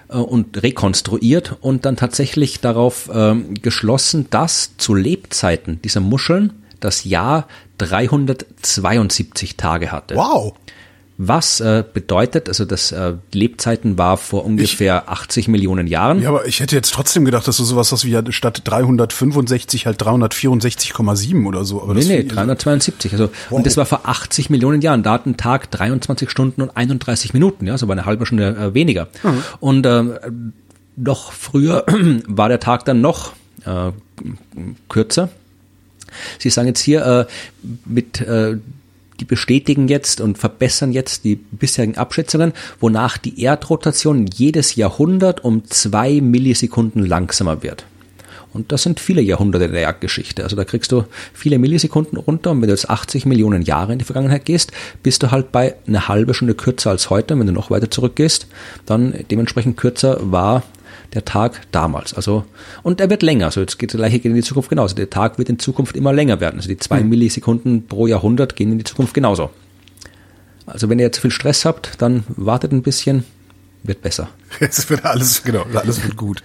äh, 0.09 0.17
und 0.17 0.63
rekonstruiert 0.63 1.57
und 1.61 1.85
dann 1.85 1.97
tatsächlich 1.97 2.61
darauf 2.61 3.09
äh, 3.09 3.35
geschlossen, 3.61 4.27
dass 4.31 4.77
zu 4.77 4.95
Lebzeiten 4.95 5.81
dieser 5.83 6.01
Muscheln 6.01 6.53
das 6.81 7.05
Jahr 7.05 7.47
372 7.79 9.57
Tage 9.57 9.93
hatte. 9.93 10.17
Wow! 10.17 10.55
Was 11.25 11.61
äh, 11.61 11.85
bedeutet, 11.93 12.49
also 12.49 12.65
das 12.65 12.91
äh, 12.91 13.15
Lebzeiten 13.33 13.97
war 13.97 14.17
vor 14.17 14.45
ungefähr 14.45 15.05
ich, 15.07 15.09
80 15.09 15.49
Millionen 15.49 15.87
Jahren. 15.87 16.21
Ja, 16.21 16.31
aber 16.31 16.47
ich 16.47 16.59
hätte 16.59 16.75
jetzt 16.75 16.93
trotzdem 16.93 17.25
gedacht, 17.25 17.47
dass 17.47 17.59
du 17.59 17.65
sowas 17.65 17.93
hast 17.93 18.05
wie 18.05 18.33
statt 18.33 18.63
365 18.65 19.87
halt 19.87 20.03
364,7 20.03 21.47
oder 21.47 21.65
so. 21.65 21.81
Aber 21.81 21.95
nee, 21.95 22.05
nee, 22.05 22.25
372. 22.25 23.13
Also, 23.13 23.31
wow. 23.51 23.59
und 23.59 23.67
das 23.67 23.77
war 23.77 23.87
vor 23.87 24.01
80 24.09 24.51
Millionen 24.51 24.81
Jahren. 24.81 25.05
Da 25.05 25.13
hat 25.13 25.27
ein 25.27 25.37
Tag 25.37 25.71
23 25.71 26.29
Stunden 26.29 26.61
und 26.61 26.77
31 26.77 27.35
Minuten, 27.35 27.69
ja, 27.69 27.79
so 27.79 27.87
war 27.87 27.93
eine 27.93 28.05
halbe 28.05 28.27
Stunde 28.27 28.57
äh, 28.57 28.75
weniger. 28.75 29.07
Mhm. 29.23 29.45
Und 29.61 29.87
äh, 29.87 30.03
noch 30.97 31.31
früher 31.31 31.87
war 32.27 32.49
der 32.49 32.59
Tag 32.59 32.85
dann 32.85 33.01
noch 33.01 33.33
äh, 33.65 33.93
kürzer. 34.89 35.29
Sie 36.41 36.51
sagen 36.51 36.67
jetzt 36.67 36.81
hier 36.81 37.07
äh, 37.07 37.27
mit 37.85 38.21
äh, 38.21 38.57
die 39.23 39.27
bestätigen 39.27 39.87
jetzt 39.87 40.21
und 40.21 40.37
verbessern 40.37 40.91
jetzt 40.91 41.23
die 41.23 41.37
bisherigen 41.37 41.97
Abschätzungen, 41.97 42.53
wonach 42.81 43.19
die 43.19 43.41
Erdrotation 43.41 44.27
jedes 44.27 44.75
Jahrhundert 44.75 45.45
um 45.45 45.65
zwei 45.71 46.21
Millisekunden 46.21 47.07
langsamer 47.07 47.63
wird. 47.63 47.87
Und 48.53 48.73
das 48.73 48.83
sind 48.83 48.99
viele 48.99 49.23
Jahrhunderte 49.23 49.69
der 49.69 49.83
Erdgeschichte. 49.83 50.43
Also 50.43 50.57
da 50.57 50.65
kriegst 50.65 50.91
du 50.91 51.05
viele 51.33 51.61
Millisekunden 51.61 52.19
runter 52.19 52.51
und 52.51 52.61
wenn 52.61 52.67
du 52.67 52.75
jetzt 52.75 52.91
80 52.91 53.25
Millionen 53.25 53.63
Jahre 53.63 53.93
in 53.93 54.01
die 54.01 54.05
Vergangenheit 54.05 54.45
gehst, 54.45 54.73
bist 55.05 55.23
du 55.23 55.31
halt 55.31 55.53
bei 55.53 55.77
eine 55.87 56.09
halbe 56.09 56.35
Stunde 56.35 56.55
kürzer 56.55 56.91
als 56.91 57.09
heute. 57.09 57.35
Und 57.35 57.41
wenn 57.41 57.47
du 57.47 57.53
noch 57.53 57.71
weiter 57.71 57.93
zurückgehst, 57.93 58.49
dann 58.87 59.15
dementsprechend 59.31 59.77
kürzer 59.77 60.19
war 60.21 60.65
der 61.15 61.25
Tag 61.25 61.63
damals. 61.73 62.15
Also, 62.15 62.45
und 62.83 63.01
er 63.01 63.11
wird 63.11 63.23
länger. 63.23 63.47
Also 63.47 63.61
jetzt 63.61 63.79
geht 63.79 63.93
das 63.93 63.99
gleiche 63.99 64.19
geht 64.19 64.31
in 64.31 64.35
die 64.35 64.43
Zukunft 64.43 64.71
genauso. 64.71 64.95
Der 64.95 65.11
Tag 65.11 65.39
wird 65.39 65.49
in 65.49 65.59
Zukunft 65.59 65.97
immer 65.97 66.13
länger 66.13 66.41
werden. 66.41 66.57
Also 66.57 66.69
die 66.69 66.79
zwei 66.79 67.03
mhm. 67.03 67.11
Millisekunden 67.11 67.87
pro 67.87 68.07
Jahrhundert 68.07 68.57
gehen 68.57 68.73
in 68.73 68.79
die 68.79 68.85
Zukunft 68.85 69.15
genauso. 69.15 69.51
Also 70.67 70.89
wenn 70.89 70.99
ihr 70.99 71.07
jetzt 71.07 71.19
viel 71.19 71.31
Stress 71.31 71.65
habt, 71.65 72.01
dann 72.01 72.25
wartet 72.29 72.73
ein 72.73 72.83
bisschen, 72.83 73.25
wird 73.83 74.01
besser. 74.01 74.29
Es 74.61 74.89
wird 74.89 75.05
alles, 75.05 75.43
genau, 75.43 75.65
alles 75.75 76.03
wird 76.03 76.17
gut. 76.17 76.43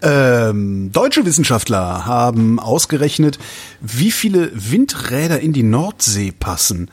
Ähm, 0.00 0.90
deutsche 0.92 1.24
Wissenschaftler 1.26 2.06
haben 2.06 2.58
ausgerechnet, 2.58 3.38
wie 3.80 4.10
viele 4.10 4.50
Windräder 4.54 5.40
in 5.40 5.52
die 5.52 5.62
Nordsee 5.62 6.32
passen. 6.32 6.90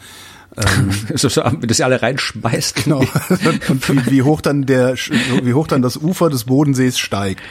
Ähm, 0.60 0.92
das 1.68 1.82
alle 1.82 2.02
reinschmeißt. 2.02 2.84
Genau. 2.84 3.00
Und 3.70 3.90
wie, 3.90 4.12
wie 4.12 4.22
hoch 4.24 4.42
dann 4.42 4.66
der, 4.66 4.96
wie 4.96 5.54
hoch 5.54 5.68
dann 5.68 5.82
das 5.82 5.98
Ufer 5.98 6.30
des 6.30 6.46
Bodensees 6.46 7.00
steigt. 7.00 7.42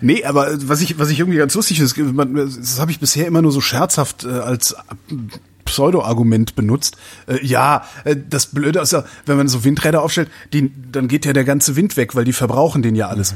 Nee, 0.00 0.24
aber 0.24 0.48
was 0.68 0.80
ich, 0.80 0.98
was 0.98 1.10
ich 1.10 1.20
irgendwie 1.20 1.38
ganz 1.38 1.54
lustig 1.54 1.80
ist, 1.80 1.96
das 1.96 2.80
habe 2.80 2.90
ich 2.90 3.00
bisher 3.00 3.26
immer 3.26 3.40
nur 3.40 3.52
so 3.52 3.60
scherzhaft 3.60 4.24
äh, 4.24 4.28
als 4.28 4.74
Pseudo-Argument 5.64 6.56
benutzt. 6.56 6.96
Äh, 7.26 7.44
ja, 7.44 7.84
äh, 8.04 8.16
das 8.16 8.46
Blöde 8.46 8.80
ist 8.80 8.92
ja, 8.92 9.04
wenn 9.26 9.36
man 9.36 9.48
so 9.48 9.64
Windräder 9.64 10.02
aufstellt, 10.02 10.30
die, 10.52 10.72
dann 10.90 11.08
geht 11.08 11.26
ja 11.26 11.32
der 11.32 11.44
ganze 11.44 11.76
Wind 11.76 11.96
weg, 11.96 12.14
weil 12.14 12.24
die 12.24 12.32
verbrauchen 12.32 12.82
den 12.82 12.94
ja 12.94 13.08
alles. 13.08 13.34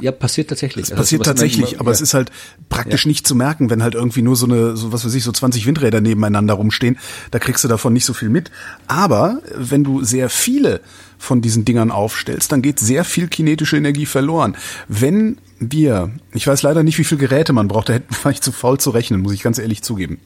Ja, 0.00 0.12
passiert 0.12 0.48
tatsächlich. 0.48 0.84
Es 0.84 0.90
also 0.92 1.00
passiert 1.00 1.24
tatsächlich, 1.24 1.72
man, 1.72 1.80
aber 1.80 1.90
ja. 1.90 1.94
es 1.94 2.00
ist 2.00 2.14
halt 2.14 2.30
praktisch 2.68 3.04
ja. 3.04 3.08
nicht 3.08 3.26
zu 3.26 3.34
merken, 3.34 3.70
wenn 3.70 3.82
halt 3.82 3.94
irgendwie 3.94 4.22
nur 4.22 4.36
so 4.36 4.46
eine, 4.46 4.76
so 4.76 4.92
was 4.92 5.04
weiß 5.04 5.14
ich, 5.14 5.24
so 5.24 5.32
20 5.32 5.66
Windräder 5.66 6.00
nebeneinander 6.00 6.54
rumstehen. 6.54 6.98
Da 7.30 7.38
kriegst 7.38 7.64
du 7.64 7.68
davon 7.68 7.92
nicht 7.92 8.04
so 8.04 8.14
viel 8.14 8.28
mit. 8.28 8.50
Aber 8.86 9.40
wenn 9.56 9.84
du 9.84 10.02
sehr 10.02 10.30
viele 10.30 10.80
von 11.18 11.42
diesen 11.42 11.64
Dingern 11.64 11.90
aufstellst, 11.90 12.50
dann 12.50 12.62
geht 12.62 12.78
sehr 12.78 13.04
viel 13.04 13.28
kinetische 13.28 13.76
Energie 13.76 14.06
verloren. 14.06 14.56
Wenn 14.88 15.36
wir, 15.58 16.10
ich 16.32 16.46
weiß 16.46 16.62
leider 16.62 16.82
nicht, 16.82 16.98
wie 16.98 17.04
viel 17.04 17.18
Geräte 17.18 17.52
man 17.52 17.68
braucht, 17.68 17.90
da 17.90 18.00
war 18.22 18.32
ich 18.32 18.40
zu 18.40 18.52
faul 18.52 18.78
zu 18.78 18.90
rechnen, 18.90 19.20
muss 19.20 19.32
ich 19.32 19.42
ganz 19.42 19.58
ehrlich 19.58 19.82
zugeben. 19.82 20.18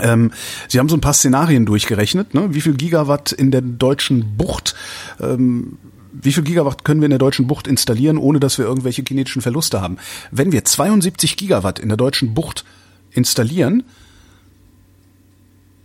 Ähm, 0.00 0.30
Sie 0.68 0.78
haben 0.78 0.88
so 0.88 0.96
ein 0.96 1.00
paar 1.00 1.12
Szenarien 1.12 1.66
durchgerechnet, 1.66 2.34
ne? 2.34 2.54
wie 2.54 2.60
viel 2.60 2.74
Gigawatt 2.74 3.32
in 3.32 3.50
der 3.50 3.62
deutschen 3.62 4.36
Bucht 4.36 4.74
ähm, 5.20 5.78
wie 6.20 6.32
viel 6.32 6.42
Gigawatt 6.42 6.84
können 6.84 7.00
wir 7.00 7.06
in 7.06 7.10
der 7.10 7.18
deutschen 7.18 7.46
Bucht 7.46 7.66
installieren, 7.66 8.18
ohne 8.18 8.40
dass 8.40 8.58
wir 8.58 8.64
irgendwelche 8.64 9.02
kinetischen 9.02 9.42
Verluste 9.42 9.80
haben? 9.80 9.98
Wenn 10.30 10.52
wir 10.52 10.64
72 10.64 11.36
Gigawatt 11.36 11.78
in 11.78 11.88
der 11.88 11.96
deutschen 11.96 12.34
Bucht 12.34 12.64
installieren, 13.10 13.84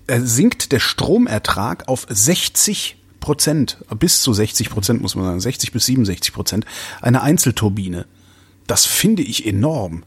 sinkt 0.07 0.71
der 0.71 0.79
Stromertrag 0.79 1.87
auf 1.87 2.05
60 2.09 2.97
Prozent, 3.19 3.77
bis 3.99 4.21
zu 4.21 4.33
60 4.33 4.69
Prozent 4.69 5.01
muss 5.01 5.15
man 5.15 5.25
sagen, 5.25 5.39
60 5.39 5.71
bis 5.71 5.85
67 5.85 6.33
Prozent, 6.33 6.65
eine 7.01 7.21
Einzelturbine. 7.21 8.05
Das 8.67 8.85
finde 8.85 9.23
ich 9.23 9.45
enorm. 9.45 10.03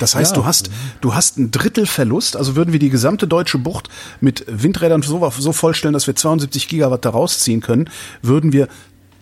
Das 0.00 0.16
heißt, 0.16 0.32
ja. 0.32 0.42
du 0.42 0.46
hast, 0.46 0.70
du 1.00 1.14
hast 1.14 1.38
ein 1.38 1.52
Drittel 1.52 1.86
Verlust, 1.86 2.36
also 2.36 2.56
würden 2.56 2.72
wir 2.72 2.80
die 2.80 2.90
gesamte 2.90 3.28
deutsche 3.28 3.58
Bucht 3.58 3.88
mit 4.20 4.44
Windrädern 4.48 5.02
so, 5.02 5.30
so 5.30 5.52
vollstellen, 5.52 5.92
dass 5.92 6.08
wir 6.08 6.16
72 6.16 6.66
Gigawatt 6.66 7.04
da 7.04 7.10
rausziehen 7.10 7.60
können, 7.60 7.88
würden 8.22 8.52
wir 8.52 8.68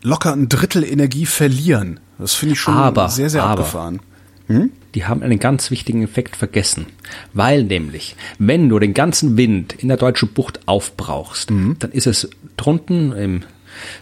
locker 0.04 0.32
ein 0.32 0.48
Drittel 0.48 0.84
Energie 0.84 1.26
verlieren. 1.26 1.98
Das 2.18 2.34
finde 2.34 2.52
ich 2.52 2.60
schon 2.60 2.74
aber, 2.74 3.08
sehr, 3.08 3.30
sehr 3.30 3.42
aber, 3.42 3.62
abgefahren. 3.62 4.00
Hm? 4.46 4.70
Die 4.94 5.06
haben 5.06 5.22
einen 5.22 5.40
ganz 5.40 5.70
wichtigen 5.70 6.04
Effekt 6.04 6.36
vergessen. 6.36 6.86
Weil 7.32 7.64
nämlich, 7.64 8.14
wenn 8.38 8.68
du 8.68 8.78
den 8.78 8.94
ganzen 8.94 9.36
Wind 9.36 9.72
in 9.72 9.88
der 9.88 9.96
deutschen 9.96 10.28
Bucht 10.28 10.60
aufbrauchst, 10.66 11.50
mhm. 11.50 11.76
dann 11.80 11.90
ist 11.90 12.06
es 12.06 12.28
drunten 12.56 13.12
im 13.12 13.42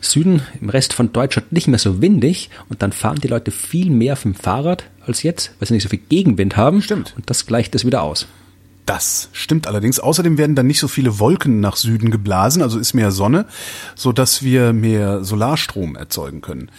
Süden, 0.02 0.42
im 0.60 0.68
Rest 0.68 0.92
von 0.92 1.12
Deutschland 1.12 1.52
nicht 1.52 1.68
mehr 1.68 1.78
so 1.78 2.02
windig 2.02 2.50
und 2.68 2.82
dann 2.82 2.92
fahren 2.92 3.20
die 3.22 3.28
Leute 3.28 3.50
viel 3.50 3.88
mehr 3.88 4.16
vom 4.16 4.34
Fahrrad 4.34 4.84
als 5.06 5.22
jetzt, 5.22 5.54
weil 5.58 5.68
sie 5.68 5.74
nicht 5.74 5.84
so 5.84 5.88
viel 5.88 6.02
Gegenwind 6.10 6.56
haben. 6.58 6.82
Stimmt. 6.82 7.14
Und 7.16 7.30
das 7.30 7.46
gleicht 7.46 7.74
es 7.74 7.86
wieder 7.86 8.02
aus. 8.02 8.26
Das 8.86 9.28
stimmt 9.32 9.66
allerdings. 9.66 10.00
Außerdem 10.00 10.38
werden 10.38 10.56
dann 10.56 10.66
nicht 10.66 10.80
so 10.80 10.88
viele 10.88 11.18
Wolken 11.18 11.60
nach 11.60 11.76
Süden 11.76 12.10
geblasen, 12.10 12.62
also 12.62 12.78
ist 12.78 12.94
mehr 12.94 13.12
Sonne, 13.12 13.46
so 13.94 14.12
dass 14.12 14.42
wir 14.42 14.72
mehr 14.72 15.22
Solarstrom 15.24 15.94
erzeugen 15.94 16.40
können. 16.40 16.70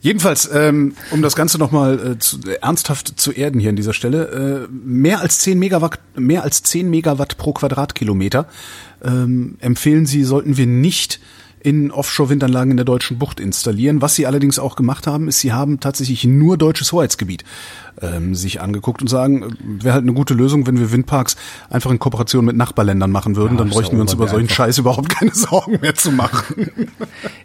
Jedenfalls, 0.00 0.48
ähm, 0.52 0.94
um 1.10 1.22
das 1.22 1.34
Ganze 1.36 1.58
nochmal 1.58 2.16
äh, 2.16 2.50
äh, 2.50 2.58
ernsthaft 2.60 3.18
zu 3.18 3.32
erden 3.32 3.60
hier 3.60 3.70
an 3.70 3.76
dieser 3.76 3.92
Stelle, 3.92 4.68
äh, 4.68 4.72
mehr 4.72 5.20
als 5.20 5.40
10 5.40 5.58
Megawatt, 5.58 5.98
mehr 6.14 6.42
als 6.42 6.62
10 6.62 6.90
Megawatt 6.90 7.38
pro 7.38 7.52
Quadratkilometer 7.52 8.46
ähm, 9.02 9.56
empfehlen 9.60 10.06
Sie, 10.06 10.24
sollten 10.24 10.56
wir 10.56 10.66
nicht 10.66 11.20
in 11.60 11.90
Offshore-Windanlagen 11.90 12.70
in 12.70 12.76
der 12.76 12.84
deutschen 12.84 13.18
Bucht 13.18 13.40
installieren. 13.40 14.02
Was 14.02 14.14
sie 14.14 14.26
allerdings 14.26 14.58
auch 14.58 14.76
gemacht 14.76 15.06
haben, 15.06 15.28
ist, 15.28 15.40
sie 15.40 15.52
haben 15.52 15.80
tatsächlich 15.80 16.24
nur 16.24 16.56
deutsches 16.56 16.92
Hoheitsgebiet 16.92 17.44
ähm, 18.00 18.34
sich 18.34 18.60
angeguckt 18.60 19.02
und 19.02 19.08
sagen, 19.08 19.42
äh, 19.42 19.84
wäre 19.84 19.94
halt 19.94 20.02
eine 20.02 20.12
gute 20.12 20.34
Lösung, 20.34 20.66
wenn 20.66 20.78
wir 20.78 20.92
Windparks 20.92 21.36
einfach 21.70 21.90
in 21.90 21.98
Kooperation 21.98 22.44
mit 22.44 22.56
Nachbarländern 22.56 23.10
machen 23.10 23.36
würden, 23.36 23.54
ja, 23.54 23.58
dann 23.58 23.70
bräuchten 23.70 23.96
wir 23.96 24.02
uns 24.02 24.12
über 24.12 24.28
solchen 24.28 24.48
Scheiß 24.48 24.78
überhaupt 24.78 25.08
keine 25.08 25.30
Sorgen 25.34 25.78
mehr 25.80 25.94
zu 25.94 26.12
machen. 26.12 26.70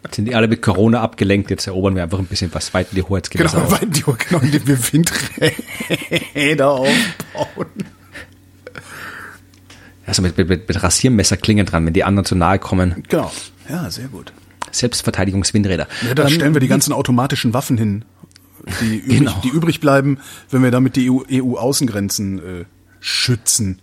Jetzt 0.04 0.16
sind 0.16 0.26
die 0.26 0.34
alle 0.34 0.48
mit 0.48 0.62
Corona 0.62 1.00
abgelenkt, 1.00 1.50
jetzt 1.50 1.66
erobern 1.66 1.94
wir 1.94 2.02
einfach 2.02 2.18
ein 2.18 2.26
bisschen 2.26 2.52
was 2.54 2.74
weit 2.74 2.88
in 2.90 2.96
die 2.96 3.02
Hoheitsgewässer 3.02 3.58
Genau, 3.58 3.72
weit 3.72 3.82
in 3.82 3.92
die, 3.92 4.02
genau, 4.02 4.40
indem 4.40 4.66
wir 4.66 4.92
Windräder 4.92 6.70
aufbauen. 6.70 7.66
Also 10.04 10.20
mit, 10.22 10.36
mit, 10.36 10.48
mit 10.48 10.82
Rasiermesserklingen 10.82 11.64
dran, 11.64 11.86
wenn 11.86 11.92
die 11.92 12.04
anderen 12.04 12.24
zu 12.24 12.34
nahe 12.34 12.58
kommen. 12.58 13.02
Genau. 13.08 13.30
Ja, 13.72 13.90
sehr 13.90 14.08
gut. 14.08 14.32
Selbstverteidigungswindräder. 14.70 15.88
Ja, 16.06 16.14
da 16.14 16.28
stellen 16.28 16.54
wir 16.54 16.60
die 16.60 16.68
ganzen 16.68 16.92
automatischen 16.92 17.52
Waffen 17.54 17.78
hin 17.78 18.04
die 18.80 18.96
übrig, 18.98 19.18
genau. 19.18 19.40
die 19.42 19.48
übrig 19.48 19.80
bleiben, 19.80 20.18
wenn 20.50 20.62
wir 20.62 20.70
damit 20.70 20.96
die 20.96 21.10
EU-Außengrenzen 21.10 22.40
EU 22.40 22.60
äh, 22.60 22.64
schützen. 23.00 23.80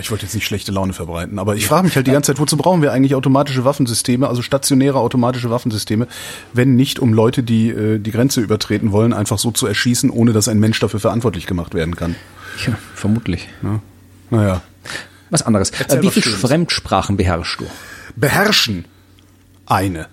Ich 0.00 0.10
wollte 0.10 0.24
jetzt 0.24 0.34
nicht 0.34 0.46
schlechte 0.46 0.72
Laune 0.72 0.94
verbreiten, 0.94 1.38
aber 1.38 1.54
ich 1.54 1.66
frage 1.66 1.84
mich 1.84 1.96
halt 1.96 2.06
die 2.06 2.12
ganze 2.12 2.32
Zeit, 2.32 2.40
wozu 2.40 2.56
brauchen 2.56 2.80
wir 2.80 2.92
eigentlich 2.92 3.14
automatische 3.14 3.66
Waffensysteme, 3.66 4.26
also 4.26 4.40
stationäre 4.40 4.98
automatische 4.98 5.50
Waffensysteme, 5.50 6.06
wenn 6.54 6.76
nicht 6.76 6.98
um 6.98 7.12
Leute, 7.12 7.42
die 7.42 7.68
äh, 7.68 7.98
die 7.98 8.10
Grenze 8.10 8.40
übertreten 8.40 8.92
wollen, 8.92 9.12
einfach 9.12 9.38
so 9.38 9.50
zu 9.50 9.66
erschießen, 9.66 10.08
ohne 10.08 10.32
dass 10.32 10.48
ein 10.48 10.58
Mensch 10.58 10.80
dafür 10.80 10.98
verantwortlich 10.98 11.46
gemacht 11.46 11.74
werden 11.74 11.94
kann. 11.94 12.16
Ja, 12.66 12.78
vermutlich. 12.94 13.48
Ja. 13.62 13.80
Naja. 14.30 14.62
Was 15.28 15.42
anderes. 15.42 15.72
Erzähl 15.78 15.98
äh, 15.98 16.02
Wie 16.02 16.10
viele 16.10 16.36
Fremdsprachen 16.36 17.18
beherrschst 17.18 17.60
du? 17.60 17.66
Beherrschen? 18.16 18.86
Eine. 19.66 20.08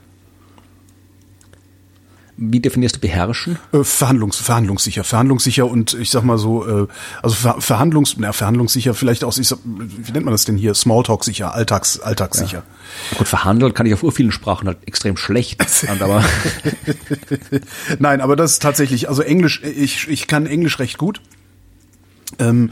Wie 2.41 2.61
definierst 2.61 2.95
du 2.95 2.99
beherrschen? 3.01 3.59
Äh, 3.73 3.83
Verhandlungs, 3.83 4.37
verhandlungssicher, 4.37 5.03
verhandlungssicher 5.03 5.69
und 5.69 5.93
ich 5.95 6.09
sag 6.09 6.23
mal 6.23 6.37
so, 6.37 6.65
äh, 6.65 6.87
also 7.21 7.35
ver, 7.35 7.59
Verhandlungs, 7.59 8.15
na, 8.17 8.31
verhandlungssicher, 8.31 8.93
vielleicht 8.93 9.25
auch, 9.25 9.33
sag, 9.33 9.59
wie 9.65 10.11
nennt 10.13 10.23
man 10.23 10.31
das 10.31 10.45
denn 10.45 10.55
hier? 10.55 10.73
Smalltalk 10.73 11.25
sicher, 11.25 11.53
Alltags, 11.53 11.99
alltagssicher. 11.99 12.63
Ja. 13.11 13.17
Gut, 13.17 13.27
verhandeln 13.27 13.73
kann 13.73 13.85
ich 13.87 13.93
auf 13.93 14.15
vielen 14.15 14.31
Sprachen 14.31 14.69
halt 14.69 14.77
extrem 14.85 15.17
schlecht. 15.17 15.61
aber 15.99 16.23
Nein, 17.99 18.21
aber 18.21 18.37
das 18.37 18.53
ist 18.53 18.61
tatsächlich, 18.61 19.09
also 19.09 19.21
Englisch, 19.21 19.61
ich, 19.61 20.07
ich 20.07 20.27
kann 20.27 20.45
Englisch 20.45 20.79
recht 20.79 20.97
gut. 20.97 21.19
Ähm, 22.39 22.69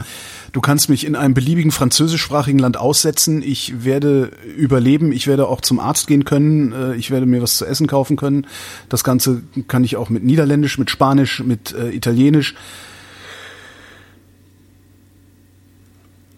Du 0.58 0.62
kannst 0.62 0.88
mich 0.88 1.06
in 1.06 1.14
einem 1.14 1.34
beliebigen 1.34 1.70
französischsprachigen 1.70 2.58
Land 2.58 2.78
aussetzen. 2.78 3.42
Ich 3.44 3.84
werde 3.84 4.32
überleben. 4.56 5.12
Ich 5.12 5.28
werde 5.28 5.46
auch 5.46 5.60
zum 5.60 5.78
Arzt 5.78 6.08
gehen 6.08 6.24
können. 6.24 6.72
Äh, 6.72 6.96
ich 6.96 7.12
werde 7.12 7.26
mir 7.26 7.40
was 7.40 7.58
zu 7.58 7.64
essen 7.64 7.86
kaufen 7.86 8.16
können. 8.16 8.44
Das 8.88 9.04
Ganze 9.04 9.42
kann 9.68 9.84
ich 9.84 9.96
auch 9.96 10.10
mit 10.10 10.24
Niederländisch, 10.24 10.76
mit 10.76 10.90
Spanisch, 10.90 11.44
mit 11.44 11.72
äh, 11.76 11.90
Italienisch. 11.90 12.56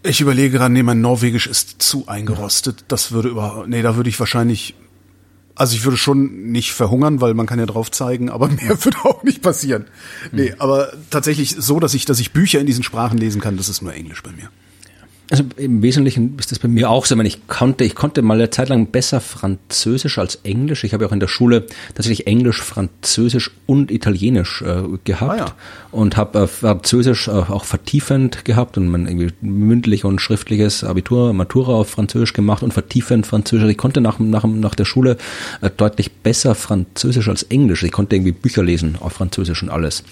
Ich 0.02 0.20
überlege 0.20 0.58
gerade, 0.58 0.74
nee, 0.74 0.82
mein 0.82 1.00
Norwegisch 1.00 1.46
ist 1.46 1.80
zu 1.80 2.06
eingerostet. 2.06 2.84
Das 2.88 3.12
würde 3.12 3.30
überhaupt, 3.30 3.68
nee, 3.68 3.80
da 3.80 3.96
würde 3.96 4.10
ich 4.10 4.20
wahrscheinlich 4.20 4.74
also 5.60 5.76
ich 5.76 5.84
würde 5.84 5.98
schon 5.98 6.52
nicht 6.52 6.72
verhungern, 6.72 7.20
weil 7.20 7.34
man 7.34 7.44
kann 7.44 7.58
ja 7.58 7.66
drauf 7.66 7.90
zeigen, 7.90 8.30
aber 8.30 8.48
mehr 8.62 8.82
würde 8.82 8.96
auch 9.04 9.22
nicht 9.24 9.42
passieren. 9.42 9.84
Nee, 10.32 10.54
aber 10.58 10.90
tatsächlich 11.10 11.54
so, 11.58 11.78
dass 11.80 11.92
ich, 11.92 12.06
dass 12.06 12.18
ich 12.18 12.32
Bücher 12.32 12.60
in 12.60 12.66
diesen 12.66 12.82
Sprachen 12.82 13.18
lesen 13.18 13.42
kann, 13.42 13.58
das 13.58 13.68
ist 13.68 13.82
nur 13.82 13.92
Englisch 13.92 14.22
bei 14.22 14.32
mir. 14.32 14.48
Also 15.30 15.44
im 15.56 15.80
Wesentlichen 15.80 16.36
ist 16.40 16.50
das 16.50 16.58
bei 16.58 16.66
mir 16.66 16.90
auch 16.90 17.06
so. 17.06 17.14
Ich, 17.14 17.16
meine, 17.16 17.28
ich 17.28 17.46
konnte, 17.46 17.84
ich 17.84 17.94
konnte 17.94 18.20
mal 18.20 18.34
eine 18.34 18.50
Zeit 18.50 18.68
lang 18.68 18.88
besser 18.88 19.20
Französisch 19.20 20.18
als 20.18 20.40
Englisch. 20.42 20.82
Ich 20.82 20.92
habe 20.92 21.04
ja 21.04 21.08
auch 21.08 21.12
in 21.12 21.20
der 21.20 21.28
Schule 21.28 21.66
tatsächlich 21.94 22.26
Englisch, 22.26 22.60
Französisch 22.60 23.52
und 23.66 23.92
Italienisch 23.92 24.60
äh, 24.62 24.82
gehabt 25.04 25.30
ah, 25.30 25.36
ja. 25.36 25.54
und 25.92 26.16
habe 26.16 26.40
äh, 26.40 26.46
Französisch 26.48 27.28
äh, 27.28 27.30
auch 27.30 27.64
vertiefend 27.64 28.44
gehabt 28.44 28.76
und 28.76 28.88
man 28.88 29.06
irgendwie 29.06 29.28
mündlich 29.40 30.04
und 30.04 30.20
schriftliches 30.20 30.82
Abitur, 30.82 31.32
Matura 31.32 31.74
auf 31.74 31.90
Französisch 31.90 32.32
gemacht 32.32 32.64
und 32.64 32.72
vertiefend 32.72 33.24
Französisch. 33.24 33.70
Ich 33.70 33.78
konnte 33.78 34.00
nach, 34.00 34.18
nach, 34.18 34.42
nach 34.42 34.74
der 34.74 34.84
Schule 34.84 35.16
äh, 35.60 35.70
deutlich 35.70 36.10
besser 36.10 36.56
Französisch 36.56 37.28
als 37.28 37.44
Englisch. 37.44 37.84
Ich 37.84 37.92
konnte 37.92 38.16
irgendwie 38.16 38.32
Bücher 38.32 38.64
lesen 38.64 38.96
auf 38.98 39.12
Französisch 39.12 39.62
und 39.62 39.68
alles. 39.68 40.02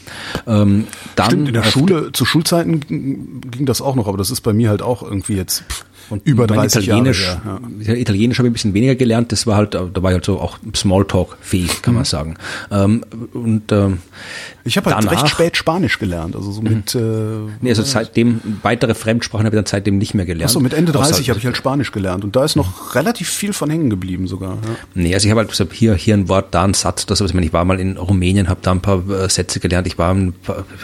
Ähm, 0.47 0.87
dann 1.17 1.27
Stimmt, 1.27 1.49
in 1.49 1.55
der 1.55 1.65
Schule, 1.65 2.13
zu 2.13 2.25
Schulzeiten 2.25 3.41
ging 3.51 3.67
das 3.67 3.81
auch 3.81 3.97
noch, 3.97 4.07
aber 4.07 4.17
das 4.17 4.31
ist 4.31 4.43
bei 4.43 4.53
mir 4.53 4.71
halt 4.71 4.83
auch 4.83 5.08
irgendwie 5.09 5.37
jetzt 5.37 5.63
pff, 5.63 5.85
und 6.11 6.27
über 6.27 6.47
30 6.47 6.85
Italienisch, 6.85 7.27
Jahre. 7.27 7.61
Ja. 7.81 7.95
Italienisch 7.95 8.39
habe 8.39 8.49
ich 8.49 8.51
ein 8.51 8.53
bisschen 8.55 8.75
weniger 8.75 8.95
gelernt. 8.95 9.33
Das 9.33 9.47
war 9.47 9.57
halt, 9.57 9.75
da 9.75 9.91
war 9.95 10.11
ich 10.11 10.15
halt 10.15 10.25
so 10.25 10.41
auch 10.41 10.59
Smalltalk 10.75 11.37
fähig, 11.41 11.83
kann 11.83 11.95
mhm. 11.95 11.99
man 11.99 12.05
sagen. 12.05 12.37
Ähm, 12.71 13.05
und 13.33 13.71
ähm, 13.73 13.99
ich 14.65 14.77
habe 14.77 14.95
halt 14.95 15.05
danach, 15.05 15.23
recht 15.23 15.29
spät 15.29 15.57
Spanisch 15.57 15.99
gelernt, 15.99 16.37
also 16.37 16.53
so 16.53 16.61
mit. 16.61 16.95
Mhm. 16.95 17.01
Äh, 17.01 17.53
nee, 17.61 17.71
also 17.71 17.83
seitdem 17.83 18.41
weitere 18.63 18.95
Fremdsprachen 18.95 19.47
habe 19.47 19.57
ich 19.57 19.59
dann 19.59 19.67
seitdem 19.67 19.99
nicht 19.99 20.15
mehr 20.15 20.27
gelernt. 20.27 20.51
Achso, 20.51 20.61
mit 20.61 20.75
Ende 20.75 20.93
30 20.93 21.29
habe 21.31 21.39
ich 21.39 21.47
halt 21.47 21.57
Spanisch 21.57 21.93
gelernt 21.93 22.25
und 22.25 22.37
da 22.37 22.45
ist 22.45 22.57
noch 22.57 22.69
mhm. 22.69 22.91
relativ 22.93 23.29
viel 23.29 23.53
von 23.53 23.71
hängen 23.71 23.91
geblieben 23.91 24.27
sogar. 24.27 24.55
Ja. 24.55 24.77
Nee, 24.95 25.15
also 25.15 25.27
ich 25.27 25.31
habe 25.31 25.41
halt 25.41 25.73
hier 25.73 25.95
hier 25.95 26.15
ein 26.15 26.29
Wort, 26.29 26.55
da 26.55 26.65
ein 26.65 26.75
Satz, 26.75 27.07
das 27.07 27.21
was 27.21 27.31
ich 27.31 27.35
meine, 27.35 27.47
ich 27.47 27.53
war 27.53 27.65
mal 27.65 27.81
in 27.81 27.97
Rumänien, 27.97 28.49
habe 28.49 28.61
da 28.63 28.73
ein 28.73 28.81
paar 28.81 29.09
äh, 29.09 29.29
Sätze 29.29 29.61
gelernt. 29.61 29.87
Ich 29.87 29.99
war 29.99 30.17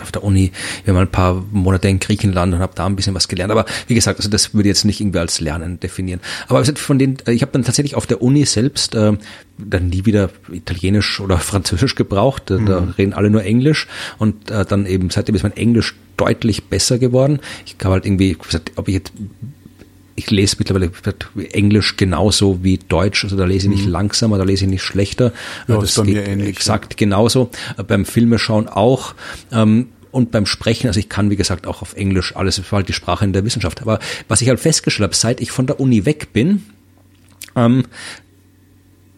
auf 0.02 0.12
der 0.12 0.24
Uni, 0.24 0.52
wir 0.84 0.94
waren 0.94 1.02
mal 1.02 1.06
ein 1.06 1.12
paar 1.12 1.44
Monate 1.52 1.88
in 1.88 2.00
Griechenland 2.00 2.54
und 2.54 2.60
habe 2.60 2.72
da 2.74 2.86
ein 2.86 2.96
bisschen 2.96 3.14
was 3.14 3.28
gelernt. 3.28 3.52
Aber 3.52 3.66
wie 3.86 3.94
gesagt, 3.94 4.18
also 4.18 4.28
das 4.28 4.54
würde 4.54 4.68
ich 4.68 4.74
jetzt 4.74 4.84
nicht 4.84 5.00
irgendwie 5.00 5.13
als 5.20 5.40
Lernen 5.40 5.80
definieren. 5.80 6.20
Aber 6.48 6.64
von 6.64 6.98
den, 6.98 7.16
ich 7.26 7.42
habe 7.42 7.52
dann 7.52 7.64
tatsächlich 7.64 7.94
auf 7.94 8.06
der 8.06 8.22
Uni 8.22 8.44
selbst 8.44 8.94
äh, 8.94 9.12
dann 9.58 9.88
nie 9.88 10.04
wieder 10.06 10.30
Italienisch 10.52 11.20
oder 11.20 11.38
Französisch 11.38 11.94
gebraucht. 11.94 12.44
Da, 12.46 12.58
mhm. 12.58 12.66
da 12.66 12.88
reden 12.98 13.12
alle 13.12 13.30
nur 13.30 13.44
Englisch 13.44 13.86
und 14.18 14.50
äh, 14.50 14.64
dann 14.64 14.86
eben 14.86 15.10
seitdem 15.10 15.34
ist 15.34 15.42
mein 15.42 15.56
Englisch 15.56 15.94
deutlich 16.16 16.64
besser 16.64 16.98
geworden. 16.98 17.40
Ich 17.66 17.76
habe 17.80 17.94
halt 17.94 18.06
irgendwie 18.06 18.34
gesagt, 18.34 18.72
ob 18.76 18.88
ich 18.88 18.94
jetzt 18.94 19.12
ich 20.16 20.30
lese 20.30 20.56
mittlerweile 20.58 20.90
Englisch 21.50 21.96
genauso 21.96 22.62
wie 22.62 22.78
Deutsch, 22.78 23.24
also 23.24 23.36
da 23.36 23.44
lese 23.44 23.66
ich 23.66 23.74
nicht 23.74 23.86
mhm. 23.86 23.92
langsamer, 23.92 24.38
da 24.38 24.44
lese 24.44 24.64
ich 24.64 24.70
nicht 24.70 24.82
schlechter. 24.82 25.32
Ja, 25.66 25.78
das 25.78 26.00
geht 26.02 26.28
ähnlich, 26.28 26.48
exakt 26.48 26.92
ja. 26.92 26.96
genauso. 26.96 27.50
Beim 27.88 28.04
Filmeschauen 28.04 28.68
auch. 28.68 29.14
Ähm, 29.50 29.88
und 30.14 30.30
beim 30.30 30.46
Sprechen, 30.46 30.86
also 30.86 31.00
ich 31.00 31.08
kann, 31.08 31.28
wie 31.30 31.36
gesagt, 31.36 31.66
auch 31.66 31.82
auf 31.82 31.96
Englisch 31.96 32.36
alles, 32.36 32.58
war 32.70 32.78
halt 32.78 32.88
die 32.88 32.92
Sprache 32.92 33.24
in 33.24 33.32
der 33.32 33.44
Wissenschaft. 33.44 33.82
Aber 33.82 33.98
was 34.28 34.40
ich 34.40 34.48
halt 34.48 34.60
festgestellt 34.60 35.08
habe, 35.08 35.16
seit 35.16 35.40
ich 35.40 35.50
von 35.50 35.66
der 35.66 35.80
Uni 35.80 36.06
weg 36.06 36.32
bin, 36.32 36.62
ähm, 37.56 37.84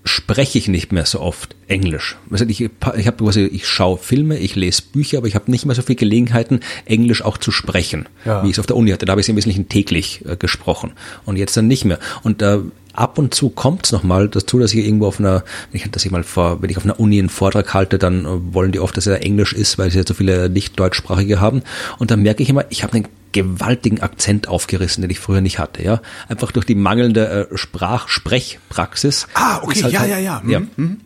spreche 0.07 0.57
ich 0.57 0.69
nicht 0.69 0.93
mehr 0.93 1.05
so 1.05 1.20
oft 1.20 1.57
Englisch. 1.66 2.16
Also 2.31 2.45
ich, 2.45 2.61
ich 2.61 2.70
quasi, 2.81 3.43
ich 3.43 3.66
schaue 3.66 3.99
Filme, 3.99 4.39
ich 4.39 4.55
lese 4.55 4.83
Bücher, 4.93 5.19
aber 5.19 5.27
ich 5.27 5.35
habe 5.35 5.51
nicht 5.51 5.66
mehr 5.66 5.74
so 5.74 5.83
viele 5.83 5.97
Gelegenheiten, 5.97 6.61
Englisch 6.85 7.23
auch 7.23 7.39
zu 7.39 7.51
sprechen, 7.51 8.09
ja. 8.24 8.43
wie 8.43 8.47
ich 8.47 8.53
es 8.55 8.59
auf 8.61 8.66
der 8.66 8.77
Uni 8.77 8.93
hatte. 8.93 9.05
Da 9.05 9.11
habe 9.11 9.20
ich 9.20 9.24
es 9.24 9.28
im 9.28 9.37
Wesentlichen 9.37 9.69
täglich 9.69 10.24
äh, 10.24 10.37
gesprochen 10.37 10.93
und 11.24 11.37
jetzt 11.37 11.57
dann 11.57 11.66
nicht 11.66 11.85
mehr. 11.85 11.99
Und 12.23 12.41
äh, 12.41 12.61
ab 12.93 13.19
und 13.19 13.35
zu 13.35 13.51
kommt 13.51 13.87
es 13.87 13.93
nochmal 13.93 14.28
dazu, 14.28 14.61
dass 14.61 14.73
ich 14.73 14.85
irgendwo 14.85 15.07
auf 15.07 15.19
einer, 15.19 15.45
wenn 15.73 15.81
ich, 15.81 15.91
dass 15.91 16.05
ich 16.05 16.12
mal 16.12 16.23
vor, 16.23 16.62
wenn 16.62 16.70
ich 16.70 16.77
auf 16.77 16.85
einer 16.85 17.01
Uni 17.01 17.19
einen 17.19 17.28
Vortrag 17.28 17.74
halte, 17.74 17.99
dann 17.99 18.24
äh, 18.24 18.55
wollen 18.55 18.70
die 18.70 18.81
oft, 18.81 18.97
dass 18.97 19.09
er 19.09 19.23
Englisch 19.24 19.53
ist, 19.53 19.77
weil 19.77 19.91
sie 19.91 19.99
ja 19.99 20.05
so 20.07 20.15
viele 20.15 20.49
nicht 20.49 20.78
deutschsprachige 20.78 21.41
haben. 21.41 21.62
Und 21.99 22.12
dann 22.12 22.23
merke 22.23 22.45
ich 22.45 22.49
immer, 22.49 22.65
ich 22.70 22.85
habe 22.85 22.93
einen 22.93 23.09
gewaltigen 23.36 24.00
Akzent 24.00 24.48
aufgerissen, 24.48 25.02
den 25.02 25.10
ich 25.10 25.20
früher 25.20 25.40
nicht 25.40 25.58
hatte, 25.58 25.82
ja. 25.82 26.00
Einfach 26.28 26.52
durch 26.52 26.64
die 26.64 26.74
mangelnde 26.74 27.48
äh, 27.50 27.56
Sprach, 27.56 28.08
Sprechpraxis. 28.08 29.28
Ah, 29.34 29.60
okay, 29.62 29.82
halt 29.82 29.92
ja, 29.92 30.00
halt, 30.00 30.10
ja, 30.10 30.18
ja, 30.18 30.42
ja. 30.46 30.60
Mhm. 30.76 31.00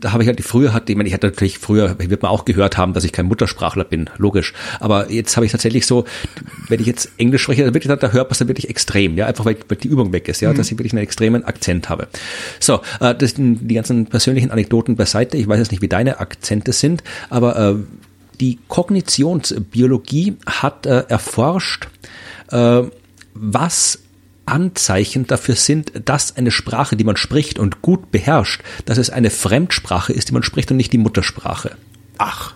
Da 0.00 0.12
habe 0.12 0.22
ich 0.22 0.28
halt, 0.28 0.40
früher 0.42 0.72
hatte, 0.72 0.92
ich 0.92 0.96
meine, 0.96 1.08
ich 1.08 1.14
hatte 1.14 1.26
natürlich 1.26 1.58
früher, 1.58 1.96
wird 1.98 2.22
man 2.22 2.30
auch 2.30 2.44
gehört 2.44 2.76
haben, 2.76 2.92
dass 2.92 3.04
ich 3.04 3.12
kein 3.12 3.26
Muttersprachler 3.26 3.84
bin, 3.84 4.08
logisch. 4.16 4.52
Aber 4.80 5.10
jetzt 5.10 5.36
habe 5.36 5.46
ich 5.46 5.52
tatsächlich 5.52 5.86
so, 5.86 6.04
wenn 6.68 6.80
ich 6.80 6.86
jetzt 6.86 7.10
Englisch 7.18 7.42
spreche, 7.42 7.64
dann 7.64 7.74
wirklich, 7.74 7.92
da 7.98 8.12
hört 8.12 8.28
man 8.28 8.32
es 8.32 8.38
dann 8.38 8.48
wirklich 8.48 8.70
extrem, 8.70 9.16
ja, 9.16 9.26
einfach 9.26 9.44
weil, 9.44 9.56
weil 9.68 9.78
die 9.78 9.88
Übung 9.88 10.12
weg 10.12 10.28
ist, 10.28 10.40
ja, 10.40 10.52
mhm. 10.52 10.56
dass 10.56 10.70
ich 10.70 10.78
wirklich 10.78 10.92
einen 10.92 11.02
extremen 11.02 11.44
Akzent 11.44 11.88
habe. 11.88 12.08
So, 12.60 12.80
äh, 13.00 13.14
das 13.14 13.34
die 13.36 13.74
ganzen 13.74 14.06
persönlichen 14.06 14.50
Anekdoten 14.50 14.96
beiseite. 14.96 15.36
Ich 15.36 15.48
weiß 15.48 15.58
jetzt 15.58 15.72
nicht, 15.72 15.82
wie 15.82 15.88
deine 15.88 16.20
Akzente 16.20 16.72
sind, 16.72 17.02
aber 17.28 17.56
äh, 17.58 17.74
die 18.40 18.58
Kognitionsbiologie 18.68 20.36
hat 20.46 20.86
äh, 20.86 21.04
erforscht, 21.08 21.88
äh, 22.50 22.82
was 23.34 24.00
Anzeichen 24.46 25.26
dafür 25.26 25.56
sind, 25.56 25.92
dass 26.04 26.36
eine 26.36 26.50
Sprache, 26.50 26.96
die 26.96 27.04
man 27.04 27.16
spricht 27.16 27.58
und 27.58 27.82
gut 27.82 28.12
beherrscht, 28.12 28.62
dass 28.84 28.96
es 28.98 29.10
eine 29.10 29.30
Fremdsprache 29.30 30.12
ist, 30.12 30.28
die 30.28 30.32
man 30.32 30.42
spricht 30.42 30.70
und 30.70 30.76
nicht 30.76 30.92
die 30.92 30.98
Muttersprache. 30.98 31.76
Ach, 32.18 32.54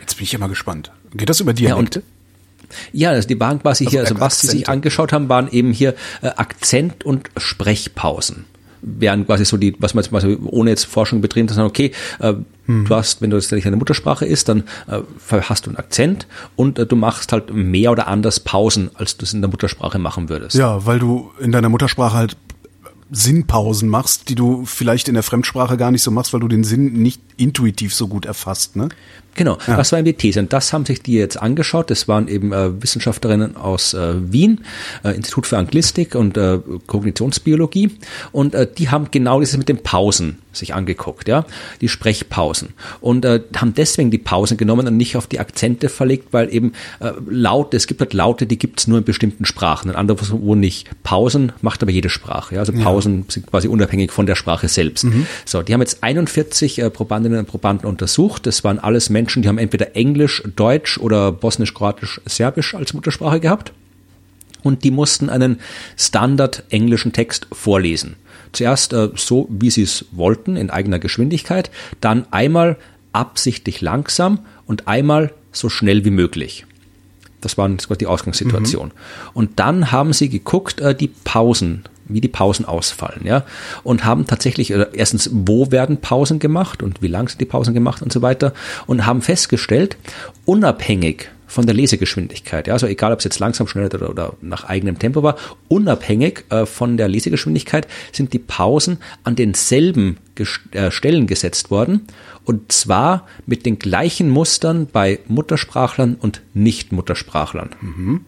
jetzt 0.00 0.16
bin 0.16 0.24
ich 0.24 0.34
immer 0.34 0.48
gespannt. 0.48 0.90
Geht 1.14 1.28
das 1.28 1.40
über 1.40 1.54
Dialekte? 1.54 2.02
Ja, 2.92 3.10
also 3.10 3.26
die 3.26 3.40
waren 3.40 3.62
quasi 3.62 3.84
also 3.84 3.90
hier, 3.92 4.00
also 4.00 4.20
was 4.20 4.40
sie 4.40 4.48
sich 4.48 4.68
angeschaut 4.68 5.12
haben, 5.12 5.28
waren 5.28 5.50
eben 5.50 5.72
hier 5.72 5.94
äh, 6.20 6.26
Akzent 6.28 7.04
und 7.04 7.30
Sprechpausen 7.36 8.44
wären 8.80 9.26
quasi 9.26 9.44
so 9.44 9.56
die, 9.56 9.74
was 9.78 9.94
man 9.94 10.04
jetzt 10.04 10.12
mal 10.12 10.38
ohne 10.44 10.70
jetzt 10.70 10.84
Forschung 10.84 11.20
betrieben, 11.20 11.48
zu 11.48 11.54
sagen, 11.54 11.68
okay, 11.68 11.92
äh, 12.20 12.34
hm. 12.68 12.84
du 12.84 12.94
hast, 12.94 13.20
wenn 13.20 13.30
du 13.30 13.36
das 13.36 13.48
deine 13.48 13.76
Muttersprache 13.76 14.26
ist, 14.26 14.48
dann 14.48 14.64
äh, 14.86 15.00
hast 15.40 15.66
du 15.66 15.70
einen 15.70 15.78
Akzent 15.78 16.28
und 16.54 16.78
äh, 16.78 16.86
du 16.86 16.94
machst 16.94 17.32
halt 17.32 17.52
mehr 17.52 17.90
oder 17.90 18.06
anders 18.06 18.40
Pausen, 18.40 18.90
als 18.94 19.16
du 19.16 19.24
es 19.24 19.32
in 19.32 19.40
der 19.40 19.50
Muttersprache 19.50 19.98
machen 19.98 20.28
würdest. 20.28 20.54
Ja, 20.54 20.86
weil 20.86 20.98
du 20.98 21.32
in 21.40 21.50
deiner 21.50 21.70
Muttersprache 21.70 22.16
halt 22.16 22.36
Sinnpausen 23.10 23.88
machst, 23.88 24.28
die 24.28 24.34
du 24.34 24.66
vielleicht 24.66 25.08
in 25.08 25.14
der 25.14 25.22
Fremdsprache 25.22 25.78
gar 25.78 25.90
nicht 25.90 26.02
so 26.02 26.10
machst, 26.10 26.34
weil 26.34 26.40
du 26.40 26.48
den 26.48 26.62
Sinn 26.62 26.92
nicht 26.92 27.22
intuitiv 27.38 27.94
so 27.94 28.06
gut 28.06 28.26
erfasst, 28.26 28.76
ne? 28.76 28.90
Genau, 29.38 29.56
ja. 29.68 29.76
das 29.76 29.92
war 29.92 30.00
eben 30.00 30.06
die 30.06 30.14
These. 30.14 30.40
Und 30.40 30.52
das 30.52 30.72
haben 30.72 30.84
sich 30.84 31.00
die 31.00 31.12
jetzt 31.12 31.40
angeschaut. 31.40 31.92
Das 31.92 32.08
waren 32.08 32.26
eben 32.26 32.52
äh, 32.52 32.82
Wissenschaftlerinnen 32.82 33.56
aus 33.56 33.94
äh, 33.94 34.14
Wien, 34.32 34.62
äh, 35.04 35.10
Institut 35.10 35.46
für 35.46 35.56
Anglistik 35.58 36.16
und 36.16 36.36
äh, 36.36 36.58
Kognitionsbiologie. 36.88 37.92
Und 38.32 38.56
äh, 38.56 38.66
die 38.66 38.90
haben 38.90 39.12
genau 39.12 39.38
dieses 39.38 39.56
mit 39.56 39.68
den 39.68 39.80
Pausen 39.84 40.38
sich 40.52 40.74
angeguckt, 40.74 41.28
ja, 41.28 41.44
die 41.80 41.88
Sprechpausen. 41.88 42.70
Und 43.00 43.24
äh, 43.24 43.40
haben 43.54 43.74
deswegen 43.74 44.10
die 44.10 44.18
Pausen 44.18 44.56
genommen 44.56 44.88
und 44.88 44.96
nicht 44.96 45.14
auf 45.14 45.28
die 45.28 45.38
Akzente 45.38 45.88
verlegt, 45.88 46.32
weil 46.32 46.52
eben 46.52 46.72
Laute, 47.28 47.76
es 47.76 47.86
gibt 47.86 48.00
halt 48.00 48.12
Laute, 48.12 48.46
die 48.46 48.58
gibt 48.58 48.80
es 48.80 48.88
nur 48.88 48.98
in 48.98 49.04
bestimmten 49.04 49.44
Sprachen, 49.44 49.88
in 49.90 49.94
anderen 49.94 50.18
wo 50.20 50.56
nicht. 50.56 50.88
Pausen 51.04 51.52
macht 51.60 51.80
aber 51.82 51.92
jede 51.92 52.08
Sprache. 52.08 52.56
Ja? 52.56 52.60
Also 52.60 52.72
Pausen 52.72 53.20
ja. 53.20 53.24
sind 53.28 53.46
quasi 53.46 53.68
unabhängig 53.68 54.10
von 54.10 54.26
der 54.26 54.34
Sprache 54.34 54.66
selbst. 54.66 55.04
Mhm. 55.04 55.26
So, 55.44 55.62
die 55.62 55.72
haben 55.72 55.80
jetzt 55.80 56.02
41 56.02 56.80
äh, 56.80 56.90
Probandinnen 56.90 57.38
und 57.38 57.46
Probanden 57.46 57.88
untersucht. 57.88 58.46
Das 58.46 58.64
waren 58.64 58.80
alles 58.80 59.10
Menschen, 59.10 59.27
Menschen, 59.28 59.42
die 59.42 59.48
haben 59.48 59.58
entweder 59.58 59.94
Englisch, 59.94 60.42
Deutsch 60.56 60.96
oder 60.96 61.32
Bosnisch, 61.32 61.74
Kroatisch, 61.74 62.18
Serbisch 62.24 62.74
als 62.74 62.94
Muttersprache 62.94 63.40
gehabt. 63.40 63.72
und 64.64 64.82
die 64.82 64.90
mussten 64.90 65.28
einen 65.30 65.60
Standard 65.96 66.64
englischen 66.70 67.12
Text 67.12 67.46
vorlesen. 67.52 68.16
Zuerst 68.52 68.92
äh, 68.92 69.10
so, 69.14 69.46
wie 69.50 69.70
sie 69.70 69.82
es 69.82 70.06
wollten, 70.10 70.56
in 70.56 70.70
eigener 70.70 70.98
Geschwindigkeit, 70.98 71.70
dann 72.00 72.26
einmal 72.32 72.76
absichtlich 73.12 73.82
langsam 73.82 74.40
und 74.66 74.88
einmal 74.88 75.32
so 75.52 75.68
schnell 75.68 76.04
wie 76.04 76.10
möglich. 76.10 76.66
Das 77.40 77.56
war, 77.56 77.68
die 77.68 78.06
Ausgangssituation. 78.06 78.88
Mhm. 78.88 79.30
Und 79.32 79.60
dann 79.60 79.92
haben 79.92 80.12
sie 80.12 80.28
geguckt, 80.28 80.80
äh, 80.80 80.94
die 80.94 81.08
Pausen, 81.08 81.84
wie 82.08 82.20
die 82.20 82.28
Pausen 82.28 82.64
ausfallen, 82.64 83.22
ja. 83.24 83.44
Und 83.82 84.04
haben 84.04 84.26
tatsächlich, 84.26 84.72
erstens, 84.92 85.30
wo 85.32 85.70
werden 85.70 85.98
Pausen 86.00 86.38
gemacht 86.38 86.82
und 86.82 87.02
wie 87.02 87.08
lang 87.08 87.28
sind 87.28 87.40
die 87.40 87.46
Pausen 87.46 87.74
gemacht 87.74 88.02
und 88.02 88.12
so 88.12 88.22
weiter. 88.22 88.52
Und 88.86 89.06
haben 89.06 89.22
festgestellt, 89.22 89.96
unabhängig 90.44 91.28
von 91.48 91.64
der 91.64 91.74
Lesegeschwindigkeit. 91.74 92.66
Ja, 92.66 92.74
also 92.74 92.86
egal, 92.86 93.12
ob 93.12 93.18
es 93.18 93.24
jetzt 93.24 93.38
langsam, 93.38 93.66
schnell 93.66 93.86
oder, 93.86 94.10
oder 94.10 94.34
nach 94.42 94.64
eigenem 94.64 94.98
Tempo 94.98 95.22
war, 95.22 95.36
unabhängig 95.68 96.44
äh, 96.50 96.66
von 96.66 96.96
der 96.96 97.08
Lesegeschwindigkeit 97.08 97.88
sind 98.12 98.34
die 98.34 98.38
Pausen 98.38 98.98
an 99.24 99.34
denselben 99.34 100.18
Gest 100.34 100.60
äh, 100.72 100.90
Stellen 100.90 101.26
gesetzt 101.26 101.70
worden. 101.70 102.06
Und 102.44 102.70
zwar 102.70 103.26
mit 103.46 103.66
den 103.66 103.78
gleichen 103.78 104.28
Mustern 104.28 104.86
bei 104.92 105.20
Muttersprachlern 105.26 106.16
und 106.20 106.42
Nicht-Muttersprachlern. 106.54 107.70
Mhm. 107.80 108.20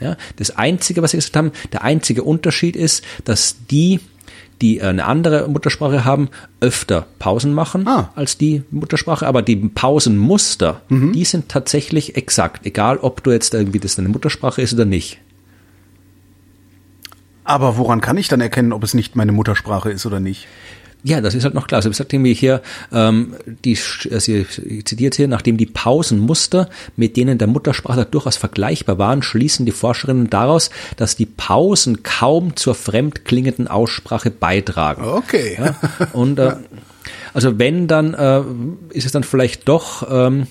Ja, 0.00 0.16
das 0.36 0.56
Einzige, 0.56 1.02
was 1.02 1.12
sie 1.12 1.16
gesagt 1.16 1.36
haben, 1.36 1.52
der 1.72 1.82
einzige 1.82 2.22
Unterschied 2.22 2.76
ist, 2.76 3.02
dass 3.24 3.56
die 3.70 4.00
die 4.62 4.80
eine 4.80 5.04
andere 5.04 5.48
Muttersprache 5.48 6.04
haben, 6.04 6.28
öfter 6.60 7.06
Pausen 7.18 7.52
machen 7.52 7.86
ah. 7.86 8.10
als 8.14 8.38
die 8.38 8.62
Muttersprache, 8.70 9.26
aber 9.26 9.42
die 9.42 9.56
Pausenmuster, 9.56 10.80
mhm. 10.88 11.12
die 11.12 11.24
sind 11.24 11.48
tatsächlich 11.48 12.16
exakt, 12.16 12.64
egal 12.64 12.98
ob 12.98 13.22
du 13.22 13.32
jetzt 13.32 13.52
irgendwie 13.52 13.78
das 13.78 13.96
deine 13.96 14.08
Muttersprache 14.08 14.62
ist 14.62 14.72
oder 14.72 14.86
nicht. 14.86 15.18
Aber 17.44 17.76
woran 17.76 18.00
kann 18.00 18.16
ich 18.16 18.28
dann 18.28 18.40
erkennen, 18.40 18.72
ob 18.72 18.82
es 18.82 18.94
nicht 18.94 19.14
meine 19.14 19.32
Muttersprache 19.32 19.90
ist 19.90 20.04
oder 20.06 20.20
nicht? 20.20 20.48
Ja, 21.06 21.20
das 21.20 21.36
ist 21.36 21.44
halt 21.44 21.54
noch 21.54 21.68
klar. 21.68 21.76
Also 21.78 21.92
sagt 21.92 22.12
irgendwie 22.12 22.34
hier, 22.34 22.62
ähm, 22.92 23.36
die, 23.64 23.76
sie 23.76 24.44
zitiert 24.84 25.14
hier, 25.14 25.28
nachdem 25.28 25.56
die 25.56 25.66
Pausenmuster, 25.66 26.68
mit 26.96 27.16
denen 27.16 27.38
der 27.38 27.46
Muttersprache 27.46 28.04
durchaus 28.04 28.36
vergleichbar 28.36 28.98
waren, 28.98 29.22
schließen 29.22 29.64
die 29.66 29.72
Forscherinnen 29.72 30.30
daraus, 30.30 30.70
dass 30.96 31.14
die 31.14 31.26
Pausen 31.26 32.02
kaum 32.02 32.56
zur 32.56 32.74
fremdklingenden 32.74 33.68
Aussprache 33.68 34.32
beitragen. 34.32 35.04
Okay. 35.04 35.56
Ja, 35.56 35.76
und 36.12 36.40
äh, 36.40 36.56
also 37.32 37.56
wenn, 37.56 37.86
dann 37.86 38.14
äh, 38.14 38.42
ist 38.90 39.06
es 39.06 39.12
dann 39.12 39.22
vielleicht 39.22 39.68
doch 39.68 40.08
ähm, 40.10 40.48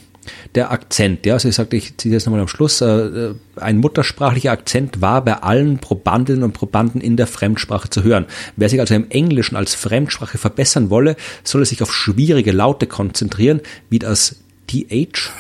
der 0.56 0.72
Akzent, 0.72 1.26
ja, 1.26 1.34
also 1.34 1.48
ich 1.48 1.56
sagte, 1.56 1.76
ich 1.76 1.98
ziehe 1.98 2.14
das 2.14 2.26
nochmal 2.26 2.42
am 2.42 2.48
Schluss, 2.48 2.82
äh, 2.82 2.86
äh, 2.86 3.36
ein 3.58 3.78
muttersprachlicher 3.78 4.52
Akzent 4.52 5.02
war 5.02 5.24
bei 5.24 5.34
allen 5.34 5.80
Probandinnen 5.80 6.44
und 6.44 6.54
Probanden 6.54 7.02
in 7.02 7.18
der 7.18 7.28
Fremdsprache 7.28 7.90
zu 7.90 8.04
hören. 8.04 8.26
Wer 8.56 8.70
sich 8.70 8.80
also 8.80 8.96
im 8.96 9.10
Englischen 9.10 9.56
als 9.56 9.76
Fremdsprache 9.76 10.38
verbessern 10.38 10.90
wolle, 10.90 11.16
solle 11.44 11.66
sich 11.66 11.82
auf 11.82 11.94
schwierige 11.94 12.52
Laute 12.52 12.88
konzentrieren, 12.88 13.62
wie 13.90 14.00
das 14.00 14.38
TH. 14.68 15.32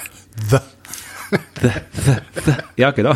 The. 0.49 0.57
Ja, 2.75 2.91
genau. 2.91 3.15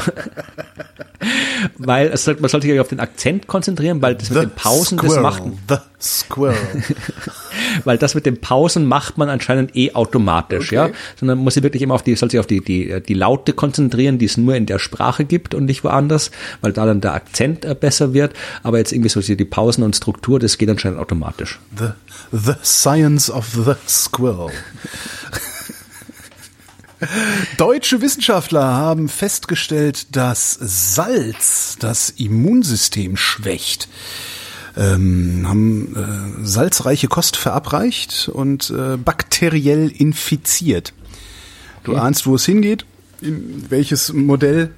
weil 1.77 2.07
es, 2.07 2.26
man 2.27 2.49
sollte 2.49 2.68
sich 2.68 2.80
auf 2.80 2.88
den 2.88 2.99
Akzent 2.99 3.48
konzentrieren, 3.48 4.02
weil 4.02 4.15
das 4.15 4.30
mit 4.30 4.41
den 4.41 4.52
Pausen 4.52 4.98
squirrel, 4.98 5.15
das 5.15 5.23
macht. 5.23 5.44
The 5.68 5.76
squirrel. 5.99 6.57
weil 7.84 7.98
das 7.98 8.15
mit 8.15 8.26
den 8.26 8.40
Pausen 8.40 8.86
macht 8.86 9.18
man 9.18 9.30
anscheinend 9.30 9.76
eh 9.76 9.94
automatisch, 9.94 10.68
okay. 10.68 10.76
ja. 10.76 10.90
Sondern 11.18 11.40
muss 11.40 11.56
sich 11.56 11.64
wirklich 11.64 11.84
immer 11.84 11.95
auf 11.95 12.03
die, 12.03 12.15
soll 12.15 12.31
sich 12.31 12.40
auf 12.40 12.48
die, 12.48 12.61
die, 12.61 13.02
die 13.02 13.14
Laute 13.14 13.53
konzentrieren, 13.53 14.18
die 14.18 14.26
es 14.26 14.38
nur 14.38 14.56
in 14.56 14.65
der 14.65 14.80
Sprache 14.80 15.26
gibt 15.26 15.53
und 15.53 15.65
nicht 15.65 15.84
woanders, 15.84 16.31
weil 16.61 16.72
da 16.72 16.86
dann 16.86 17.02
der 17.02 17.14
Akzent 17.14 17.65
äh, 17.65 17.76
besser 17.76 18.14
wird. 18.14 18.34
Aber 18.64 18.77
jetzt 18.77 18.94
irgendwie 18.94 19.10
so 19.10 19.22
die 19.22 19.45
Pausen 19.45 19.84
und 19.84 19.95
Struktur, 19.95 20.40
das 20.40 20.57
geht 20.57 20.69
anscheinend 20.69 20.99
automatisch. 20.99 21.60
The, 21.77 21.90
the 22.31 22.53
science 22.64 23.30
of 23.30 23.45
the 23.53 23.73
squirrel. 23.88 24.52
Deutsche 27.58 28.02
Wissenschaftler 28.02 28.64
haben 28.64 29.08
festgestellt, 29.08 30.16
dass 30.16 30.58
Salz 30.60 31.78
das 31.80 32.10
Immunsystem 32.10 33.16
schwächt. 33.16 33.88
Ähm, 34.78 35.46
haben 35.48 35.96
äh, 35.96 36.46
salzreiche 36.46 37.08
Kost 37.08 37.38
verabreicht 37.38 38.30
und 38.32 38.70
äh, 38.70 38.98
bakteriell 38.98 39.90
infiziert. 39.90 40.94
Du 41.84 41.94
okay. 41.94 42.02
ahnst, 42.02 42.28
wo 42.28 42.36
es 42.36 42.46
hingeht, 42.46 42.86
in 43.22 43.66
welches 43.70 44.14
Modell 44.14 44.72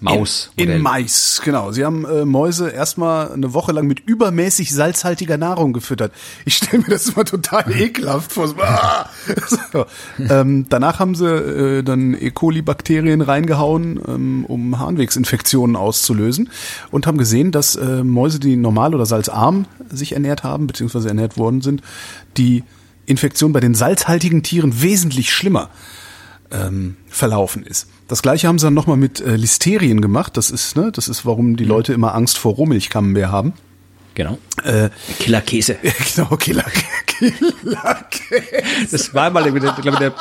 Maus. 0.00 0.50
In, 0.56 0.70
in, 0.70 0.82
Mais, 0.82 1.42
genau. 1.44 1.72
Sie 1.72 1.84
haben 1.84 2.04
äh, 2.06 2.24
Mäuse 2.24 2.70
erstmal 2.70 3.32
eine 3.32 3.52
Woche 3.52 3.72
lang 3.72 3.86
mit 3.86 4.00
übermäßig 4.00 4.72
salzhaltiger 4.72 5.36
Nahrung 5.36 5.72
gefüttert. 5.72 6.12
Ich 6.46 6.56
stelle 6.56 6.82
mir 6.82 6.88
das 6.88 7.10
immer 7.10 7.24
total 7.24 7.70
ekelhaft 7.70 8.32
vor. 8.32 8.54
Ah! 8.58 9.08
so. 9.72 9.84
ähm, 10.18 10.66
danach 10.68 10.98
haben 10.98 11.14
sie 11.14 11.26
äh, 11.26 11.82
dann 11.82 12.14
E. 12.14 12.30
coli-Bakterien 12.30 13.20
reingehauen, 13.20 14.00
ähm, 14.08 14.44
um 14.46 14.78
Harnwegsinfektionen 14.78 15.76
auszulösen 15.76 16.50
und 16.90 17.06
haben 17.06 17.18
gesehen, 17.18 17.52
dass 17.52 17.76
äh, 17.76 18.02
Mäuse, 18.02 18.40
die 18.40 18.56
normal 18.56 18.94
oder 18.94 19.04
salzarm 19.06 19.66
sich 19.90 20.12
ernährt 20.12 20.44
haben, 20.44 20.66
beziehungsweise 20.66 21.08
ernährt 21.08 21.36
worden 21.36 21.60
sind, 21.60 21.82
die 22.36 22.64
Infektion 23.06 23.52
bei 23.52 23.60
den 23.60 23.74
salzhaltigen 23.74 24.42
Tieren 24.42 24.80
wesentlich 24.80 25.32
schlimmer 25.32 25.68
ähm, 26.50 26.96
verlaufen 27.08 27.64
ist. 27.64 27.88
Das 28.08 28.22
gleiche 28.22 28.48
haben 28.48 28.58
sie 28.58 28.66
dann 28.66 28.74
nochmal 28.74 28.96
mit 28.96 29.20
äh, 29.20 29.36
Listerien 29.36 30.00
gemacht. 30.00 30.36
Das 30.36 30.50
ist, 30.50 30.76
ne, 30.76 30.90
das 30.92 31.08
ist, 31.08 31.24
warum 31.24 31.56
die 31.56 31.64
Leute 31.64 31.92
immer 31.92 32.14
Angst 32.14 32.38
vor 32.38 32.54
Rohmilchkammenbär 32.54 33.30
haben. 33.30 33.52
Genau. 34.14 34.38
Äh, 34.64 34.90
Killerkäse. 35.18 35.76
Genau, 36.14 36.36
Killer, 36.36 36.64
Killerkäse. 37.06 38.62
Das 38.90 39.14
war 39.14 39.30
mal, 39.30 39.50
glaube 39.50 39.58
ich, 39.58 39.98
der, 39.98 40.14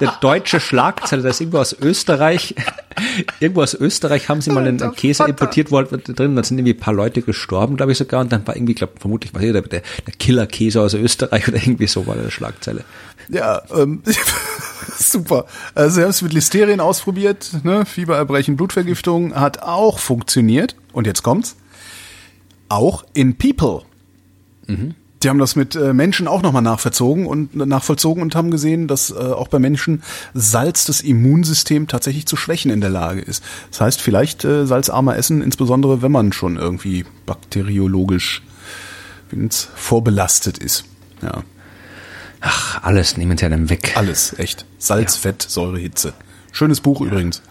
der 0.00 0.12
deutsche 0.20 0.60
Schlagzeile, 0.60 1.22
das 1.22 1.36
ist 1.36 1.40
irgendwo 1.40 1.58
aus 1.58 1.72
Österreich. 1.72 2.54
Irgendwo 3.40 3.62
aus 3.62 3.74
Österreich 3.74 4.28
haben 4.28 4.40
sie 4.40 4.50
mal 4.50 4.64
einen, 4.64 4.80
einen 4.80 4.94
Käse 4.94 5.24
importiert 5.24 5.72
wollten 5.72 6.00
drin, 6.14 6.36
dann 6.36 6.44
sind 6.44 6.58
irgendwie 6.58 6.74
ein 6.74 6.80
paar 6.80 6.94
Leute 6.94 7.22
gestorben, 7.22 7.76
glaube 7.76 7.90
ich 7.90 7.98
sogar, 7.98 8.20
und 8.20 8.30
dann 8.30 8.46
war 8.46 8.54
irgendwie, 8.54 8.74
glaube 8.74 8.92
vermutlich, 9.00 9.34
was 9.34 9.42
ich, 9.42 9.50
der, 9.52 9.62
der 9.62 9.82
Killerkäse 10.16 10.80
aus 10.80 10.94
Österreich 10.94 11.48
oder 11.48 11.56
irgendwie 11.56 11.88
so 11.88 12.06
war 12.06 12.14
der 12.14 12.30
Schlagzeile. 12.30 12.84
Ja, 13.28 13.62
ähm, 13.74 14.02
super. 14.96 15.46
Also 15.74 15.96
sie 15.96 16.02
haben 16.02 16.10
es 16.10 16.22
mit 16.22 16.32
Listerien 16.32 16.80
ausprobiert, 16.80 17.50
ne? 17.64 17.84
Fiebererbrechen, 17.84 18.56
Blutvergiftung 18.56 19.34
hat 19.34 19.62
auch 19.62 19.98
funktioniert. 19.98 20.76
Und 20.92 21.06
jetzt 21.06 21.22
kommt's. 21.22 21.56
Auch 22.68 23.04
in 23.14 23.36
People. 23.36 23.82
Mhm. 24.66 24.94
Die 25.24 25.30
haben 25.30 25.38
das 25.38 25.56
mit 25.56 25.74
äh, 25.74 25.94
Menschen 25.94 26.28
auch 26.28 26.42
nochmal 26.42 26.60
nachverzogen 26.60 27.26
und 27.26 27.56
nachvollzogen 27.56 28.22
und 28.22 28.36
haben 28.36 28.50
gesehen, 28.50 28.86
dass 28.86 29.10
äh, 29.10 29.14
auch 29.14 29.48
bei 29.48 29.58
Menschen 29.58 30.02
Salz 30.34 30.84
das 30.84 31.00
Immunsystem 31.00 31.88
tatsächlich 31.88 32.26
zu 32.26 32.36
schwächen 32.36 32.70
in 32.70 32.82
der 32.82 32.90
Lage 32.90 33.22
ist. 33.22 33.42
Das 33.70 33.80
heißt, 33.80 34.02
vielleicht 34.02 34.44
äh, 34.44 34.66
salzarmer 34.66 35.16
essen, 35.16 35.40
insbesondere 35.40 36.02
wenn 36.02 36.12
man 36.12 36.32
schon 36.32 36.58
irgendwie 36.58 37.06
bakteriologisch 37.24 38.42
vorbelastet 39.74 40.58
ist. 40.58 40.84
Ja. 41.22 41.42
Ach, 42.40 42.82
alles 42.82 43.16
nehmen 43.16 43.38
sie 43.38 43.46
einem 43.46 43.70
weg. 43.70 43.94
Alles, 43.96 44.38
echt. 44.38 44.66
Salz, 44.78 45.14
ja. 45.14 45.22
Fett, 45.22 45.42
Säure, 45.42 45.78
Hitze. 45.78 46.12
Schönes 46.52 46.80
Buch 46.80 47.00
ja. 47.00 47.06
übrigens. 47.06 47.42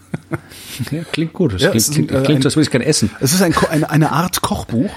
Ja, 0.91 1.03
klingt 1.11 1.33
gut. 1.33 1.53
Das 1.53 1.61
ja, 1.61 1.71
klingt, 1.71 1.91
klingt, 1.91 2.11
äh, 2.11 2.21
klingt, 2.23 2.45
als 2.45 2.55
würde 2.55 2.65
ich 2.65 2.71
gerne 2.71 2.85
essen. 2.85 3.09
Es 3.19 3.33
ist 3.33 3.41
ein, 3.41 3.55
eine, 3.69 3.89
eine 3.89 4.11
Art 4.11 4.41
Kochbuch 4.41 4.91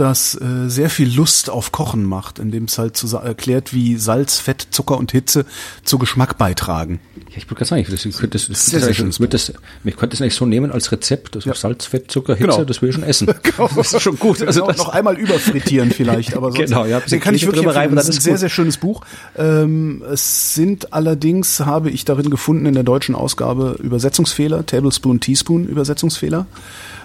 das 0.00 0.34
äh, 0.40 0.68
sehr 0.68 0.90
viel 0.90 1.14
Lust 1.14 1.50
auf 1.50 1.72
Kochen 1.72 2.04
macht, 2.04 2.38
indem 2.38 2.64
es 2.64 2.78
halt 2.78 2.96
zu, 2.96 3.14
erklärt, 3.16 3.72
wie 3.72 3.96
Salz, 3.96 4.38
Fett, 4.38 4.68
Zucker 4.70 4.96
und 4.96 5.12
Hitze 5.12 5.46
zu 5.84 5.98
Geschmack 5.98 6.38
beitragen. 6.38 7.00
Ja, 7.30 7.38
ich 7.38 7.46
würde 7.46 7.56
gerade 7.56 7.64
sagen, 7.66 7.82
ich, 7.82 7.88
das, 7.88 8.04
ich 8.04 8.16
könnte 8.16 8.38
das, 8.38 8.48
das, 8.48 8.66
sehr, 8.66 8.80
sehr. 8.80 9.18
Wird 9.18 9.34
das, 9.34 9.52
ich 9.84 9.96
könnte 9.96 10.14
das 10.14 10.22
eigentlich 10.22 10.34
so 10.34 10.46
nehmen 10.46 10.70
als 10.70 10.92
Rezept, 10.92 11.36
also 11.36 11.48
ja. 11.48 11.54
Salz, 11.54 11.86
Fett, 11.86 12.10
Zucker, 12.10 12.34
Hitze, 12.34 12.46
genau. 12.48 12.64
das 12.64 12.82
will 12.82 12.90
ich 12.90 12.94
schon 12.94 13.04
essen. 13.04 13.26
genau. 13.42 13.68
Das 13.74 13.92
ist 13.92 14.02
schon 14.02 14.18
gut. 14.18 14.42
Also 14.42 14.64
genau, 14.64 14.76
noch 14.76 14.88
einmal 14.90 15.16
überfrittieren 15.18 15.90
vielleicht, 15.90 16.36
aber 16.36 16.52
sonst 16.52 16.68
genau, 16.68 16.84
ja, 16.84 17.00
kann 17.00 17.34
ich 17.34 17.46
wirklich 17.46 17.64
empfehlen. 17.64 17.96
Das 17.96 18.08
ist 18.08 18.18
ein 18.18 18.22
sehr, 18.22 18.38
sehr 18.38 18.48
schönes 18.48 18.76
Buch. 18.76 19.02
Ähm, 19.36 20.02
es 20.10 20.54
sind 20.54 20.92
allerdings, 20.92 21.60
habe 21.60 21.90
ich 21.90 22.04
darin 22.04 22.30
gefunden, 22.30 22.66
in 22.66 22.74
der 22.74 22.84
deutschen 22.84 23.14
Ausgabe 23.14 23.76
Übersetzungsfehler, 23.82 24.66
Tablespoon, 24.66 25.20
Teaspoon 25.20 25.66
Übersetzungsfehler. 25.66 26.46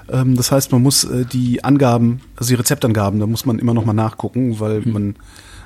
Ähm, 0.09 0.35
das 0.35 0.51
heißt, 0.51 0.71
man 0.71 0.81
muss 0.81 1.03
äh, 1.03 1.25
die 1.25 1.63
Angaben, 1.63 2.21
also 2.35 2.49
die 2.49 2.55
Rezeptangaben, 2.55 3.19
da 3.19 3.27
muss 3.27 3.45
man 3.45 3.59
immer 3.59 3.73
noch 3.73 3.85
mal 3.85 3.93
nachgucken, 3.93 4.59
weil 4.59 4.83
hm. 4.83 4.93
man 4.93 5.15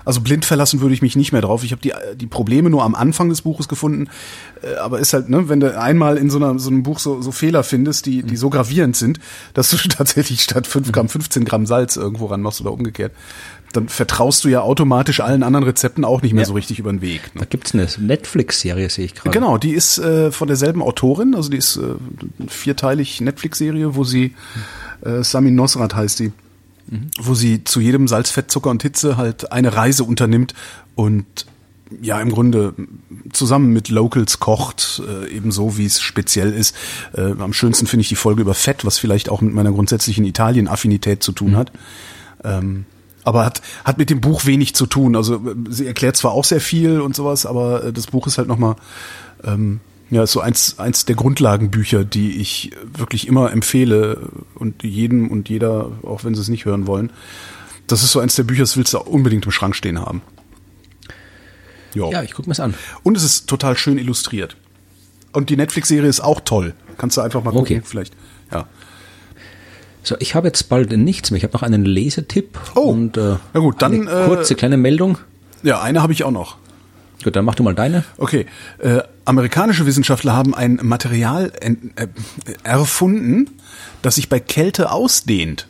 also 0.06 0.22
blind 0.22 0.46
verlassen 0.46 0.82
würde 0.82 0.94
ich 0.94 1.02
mich 1.02 1.16
nicht 1.16 1.32
mehr 1.32 1.42
drauf. 1.42 1.64
Ich 1.64 1.72
habe 1.72 1.82
die, 1.82 1.92
die 2.16 2.28
Probleme 2.28 2.70
nur 2.70 2.84
am 2.84 2.96
Anfang 2.96 3.28
des 3.30 3.42
Buches 3.42 3.68
gefunden. 3.68 4.08
Äh, 4.62 4.76
aber 4.76 5.00
ist 5.00 5.14
halt, 5.14 5.30
ne, 5.30 5.50
wenn 5.50 5.60
du 5.60 5.78
einmal 5.78 6.18
in 6.18 6.30
so, 6.30 6.38
einer, 6.38 6.58
so 6.60 6.70
einem 6.70 6.84
Buch 6.84 7.00
so, 7.00 7.22
so 7.22 7.32
Fehler 7.32 7.64
findest, 7.64 8.06
die, 8.06 8.22
die 8.24 8.38
so 8.38 8.50
gravierend 8.50 8.96
sind, 8.96 9.20
dass 9.54 9.72
du 9.72 9.78
tatsächlich 9.90 10.42
statt 10.42 10.68
5 10.68 10.92
Gramm 10.92 11.10
15 11.10 11.44
Gramm 11.44 11.66
Salz 11.66 11.98
irgendwo 11.98 12.28
ran 12.28 12.42
machst 12.42 12.62
oder 12.62 12.72
umgekehrt, 12.72 13.14
dann 13.76 13.90
vertraust 13.90 14.44
du 14.44 14.50
ja 14.50 14.62
automatisch 14.62 15.20
allen 15.20 15.44
anderen 15.44 15.66
Rezepten 15.66 16.06
auch 16.06 16.22
nicht 16.22 16.34
mehr 16.34 16.44
ja. 16.44 16.48
so 16.48 16.54
richtig 16.54 16.80
über 16.80 16.92
den 16.92 17.02
Weg. 17.02 17.34
Ne? 17.36 17.42
Da 17.42 17.46
gibt's 17.46 17.74
eine 17.74 17.88
Netflix-Serie, 17.98 18.90
sehe 18.90 19.06
ich 19.06 19.16
gerade. 19.16 19.32
Genau, 19.32 19.58
die 19.58 19.74
ist 19.74 19.98
äh, 19.98 20.32
von 20.32 20.48
derselben 20.48 20.82
Autorin, 20.82 21.36
also 21.36 21.50
die 21.50 21.58
ist 21.58 21.78
äh, 21.78 21.96
vierteilig 22.48 23.22
Netflix-Serie, 23.22 23.96
wo 23.96 24.04
sie 24.04 24.34
äh, 25.02 25.24
Sami 25.24 25.52
Nosrat 25.52 25.96
heißt 25.96 26.20
die, 26.20 26.32
mhm. 26.88 27.10
wo 27.20 27.34
sie 27.34 27.64
zu 27.64 27.80
jedem 27.80 28.08
Salz, 28.08 28.32
Fett, 28.32 28.52
Zucker 28.52 28.70
und 28.70 28.82
Hitze 28.82 29.18
halt 29.18 29.52
eine 29.52 29.76
Reise 29.76 30.04
unternimmt 30.04 30.54
und 30.96 31.26
ja 32.02 32.20
im 32.20 32.32
Grunde 32.32 32.74
zusammen 33.32 33.72
mit 33.72 33.90
Locals 33.90 34.40
kocht, 34.40 35.02
äh, 35.08 35.30
ebenso 35.30 35.78
wie 35.78 35.86
es 35.86 36.02
speziell 36.02 36.52
ist. 36.54 36.76
Äh, 37.14 37.34
am 37.38 37.54
schönsten 37.54 37.88
finde 37.88 38.02
ich 38.02 38.10
die 38.10 38.16
Folge 38.16 38.42
über 38.42 38.54
Fett, 38.54 38.86
was 38.86 38.98
vielleicht 38.98 39.30
auch 39.30 39.42
mit 39.42 39.54
meiner 39.54 39.72
grundsätzlichen 39.72 40.26
Italien-Affinität 40.26 41.22
zu 41.22 41.32
tun 41.32 41.52
mhm. 41.52 41.58
hat. 41.58 41.72
Ähm, 42.44 42.86
aber 43.26 43.44
hat, 43.44 43.62
hat 43.84 43.98
mit 43.98 44.10
dem 44.10 44.22
Buch 44.22 44.46
wenig 44.46 44.76
zu 44.76 44.86
tun. 44.86 45.16
Also 45.16 45.42
sie 45.70 45.86
erklärt 45.88 46.16
zwar 46.16 46.32
auch 46.32 46.46
sehr 46.46 46.62
viel 46.62 47.02
und 47.02 47.16
sowas, 47.16 47.46
aber 47.46 47.86
äh, 47.86 47.94
das 47.94 48.08
Buch 48.08 48.28
ist 48.28 48.38
halt 48.38 48.48
nochmal, 48.48 48.76
ähm, 49.44 49.82
ja, 50.10 50.24
ist 50.24 50.32
so 50.32 50.40
eins, 50.40 50.80
eins 50.80 51.06
der 51.06 51.16
Grundlagenbücher, 51.16 52.06
die 52.06 52.40
ich 52.40 52.72
wirklich 52.94 53.28
immer 53.28 53.52
empfehle 53.52 54.30
und 54.54 54.84
jedem 54.84 55.30
und 55.30 55.50
jeder, 55.50 55.92
auch 56.04 56.24
wenn 56.24 56.36
sie 56.36 56.42
es 56.42 56.48
nicht 56.48 56.66
hören 56.66 56.88
wollen. 56.88 57.12
Das 57.88 58.04
ist 58.04 58.12
so 58.12 58.20
eins 58.20 58.36
der 58.36 58.44
Bücher, 58.44 58.62
das 58.64 58.78
willst 58.78 58.94
du 58.94 59.00
unbedingt 59.00 59.46
im 59.46 59.52
Schrank 59.52 59.76
stehen 59.76 60.00
haben. 60.00 60.22
Jo. 61.94 62.12
Ja, 62.12 62.24
ich 62.24 62.34
gucke 62.34 62.48
mir's 62.50 62.60
an. 62.60 62.76
Und 63.04 63.18
es 63.18 63.24
ist 63.24 63.48
total 63.48 63.78
schön 63.78 63.98
illustriert. 63.98 64.58
Und 65.32 65.50
die 65.50 65.58
Netflix-Serie 65.58 66.10
ist 66.10 66.22
auch 66.22 66.42
toll. 66.42 66.74
Kannst 66.98 67.18
du 67.18 67.22
einfach 67.22 67.44
mal 67.44 67.52
gucken, 67.52 67.78
okay. 67.78 67.82
vielleicht. 67.84 68.14
Ja. 68.52 68.68
So, 70.06 70.16
ich 70.20 70.36
habe 70.36 70.48
jetzt 70.48 70.70
bald 70.70 70.92
nichts 70.92 71.32
mehr. 71.32 71.40
Ich 71.40 71.44
habe 71.44 71.54
noch 71.54 71.64
einen 71.64 71.84
Lesetipp. 71.84 72.60
Oh, 72.76 72.82
und, 72.82 73.18
äh, 73.18 73.38
na 73.54 73.60
gut, 73.60 73.82
dann 73.82 74.08
eine 74.08 74.28
kurze 74.28 74.54
äh, 74.54 74.58
kleine 74.58 74.78
Meldung. 74.78 75.18
Ja, 75.64 75.82
eine 75.82 76.04
habe 76.04 76.14
ich 76.14 76.24
auch 76.24 76.32
noch. 76.32 76.58
Gut, 77.24 77.36
dann 77.36 77.44
mach 77.44 77.56
du 77.56 77.64
mal 77.64 77.74
deine. 77.74 78.04
Okay, 78.18 78.46
äh, 78.78 79.00
amerikanische 79.26 79.88
Wissenschaftler 79.88 80.34
haben 80.34 80.54
ein 80.54 80.80
Material 80.84 81.52
äh, 81.60 81.76
erfunden, 82.64 83.50
das 84.04 84.16
sich 84.16 84.30
bei 84.30 84.40
Kälte 84.40 84.92
ausdehnt. 84.92 85.68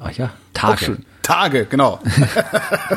Ach 0.00 0.10
ja, 0.10 0.30
Tage. 0.52 0.98
Tage, 1.22 1.66
genau. 1.66 2.00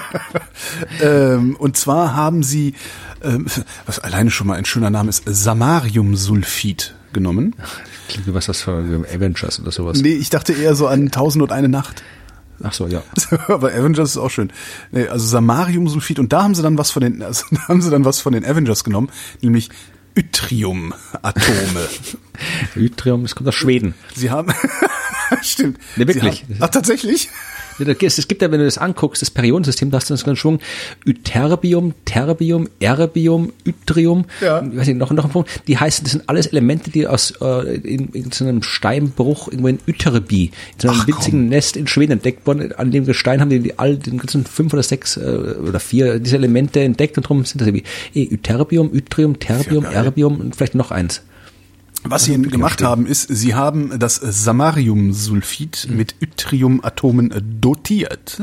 ähm, 1.02 1.56
und 1.58 1.78
zwar 1.78 2.16
haben 2.16 2.42
sie, 2.42 2.74
ähm, 3.22 3.46
was 3.86 4.00
alleine 4.00 4.32
schon 4.32 4.48
mal 4.48 4.58
ein 4.58 4.66
schöner 4.66 4.90
Name 4.90 5.10
ist, 5.10 5.24
Samariumsulfid 5.26 6.96
genommen. 7.14 7.56
Klingt 8.08 8.28
wie 8.28 8.34
was 8.34 8.46
das 8.46 8.62
für 8.62 8.72
Avengers 8.72 9.60
oder 9.60 9.72
sowas. 9.72 10.02
Nee, 10.02 10.14
ich 10.14 10.30
dachte 10.30 10.54
eher 10.54 10.76
so 10.76 10.88
an 10.88 11.12
Tausend 11.12 11.44
und 11.44 11.52
eine 11.52 11.70
Nacht. 11.70 12.04
Ach 12.64 12.74
so, 12.74 12.88
ja. 12.88 13.04
Aber 13.48 13.72
Avengers 13.74 14.12
ist 14.12 14.18
auch 14.18 14.30
schön. 14.30 14.52
Nee, 14.92 15.08
also 15.08 15.26
Samariumsulfid 15.26 16.20
und 16.20 16.32
da 16.34 16.44
haben 16.44 16.56
sie 16.56 16.62
dann 16.62 16.78
was 16.78 16.92
von 16.92 17.02
den, 17.02 17.24
also 17.24 17.46
da 17.52 17.68
haben 17.68 17.82
sie 17.82 17.90
dann 17.90 18.06
was 18.06 18.20
von 18.20 18.34
den 18.34 18.46
Avengers 18.46 18.84
genommen, 18.84 19.10
nämlich 19.42 19.70
Yttrium-Atome. 20.16 21.90
Yttrium, 22.76 23.24
das 23.24 23.36
kommt 23.36 23.48
aus 23.48 23.56
Schweden. 23.56 23.94
Sie 24.14 24.30
haben, 24.30 24.54
stimmt. 25.42 25.80
Nee, 25.96 26.08
wirklich. 26.08 26.44
Haben, 26.44 26.58
ach, 26.60 26.70
tatsächlich? 26.70 27.30
Es 27.80 28.28
gibt 28.28 28.42
ja, 28.42 28.52
wenn 28.52 28.60
du 28.60 28.66
das 28.66 28.78
anguckst, 28.78 29.22
das 29.22 29.32
Periodensystem, 29.32 29.92
da 29.92 29.98
hast 29.98 30.10
du 30.10 30.26
einen 30.26 30.36
Schwung 30.36 30.60
Ytterbium, 31.06 31.94
Terbium, 32.06 32.70
Erbium, 32.80 33.54
Yttrium, 33.66 34.26
ja. 34.42 34.62
ich 34.62 34.78
weiß 34.78 34.88
nicht, 34.88 34.98
noch, 34.98 35.12
noch 35.12 35.26
ein 35.26 35.32
Punkt. 35.32 35.50
Die 35.68 35.78
heißen, 35.78 36.04
das 36.04 36.14
sind 36.14 36.30
alles 36.30 36.48
Elemente, 36.48 36.92
die 36.92 37.08
aus 37.08 37.34
äh, 37.42 37.76
in, 37.76 38.10
in 38.10 38.32
so 38.32 38.46
einem 38.46 38.64
Steinbruch 38.64 39.48
irgendwo 39.48 39.68
in 39.68 39.80
Ytterby, 39.88 40.46
in 40.46 40.80
so 40.80 40.90
einem 40.90 41.02
Ach, 41.02 41.08
winzigen 41.08 41.42
komm. 41.42 41.50
Nest 41.50 41.78
in 41.78 41.88
Schweden 41.88 42.14
entdeckt 42.14 42.46
worden. 42.46 42.74
An 42.74 42.92
dem 42.92 43.06
Gestein 43.06 43.42
haben 43.42 43.50
die, 43.50 43.60
die 43.60 43.80
all 43.80 43.98
den 43.98 44.18
ganzen 44.18 44.46
fünf 44.46 44.74
oder 44.74 44.84
sechs 44.84 45.18
äh, 45.18 45.22
oder 45.22 45.80
vier 45.80 46.20
diese 46.20 46.36
Elemente 46.36 46.82
entdeckt 46.82 47.18
und 47.18 47.26
darum 47.26 47.46
sind 47.46 47.62
das 47.62 47.68
irgendwie 47.68 48.36
Ytterbium, 48.36 48.92
Yttrium, 48.94 49.40
Terbium, 49.40 49.86
Erbium 49.86 50.40
und 50.40 50.56
vielleicht 50.56 50.76
noch 50.76 50.92
eins. 50.92 51.22
Was 52.04 52.26
sie 52.26 52.42
gemacht 52.42 52.82
haben, 52.82 53.06
ist, 53.06 53.28
sie 53.30 53.54
haben 53.54 54.00
das 54.00 54.16
Samariumsulfid 54.16 55.88
mhm. 55.90 55.98
mit 55.98 56.16
Yttriumatomen 56.20 57.34
dotiert. 57.62 58.42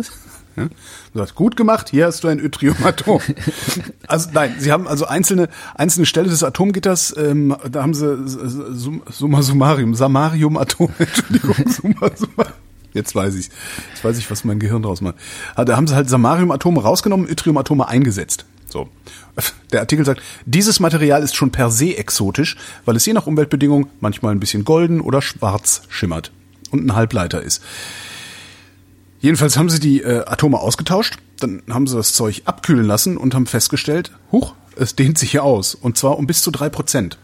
Ja, 1.14 1.26
gut 1.35 1.56
gemacht, 1.56 1.90
hier 1.90 2.06
hast 2.06 2.24
du 2.24 2.28
ein 2.28 2.39
Yttriumatom. 2.44 3.20
also 4.06 4.30
nein, 4.32 4.55
sie 4.59 4.72
haben 4.72 4.89
also 4.89 5.06
einzelne 5.06 5.48
einzelne 5.74 6.06
Stelle 6.06 6.28
des 6.28 6.43
Atomgitters, 6.43 7.14
ähm, 7.16 7.56
da 7.70 7.82
haben 7.82 7.94
sie 7.94 8.16
Summa 8.26 9.43
Summarium, 9.43 9.94
Samariumatom, 9.94 10.90
Entschuldigung, 10.98 11.55
Summa 11.68 12.10
Summarium. 12.14 12.55
Jetzt 12.94 13.14
weiß 13.14 13.35
ich, 13.35 13.51
jetzt 13.90 14.02
weiß 14.02 14.18
ich, 14.18 14.30
was 14.30 14.44
mein 14.44 14.59
Gehirn 14.59 14.82
draus 14.82 15.01
macht. 15.01 15.16
Da 15.56 15.76
haben 15.76 15.86
sie 15.86 15.94
halt 15.94 16.09
Samariumatome 16.09 16.82
rausgenommen, 16.82 17.28
Yttriumatome 17.28 17.86
eingesetzt. 17.86 18.47
So. 18.69 18.89
Der 19.73 19.81
Artikel 19.81 20.05
sagt, 20.05 20.23
dieses 20.47 20.81
Material 20.81 21.23
ist 21.23 21.36
schon 21.36 21.51
per 21.51 21.70
se 21.70 21.97
exotisch, 21.97 22.57
weil 22.85 22.97
es 22.97 23.07
je 23.07 23.12
nach 23.12 23.27
Umweltbedingungen 23.27 23.89
manchmal 24.01 24.32
ein 24.32 24.40
bisschen 24.40 24.65
golden 24.65 25.01
oder 25.01 25.23
schwarz 25.23 25.82
schimmert 25.89 26.32
und 26.70 26.85
ein 26.86 26.95
Halbleiter 26.95 27.43
ist. 27.43 27.62
Jedenfalls 29.20 29.57
haben 29.57 29.69
sie 29.69 29.81
die 29.81 30.03
äh, 30.03 30.24
Atome 30.27 30.59
ausgetauscht, 30.59 31.19
dann 31.40 31.62
haben 31.69 31.86
sie 31.86 31.97
das 31.97 32.15
Zeug 32.15 32.43
abkühlen 32.45 32.85
lassen 32.85 33.16
und 33.16 33.35
haben 33.35 33.47
festgestellt, 33.47 34.12
huch, 34.31 34.55
es 34.77 34.95
dehnt 34.95 35.19
sich 35.19 35.32
hier 35.32 35.45
aus. 35.45 35.74
Und 35.74 35.99
zwar 35.99 36.19
um 36.19 36.27
bis 36.27 36.43
zu 36.43 36.51
drei 36.51 36.69
Prozent. 36.69 37.19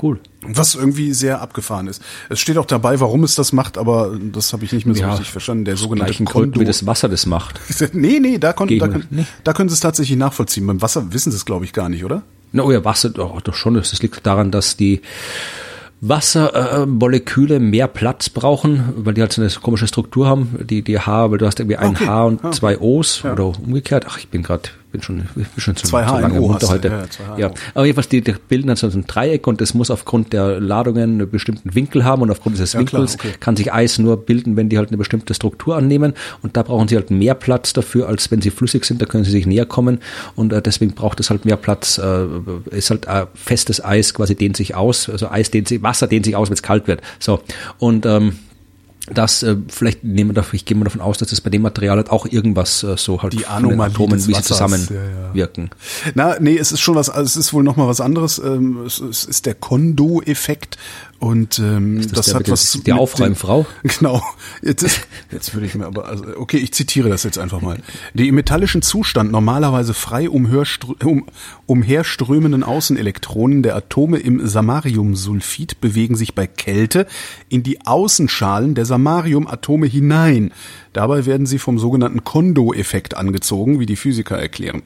Cool. 0.00 0.20
Was 0.42 0.74
irgendwie 0.74 1.12
sehr 1.12 1.40
abgefahren 1.40 1.86
ist. 1.86 2.02
Es 2.28 2.40
steht 2.40 2.58
auch 2.58 2.66
dabei, 2.66 2.98
warum 3.00 3.24
es 3.24 3.34
das 3.34 3.52
macht, 3.52 3.78
aber 3.78 4.16
das 4.32 4.52
habe 4.52 4.64
ich 4.64 4.72
nicht 4.72 4.86
mehr 4.86 4.94
so 4.94 5.02
ja, 5.02 5.10
richtig 5.10 5.30
verstanden. 5.30 5.64
Der 5.64 5.76
sogenannte 5.76 6.24
Kondo. 6.24 6.60
wie 6.60 6.64
das 6.64 6.86
Wasser 6.86 7.08
das 7.08 7.26
macht. 7.26 7.60
nee, 7.92 8.18
nee, 8.20 8.38
da, 8.38 8.52
kon, 8.52 8.68
da, 8.78 8.88
können, 8.88 9.06
nee. 9.10 9.26
da 9.44 9.52
können 9.52 9.68
sie 9.68 9.74
es 9.74 9.80
tatsächlich 9.80 10.18
nachvollziehen. 10.18 10.66
Beim 10.66 10.82
Wasser 10.82 11.12
wissen 11.12 11.30
sie 11.30 11.36
es, 11.36 11.44
glaube 11.44 11.64
ich, 11.64 11.72
gar 11.72 11.88
nicht, 11.88 12.04
oder? 12.04 12.22
Na, 12.52 12.64
oh 12.64 12.72
ja, 12.72 12.84
Wasser, 12.84 13.10
doch, 13.10 13.40
doch 13.40 13.54
schon. 13.54 13.74
Das 13.74 14.00
liegt 14.02 14.26
daran, 14.26 14.50
dass 14.50 14.76
die 14.76 15.00
Wassermoleküle 16.00 17.56
äh, 17.56 17.60
mehr 17.60 17.86
Platz 17.86 18.28
brauchen, 18.28 18.92
weil 18.96 19.14
die 19.14 19.20
halt 19.20 19.32
so 19.32 19.40
eine 19.40 19.50
komische 19.50 19.86
Struktur 19.86 20.26
haben, 20.26 20.58
die, 20.68 20.82
die 20.82 20.98
H, 20.98 21.30
weil 21.30 21.38
du 21.38 21.46
hast 21.46 21.60
irgendwie 21.60 21.76
ein 21.76 21.90
okay. 21.90 22.06
H 22.06 22.24
und 22.24 22.42
ja. 22.42 22.50
zwei 22.50 22.78
O's 22.78 23.22
ja. 23.22 23.32
oder 23.32 23.46
umgekehrt. 23.46 24.06
Ach, 24.08 24.18
ich 24.18 24.28
bin 24.28 24.42
gerade 24.42 24.70
bin 24.92 25.02
schon, 25.02 25.24
bin 25.34 25.46
schon 25.56 25.74
zu, 25.74 25.86
zwei 25.86 26.04
zu 26.04 26.18
lange 26.18 26.36
im 26.36 26.48
heute. 26.48 27.06
Ja, 27.18 27.38
ja, 27.38 27.50
aber 27.74 27.86
jedenfalls, 27.86 28.08
die, 28.08 28.20
die 28.20 28.34
bilden 28.48 28.68
dann 28.68 28.76
so 28.76 28.86
ein 28.86 29.06
Dreieck 29.06 29.46
und 29.46 29.60
das 29.60 29.74
muss 29.74 29.90
aufgrund 29.90 30.32
der 30.32 30.60
Ladungen 30.60 31.20
einen 31.20 31.30
bestimmten 31.30 31.74
Winkel 31.74 32.04
haben 32.04 32.22
und 32.22 32.30
aufgrund 32.30 32.56
dieses 32.56 32.74
ja, 32.74 32.80
Winkels 32.80 33.18
klar, 33.18 33.30
okay. 33.30 33.40
kann 33.40 33.56
sich 33.56 33.72
Eis 33.72 33.98
nur 33.98 34.18
bilden, 34.18 34.56
wenn 34.56 34.68
die 34.68 34.78
halt 34.78 34.90
eine 34.90 34.98
bestimmte 34.98 35.34
Struktur 35.34 35.76
annehmen. 35.76 36.12
Und 36.42 36.56
da 36.56 36.62
brauchen 36.62 36.88
sie 36.88 36.96
halt 36.96 37.10
mehr 37.10 37.34
Platz 37.34 37.72
dafür, 37.72 38.08
als 38.08 38.30
wenn 38.30 38.42
sie 38.42 38.50
flüssig 38.50 38.84
sind, 38.84 39.00
da 39.02 39.06
können 39.06 39.24
sie 39.24 39.30
sich 39.30 39.46
näher 39.46 39.66
kommen. 39.66 39.98
Und 40.36 40.52
äh, 40.52 40.62
deswegen 40.62 40.92
braucht 40.92 41.18
es 41.20 41.30
halt 41.30 41.44
mehr 41.44 41.56
Platz, 41.56 41.98
äh, 41.98 42.26
ist 42.70 42.90
halt 42.90 43.06
äh, 43.06 43.26
festes 43.34 43.84
Eis, 43.84 44.14
quasi 44.14 44.34
dehnt 44.34 44.56
sich 44.56 44.74
aus, 44.74 45.08
also 45.08 45.28
Eis 45.28 45.50
dehnt 45.50 45.68
sich, 45.68 45.82
Wasser 45.82 46.06
dehnt 46.06 46.26
sich 46.26 46.36
aus, 46.36 46.48
wenn 46.48 46.54
es 46.54 46.62
kalt 46.62 46.86
wird. 46.86 47.00
So, 47.18 47.40
und 47.78 48.06
ähm, 48.06 48.34
das 49.10 49.42
äh, 49.42 49.56
vielleicht 49.68 50.04
nehmen 50.04 50.36
wir 50.36 50.44
ich 50.52 50.64
gehe 50.64 50.76
mal 50.76 50.84
davon 50.84 51.00
aus, 51.00 51.18
dass 51.18 51.28
das 51.28 51.40
bei 51.40 51.50
dem 51.50 51.62
Material 51.62 51.96
halt 51.96 52.10
auch 52.10 52.24
irgendwas 52.26 52.84
äh, 52.84 52.96
so 52.96 53.22
halt 53.22 53.32
die 53.32 53.46
Anomalien, 53.46 54.12
wie 54.12 54.34
sie 54.34 54.42
zusammenwirken. 54.42 55.70
Ja, 55.72 56.06
ja. 56.06 56.12
Na, 56.14 56.36
nee, 56.38 56.56
es 56.56 56.70
ist 56.70 56.80
schon 56.80 56.94
was, 56.94 57.10
also 57.10 57.24
es 57.24 57.36
ist 57.36 57.52
wohl 57.52 57.64
noch 57.64 57.76
mal 57.76 57.88
was 57.88 58.00
anderes. 58.00 58.38
Ähm, 58.38 58.84
es, 58.86 59.00
es 59.00 59.24
ist 59.24 59.46
der 59.46 59.54
Kondo-Effekt 59.54 60.78
und 61.22 61.60
ähm, 61.60 62.00
das, 62.02 62.26
das 62.26 62.34
hat 62.34 62.50
was 62.50 62.80
die 62.84 62.92
Aufräumfrau. 62.92 63.64
Genau. 63.84 64.20
Jetzt, 64.60 64.82
ist, 64.82 65.06
jetzt 65.30 65.54
würde 65.54 65.68
ich 65.68 65.76
mir 65.76 65.86
aber 65.86 66.08
also 66.08 66.24
okay, 66.36 66.56
ich 66.56 66.72
zitiere 66.74 67.08
das 67.08 67.22
jetzt 67.22 67.38
einfach 67.38 67.60
mal. 67.60 67.78
Die 68.12 68.26
im 68.26 68.34
metallischen 68.34 68.82
Zustand 68.82 69.30
normalerweise 69.30 69.94
frei 69.94 70.28
um, 70.28 70.48
umherströmenden 71.66 72.64
Außenelektronen 72.64 73.62
der 73.62 73.76
Atome 73.76 74.18
im 74.18 74.44
Samariumsulfid 74.44 75.80
bewegen 75.80 76.16
sich 76.16 76.34
bei 76.34 76.48
Kälte 76.48 77.06
in 77.48 77.62
die 77.62 77.86
Außenschalen 77.86 78.74
der 78.74 78.84
Samariumatome 78.84 79.86
hinein. 79.86 80.50
Dabei 80.92 81.24
werden 81.24 81.46
sie 81.46 81.58
vom 81.58 81.78
sogenannten 81.78 82.24
Kondo-Effekt 82.24 83.16
angezogen, 83.16 83.80
wie 83.80 83.86
die 83.86 83.96
Physiker 83.96 84.38
erklären. 84.38 84.82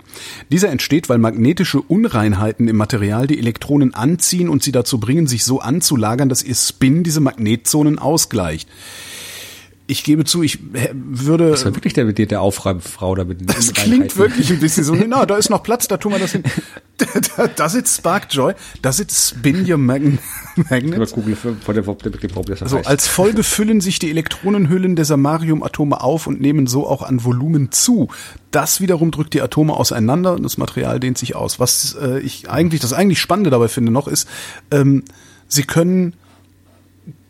Dieser 0.51 0.70
entsteht, 0.70 1.09
weil 1.09 1.19
magnetische 1.19 1.81
Unreinheiten 1.81 2.69
im 2.69 2.77
Material 2.77 3.27
die 3.27 3.39
Elektronen 3.39 3.95
anziehen 3.95 4.49
und 4.49 4.62
sie 4.62 4.73
dazu 4.73 5.01
bringen, 5.01 5.27
sich 5.27 5.45
so 5.45 5.61
anzulagern, 5.61 6.28
dass 6.28 6.45
ihr 6.45 6.55
Spin 6.55 7.03
diese 7.03 7.20
Magnetzonen 7.20 7.99
ausgleicht 7.99 8.69
ich 9.89 10.03
gebe 10.03 10.25
zu, 10.25 10.43
ich 10.43 10.59
würde. 10.93 11.51
Das 11.51 11.65
war 11.65 11.75
wirklich 11.75 11.93
der, 11.93 12.13
der, 12.13 12.27
der 12.27 12.41
Aufräumfrau 12.41 13.15
da 13.15 13.25
mit 13.25 13.41
den 13.41 13.47
Das 13.47 13.73
klingt 13.73 14.17
wirklich 14.17 14.51
ein 14.51 14.59
bisschen 14.59 14.85
so, 14.85 14.95
na, 15.07 15.27
da 15.27 15.37
ist 15.37 15.49
noch 15.49 15.63
Platz, 15.63 15.87
da 15.87 15.97
tun 15.97 16.13
wir 16.13 16.19
das 16.19 16.33
hin. 16.33 16.43
Does 17.57 17.75
it 17.75 17.87
spark 17.87 18.27
joy? 18.31 18.55
Does 18.83 19.01
it 19.01 19.13
spin 19.13 19.71
your 19.71 19.77
magnet? 19.77 20.19
Also 22.63 22.79
als 22.79 23.07
Folge 23.07 23.43
füllen 23.43 23.81
sich 23.81 23.99
die 23.99 24.11
Elektronenhüllen 24.11 24.97
der 24.97 25.05
Samariumatome 25.05 26.01
auf 26.01 26.27
und 26.27 26.41
nehmen 26.41 26.67
so 26.67 26.87
auch 26.87 27.03
an 27.03 27.23
Volumen 27.23 27.71
zu. 27.71 28.09
Das 28.51 28.81
wiederum 28.81 29.11
drückt 29.11 29.35
die 29.35 29.43
Atome 29.43 29.75
auseinander 29.75 30.33
und 30.33 30.43
das 30.43 30.57
Material 30.57 30.99
dehnt 30.99 31.19
sich 31.19 31.37
aus. 31.37 31.61
Was 31.61 31.97
äh, 32.01 32.19
ich 32.21 32.49
eigentlich, 32.49 32.81
das 32.81 32.95
eigentlich 32.95 33.21
Spannende 33.21 33.51
dabei 33.51 33.69
finde 33.69 33.93
noch 33.93 34.09
ist, 34.09 34.27
ähm, 34.71 35.05
sie 35.49 35.65
können 35.65 36.15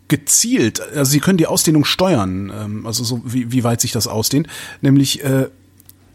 gezielt, 0.09 0.81
also 0.81 1.11
sie 1.11 1.21
können 1.21 1.39
die 1.39 1.47
Ausdehnung 1.47 1.85
steuern, 1.85 2.53
ähm, 2.55 2.87
also 2.87 3.05
so 3.05 3.23
wie, 3.25 3.53
wie 3.53 3.65
weit 3.65 3.81
sich 3.81 3.93
das 3.93 4.07
ausdehnt, 4.07 4.47
nämlich 4.81 5.25
äh, 5.25 5.49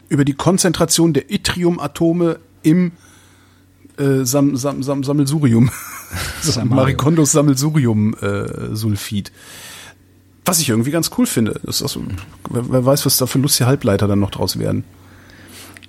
über 0.08 0.24
die 0.24 0.34
Konzentration 0.34 1.12
der 1.12 1.30
Yttriumatome 1.30 2.38
im 2.62 2.92
äh, 3.98 4.24
Sam, 4.24 4.56
Sam, 4.56 4.82
Sam, 4.82 5.04
Sammelsurium, 5.04 5.70
Marikondos 6.64 7.32
Sammelsurium-Sulfid. 7.32 9.28
Äh, 9.28 9.32
was 10.44 10.58
ich 10.60 10.70
irgendwie 10.70 10.90
ganz 10.90 11.12
cool 11.18 11.26
finde. 11.26 11.60
Das 11.64 11.76
ist 11.76 11.82
also, 11.82 12.02
wer, 12.50 12.70
wer 12.72 12.84
weiß, 12.84 13.06
was 13.06 13.16
da 13.16 13.26
für 13.26 13.38
lustige 13.38 13.66
Halbleiter 13.66 14.08
dann 14.08 14.18
noch 14.18 14.30
draus 14.30 14.58
werden 14.58 14.84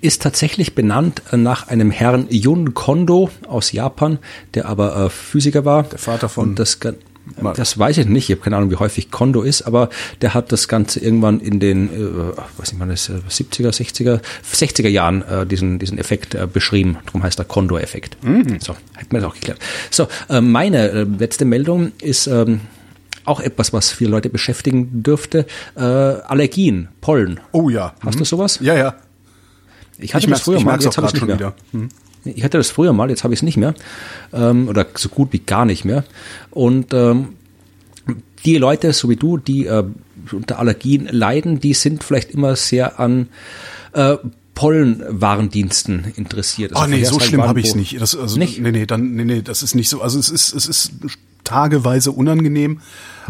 ist 0.04 0.20
tatsächlich 0.20 0.74
benannt 0.74 1.22
nach 1.32 1.68
einem 1.68 1.90
Herrn 1.90 2.26
Jun 2.28 2.74
Kondo 2.74 3.30
aus 3.48 3.72
Japan, 3.72 4.18
der 4.52 4.66
aber 4.66 5.06
äh, 5.06 5.08
Physiker 5.08 5.64
war. 5.64 5.84
Der 5.84 5.98
Vater 5.98 6.28
von. 6.28 6.50
Und 6.50 6.58
das, 6.58 6.78
das 7.56 7.78
weiß 7.78 7.98
ich 7.98 8.06
nicht, 8.06 8.28
ich 8.28 8.36
habe 8.36 8.44
keine 8.44 8.56
Ahnung, 8.56 8.70
wie 8.70 8.76
häufig 8.76 9.10
Kondo 9.10 9.42
ist, 9.42 9.62
aber 9.62 9.88
der 10.20 10.34
hat 10.34 10.52
das 10.52 10.68
Ganze 10.68 11.00
irgendwann 11.00 11.40
in 11.40 11.58
den, 11.60 11.88
äh, 11.88 12.36
weiß 12.58 12.74
nicht, 12.74 12.90
ist 12.90 13.10
70er, 13.10 13.70
60er, 13.70 14.20
60er 14.52 14.88
Jahren 14.88 15.22
äh, 15.22 15.46
diesen, 15.46 15.78
diesen 15.78 15.98
Effekt 15.98 16.34
äh, 16.34 16.46
beschrieben. 16.46 16.98
Darum 17.06 17.22
heißt 17.22 17.38
er 17.38 17.44
Kondo-Effekt. 17.44 18.16
Mhm. 18.22 18.60
So, 18.60 18.76
hat 18.96 19.12
mir 19.12 19.20
das 19.20 19.30
auch 19.30 19.34
geklärt. 19.34 19.58
So, 19.90 20.08
äh, 20.28 20.40
meine 20.40 20.90
äh, 20.90 21.02
letzte 21.04 21.44
Meldung 21.44 21.92
ist 22.00 22.26
ähm, 22.26 22.60
auch 23.24 23.40
etwas, 23.40 23.72
was 23.72 23.90
viele 23.90 24.10
Leute 24.10 24.28
beschäftigen 24.28 25.02
dürfte. 25.02 25.46
Äh, 25.76 25.80
Allergien, 25.80 26.88
Pollen. 27.00 27.40
Oh 27.52 27.70
ja. 27.70 27.94
Hast 28.04 28.16
mhm. 28.16 28.18
du 28.18 28.24
sowas? 28.24 28.58
Ja, 28.60 28.74
ja. 28.74 28.94
Ich 29.98 30.14
hatte 30.14 30.26
ich 30.26 30.32
das 30.32 30.42
früher 30.42 30.60
mal, 30.60 30.80
jetzt 30.80 30.96
habe 30.96 31.06
ich 31.06 31.14
nicht 31.14 31.26
mehr. 31.26 31.36
Wieder. 31.36 31.54
Mhm. 31.72 31.88
Ich 32.24 32.44
hatte 32.44 32.58
das 32.58 32.70
früher 32.70 32.92
mal, 32.92 33.10
jetzt 33.10 33.24
habe 33.24 33.34
ich 33.34 33.38
es 33.38 33.42
nicht 33.42 33.56
mehr. 33.56 33.74
Ähm, 34.32 34.68
oder 34.68 34.86
so 34.94 35.08
gut 35.08 35.32
wie 35.32 35.40
gar 35.40 35.64
nicht 35.64 35.84
mehr. 35.84 36.04
Und 36.50 36.94
ähm, 36.94 37.28
die 38.44 38.56
Leute, 38.56 38.92
so 38.92 39.08
wie 39.08 39.16
du, 39.16 39.38
die 39.38 39.66
äh, 39.66 39.84
unter 40.32 40.58
Allergien 40.58 41.08
leiden, 41.10 41.60
die 41.60 41.74
sind 41.74 42.04
vielleicht 42.04 42.30
immer 42.30 42.56
sehr 42.56 42.98
an 43.00 43.28
äh, 43.92 44.16
Pollenwarendiensten 44.54 46.12
interessiert. 46.16 46.76
Also 46.76 46.84
oh 46.84 46.88
nee, 46.88 47.04
so 47.04 47.18
schlimm 47.18 47.42
habe 47.42 47.60
ich 47.60 47.68
es 47.68 47.74
nicht. 47.74 48.00
Das, 48.00 48.16
also, 48.16 48.38
nicht. 48.38 48.60
Nee, 48.60 48.70
nee, 48.70 48.86
dann, 48.86 49.14
nee, 49.14 49.24
nee, 49.24 49.42
das 49.42 49.62
ist 49.62 49.74
nicht 49.74 49.88
so. 49.88 50.00
Also 50.00 50.18
es 50.18 50.28
ist, 50.28 50.54
es 50.54 50.66
ist 50.66 50.92
tageweise 51.42 52.12
unangenehm, 52.12 52.72
hm. 52.72 52.80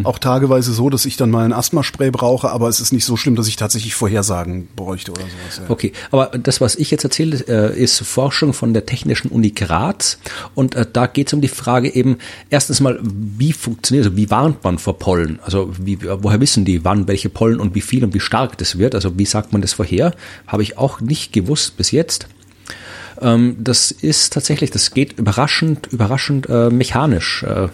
Auch 0.02 0.18
tageweise 0.18 0.72
so, 0.72 0.90
dass 0.90 1.04
ich 1.04 1.16
dann 1.16 1.30
mal 1.30 1.44
ein 1.44 1.52
Asthmaspray 1.52 2.10
brauche, 2.10 2.50
aber 2.50 2.68
es 2.68 2.80
ist 2.80 2.92
nicht 2.92 3.04
so 3.04 3.16
schlimm, 3.16 3.36
dass 3.36 3.46
ich 3.46 3.56
tatsächlich 3.56 3.94
Vorhersagen 3.94 4.68
bräuchte 4.74 5.12
oder 5.12 5.22
sowas. 5.22 5.58
Ja. 5.58 5.70
Okay, 5.70 5.92
aber 6.10 6.26
das, 6.38 6.60
was 6.60 6.74
ich 6.74 6.90
jetzt 6.90 7.04
erzähle, 7.04 7.36
äh, 7.46 7.78
ist 7.80 8.00
Forschung 8.00 8.52
von 8.52 8.74
der 8.74 8.86
Technischen 8.86 9.28
Uni 9.28 9.50
Graz 9.50 10.18
und 10.54 10.74
äh, 10.74 10.86
da 10.90 11.06
geht 11.06 11.28
es 11.28 11.34
um 11.34 11.40
die 11.40 11.48
Frage 11.48 11.94
eben, 11.94 12.18
erstens 12.50 12.80
mal, 12.80 12.98
wie 13.02 13.52
funktioniert, 13.52 14.06
also 14.06 14.16
wie 14.16 14.30
warnt 14.30 14.64
man 14.64 14.78
vor 14.78 14.98
Pollen? 14.98 15.38
Also 15.44 15.72
wie, 15.78 15.98
woher 16.02 16.40
wissen 16.40 16.64
die, 16.64 16.84
wann 16.84 17.06
welche 17.08 17.28
Pollen 17.28 17.60
und 17.60 17.74
wie 17.74 17.80
viel 17.80 18.04
und 18.04 18.14
wie 18.14 18.20
stark 18.20 18.58
das 18.58 18.78
wird? 18.78 18.94
Also 18.94 19.18
wie 19.18 19.26
sagt 19.26 19.52
man 19.52 19.62
das 19.62 19.74
vorher? 19.74 20.14
Habe 20.46 20.62
ich 20.62 20.78
auch 20.78 21.00
nicht 21.00 21.32
gewusst 21.32 21.76
bis 21.76 21.90
jetzt. 21.90 22.26
Ähm, 23.24 23.56
das 23.58 23.90
ist 23.90 24.34
tatsächlich, 24.34 24.70
das 24.70 24.92
geht 24.92 25.18
überraschend, 25.18 25.88
überraschend 25.90 26.46
äh, 26.48 26.68
mechanisch. 26.70 27.42
Äh, 27.42 27.64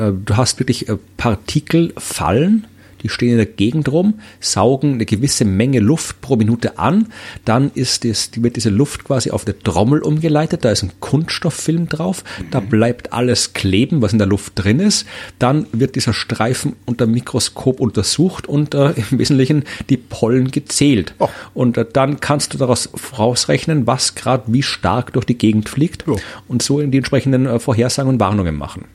äh, 0.00 0.12
du 0.24 0.36
hast 0.36 0.60
wirklich 0.60 0.88
äh, 0.88 0.96
Partikelfallen, 1.16 2.66
die 3.04 3.10
stehen 3.10 3.32
in 3.32 3.36
der 3.36 3.46
Gegend 3.46 3.92
rum, 3.92 4.14
saugen 4.40 4.94
eine 4.94 5.04
gewisse 5.04 5.44
Menge 5.44 5.78
Luft 5.78 6.20
pro 6.22 6.36
Minute 6.36 6.78
an, 6.78 7.08
dann 7.44 7.70
ist 7.74 8.04
es, 8.04 8.30
wird 8.36 8.56
diese 8.56 8.70
Luft 8.70 9.04
quasi 9.04 9.30
auf 9.30 9.46
eine 9.46 9.56
Trommel 9.58 10.00
umgeleitet, 10.00 10.64
da 10.64 10.70
ist 10.70 10.82
ein 10.82 10.92
Kunststofffilm 11.00 11.88
drauf, 11.88 12.24
mhm. 12.40 12.50
da 12.50 12.60
bleibt 12.60 13.12
alles 13.12 13.52
kleben, 13.52 14.00
was 14.02 14.12
in 14.12 14.18
der 14.18 14.26
Luft 14.26 14.54
drin 14.56 14.80
ist, 14.80 15.06
dann 15.38 15.66
wird 15.72 15.96
dieser 15.96 16.14
Streifen 16.14 16.74
unter 16.86 17.06
Mikroskop 17.06 17.78
untersucht 17.78 18.48
und 18.48 18.74
äh, 18.74 18.92
im 19.10 19.18
Wesentlichen 19.18 19.64
die 19.90 19.98
Pollen 19.98 20.50
gezählt. 20.50 21.14
Oh. 21.18 21.28
Und 21.52 21.76
äh, 21.76 21.84
dann 21.90 22.20
kannst 22.20 22.54
du 22.54 22.58
daraus 22.58 22.88
vorausrechnen, 22.94 23.86
was 23.86 24.14
gerade 24.14 24.44
wie 24.46 24.62
stark 24.62 25.12
durch 25.12 25.26
die 25.26 25.36
Gegend 25.36 25.68
fliegt 25.68 26.08
oh. 26.08 26.18
und 26.48 26.62
so 26.62 26.80
in 26.80 26.90
die 26.90 26.98
entsprechenden 26.98 27.44
äh, 27.46 27.58
Vorhersagen 27.58 28.08
und 28.08 28.20
Warnungen 28.20 28.56
machen. 28.56 28.86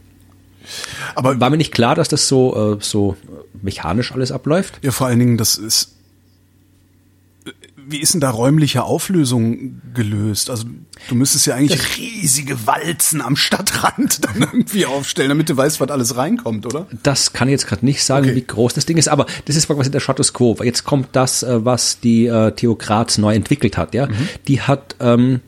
Aber 1.15 1.39
war 1.39 1.49
mir 1.49 1.57
nicht 1.57 1.73
klar, 1.73 1.95
dass 1.95 2.09
das 2.09 2.27
so, 2.27 2.75
äh, 2.75 2.83
so 2.83 3.15
mechanisch 3.61 4.11
alles 4.11 4.31
abläuft? 4.31 4.79
Ja, 4.81 4.91
vor 4.91 5.07
allen 5.07 5.19
Dingen, 5.19 5.37
das 5.37 5.57
ist. 5.57 5.95
Wie 7.91 7.99
ist 7.99 8.13
denn 8.13 8.21
da 8.21 8.29
räumliche 8.29 8.83
Auflösung 8.83 9.81
gelöst? 9.95 10.51
Also 10.51 10.65
du 11.07 11.15
müsstest 11.15 11.47
ja 11.47 11.55
eigentlich 11.55 11.79
das 11.79 11.97
riesige 11.97 12.67
Walzen 12.67 13.19
am 13.19 13.35
Stadtrand 13.35 14.23
dann 14.25 14.41
irgendwie 14.41 14.85
aufstellen, 14.85 15.29
damit 15.29 15.49
du 15.49 15.57
weißt, 15.57 15.79
was 15.79 15.89
alles 15.89 16.15
reinkommt, 16.15 16.67
oder? 16.67 16.85
Das 17.01 17.33
kann 17.33 17.47
ich 17.47 17.53
jetzt 17.53 17.65
gerade 17.65 17.83
nicht 17.83 18.03
sagen, 18.03 18.27
okay. 18.27 18.35
wie 18.35 18.45
groß 18.45 18.75
das 18.75 18.85
Ding 18.85 18.97
ist, 18.97 19.07
aber 19.07 19.25
das 19.45 19.55
ist 19.55 19.67
quasi 19.67 19.89
der 19.89 20.01
Status 20.01 20.33
Quo. 20.33 20.55
Jetzt 20.63 20.83
kommt 20.83 21.09
das, 21.13 21.41
äh, 21.41 21.65
was 21.65 21.99
die 21.99 22.27
äh, 22.27 22.51
Graz 22.77 23.17
neu 23.17 23.33
entwickelt 23.33 23.75
hat. 23.75 23.95
Ja, 23.95 24.05
mhm. 24.05 24.29
die 24.47 24.61
hat 24.61 24.95
ähm, 24.99 25.41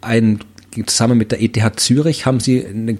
ein 0.00 0.38
zusammen 0.86 1.18
mit 1.18 1.32
der 1.32 1.42
ETH 1.42 1.80
Zürich 1.80 2.26
haben 2.26 2.38
sie 2.38 2.64
eine 2.64 2.98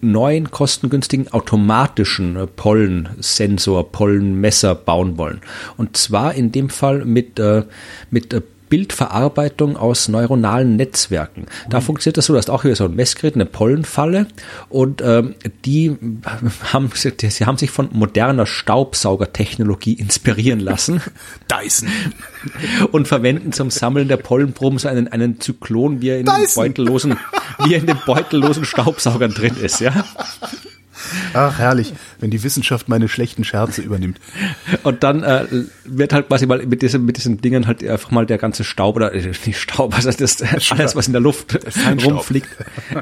neuen 0.00 0.50
kostengünstigen 0.50 1.32
automatischen 1.32 2.36
äh, 2.36 2.46
Pollensensor, 2.46 3.90
Pollenmesser 3.92 4.74
bauen 4.74 5.18
wollen. 5.18 5.40
Und 5.76 5.96
zwar 5.96 6.34
in 6.34 6.52
dem 6.52 6.68
Fall 6.68 7.04
mit, 7.04 7.38
äh, 7.38 7.64
mit 8.10 8.32
äh, 8.32 8.42
Bildverarbeitung 8.68 9.76
aus 9.76 10.08
neuronalen 10.08 10.76
Netzwerken. 10.76 11.46
Da 11.68 11.80
mhm. 11.80 11.84
funktioniert 11.84 12.16
das 12.16 12.26
so, 12.26 12.32
du 12.32 12.38
hast 12.38 12.50
auch 12.50 12.62
hier 12.62 12.76
so 12.76 12.84
ein 12.84 12.94
Messgerät, 12.94 13.34
eine 13.34 13.46
Pollenfalle 13.46 14.26
und 14.68 15.02
ähm, 15.02 15.34
die 15.64 15.96
haben, 16.72 16.90
sie 16.94 17.46
haben 17.46 17.58
sich 17.58 17.70
von 17.70 17.88
moderner 17.92 18.46
Staubsaugertechnologie 18.46 19.94
inspirieren 19.94 20.60
lassen. 20.60 21.02
Dyson. 21.50 21.88
Und 22.92 23.08
verwenden 23.08 23.52
zum 23.52 23.70
Sammeln 23.70 24.08
der 24.08 24.16
Pollenproben 24.16 24.78
so 24.78 24.88
einen, 24.88 25.08
einen 25.08 25.40
Zyklon, 25.40 26.00
wie 26.00 26.10
er 26.10 26.18
in 26.18 26.26
Dyson. 26.26 26.42
den 26.42 26.54
beutellosen, 26.54 27.18
wie 27.64 27.74
er 27.74 27.80
in 27.80 27.86
den 27.86 27.98
beutellosen 28.04 28.64
Staubsaugern 28.64 29.32
drin 29.32 29.56
ist, 29.60 29.80
ja. 29.80 30.04
Ach, 31.34 31.58
herrlich, 31.58 31.92
wenn 32.20 32.30
die 32.30 32.42
Wissenschaft 32.42 32.88
meine 32.88 33.08
schlechten 33.08 33.44
Scherze 33.44 33.82
übernimmt. 33.82 34.18
Und 34.82 35.02
dann 35.02 35.22
äh, 35.22 35.46
wird 35.84 36.12
halt 36.12 36.28
quasi 36.28 36.46
mal 36.46 36.64
mit 36.66 36.82
diesen, 36.82 37.04
mit 37.04 37.16
diesen 37.16 37.40
Dingen 37.40 37.66
halt 37.66 37.86
einfach 37.86 38.10
mal 38.10 38.26
der 38.26 38.38
ganze 38.38 38.64
Staub 38.64 38.96
oder 38.96 39.12
äh, 39.12 39.32
nicht 39.44 39.58
Staub, 39.58 39.94
also 39.94 40.10
das, 40.10 40.42
alles, 40.70 40.96
was 40.96 41.06
in 41.06 41.12
der 41.12 41.22
Luft 41.22 41.58
rumfliegt, 42.04 42.48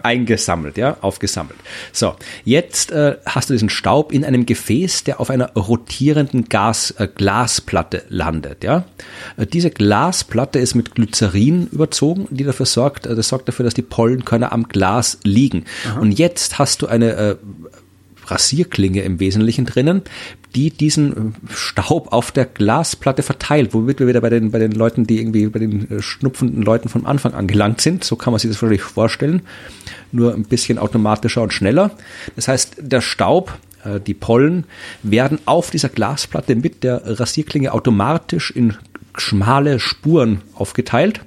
eingesammelt, 0.02 0.76
ja, 0.76 0.96
aufgesammelt. 1.00 1.58
So, 1.92 2.16
jetzt 2.44 2.90
äh, 2.90 3.16
hast 3.26 3.50
du 3.50 3.54
diesen 3.54 3.70
Staub 3.70 4.12
in 4.12 4.24
einem 4.24 4.46
Gefäß, 4.46 5.04
der 5.04 5.20
auf 5.20 5.30
einer 5.30 5.52
rotierenden 5.52 6.48
Gas, 6.48 6.92
äh, 6.92 7.08
Glasplatte 7.08 8.04
landet, 8.08 8.64
ja. 8.64 8.84
Äh, 9.36 9.46
diese 9.46 9.70
Glasplatte 9.70 10.58
ist 10.58 10.74
mit 10.74 10.94
Glycerin 10.94 11.68
überzogen, 11.68 12.26
die 12.30 12.44
dafür 12.44 12.66
sorgt, 12.66 13.06
äh, 13.06 13.14
das 13.14 13.28
sorgt 13.28 13.48
dafür, 13.48 13.64
dass 13.64 13.74
die 13.74 13.82
Pollenkörner 13.82 14.52
am 14.52 14.68
Glas 14.68 15.18
liegen. 15.22 15.64
Aha. 15.88 16.00
Und 16.00 16.12
jetzt 16.12 16.58
hast 16.58 16.82
du 16.82 16.86
eine 16.86 17.12
äh, 17.12 17.36
Rasierklinge 18.26 19.02
im 19.02 19.20
Wesentlichen 19.20 19.64
drinnen, 19.64 20.02
die 20.54 20.70
diesen 20.70 21.34
Staub 21.52 22.12
auf 22.12 22.32
der 22.32 22.44
Glasplatte 22.44 23.22
verteilt, 23.22 23.74
womit 23.74 24.00
wir 24.00 24.06
wieder 24.06 24.20
bei 24.20 24.30
den, 24.30 24.50
bei 24.50 24.58
den 24.58 24.72
Leuten, 24.72 25.06
die 25.06 25.20
irgendwie 25.20 25.46
bei 25.46 25.58
den 25.58 25.90
äh, 25.90 26.02
schnupfenden 26.02 26.62
Leuten 26.62 26.88
vom 26.88 27.06
Anfang 27.06 27.34
angelangt 27.34 27.80
sind. 27.80 28.04
So 28.04 28.16
kann 28.16 28.32
man 28.32 28.40
sich 28.40 28.50
das 28.50 28.62
wirklich 28.62 28.82
vorstellen. 28.82 29.42
Nur 30.12 30.34
ein 30.34 30.44
bisschen 30.44 30.78
automatischer 30.78 31.42
und 31.42 31.52
schneller. 31.52 31.90
Das 32.36 32.48
heißt, 32.48 32.76
der 32.80 33.00
Staub, 33.00 33.58
äh, 33.84 34.00
die 34.00 34.14
Pollen 34.14 34.64
werden 35.02 35.38
auf 35.44 35.70
dieser 35.70 35.88
Glasplatte 35.88 36.56
mit 36.56 36.84
der 36.84 37.02
Rasierklinge 37.20 37.72
automatisch 37.72 38.50
in 38.50 38.74
schmale 39.16 39.80
Spuren 39.80 40.42
aufgeteilt. 40.54 41.20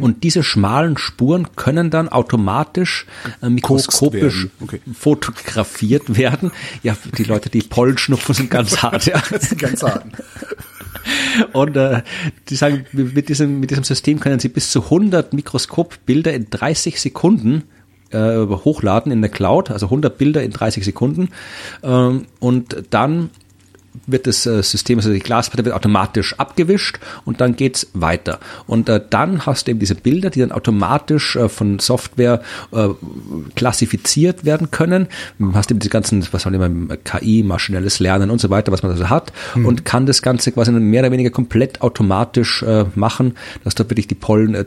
Und 0.00 0.24
diese 0.24 0.42
schmalen 0.42 0.96
Spuren 0.98 1.48
können 1.56 1.90
dann 1.90 2.08
automatisch 2.08 3.06
äh, 3.42 3.48
mikroskopisch 3.48 4.44
werden. 4.44 4.50
Okay. 4.60 4.80
fotografiert 4.92 6.16
werden. 6.16 6.52
Ja, 6.82 6.96
die 7.16 7.24
Leute, 7.24 7.50
die 7.50 7.62
Pollen 7.62 7.98
schnupfen, 7.98 8.34
sind 8.34 8.50
ganz 8.50 8.78
hart. 8.82 9.06
Ja. 9.06 9.22
Das 9.30 9.48
sind 9.48 9.60
ganz 9.60 9.82
hart. 9.82 10.04
Und 11.52 11.76
äh, 11.76 12.02
die 12.48 12.56
sagen, 12.56 12.86
mit 12.92 13.28
diesem, 13.28 13.60
mit 13.60 13.70
diesem 13.70 13.84
System 13.84 14.20
können 14.20 14.40
sie 14.40 14.48
bis 14.48 14.70
zu 14.70 14.84
100 14.84 15.32
Mikroskopbilder 15.32 16.32
in 16.32 16.50
30 16.50 17.00
Sekunden 17.00 17.64
äh, 18.10 18.38
hochladen 18.46 19.12
in 19.12 19.20
der 19.20 19.30
Cloud, 19.30 19.70
also 19.70 19.86
100 19.86 20.16
Bilder 20.18 20.42
in 20.42 20.52
30 20.52 20.84
Sekunden. 20.84 21.28
Ähm, 21.82 22.26
und 22.38 22.84
dann 22.90 23.30
wird 24.06 24.26
das 24.26 24.46
äh, 24.46 24.62
System, 24.62 24.98
also 24.98 25.12
die 25.12 25.20
Glasplatte 25.20 25.64
wird 25.64 25.74
automatisch 25.74 26.34
abgewischt 26.38 26.98
und 27.24 27.40
dann 27.40 27.56
geht's 27.56 27.88
weiter. 27.94 28.40
Und 28.66 28.88
äh, 28.88 29.00
dann 29.08 29.46
hast 29.46 29.66
du 29.66 29.70
eben 29.70 29.80
diese 29.80 29.94
Bilder, 29.94 30.30
die 30.30 30.40
dann 30.40 30.52
automatisch 30.52 31.36
äh, 31.36 31.48
von 31.48 31.78
Software 31.78 32.42
äh, 32.72 32.88
klassifiziert 33.54 34.44
werden 34.44 34.70
können. 34.70 35.08
Du 35.38 35.54
hast 35.54 35.70
eben 35.70 35.80
diese 35.80 35.90
ganzen, 35.90 36.26
was 36.32 36.42
soll 36.42 36.54
immer 36.54 36.96
KI, 36.96 37.42
maschinelles 37.42 37.98
Lernen 38.00 38.30
und 38.30 38.40
so 38.40 38.50
weiter, 38.50 38.72
was 38.72 38.82
man 38.82 38.92
also 38.92 39.08
hat 39.10 39.32
mhm. 39.54 39.66
und 39.66 39.84
kann 39.84 40.06
das 40.06 40.22
Ganze 40.22 40.52
quasi 40.52 40.72
mehr 40.72 41.02
oder 41.02 41.12
weniger 41.12 41.30
komplett 41.30 41.82
automatisch 41.82 42.64
machen, 42.94 43.36
dass 43.64 43.74
du 43.74 43.84
wirklich 43.88 44.06
die 44.06 44.14
Pollen 44.14 44.66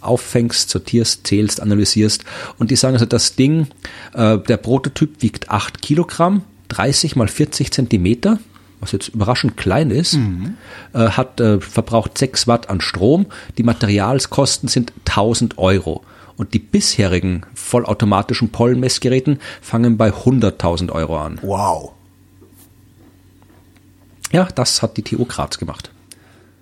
auffängst, 0.00 0.70
sortierst, 0.70 1.26
zählst, 1.26 1.60
analysierst. 1.60 2.24
Und 2.58 2.70
die 2.70 2.76
sagen 2.76 2.94
also, 2.94 3.06
das 3.06 3.36
Ding, 3.36 3.68
der 4.14 4.38
Prototyp 4.38 5.22
wiegt 5.22 5.50
acht 5.50 5.82
Kilogramm 5.82 6.42
30 6.72 7.16
mal 7.16 7.28
40 7.28 7.70
Zentimeter, 7.70 8.38
was 8.82 8.92
jetzt 8.92 9.08
überraschend 9.08 9.56
klein 9.56 9.90
ist, 9.90 10.14
mhm. 10.14 10.56
äh, 10.92 11.10
hat 11.10 11.40
äh, 11.40 11.60
verbraucht 11.60 12.18
6 12.18 12.48
Watt 12.48 12.68
an 12.68 12.80
Strom. 12.80 13.26
Die 13.56 13.62
Materialskosten 13.62 14.68
sind 14.68 14.92
1000 15.08 15.56
Euro. 15.56 16.02
Und 16.36 16.52
die 16.52 16.58
bisherigen 16.58 17.42
vollautomatischen 17.54 18.50
Pollenmessgeräten 18.50 19.38
fangen 19.60 19.96
bei 19.96 20.10
100.000 20.10 20.90
Euro 20.90 21.18
an. 21.18 21.38
Wow. 21.42 21.92
Ja, 24.32 24.48
das 24.52 24.82
hat 24.82 24.96
die 24.96 25.02
TU 25.02 25.24
Graz 25.26 25.58
gemacht. 25.58 25.92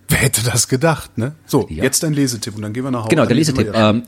Wer 0.09 0.19
hätte 0.19 0.43
das 0.43 0.69
gedacht, 0.69 1.17
ne? 1.17 1.37
So, 1.47 1.69
ja. 1.71 1.85
jetzt 1.85 2.03
dein 2.03 2.13
Lesetipp 2.13 2.57
und 2.57 2.63
dann 2.63 2.73
gehen 2.73 2.85
wir 2.85 2.91
nach 2.91 3.01
Hause. 3.01 3.11
Genau, 3.11 3.25
der 3.25 3.37
Lesetipp. 3.37 3.71
Ähm, 3.73 4.03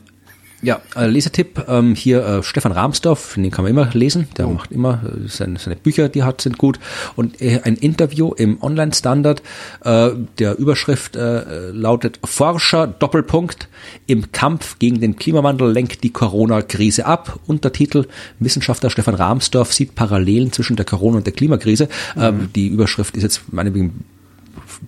ja, 0.63 0.81
äh, 0.95 1.07
Lesetipp, 1.07 1.65
ähm, 1.67 1.93
hier 1.93 2.25
äh, 2.25 2.43
Stefan 2.43 2.71
Rahmsdorf, 2.71 3.35
den 3.35 3.51
kann 3.51 3.63
man 3.63 3.71
immer 3.71 3.89
lesen, 3.93 4.27
der 4.37 4.47
oh. 4.47 4.53
macht 4.53 4.71
immer, 4.71 5.01
äh, 5.03 5.27
seine, 5.27 5.59
seine 5.59 5.75
Bücher, 5.75 6.09
die 6.09 6.23
hat, 6.23 6.41
sind 6.41 6.57
gut. 6.57 6.79
Und 7.15 7.41
äh, 7.41 7.59
ein 7.63 7.75
Interview 7.75 8.33
im 8.33 8.61
Online-Standard, 8.63 9.43
äh, 9.83 10.11
der 10.39 10.57
Überschrift 10.57 11.15
äh, 11.15 11.69
lautet 11.71 12.19
Forscher, 12.23 12.87
Doppelpunkt, 12.87 13.67
im 14.07 14.31
Kampf 14.31 14.79
gegen 14.79 15.01
den 15.01 15.17
Klimawandel 15.17 15.69
lenkt 15.69 16.03
die 16.03 16.11
Corona-Krise 16.11 17.05
ab. 17.05 17.39
Untertitel, 17.45 18.05
Wissenschaftler 18.39 18.89
Stefan 18.89 19.15
Rahmsdorf 19.15 19.73
sieht 19.73 19.95
Parallelen 19.95 20.51
zwischen 20.53 20.77
der 20.77 20.85
Corona- 20.85 21.17
und 21.17 21.25
der 21.25 21.33
Klimakrise. 21.33 21.89
Mhm. 22.15 22.21
Ähm, 22.21 22.49
die 22.55 22.67
Überschrift 22.67 23.17
ist 23.17 23.23
jetzt 23.23 23.41
meinetwegen 23.51 23.85
ein 23.85 24.05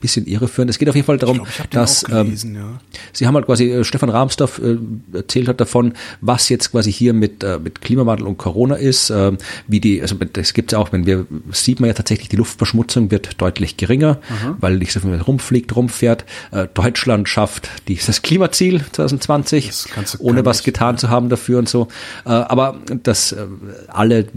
bisschen 0.05 0.27
irreführend. 0.27 0.69
Es 0.69 0.77
geht 0.77 0.87
auf 0.87 0.95
jeden 0.95 1.07
Fall 1.07 1.17
darum, 1.17 1.41
ich 1.47 1.55
glaub, 1.55 1.65
ich 1.65 1.69
dass 1.71 2.03
gelesen, 2.03 2.55
ähm, 2.55 2.61
ja. 2.61 2.79
Sie 3.11 3.25
haben 3.25 3.33
halt 3.33 3.47
quasi 3.47 3.71
äh, 3.71 3.83
Stefan 3.83 4.09
Rahmsdorf 4.09 4.59
äh, 4.59 4.77
erzählt 5.13 5.47
hat 5.47 5.59
davon, 5.59 5.93
was 6.21 6.49
jetzt 6.49 6.71
quasi 6.71 6.93
hier 6.93 7.13
mit 7.13 7.43
äh, 7.43 7.57
mit 7.57 7.81
Klimawandel 7.81 8.27
und 8.27 8.37
Corona 8.37 8.75
ist, 8.75 9.09
äh, 9.09 9.31
wie 9.67 9.79
die 9.79 10.01
also 10.01 10.15
das 10.15 10.53
gibt's 10.53 10.75
auch, 10.75 10.91
wenn 10.91 11.07
wir 11.07 11.25
sieht 11.51 11.79
man 11.79 11.87
ja 11.87 11.95
tatsächlich 11.95 12.29
die 12.29 12.35
Luftverschmutzung 12.35 13.09
wird 13.09 13.41
deutlich 13.41 13.77
geringer, 13.77 14.19
mhm. 14.29 14.57
weil 14.59 14.77
nicht 14.77 14.93
so 14.93 14.99
viel 14.99 15.15
rumfliegt, 15.15 15.75
rumfährt. 15.75 16.25
Äh, 16.51 16.67
Deutschland 16.73 17.27
schafft 17.27 17.69
dieses 17.87 18.21
Klimaziel 18.21 18.83
2020 18.91 19.71
ohne 20.19 20.45
was 20.45 20.63
getan 20.63 20.99
zu 20.99 21.09
haben 21.09 21.29
dafür 21.29 21.59
und 21.59 21.69
so. 21.69 21.87
Äh, 22.25 22.29
aber 22.29 22.79
dass 23.03 23.31
äh, 23.31 23.47
alle 23.87 24.27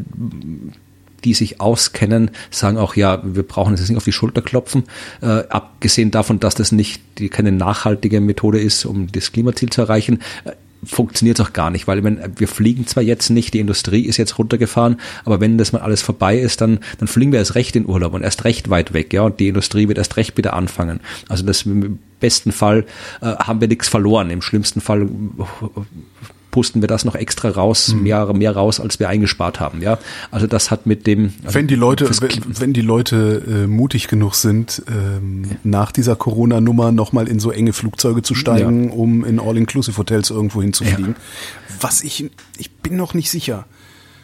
die 1.24 1.34
sich 1.34 1.60
auskennen, 1.60 2.30
sagen 2.50 2.78
auch, 2.78 2.96
ja, 2.96 3.22
wir 3.24 3.42
brauchen 3.42 3.74
jetzt 3.74 3.88
nicht 3.88 3.96
auf 3.96 4.04
die 4.04 4.12
Schulter 4.12 4.42
klopfen, 4.42 4.84
äh, 5.20 5.44
abgesehen 5.48 6.10
davon, 6.10 6.40
dass 6.40 6.54
das 6.54 6.72
nicht 6.72 7.02
die, 7.18 7.28
keine 7.28 7.52
nachhaltige 7.52 8.20
Methode 8.20 8.60
ist, 8.60 8.84
um 8.84 9.10
das 9.10 9.32
Klimaziel 9.32 9.70
zu 9.70 9.82
erreichen. 9.82 10.20
Äh, 10.44 10.52
funktioniert 10.84 11.40
auch 11.40 11.52
gar 11.52 11.70
nicht, 11.70 11.88
weil 11.88 12.04
wenn 12.04 12.20
wir 12.36 12.46
fliegen 12.46 12.86
zwar 12.86 13.02
jetzt 13.02 13.30
nicht, 13.30 13.52
die 13.52 13.58
Industrie 13.58 14.02
ist 14.02 14.16
jetzt 14.16 14.38
runtergefahren, 14.38 15.00
aber 15.24 15.40
wenn 15.40 15.58
das 15.58 15.72
mal 15.72 15.80
alles 15.80 16.02
vorbei 16.02 16.38
ist, 16.38 16.60
dann 16.60 16.78
dann 16.98 17.08
fliegen 17.08 17.32
wir 17.32 17.40
erst 17.40 17.56
recht 17.56 17.74
in 17.74 17.86
Urlaub 17.86 18.14
und 18.14 18.22
erst 18.22 18.44
recht 18.44 18.70
weit 18.70 18.92
weg, 18.92 19.12
ja, 19.12 19.22
und 19.22 19.40
die 19.40 19.48
Industrie 19.48 19.88
wird 19.88 19.98
erst 19.98 20.16
recht 20.16 20.36
wieder 20.36 20.54
anfangen. 20.54 21.00
Also 21.28 21.44
das 21.44 21.62
im 21.62 21.98
besten 22.20 22.52
Fall 22.52 22.84
äh, 23.20 23.26
haben 23.26 23.60
wir 23.60 23.68
nichts 23.68 23.88
verloren, 23.88 24.30
im 24.30 24.42
schlimmsten 24.42 24.80
Fall 24.80 25.08
pusten 26.50 26.82
wir 26.82 26.88
das 26.88 27.04
noch 27.04 27.14
extra 27.14 27.50
raus, 27.50 27.94
mhm. 27.94 28.02
mehr, 28.02 28.32
mehr 28.32 28.52
raus, 28.52 28.80
als 28.80 28.98
wir 28.98 29.08
eingespart 29.08 29.60
haben. 29.60 29.82
Ja, 29.82 29.98
also 30.30 30.46
das 30.46 30.70
hat 30.70 30.86
mit 30.86 31.06
dem. 31.06 31.32
Also 31.44 31.54
wenn 31.54 31.66
die 31.66 31.74
Leute, 31.74 32.08
wenn, 32.20 32.60
wenn, 32.60 32.72
die 32.72 32.80
Leute 32.80 33.42
äh, 33.46 33.66
mutig 33.66 34.08
genug 34.08 34.34
sind, 34.34 34.82
ähm, 34.88 35.44
ja. 35.44 35.56
nach 35.64 35.92
dieser 35.92 36.16
Corona-Nummer 36.16 36.92
nochmal 36.92 37.28
in 37.28 37.40
so 37.40 37.50
enge 37.50 37.72
Flugzeuge 37.72 38.22
zu 38.22 38.34
steigen, 38.34 38.88
ja. 38.88 38.94
um 38.94 39.24
in 39.24 39.40
All-Inclusive-Hotels 39.40 40.30
irgendwo 40.30 40.62
hinzufliegen, 40.62 41.16
ja. 41.16 41.74
was 41.80 42.02
ich, 42.02 42.30
ich 42.56 42.70
bin 42.76 42.96
noch 42.96 43.14
nicht 43.14 43.30
sicher. 43.30 43.66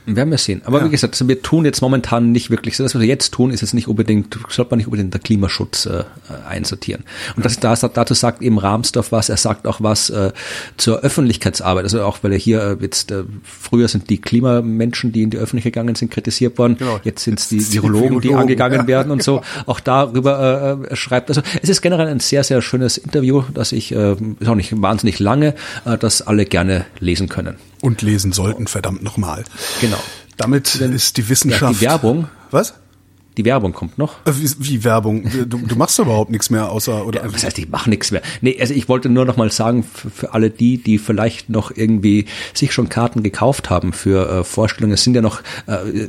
Werden 0.06 0.30
wir 0.30 0.38
sehen. 0.38 0.60
Aber 0.64 0.80
ja. 0.80 0.84
wie 0.84 0.90
gesagt, 0.90 1.14
also 1.14 1.28
wir 1.28 1.40
tun 1.40 1.64
jetzt 1.64 1.80
momentan 1.80 2.30
nicht 2.30 2.50
wirklich 2.50 2.76
so. 2.76 2.82
Das, 2.82 2.94
was 2.94 3.00
wir 3.00 3.08
jetzt 3.08 3.32
tun, 3.32 3.50
ist 3.50 3.62
jetzt 3.62 3.72
nicht 3.72 3.88
unbedingt, 3.88 4.38
sollte 4.48 4.70
man 4.70 4.78
nicht 4.78 4.86
unbedingt 4.86 5.14
der 5.14 5.20
Klimaschutz 5.20 5.86
äh, 5.86 6.04
einsortieren. 6.46 7.04
Und 7.36 7.44
das, 7.44 7.58
das, 7.58 7.80
dazu 7.80 8.12
sagt 8.12 8.42
eben 8.42 8.58
Rahmsdorf 8.58 9.12
was. 9.12 9.30
Er 9.30 9.38
sagt 9.38 9.66
auch 9.66 9.80
was 9.80 10.10
äh, 10.10 10.32
zur 10.76 11.00
Öffentlichkeitsarbeit. 11.00 11.84
Also 11.84 12.02
auch, 12.02 12.18
weil 12.22 12.32
er 12.32 12.38
hier 12.38 12.62
äh, 12.62 12.76
jetzt, 12.82 13.12
äh, 13.12 13.24
früher 13.44 13.88
sind 13.88 14.10
die 14.10 14.20
Klimamenschen, 14.20 15.12
die 15.12 15.22
in 15.22 15.30
die 15.30 15.38
Öffentlichkeit 15.38 15.72
gegangen 15.72 15.94
sind, 15.94 16.10
kritisiert 16.10 16.58
worden. 16.58 16.76
Genau. 16.76 17.00
Jetzt 17.02 17.24
sind 17.24 17.38
es 17.38 17.48
die 17.48 17.72
Virologen, 17.72 18.20
die 18.20 18.34
angegangen 18.34 18.80
ja, 18.80 18.86
werden 18.86 19.10
und 19.10 19.22
so. 19.22 19.34
Genau. 19.54 19.64
Auch 19.66 19.80
darüber 19.80 20.80
äh, 20.90 20.96
schreibt. 20.96 21.28
Also 21.28 21.42
es 21.62 21.68
ist 21.68 21.80
generell 21.80 22.08
ein 22.08 22.20
sehr, 22.20 22.44
sehr 22.44 22.62
schönes 22.62 22.98
Interview, 22.98 23.42
das 23.52 23.72
ich, 23.72 23.92
äh, 23.94 24.12
ist 24.12 24.48
auch 24.48 24.54
nicht 24.54 24.80
wahnsinnig 24.80 25.18
lange, 25.18 25.54
äh, 25.84 25.98
das 25.98 26.22
alle 26.22 26.44
gerne 26.44 26.86
lesen 26.98 27.28
können. 27.28 27.56
Und 27.80 28.02
lesen 28.02 28.32
sollten, 28.32 28.66
verdammt 28.66 29.02
nochmal. 29.02 29.44
Genau. 29.80 30.02
Damit 30.36 30.80
Denn, 30.80 30.92
ist 30.92 31.16
die 31.16 31.28
Wissenschaft. 31.28 31.62
Ja, 31.62 31.72
die 31.72 31.80
Werbung. 31.80 32.28
Was? 32.50 32.74
Die 33.36 33.44
Werbung 33.44 33.72
kommt 33.72 33.98
noch. 33.98 34.24
Äh, 34.26 34.32
wie, 34.36 34.50
wie 34.58 34.84
Werbung? 34.84 35.28
Du, 35.48 35.58
du 35.58 35.76
machst 35.76 35.98
überhaupt 35.98 36.30
nichts 36.30 36.50
mehr 36.50 36.70
außer 36.70 37.04
oder? 37.04 37.24
Ja, 37.24 37.32
was 37.32 37.44
heißt, 37.44 37.58
ich 37.58 37.68
mache 37.68 37.90
nichts 37.90 38.12
mehr. 38.12 38.22
Nee, 38.42 38.56
also 38.60 38.74
ich 38.74 38.88
wollte 38.88 39.08
nur 39.08 39.24
noch 39.24 39.36
mal 39.36 39.50
sagen 39.50 39.82
für, 39.82 40.10
für, 40.10 40.34
alle 40.34 40.50
die, 40.50 40.78
die 40.78 40.98
vielleicht 40.98 41.50
noch 41.50 41.72
irgendwie 41.74 42.26
sich 42.52 42.72
schon 42.72 42.88
Karten 42.88 43.24
gekauft 43.24 43.70
haben 43.70 43.92
für 43.92 44.28
äh, 44.28 44.44
Vorstellungen. 44.44 44.94
Es 44.94 45.02
sind 45.02 45.14
ja 45.14 45.20
noch 45.20 45.40
äh, 45.66 46.06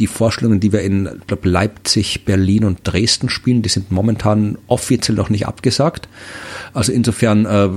die 0.00 0.08
Vorstellungen, 0.08 0.58
die 0.58 0.72
wir 0.72 0.80
in 0.80 1.20
glaub, 1.28 1.44
Leipzig, 1.44 2.24
Berlin 2.24 2.64
und 2.64 2.80
Dresden 2.82 3.28
spielen. 3.28 3.62
Die 3.62 3.68
sind 3.68 3.92
momentan 3.92 4.58
offiziell 4.66 5.16
noch 5.16 5.30
nicht 5.30 5.46
abgesagt. 5.46 6.08
Also 6.72 6.90
insofern 6.90 7.46
äh, 7.46 7.68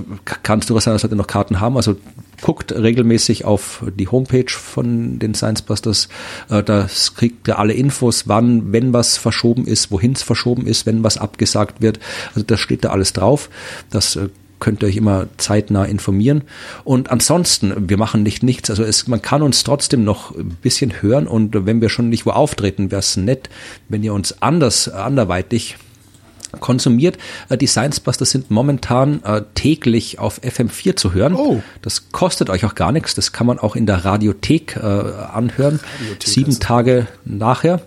kannst 0.48 0.69
du 0.69 0.76
was 0.76 0.86
sein, 0.86 0.94
dass 0.94 1.03
wir 1.03 1.14
noch 1.14 1.28
Karten 1.28 1.60
haben. 1.60 1.76
Also 1.76 1.98
guckt 2.41 2.72
regelmäßig 2.72 3.44
auf 3.44 3.84
die 3.98 4.07
Homepage 4.07 4.49
von 4.49 5.19
den 5.19 5.36
Science 5.36 5.61
Busters. 5.61 6.07
Äh, 6.49 6.64
da 6.64 6.88
kriegt 7.18 7.49
ihr 7.49 7.60
alle 7.60 7.74
Infos, 7.74 8.30
wann, 8.30 8.72
wenn 8.72 8.94
was 8.94 9.18
verschoben 9.18 9.68
ist, 9.68 9.91
wohin 9.91 10.14
es 10.14 10.24
verschoben 10.24 10.65
ist, 10.65 10.86
wenn 10.86 11.03
was 11.03 11.18
abgesagt 11.18 11.82
wird. 11.82 11.99
Also 12.30 12.45
da 12.48 12.56
steht 12.56 12.86
da 12.86 12.91
alles 12.91 13.11
drauf. 13.11 13.49
Das 13.90 14.15
äh, 14.15 14.30
könnt 14.61 14.84
ihr 14.84 14.88
euch 14.88 14.95
immer 14.95 15.28
zeitnah 15.36 15.84
informieren. 15.84 16.44
Und 16.86 17.11
ansonsten, 17.11 17.90
wir 17.90 17.98
machen 17.98 18.24
nicht 18.24 18.41
nichts. 18.41 18.69
Also 18.69 18.84
es, 18.84 19.06
man 19.10 19.22
kann 19.22 19.41
uns 19.41 19.65
trotzdem 19.65 20.06
noch 20.06 20.34
ein 20.34 20.57
bisschen 20.61 21.02
hören 21.02 21.28
und 21.28 21.65
wenn 21.65 21.82
wir 21.82 21.90
schon 21.90 22.07
nicht 22.07 22.26
wo 22.26 22.30
auftreten, 22.30 22.90
wäre 22.90 22.99
es 22.99 23.18
nett, 23.18 23.49
wenn 23.90 24.02
ihr 24.02 24.14
uns 24.14 24.41
anders, 24.41 24.88
anderweitig 24.88 25.76
konsumiert. 26.60 27.18
Äh, 27.49 27.57
die 27.57 27.68
Science 27.68 27.99
Busters 27.99 28.32
sind 28.32 28.52
momentan 28.52 29.24
äh, 29.24 29.41
täglich 29.56 30.19
auf 30.19 30.41
FM4 30.41 30.95
zu 30.95 31.14
hören. 31.14 31.36
Oh. 31.36 31.61
Das 31.82 32.11
kostet 32.11 32.49
euch 32.49 32.65
auch 32.65 32.76
gar 32.76 32.91
nichts. 32.91 33.15
Das 33.15 33.32
kann 33.32 33.48
man 33.48 33.60
auch 33.60 33.76
in 33.76 33.86
der 33.86 34.06
Radiothek 34.06 34.76
äh, 34.76 34.80
anhören. 34.80 35.80
Radiothek 35.99 36.28
Sieben 36.28 36.60
Tage 36.60 37.07
nachher. 37.26 37.82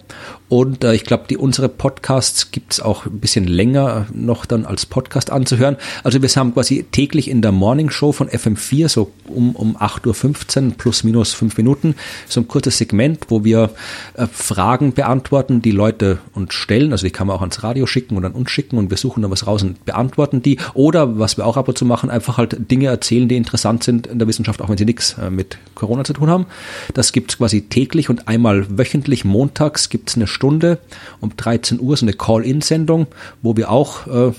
Und 0.50 0.82
äh, 0.82 0.94
ich 0.94 1.04
glaube, 1.04 1.24
die 1.30 1.36
unsere 1.36 1.68
Podcasts 1.68 2.50
gibt's 2.50 2.80
auch 2.80 3.06
ein 3.06 3.20
bisschen 3.20 3.46
länger 3.46 4.06
noch 4.12 4.44
dann 4.44 4.66
als 4.66 4.84
Podcast 4.84 5.30
anzuhören. 5.30 5.76
Also 6.02 6.20
wir 6.22 6.28
haben 6.28 6.52
quasi 6.52 6.84
täglich 6.90 7.30
in 7.30 7.40
der 7.40 7.52
Morning 7.52 7.88
Show 7.88 8.10
von 8.10 8.28
FM4, 8.28 8.88
so 8.88 9.12
um, 9.28 9.54
um 9.54 9.76
8.15 9.76 10.66
Uhr 10.66 10.74
plus 10.76 11.04
minus 11.04 11.32
fünf 11.34 11.56
Minuten, 11.56 11.94
so 12.26 12.40
ein 12.40 12.48
kurzes 12.48 12.78
Segment, 12.78 13.26
wo 13.28 13.44
wir 13.44 13.70
äh, 14.14 14.26
Fragen 14.26 14.92
beantworten, 14.92 15.62
die 15.62 15.70
Leute 15.70 16.18
uns 16.34 16.52
stellen. 16.52 16.90
Also 16.90 17.06
die 17.06 17.12
kann 17.12 17.28
man 17.28 17.36
auch 17.36 17.42
ans 17.42 17.62
Radio 17.62 17.86
schicken 17.86 18.16
und 18.16 18.24
an 18.24 18.32
uns 18.32 18.50
schicken 18.50 18.76
und 18.76 18.90
wir 18.90 18.96
suchen 18.96 19.22
dann 19.22 19.30
was 19.30 19.46
raus 19.46 19.62
und 19.62 19.84
beantworten 19.84 20.42
die. 20.42 20.58
Oder 20.74 21.20
was 21.20 21.36
wir 21.36 21.46
auch 21.46 21.58
ab 21.58 21.68
und 21.68 21.78
zu 21.78 21.84
machen, 21.84 22.10
einfach 22.10 22.38
halt 22.38 22.68
Dinge 22.68 22.88
erzählen, 22.88 23.28
die 23.28 23.36
interessant 23.36 23.84
sind 23.84 24.08
in 24.08 24.18
der 24.18 24.26
Wissenschaft, 24.26 24.60
auch 24.62 24.68
wenn 24.68 24.78
sie 24.78 24.84
nichts 24.84 25.16
äh, 25.16 25.30
mit 25.30 25.58
Corona 25.76 26.02
zu 26.02 26.12
tun 26.12 26.28
haben. 26.28 26.46
Das 26.92 27.12
gibt's 27.12 27.38
quasi 27.38 27.62
täglich 27.62 28.10
und 28.10 28.26
einmal 28.26 28.66
wöchentlich 28.76 29.24
montags 29.24 29.90
gibt's 29.90 30.16
eine 30.16 30.26
Stunde 30.40 30.78
um 31.20 31.36
13 31.36 31.80
Uhr 31.80 31.98
so 31.98 32.06
eine 32.06 32.14
Call-in-Sendung, 32.14 33.08
wo 33.42 33.58
wir 33.58 33.70
auch 33.70 34.06
äh, 34.06 34.32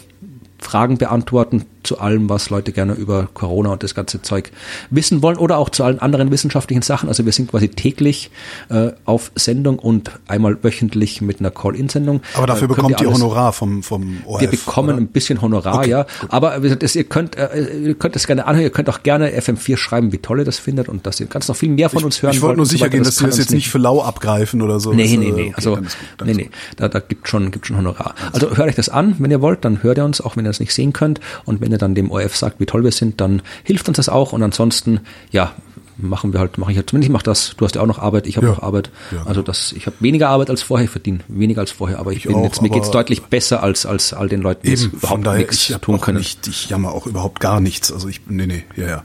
Fragen 0.57 0.97
beantworten 0.97 1.65
zu 1.83 1.99
allem, 1.99 2.29
was 2.29 2.49
Leute 2.49 2.71
gerne 2.71 2.93
über 2.93 3.27
Corona 3.33 3.71
und 3.71 3.83
das 3.83 3.95
ganze 3.95 4.21
Zeug 4.21 4.51
wissen 4.89 5.21
wollen 5.21 5.37
oder 5.37 5.57
auch 5.57 5.69
zu 5.69 5.83
allen 5.83 5.99
anderen 5.99 6.31
wissenschaftlichen 6.31 6.81
Sachen. 6.81 7.09
Also 7.09 7.25
wir 7.25 7.31
sind 7.31 7.49
quasi 7.51 7.69
täglich 7.69 8.31
äh, 8.69 8.91
auf 9.05 9.31
Sendung 9.35 9.79
und 9.79 10.11
einmal 10.27 10.63
wöchentlich 10.63 11.21
mit 11.21 11.39
einer 11.39 11.51
Call-In-Sendung. 11.51 12.21
Aber 12.35 12.47
dafür 12.47 12.65
äh, 12.65 12.75
bekommt 12.75 13.01
ihr 13.01 13.11
Honorar 13.11 13.53
vom, 13.53 13.83
vom 13.83 14.17
ORF, 14.25 14.41
Wir 14.41 14.49
bekommen 14.49 14.89
oder? 14.89 14.97
ein 14.97 15.07
bisschen 15.07 15.41
Honorar, 15.41 15.79
okay, 15.79 15.89
ja. 15.89 16.03
Gut. 16.03 16.33
Aber 16.33 16.59
das, 16.59 16.95
ihr 16.95 17.03
könnt 17.03 17.35
äh, 17.35 17.77
ihr 17.77 17.95
könnt 17.95 18.15
es 18.15 18.27
gerne 18.27 18.45
anhören. 18.45 18.63
Ihr 18.63 18.71
könnt 18.71 18.89
auch 18.89 19.03
gerne 19.03 19.31
FM4 19.31 19.77
schreiben, 19.77 20.11
wie 20.11 20.17
toll 20.17 20.39
ihr 20.39 20.45
das 20.45 20.59
findet 20.59 20.89
und 20.89 21.05
dass 21.05 21.19
ihr 21.19 21.27
ganz 21.27 21.47
noch 21.47 21.55
viel 21.55 21.69
mehr 21.69 21.89
von 21.89 22.03
uns 22.03 22.21
hören 22.21 22.31
Ich, 22.31 22.37
ich 22.37 22.41
wollte 22.41 22.57
nur 22.57 22.65
sicher 22.65 22.89
gehen, 22.89 23.03
dass 23.03 23.17
Sie 23.17 23.25
das 23.25 23.37
jetzt 23.37 23.51
nicht 23.51 23.69
für 23.69 23.77
lau 23.77 24.01
abgreifen 24.01 24.61
oder 24.61 24.79
so. 24.79 24.93
Nee, 24.93 25.17
nee, 25.17 25.31
nee. 25.31 25.31
Okay, 25.31 25.53
also, 25.55 25.77
nee, 26.23 26.33
nee. 26.33 26.49
Da, 26.75 26.87
da 26.87 26.99
gibt 26.99 27.27
schon, 27.27 27.51
gibt 27.51 27.67
schon 27.67 27.77
Honorar. 27.77 28.15
Also 28.31 28.49
hört 28.55 28.69
euch 28.69 28.75
das 28.75 28.89
an, 28.89 29.15
wenn 29.19 29.31
ihr 29.31 29.41
wollt, 29.41 29.65
dann 29.65 29.83
hört 29.83 29.97
ihr 29.97 30.05
uns, 30.05 30.21
auch 30.21 30.37
wenn 30.37 30.45
ihr 30.45 30.49
das 30.49 30.59
nicht 30.59 30.73
sehen 30.73 30.93
könnt. 30.93 31.19
Und 31.45 31.61
wenn 31.61 31.70
ihr 31.71 31.77
dann 31.77 31.95
dem 31.95 32.11
ORF 32.11 32.35
sagt, 32.35 32.59
wie 32.59 32.65
toll 32.65 32.83
wir 32.83 32.91
sind, 32.91 33.21
dann 33.21 33.41
hilft 33.63 33.87
uns 33.87 33.97
das 33.97 34.09
auch. 34.09 34.33
Und 34.33 34.43
ansonsten, 34.43 35.01
ja, 35.31 35.53
machen 36.01 36.33
wir 36.33 36.39
halt, 36.39 36.57
mache 36.57 36.71
ich 36.71 36.77
halt 36.77 36.89
zumindest 36.89 37.09
ich 37.09 37.13
mache 37.13 37.23
das. 37.23 37.53
Du 37.57 37.65
hast 37.65 37.75
ja 37.75 37.81
auch 37.81 37.87
noch 37.87 37.99
Arbeit, 37.99 38.27
ich 38.27 38.37
habe 38.37 38.47
ja, 38.47 38.53
noch 38.53 38.63
Arbeit. 38.63 38.89
Ja, 39.11 39.17
genau. 39.17 39.29
Also 39.29 39.41
das, 39.41 39.71
ich 39.73 39.85
habe 39.85 39.95
weniger 39.99 40.29
Arbeit 40.29 40.49
als 40.49 40.61
vorher, 40.61 40.85
ich 40.85 40.91
verdiene 40.91 41.19
weniger 41.27 41.61
als 41.61 41.71
vorher, 41.71 41.99
aber 41.99 42.11
ich, 42.11 42.19
ich 42.19 42.23
bin 42.25 42.35
auch, 42.35 42.43
jetzt 42.43 42.61
mir 42.61 42.69
geht's 42.69 42.91
deutlich 42.91 43.23
besser 43.23 43.63
als 43.63 43.85
als 43.85 44.13
all 44.13 44.29
den 44.29 44.41
Leuten, 44.41 44.65
die 44.65 44.73
eben, 44.73 44.91
überhaupt 44.91 45.25
daher, 45.25 45.39
nichts 45.39 45.69
ich 45.69 45.77
tun 45.77 46.01
können. 46.01 46.17
Nicht, 46.17 46.47
ich 46.47 46.69
jammer 46.69 46.91
auch 46.91 47.07
überhaupt 47.07 47.39
gar 47.39 47.59
nichts. 47.59 47.91
Also 47.91 48.07
ich, 48.07 48.21
nee, 48.27 48.47
nee, 48.47 48.63
ja, 48.75 48.87
ja, 48.87 49.03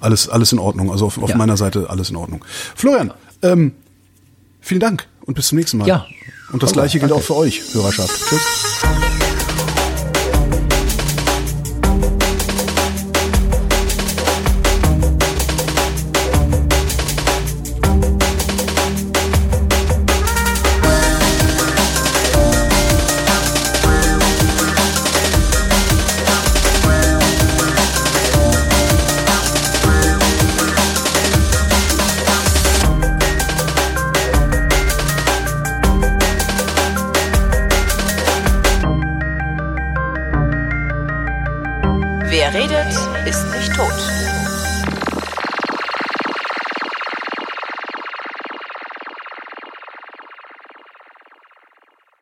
alles 0.00 0.28
alles 0.28 0.52
in 0.52 0.58
Ordnung. 0.58 0.90
Also 0.90 1.06
auf, 1.06 1.22
auf 1.22 1.30
ja. 1.30 1.36
meiner 1.36 1.56
Seite 1.56 1.90
alles 1.90 2.10
in 2.10 2.16
Ordnung. 2.16 2.44
Florian, 2.74 3.12
ähm, 3.42 3.72
vielen 4.60 4.80
Dank 4.80 5.06
und 5.22 5.34
bis 5.34 5.48
zum 5.48 5.58
nächsten 5.58 5.78
Mal. 5.78 5.88
Ja. 5.88 6.06
Und 6.52 6.62
das 6.62 6.72
gleiche 6.72 6.98
gilt 6.98 7.12
auch 7.12 7.22
für 7.22 7.36
euch, 7.36 7.62
Hörerschaft. 7.72 8.10
Tschüss. 8.28 9.19